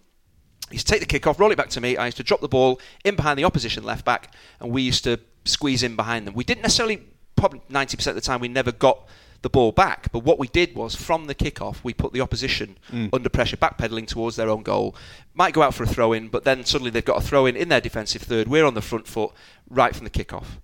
he 0.69 0.75
used 0.75 0.87
to 0.87 0.93
take 0.93 0.99
the 1.01 1.07
kick 1.07 1.25
off, 1.25 1.39
roll 1.39 1.51
it 1.51 1.57
back 1.57 1.69
to 1.69 1.81
me. 1.81 1.97
I 1.97 2.05
used 2.05 2.17
to 2.17 2.23
drop 2.23 2.41
the 2.41 2.47
ball 2.47 2.79
in 3.03 3.15
behind 3.15 3.39
the 3.39 3.43
opposition 3.45 3.83
left 3.83 4.05
back, 4.05 4.33
and 4.59 4.71
we 4.71 4.81
used 4.81 5.03
to 5.05 5.19
squeeze 5.45 5.81
in 5.83 5.95
behind 5.95 6.27
them. 6.27 6.33
We 6.35 6.43
didn't 6.43 6.61
necessarily, 6.61 7.01
probably 7.39 7.61
90% 7.71 8.07
of 8.07 8.15
the 8.15 8.21
time, 8.21 8.39
we 8.39 8.47
never 8.47 8.71
got 8.71 9.07
the 9.41 9.49
ball 9.49 9.71
back. 9.71 10.11
But 10.11 10.23
what 10.23 10.39
we 10.39 10.47
did 10.47 10.75
was, 10.75 10.95
from 10.95 11.25
the 11.25 11.33
kick-off, 11.33 11.83
we 11.83 11.93
put 11.93 12.13
the 12.13 12.21
opposition 12.21 12.77
mm. 12.91 13.09
under 13.13 13.29
pressure, 13.29 13.57
backpedaling 13.57 14.07
towards 14.07 14.35
their 14.35 14.49
own 14.49 14.63
goal. 14.63 14.95
Might 15.33 15.53
go 15.53 15.61
out 15.61 15.73
for 15.73 15.83
a 15.83 15.87
throw-in, 15.87 16.27
but 16.27 16.43
then 16.43 16.65
suddenly 16.65 16.91
they've 16.91 17.05
got 17.05 17.23
a 17.23 17.25
throw-in 17.25 17.55
in 17.55 17.69
their 17.69 17.81
defensive 17.81 18.21
third. 18.21 18.47
We're 18.47 18.65
on 18.65 18.73
the 18.73 18.81
front 18.81 19.07
foot 19.07 19.31
right 19.69 19.95
from 19.95 20.03
the 20.03 20.09
kick-off. 20.09 20.59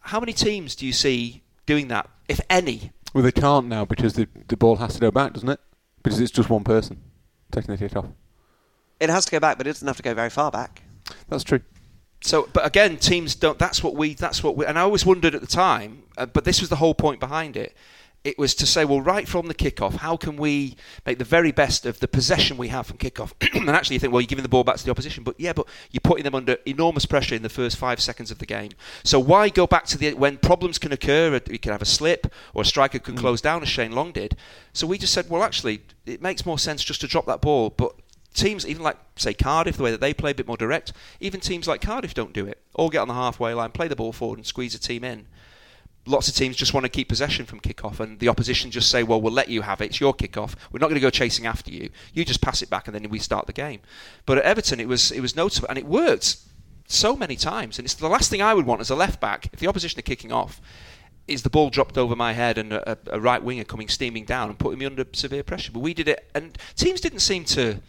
How 0.00 0.20
many 0.20 0.32
teams 0.32 0.74
do 0.74 0.86
you 0.86 0.92
see 0.92 1.42
doing 1.66 1.88
that, 1.88 2.08
if 2.28 2.40
any? 2.48 2.92
Well, 3.12 3.24
they 3.24 3.32
can't 3.32 3.66
now 3.66 3.84
because 3.84 4.14
the 4.14 4.28
the 4.48 4.56
ball 4.56 4.76
has 4.76 4.94
to 4.94 5.00
go 5.00 5.10
back, 5.10 5.34
doesn't 5.34 5.48
it? 5.48 5.60
Because 6.02 6.20
it's 6.20 6.30
just 6.30 6.48
one 6.48 6.64
person 6.64 7.02
taking 7.50 7.74
the 7.74 7.78
kick 7.78 7.96
off. 7.96 8.06
It 9.00 9.10
has 9.10 9.24
to 9.24 9.30
go 9.30 9.40
back, 9.40 9.58
but 9.58 9.66
it 9.66 9.70
doesn't 9.70 9.86
have 9.86 9.96
to 9.96 10.02
go 10.02 10.14
very 10.14 10.30
far 10.30 10.50
back. 10.50 10.82
That's 11.28 11.44
true. 11.44 11.60
So, 12.22 12.48
but 12.52 12.66
again, 12.66 12.98
teams 12.98 13.34
don't. 13.34 13.58
That's 13.58 13.82
what 13.82 13.94
we. 13.94 14.14
That's 14.14 14.42
what 14.42 14.56
we. 14.56 14.66
And 14.66 14.78
I 14.78 14.82
always 14.82 15.06
wondered 15.06 15.34
at 15.34 15.40
the 15.40 15.46
time, 15.46 16.02
uh, 16.18 16.26
but 16.26 16.44
this 16.44 16.60
was 16.60 16.68
the 16.68 16.76
whole 16.76 16.94
point 16.94 17.18
behind 17.18 17.56
it. 17.56 17.74
It 18.22 18.38
was 18.38 18.54
to 18.56 18.66
say, 18.66 18.84
well, 18.84 19.00
right 19.00 19.26
from 19.26 19.46
the 19.46 19.54
kickoff, 19.54 19.96
how 19.96 20.18
can 20.18 20.36
we 20.36 20.76
make 21.06 21.16
the 21.16 21.24
very 21.24 21.52
best 21.52 21.86
of 21.86 22.00
the 22.00 22.08
possession 22.08 22.58
we 22.58 22.68
have 22.68 22.86
from 22.86 22.98
kickoff? 22.98 23.32
and 23.54 23.70
actually, 23.70 23.94
you 23.94 24.00
think, 24.00 24.12
well, 24.12 24.20
you're 24.20 24.26
giving 24.26 24.42
the 24.42 24.48
ball 24.50 24.62
back 24.62 24.76
to 24.76 24.84
the 24.84 24.90
opposition, 24.90 25.24
but 25.24 25.40
yeah, 25.40 25.54
but 25.54 25.66
you're 25.90 26.02
putting 26.02 26.24
them 26.24 26.34
under 26.34 26.58
enormous 26.66 27.06
pressure 27.06 27.34
in 27.34 27.40
the 27.40 27.48
first 27.48 27.78
five 27.78 27.98
seconds 27.98 28.30
of 28.30 28.36
the 28.36 28.44
game. 28.44 28.72
So 29.04 29.18
why 29.18 29.48
go 29.48 29.66
back 29.66 29.86
to 29.86 29.96
the 29.96 30.12
when 30.12 30.36
problems 30.36 30.76
can 30.76 30.92
occur? 30.92 31.40
You 31.48 31.58
can 31.58 31.72
have 31.72 31.80
a 31.80 31.86
slip, 31.86 32.30
or 32.52 32.60
a 32.60 32.66
striker 32.66 32.98
can 32.98 33.16
close 33.16 33.40
down, 33.40 33.62
as 33.62 33.70
Shane 33.70 33.92
Long 33.92 34.12
did. 34.12 34.36
So 34.74 34.86
we 34.86 34.98
just 34.98 35.14
said, 35.14 35.30
well, 35.30 35.42
actually, 35.42 35.80
it 36.04 36.20
makes 36.20 36.44
more 36.44 36.58
sense 36.58 36.84
just 36.84 37.00
to 37.00 37.06
drop 37.06 37.24
that 37.24 37.40
ball, 37.40 37.70
but 37.70 37.94
teams, 38.34 38.66
even 38.66 38.82
like 38.82 38.96
say 39.16 39.34
Cardiff, 39.34 39.76
the 39.76 39.82
way 39.82 39.90
that 39.90 40.00
they 40.00 40.14
play 40.14 40.30
a 40.30 40.34
bit 40.34 40.46
more 40.46 40.56
direct, 40.56 40.92
even 41.20 41.40
teams 41.40 41.66
like 41.66 41.80
Cardiff 41.80 42.14
don't 42.14 42.32
do 42.32 42.46
it. 42.46 42.62
All 42.74 42.88
get 42.88 43.00
on 43.00 43.08
the 43.08 43.14
halfway 43.14 43.54
line, 43.54 43.70
play 43.70 43.88
the 43.88 43.96
ball 43.96 44.12
forward, 44.12 44.38
and 44.38 44.46
squeeze 44.46 44.74
a 44.74 44.78
team 44.78 45.04
in. 45.04 45.26
Lots 46.06 46.28
of 46.28 46.34
teams 46.34 46.56
just 46.56 46.72
want 46.72 46.84
to 46.84 46.88
keep 46.88 47.08
possession 47.08 47.44
from 47.44 47.60
kick-off, 47.60 48.00
and 48.00 48.18
the 48.20 48.28
opposition 48.28 48.70
just 48.70 48.90
say, 48.90 49.02
"Well, 49.02 49.20
we'll 49.20 49.32
let 49.32 49.48
you 49.48 49.62
have 49.62 49.80
it. 49.80 49.86
It's 49.86 50.00
your 50.00 50.14
kick-off. 50.14 50.56
We're 50.72 50.78
not 50.78 50.86
going 50.86 50.94
to 50.94 51.00
go 51.00 51.10
chasing 51.10 51.46
after 51.46 51.70
you. 51.70 51.90
You 52.14 52.24
just 52.24 52.40
pass 52.40 52.62
it 52.62 52.70
back, 52.70 52.86
and 52.88 52.94
then 52.94 53.10
we 53.10 53.18
start 53.18 53.46
the 53.46 53.52
game." 53.52 53.80
But 54.24 54.38
at 54.38 54.44
Everton, 54.44 54.80
it 54.80 54.88
was 54.88 55.12
it 55.12 55.20
was 55.20 55.36
noticeable, 55.36 55.68
and 55.68 55.78
it 55.78 55.86
worked 55.86 56.38
so 56.86 57.14
many 57.14 57.36
times. 57.36 57.78
And 57.78 57.84
it's 57.84 57.94
the 57.94 58.08
last 58.08 58.30
thing 58.30 58.42
I 58.42 58.54
would 58.54 58.66
want 58.66 58.80
as 58.80 58.90
a 58.90 58.96
left 58.96 59.20
back 59.20 59.48
if 59.52 59.60
the 59.60 59.66
opposition 59.66 59.98
are 59.98 60.02
kicking 60.02 60.32
off. 60.32 60.60
Is 61.28 61.42
the 61.42 61.50
ball 61.50 61.70
dropped 61.70 61.96
over 61.96 62.16
my 62.16 62.32
head 62.32 62.58
and 62.58 62.72
a, 62.72 62.98
a 63.06 63.20
right 63.20 63.40
winger 63.40 63.62
coming 63.62 63.88
steaming 63.88 64.24
down 64.24 64.48
and 64.48 64.58
putting 64.58 64.80
me 64.80 64.86
under 64.86 65.04
severe 65.12 65.44
pressure? 65.44 65.70
But 65.70 65.80
we 65.80 65.94
did 65.94 66.08
it, 66.08 66.28
and 66.34 66.56
teams 66.74 67.00
didn't 67.00 67.20
seem 67.20 67.44
to 67.44 67.80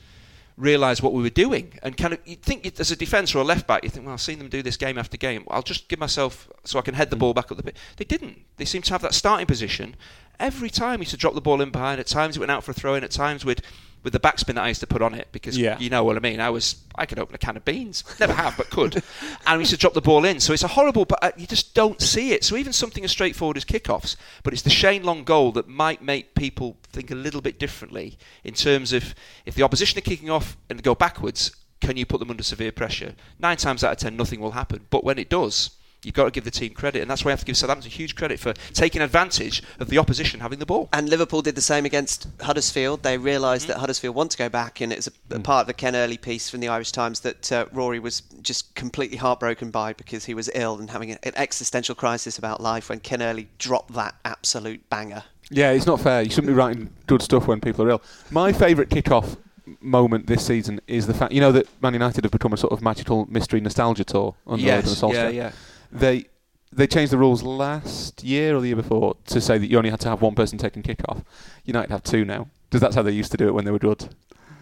realise 0.57 1.01
what 1.01 1.13
we 1.13 1.21
were 1.21 1.29
doing. 1.29 1.73
And 1.83 1.97
kind 1.97 2.13
of, 2.13 2.19
you 2.25 2.35
think 2.35 2.79
as 2.79 2.91
a 2.91 2.95
defence 2.95 3.33
or 3.33 3.39
a 3.39 3.43
left 3.43 3.67
back, 3.67 3.83
you 3.83 3.89
think, 3.89 4.05
well, 4.05 4.13
I've 4.13 4.21
seen 4.21 4.37
them 4.37 4.49
do 4.49 4.61
this 4.61 4.77
game 4.77 4.97
after 4.97 5.17
game. 5.17 5.45
I'll 5.49 5.61
just 5.61 5.87
give 5.87 5.99
myself 5.99 6.49
so 6.63 6.79
I 6.79 6.81
can 6.81 6.93
head 6.93 7.09
the 7.09 7.15
mm. 7.15 7.19
ball 7.19 7.33
back 7.33 7.51
up 7.51 7.57
the 7.57 7.63
pitch. 7.63 7.77
They 7.97 8.05
didn't. 8.05 8.39
They 8.57 8.65
seemed 8.65 8.85
to 8.85 8.93
have 8.93 9.01
that 9.01 9.13
starting 9.13 9.47
position 9.47 9.95
every 10.39 10.69
time. 10.69 10.99
He 10.99 11.03
used 11.03 11.11
to 11.11 11.17
drop 11.17 11.33
the 11.33 11.41
ball 11.41 11.61
in 11.61 11.71
behind. 11.71 11.99
At 11.99 12.07
times 12.07 12.37
it 12.37 12.39
went 12.39 12.51
out 12.51 12.63
for 12.63 12.71
a 12.71 12.73
throw 12.73 12.95
in. 12.95 13.03
At 13.03 13.11
times 13.11 13.45
with 13.45 13.61
with 14.03 14.13
the 14.13 14.19
backspin 14.19 14.55
that 14.55 14.63
I 14.63 14.67
used 14.69 14.79
to 14.81 14.87
put 14.87 15.01
on 15.01 15.13
it 15.13 15.27
because 15.31 15.57
Yeah. 15.57 15.77
you 15.79 15.89
know 15.89 16.03
what 16.03 16.15
I 16.17 16.19
mean. 16.19 16.39
I 16.39 16.49
was 16.49 16.75
I 16.95 17.05
could 17.05 17.19
open 17.19 17.35
a 17.35 17.37
can 17.37 17.55
of 17.57 17.63
beans. 17.65 18.03
Never 18.19 18.33
have, 18.33 18.57
but 18.57 18.69
could. 18.69 19.03
and 19.47 19.57
we 19.57 19.61
used 19.61 19.71
to 19.71 19.77
drop 19.77 19.93
the 19.93 20.01
ball 20.01 20.25
in. 20.25 20.39
So 20.39 20.53
it's 20.53 20.63
a 20.63 20.67
horrible, 20.69 21.05
but 21.05 21.19
uh, 21.23 21.31
you 21.37 21.47
just 21.47 21.73
don't 21.73 22.01
see 22.01 22.31
it. 22.33 22.43
So 22.43 22.55
even 22.55 22.73
something 22.73 23.03
as 23.03 23.11
straightforward 23.11 23.57
as 23.57 23.65
kickoffs, 23.65 24.15
but 24.43 24.53
it's 24.53 24.61
the 24.63 24.69
Shane 24.69 25.03
Long 25.03 25.23
goal 25.23 25.51
that 25.53 25.67
might 25.67 26.01
make 26.01 26.35
people 26.35 26.77
think 26.91 27.11
a 27.11 27.15
little 27.15 27.41
bit 27.41 27.59
differently 27.59 28.17
in 28.43 28.53
terms 28.53 28.91
of 28.93 29.13
if 29.45 29.55
the 29.55 29.63
opposition 29.63 29.97
are 29.97 30.01
kicking 30.01 30.29
off 30.29 30.57
and 30.69 30.81
go 30.83 30.95
backwards, 30.95 31.55
can 31.79 31.97
you 31.97 32.05
put 32.05 32.19
them 32.19 32.29
under 32.29 32.43
severe 32.43 32.71
pressure? 32.71 33.15
Nine 33.39 33.57
times 33.57 33.83
out 33.83 33.91
of 33.93 33.97
ten, 33.97 34.15
nothing 34.17 34.39
will 34.39 34.51
happen. 34.51 34.85
But 34.89 35.03
when 35.03 35.17
it 35.17 35.29
does, 35.29 35.71
you've 36.03 36.15
got 36.15 36.25
to 36.25 36.31
give 36.31 36.43
the 36.43 36.51
team 36.51 36.73
credit, 36.73 37.01
and 37.01 37.09
that's 37.09 37.23
why 37.23 37.29
I 37.29 37.33
have 37.33 37.39
to 37.41 37.45
give 37.45 37.57
Southampton 37.57 37.91
huge 37.91 38.15
credit 38.15 38.39
for 38.39 38.53
taking 38.73 39.01
advantage 39.01 39.61
of 39.79 39.89
the 39.89 39.97
opposition 39.97 40.39
having 40.39 40.59
the 40.59 40.65
ball. 40.65 40.89
And 40.93 41.09
Liverpool 41.09 41.41
did 41.41 41.55
the 41.55 41.61
same 41.61 41.85
against 41.85 42.27
Huddersfield. 42.41 43.03
They 43.03 43.17
realised 43.17 43.63
Mm-hmm. 43.63 43.73
that 43.73 43.79
Huddersfield 43.79 44.15
want 44.15 44.31
to 44.31 44.37
go 44.37 44.49
back, 44.49 44.81
and 44.81 44.91
it's 44.91 45.07
a, 45.07 45.11
a 45.35 45.39
part 45.39 45.61
of 45.61 45.67
the 45.67 45.73
Ken 45.73 45.95
Early 45.95 46.17
piece 46.17 46.49
from 46.49 46.59
the 46.61 46.67
Irish 46.69 46.91
Times 46.91 47.19
that 47.21 47.51
uh, 47.51 47.65
Rory 47.71 47.99
was 47.99 48.21
just 48.41 48.73
completely 48.75 49.17
heartbroken 49.17 49.71
by 49.71 49.93
because 49.93 50.25
he 50.25 50.33
was 50.33 50.49
ill 50.55 50.79
and 50.79 50.89
having 50.89 51.11
an 51.11 51.19
existential 51.35 51.93
crisis 51.95 52.37
about 52.37 52.61
life 52.61 52.89
when 52.89 52.99
Ken 52.99 53.21
Early 53.21 53.47
dropped 53.59 53.93
that 53.93 54.15
absolute 54.25 54.89
banger. 54.89 55.23
Yeah, 55.49 55.71
it's 55.71 55.85
not 55.85 55.99
fair. 55.99 56.21
You 56.21 56.29
shouldn't 56.29 56.47
be 56.47 56.53
writing 56.53 56.89
good 57.07 57.21
stuff 57.21 57.45
when 57.47 57.59
people 57.59 57.83
are 57.85 57.89
ill. 57.89 58.01
My 58.31 58.53
favourite 58.53 58.89
kick-off 58.89 59.35
moment 59.79 60.27
this 60.27 60.45
season 60.45 60.81
is 60.87 61.07
the 61.07 61.13
fact 61.13 61.31
you 61.31 61.39
know 61.39 61.51
that 61.51 61.67
Man 61.81 61.93
United 61.93 62.23
have 62.23 62.31
become 62.31 62.51
a 62.53 62.57
sort 62.57 62.73
of 62.73 62.81
magical 62.81 63.25
mystery 63.29 63.61
nostalgia 63.61 64.03
tour 64.03 64.35
under 64.47 64.63
Ole 64.63 64.69
Gunnar 64.69 64.81
yes, 64.87 65.01
Solskjaer. 65.01 65.13
yeah, 65.13 65.29
yeah. 65.29 65.51
They 65.91 66.25
they 66.73 66.87
changed 66.87 67.11
the 67.11 67.17
rules 67.17 67.43
last 67.43 68.23
year 68.23 68.55
or 68.55 68.61
the 68.61 68.67
year 68.67 68.75
before 68.77 69.17
to 69.25 69.41
say 69.41 69.57
that 69.57 69.67
you 69.69 69.77
only 69.77 69.89
had 69.89 69.99
to 70.01 70.09
have 70.09 70.21
one 70.21 70.35
person 70.35 70.57
taking 70.57 70.81
kick-off. 70.81 71.21
United 71.65 71.91
have 71.91 72.01
two 72.03 72.23
now. 72.23 72.47
Because 72.69 72.79
that's 72.79 72.95
how 72.95 73.01
they 73.01 73.11
used 73.11 73.31
to 73.31 73.37
do 73.37 73.47
it 73.49 73.53
when 73.53 73.65
they 73.65 73.71
were 73.71 73.79
good. 73.79 74.15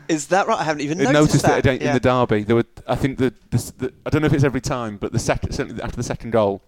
Is 0.08 0.28
that 0.30 0.48
right? 0.48 0.60
I 0.60 0.64
haven't 0.64 0.82
even 0.82 0.98
noticed, 0.98 1.14
noticed 1.14 1.46
that. 1.46 1.58
it 1.58 1.60
again 1.60 1.82
Yeah. 1.82 1.88
in 1.90 1.94
the 1.94 2.00
derby. 2.00 2.42
There 2.44 2.56
were, 2.56 2.66
I 2.88 2.96
think 2.96 3.20
the, 3.20 3.32
the, 3.52 3.74
the 3.78 3.94
I 4.08 4.10
don't 4.10 4.22
know 4.24 4.26
if 4.26 4.34
it's 4.34 4.44
every 4.44 4.62
time, 4.62 4.98
but 4.98 5.12
the 5.12 5.20
second 5.20 5.52
certainly 5.52 5.80
after 5.84 5.98
the 5.98 6.02
second 6.04 6.32
goal, 6.32 6.64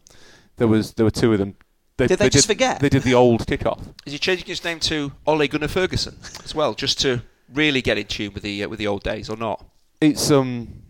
there 0.58 0.68
was 0.68 0.94
there 0.94 1.04
were 1.06 1.10
two 1.10 1.34
of 1.34 1.40
them. 1.40 1.56
They, 1.98 2.06
Did 2.06 2.20
they 2.20 2.30
just 2.30 2.46
forget? 2.46 2.80
They 2.80 2.90
did 2.90 3.02
the 3.02 3.16
old 3.16 3.48
kick-off. 3.48 3.80
Is 4.06 4.14
he 4.14 4.20
changing 4.20 4.46
his 4.46 4.64
name 4.64 4.80
to 4.82 5.12
Ole 5.26 5.48
Gunnar 5.48 5.68
Ferguson 5.68 6.18
as 6.44 6.54
well, 6.54 6.76
just 6.76 7.00
to 7.02 7.24
really 7.52 7.82
get 7.82 7.98
in 7.98 8.06
tune 8.06 8.34
with 8.34 8.44
the 8.44 8.64
uh, 8.64 8.70
with 8.70 8.78
the 8.78 8.86
old 8.88 9.02
days, 9.02 9.28
or 9.28 9.36
not? 9.38 9.66
It's 10.00 10.30
um, 10.30 10.84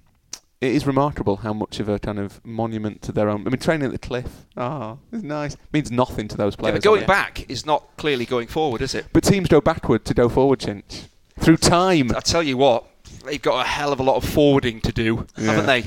it 0.61 0.71
is 0.73 0.85
remarkable 0.87 1.37
how 1.37 1.53
much 1.53 1.79
of 1.79 1.89
a 1.89 1.97
kind 1.99 2.19
of 2.19 2.39
monument 2.45 3.01
to 3.01 3.11
their 3.11 3.29
own. 3.29 3.41
I 3.47 3.49
mean, 3.49 3.59
training 3.59 3.87
at 3.87 3.91
the 3.91 3.97
cliff, 3.99 4.45
ah, 4.55 4.97
it's 5.11 5.23
nice. 5.23 5.57
Means 5.73 5.91
nothing 5.91 6.27
to 6.29 6.37
those 6.37 6.53
Yeah, 6.53 6.59
players. 6.61 6.75
but 6.75 6.83
going 6.83 7.05
back 7.05 7.49
is 7.49 7.65
not 7.65 7.83
clearly 7.97 8.25
going 8.25 8.47
forward, 8.47 8.81
is 8.81 8.93
it? 8.95 9.07
But 9.11 9.23
teams 9.23 9.47
go 9.47 9.59
backward 9.59 10.05
to 10.05 10.13
go 10.13 10.29
forward, 10.29 10.59
Chinch. 10.59 11.05
Through 11.39 11.57
time. 11.57 12.11
I 12.15 12.19
tell 12.19 12.43
you 12.43 12.57
what, 12.57 12.85
they've 13.25 13.41
got 13.41 13.65
a 13.65 13.67
hell 13.67 13.91
of 13.91 13.99
a 13.99 14.03
lot 14.03 14.17
of 14.17 14.23
forwarding 14.29 14.79
to 14.81 14.91
do, 14.91 15.25
haven't 15.35 15.65
they? 15.65 15.83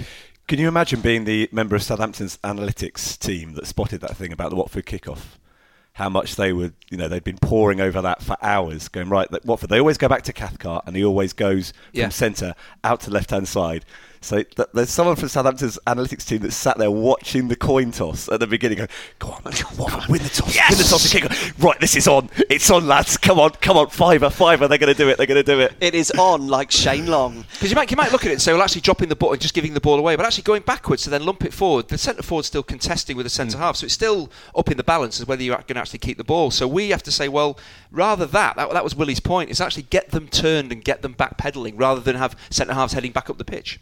Can 0.49 0.59
you 0.59 0.69
imagine 0.69 1.01
being 1.01 1.25
the 1.25 1.49
member 1.53 1.75
of 1.77 1.83
Southampton's 1.83 2.37
analytics 2.45 3.19
team 3.19 3.55
that 3.55 3.67
spotted 3.67 4.01
that 4.03 4.17
thing 4.17 4.33
about 4.33 4.51
the 4.51 4.57
Watford 4.57 4.85
kickoff? 4.87 5.21
How 5.95 6.09
much 6.09 6.35
they 6.35 6.53
would, 6.53 6.75
you 6.91 6.99
know, 6.99 7.07
they'd 7.07 7.23
been 7.23 7.39
poring 7.39 7.81
over 7.81 8.03
that 8.03 8.21
for 8.21 8.37
hours, 8.43 8.89
going 8.89 9.09
right. 9.09 9.31
That 9.31 9.45
Watford, 9.47 9.71
they 9.71 9.79
always 9.79 9.97
go 9.97 10.09
back 10.09 10.23
to 10.23 10.33
Cathcart, 10.33 10.83
and 10.87 10.97
he 10.97 11.05
always 11.05 11.33
goes 11.33 11.71
from 11.71 12.01
Yeah. 12.01 12.09
centre 12.09 12.55
out 12.83 13.01
to 13.03 13.11
left 13.13 13.31
hand 13.31 13.47
side. 13.47 13.85
So 14.25 14.43
th- 14.43 14.69
there's 14.73 14.91
someone 14.91 15.17
from 15.17 15.29
Southampton's 15.29 15.79
analytics 15.87 16.27
team 16.27 16.41
that 16.41 16.53
sat 16.53 16.79
there 16.79 16.91
watching 16.91 17.49
the 17.49 17.57
coin 17.57 17.91
toss 17.91 18.29
at 18.31 18.41
the 18.41 18.47
beginning, 18.47 18.79
going, 18.79 18.89
"Go 19.19 19.29
on, 19.29 19.43
Watford, 19.77 20.09
win 20.09 20.23
the 20.23 20.31
toss, 20.31 20.57
win 20.71 20.79
the 20.79 20.85
toss, 20.85 21.13
and 21.13 21.23
kick 21.23 21.31
on. 21.31 21.53
Right, 21.59 21.79
this 21.79 21.95
is 21.95 22.09
on. 22.09 22.31
It's 22.49 22.71
on, 22.71 22.87
lads. 22.87 23.19
Come 23.19 23.39
on, 23.39 23.51
come 23.51 23.77
on, 23.77 23.91
fiver, 23.91 24.31
fiver. 24.31 24.67
They're 24.67 24.79
going 24.79 24.95
to 24.95 24.99
do 24.99 25.11
it. 25.11 25.19
They're 25.19 25.27
going 25.27 25.45
to 25.45 25.53
do 25.53 25.61
it." 25.61 25.75
It 25.79 25.95
is 25.95 26.11
on 26.13 26.49
like 26.49 26.71
Shane 26.71 27.07
Long. 27.07 27.45
Because 27.55 27.71
you 27.71 27.77
might, 27.77 27.91
you 27.91 27.97
might 27.97 28.13
look 28.13 28.25
at 28.25 28.29
it 28.29 28.33
and 28.33 28.43
say, 28.43 28.53
well, 28.53 28.61
actually 28.63 28.83
dropping 28.83 29.09
the 29.09 29.17
ball 29.17 29.33
and 29.33 29.41
just 29.41 29.55
giving 29.55 29.75
the 29.75 29.81
ball 29.81 29.99
away, 29.99 30.17
but 30.17 30.27
actually 30.27 30.43
going 30.43 30.63
backwards 30.63 31.05
to 31.05 31.11
then 31.11 31.25
lump 31.25 31.45
it 31.45 31.55
forward. 31.55 31.89
The 31.89 31.97
centre 31.97 32.23
forward's 32.23 32.49
still 32.49 32.63
contesting 32.63 33.17
with 33.17 33.25
the 33.25 33.31
centre 33.31 33.57
hmm. 33.57 33.63
half, 33.63 33.77
so 33.77 33.85
it's 33.85 33.95
still 33.95 34.31
up 34.57 34.71
in 34.71 34.77
the 34.77 34.85
balance 34.85 35.21
as 35.21 35.27
whether 35.27 35.43
you're 35.43 35.57
going 35.57 35.75
to 35.75 35.81
actually 35.81 36.01
keep 36.01 36.19
the 36.19 36.25
ball. 36.25 36.51
So 36.51 36.67
we 36.67 36.91
have 36.91 37.03
to 37.05 37.13
say, 37.13 37.29
well, 37.29 37.59
rather 37.95 38.27
that, 38.27 38.57
that, 38.57 38.71
that 38.73 38.85
was 38.85 38.95
Willie's 38.95 39.21
point, 39.21 39.51
is 39.51 39.61
actually 39.61 39.85
get 39.85 40.11
them 40.11 40.29
turned 40.29 40.73
and 40.73 40.85
get 40.85 41.03
them 41.03 41.13
back 41.13 41.39
pedalling 41.39 41.77
rather 41.77 42.01
than 42.01 42.17
have 42.17 42.37
centre 42.51 42.75
halves 42.75 42.93
heading 42.93 43.13
back 43.13 43.31
up 43.31 43.39
the 43.39 43.45
pitch. 43.45 43.81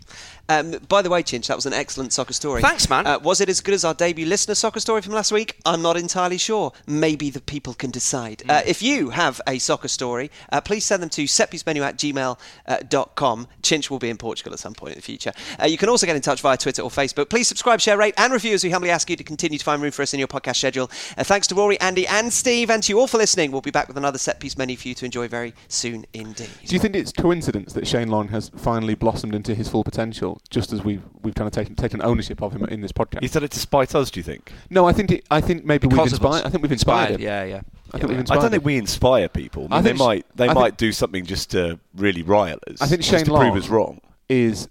Um, 0.49 0.73
by 0.89 1.03
the 1.03 1.11
way, 1.11 1.23
Chinch, 1.23 1.47
that 1.47 1.57
was 1.57 1.67
an 1.67 1.73
excellent 1.73 2.13
soccer 2.13 2.33
story. 2.33 2.63
Thanks, 2.63 2.89
man. 2.91 3.07
Uh, 3.07 3.19
was 3.19 3.41
it 3.41 3.49
as 3.49 3.61
good 3.61 3.75
as 3.75 3.85
our 3.85 3.95
debut 3.95 4.27
listener 4.27 4.55
soccer 4.55 4.81
story 4.81 5.01
from 5.01 5.15
last 5.15 5.33
week? 5.33 5.57
I'm 5.65 5.83
not 5.83 5.97
entirely 5.97 6.39
sure. 6.39 6.73
Maybe 6.87 7.31
the 7.31 7.41
people 7.41 7.75
can 7.75 7.91
decide. 7.91 8.43
Uh, 8.49 8.63
if 8.67 8.83
you 8.83 9.11
have 9.11 9.41
a 9.47 9.59
soccer 9.59 9.89
story, 9.89 10.31
uh, 10.51 10.61
please 10.61 10.85
send 10.85 11.03
them 11.03 11.11
to 11.11 11.25
setpiecemenu 11.25 11.81
at 11.81 11.97
gmail.com. 11.97 13.49
Chinch 13.63 13.91
will 13.91 13.99
be 13.99 14.11
in 14.11 14.17
Portugal 14.17 14.53
at 14.53 14.59
some 14.59 14.75
point 14.75 14.93
in 14.93 14.99
the 14.99 15.03
future. 15.03 15.33
Uh, 15.61 15.67
you 15.67 15.79
can 15.79 15.89
also 15.89 16.07
get 16.07 16.17
in 16.17 16.23
touch 16.23 16.41
via 16.41 16.57
Twitter 16.57 16.83
or 16.83 16.91
Facebook. 16.91 17.29
Please 17.29 17.49
subscribe, 17.49 17.81
share, 17.81 17.97
rate, 17.97 18.15
and 18.19 18.33
review 18.33 18.55
as 18.55 18.65
we 18.65 18.71
humbly 18.71 18.91
ask 18.91 19.09
you 19.09 19.17
to 19.17 19.25
continue 19.25 19.59
to 19.59 19.65
find 19.65 19.81
room 19.83 19.93
for 19.93 20.03
us 20.03 20.13
in 20.13 20.19
your 20.19 20.29
podcast 20.29 20.57
schedule. 20.57 20.91
Uh, 21.17 21.25
thanks 21.25 21.47
to 21.47 21.55
Rory, 21.55 21.81
Andy, 21.81 22.07
and 22.07 22.33
Steve, 22.33 22.71
and 22.71 22.83
to 22.83 22.93
you 22.93 22.99
all 22.99 23.07
for 23.07 23.19
listening. 23.19 23.53
We'll 23.53 23.61
be 23.61 23.71
back 23.71 23.89
with 23.89 23.97
another 23.97 24.19
set 24.19 24.41
piece 24.41 24.57
menu 24.59 24.77
for 24.77 24.89
you 24.89 24.95
to 24.95 25.05
enjoy 25.05 25.29
very 25.29 25.55
soon 25.69 26.05
indeed. 26.13 26.51
Do 26.67 26.75
you 26.75 26.81
think 26.81 26.97
it's 26.97 27.13
coincidence 27.13 27.73
that 27.75 27.87
Shane 27.87 28.09
Long 28.09 28.29
has 28.29 28.51
finally 28.57 28.95
blossomed 28.95 29.35
into 29.35 29.55
his 29.55 29.69
full 29.69 29.85
potential, 29.85 30.32
just 30.51 30.73
as 30.73 30.83
we've 30.83 31.03
we've 31.23 31.35
kind 31.35 31.47
of 31.47 31.53
taken 31.53 31.75
taken 31.75 32.03
ownership 32.03 32.43
of 32.43 32.53
him 32.53 32.65
in 32.67 32.81
this 32.81 32.93
podcast? 32.93 33.21
He's 33.21 33.33
done 33.33 33.45
it 33.45 33.51
to 33.53 33.59
spite 33.61 33.95
us. 33.95 34.11
Do 34.11 34.21
you 34.21 34.25
think? 34.25 34.53
no, 34.71 34.87
I 34.87 34.93
think 34.93 35.11
it, 35.13 35.25
I 35.31 35.41
think 35.41 35.65
maybe 35.65 35.87
we've 35.87 35.99
inspired. 36.01 36.45
I 36.45 36.51
think 36.51 36.63
we've 36.63 36.73
inspired, 36.73 37.11
him. 37.13 37.21
Yeah, 37.21 37.45
yeah. 37.45 37.61
I 37.95 37.99
think 37.99 38.11
we've 38.11 38.31
I 38.31 38.37
don't 38.37 38.51
think 38.51 38.65
we 38.65 38.77
inspire 38.77 39.29
people. 39.29 39.69
I 39.71 39.79
I 39.79 39.81
they 39.83 39.93
might 39.93 40.27
they 40.37 40.45
I 40.45 40.49
think- 40.49 40.59
might 40.59 40.77
do 40.79 40.93
something 40.93 41.25
just 41.27 41.51
to 41.51 41.79
really 41.95 42.23
rile 42.23 42.59
us. 42.69 42.81
I 42.81 42.87
think 42.87 43.03
just 43.03 43.11
Shane 43.11 43.25
to 43.27 43.37
prove 43.37 43.57
us 43.57 43.69
wrong. 43.69 44.01
is 44.29 44.69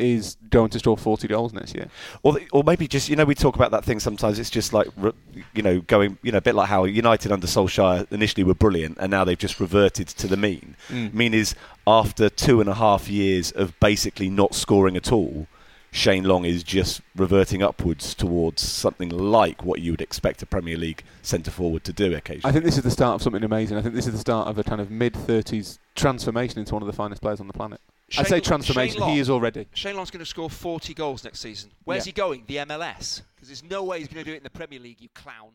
is 0.00 0.36
going 0.50 0.70
to 0.70 0.78
score 0.78 0.96
40 0.96 1.28
goals 1.28 1.52
next 1.52 1.74
year. 1.74 1.88
Or, 2.22 2.38
or 2.52 2.64
maybe 2.64 2.88
just 2.88 3.08
you 3.08 3.16
know 3.16 3.24
we 3.24 3.34
talk 3.34 3.54
about 3.54 3.70
that 3.70 3.84
thing 3.84 4.00
sometimes. 4.00 4.38
It's 4.38 4.50
just 4.50 4.72
like 4.72 4.88
you 5.54 5.62
know 5.62 5.80
going 5.80 6.18
you 6.22 6.32
know 6.32 6.38
a 6.38 6.42
bit 6.42 6.54
like 6.54 6.68
how 6.68 6.84
United 6.84 7.32
under 7.32 7.46
Solskjaer 7.46 8.10
initially 8.10 8.44
were 8.44 8.54
brilliant 8.54 8.98
and 8.98 9.10
now 9.10 9.24
they've 9.24 9.38
just 9.38 9.60
reverted 9.60 10.08
to 10.08 10.26
the 10.26 10.36
mean. 10.36 10.76
Mm. 10.88 11.14
Mean 11.14 11.34
is 11.34 11.54
after 11.86 12.28
two 12.28 12.60
and 12.60 12.68
a 12.68 12.74
half 12.74 13.08
years 13.08 13.52
of 13.52 13.78
basically 13.80 14.30
not 14.30 14.54
scoring 14.54 14.96
at 14.96 15.12
all, 15.12 15.46
Shane 15.92 16.24
Long 16.24 16.44
is 16.44 16.62
just 16.62 17.00
reverting 17.16 17.62
upwards 17.62 18.14
towards 18.14 18.62
something 18.62 19.08
like 19.08 19.64
what 19.64 19.80
you 19.80 19.92
would 19.92 20.00
expect 20.00 20.42
a 20.42 20.46
Premier 20.46 20.76
League 20.76 21.02
centre 21.22 21.50
forward 21.50 21.84
to 21.84 21.92
do 21.92 22.14
occasionally. 22.14 22.48
I 22.48 22.52
think 22.52 22.64
this 22.64 22.76
is 22.76 22.84
the 22.84 22.90
start 22.90 23.16
of 23.16 23.22
something 23.22 23.42
amazing. 23.42 23.76
I 23.76 23.82
think 23.82 23.94
this 23.94 24.06
is 24.06 24.12
the 24.12 24.18
start 24.18 24.48
of 24.48 24.58
a 24.58 24.62
kind 24.62 24.80
of 24.80 24.90
mid 24.90 25.14
30s 25.14 25.78
transformation 25.96 26.60
into 26.60 26.74
one 26.74 26.82
of 26.82 26.86
the 26.86 26.92
finest 26.92 27.22
players 27.22 27.40
on 27.40 27.48
the 27.48 27.52
planet. 27.52 27.80
I 28.12 28.16
Shane- 28.16 28.26
say 28.26 28.40
transformation, 28.40 29.00
Long- 29.00 29.10
he 29.12 29.18
is 29.20 29.30
already. 29.30 29.66
Shane 29.74 29.96
Long's 29.96 30.10
going 30.10 30.18
to 30.20 30.26
score 30.26 30.50
40 30.50 30.94
goals 30.94 31.22
next 31.24 31.40
season. 31.40 31.70
Where's 31.84 32.06
Yeah. 32.06 32.10
he 32.10 32.12
going? 32.12 32.44
The 32.46 32.56
MLS? 32.58 33.22
Because 33.36 33.48
there's 33.48 33.62
no 33.62 33.84
way 33.84 33.98
he's 34.00 34.08
going 34.08 34.24
to 34.24 34.28
do 34.30 34.34
it 34.34 34.38
in 34.38 34.42
the 34.42 34.50
Premier 34.50 34.80
League, 34.80 35.00
you 35.00 35.08
clown. 35.14 35.50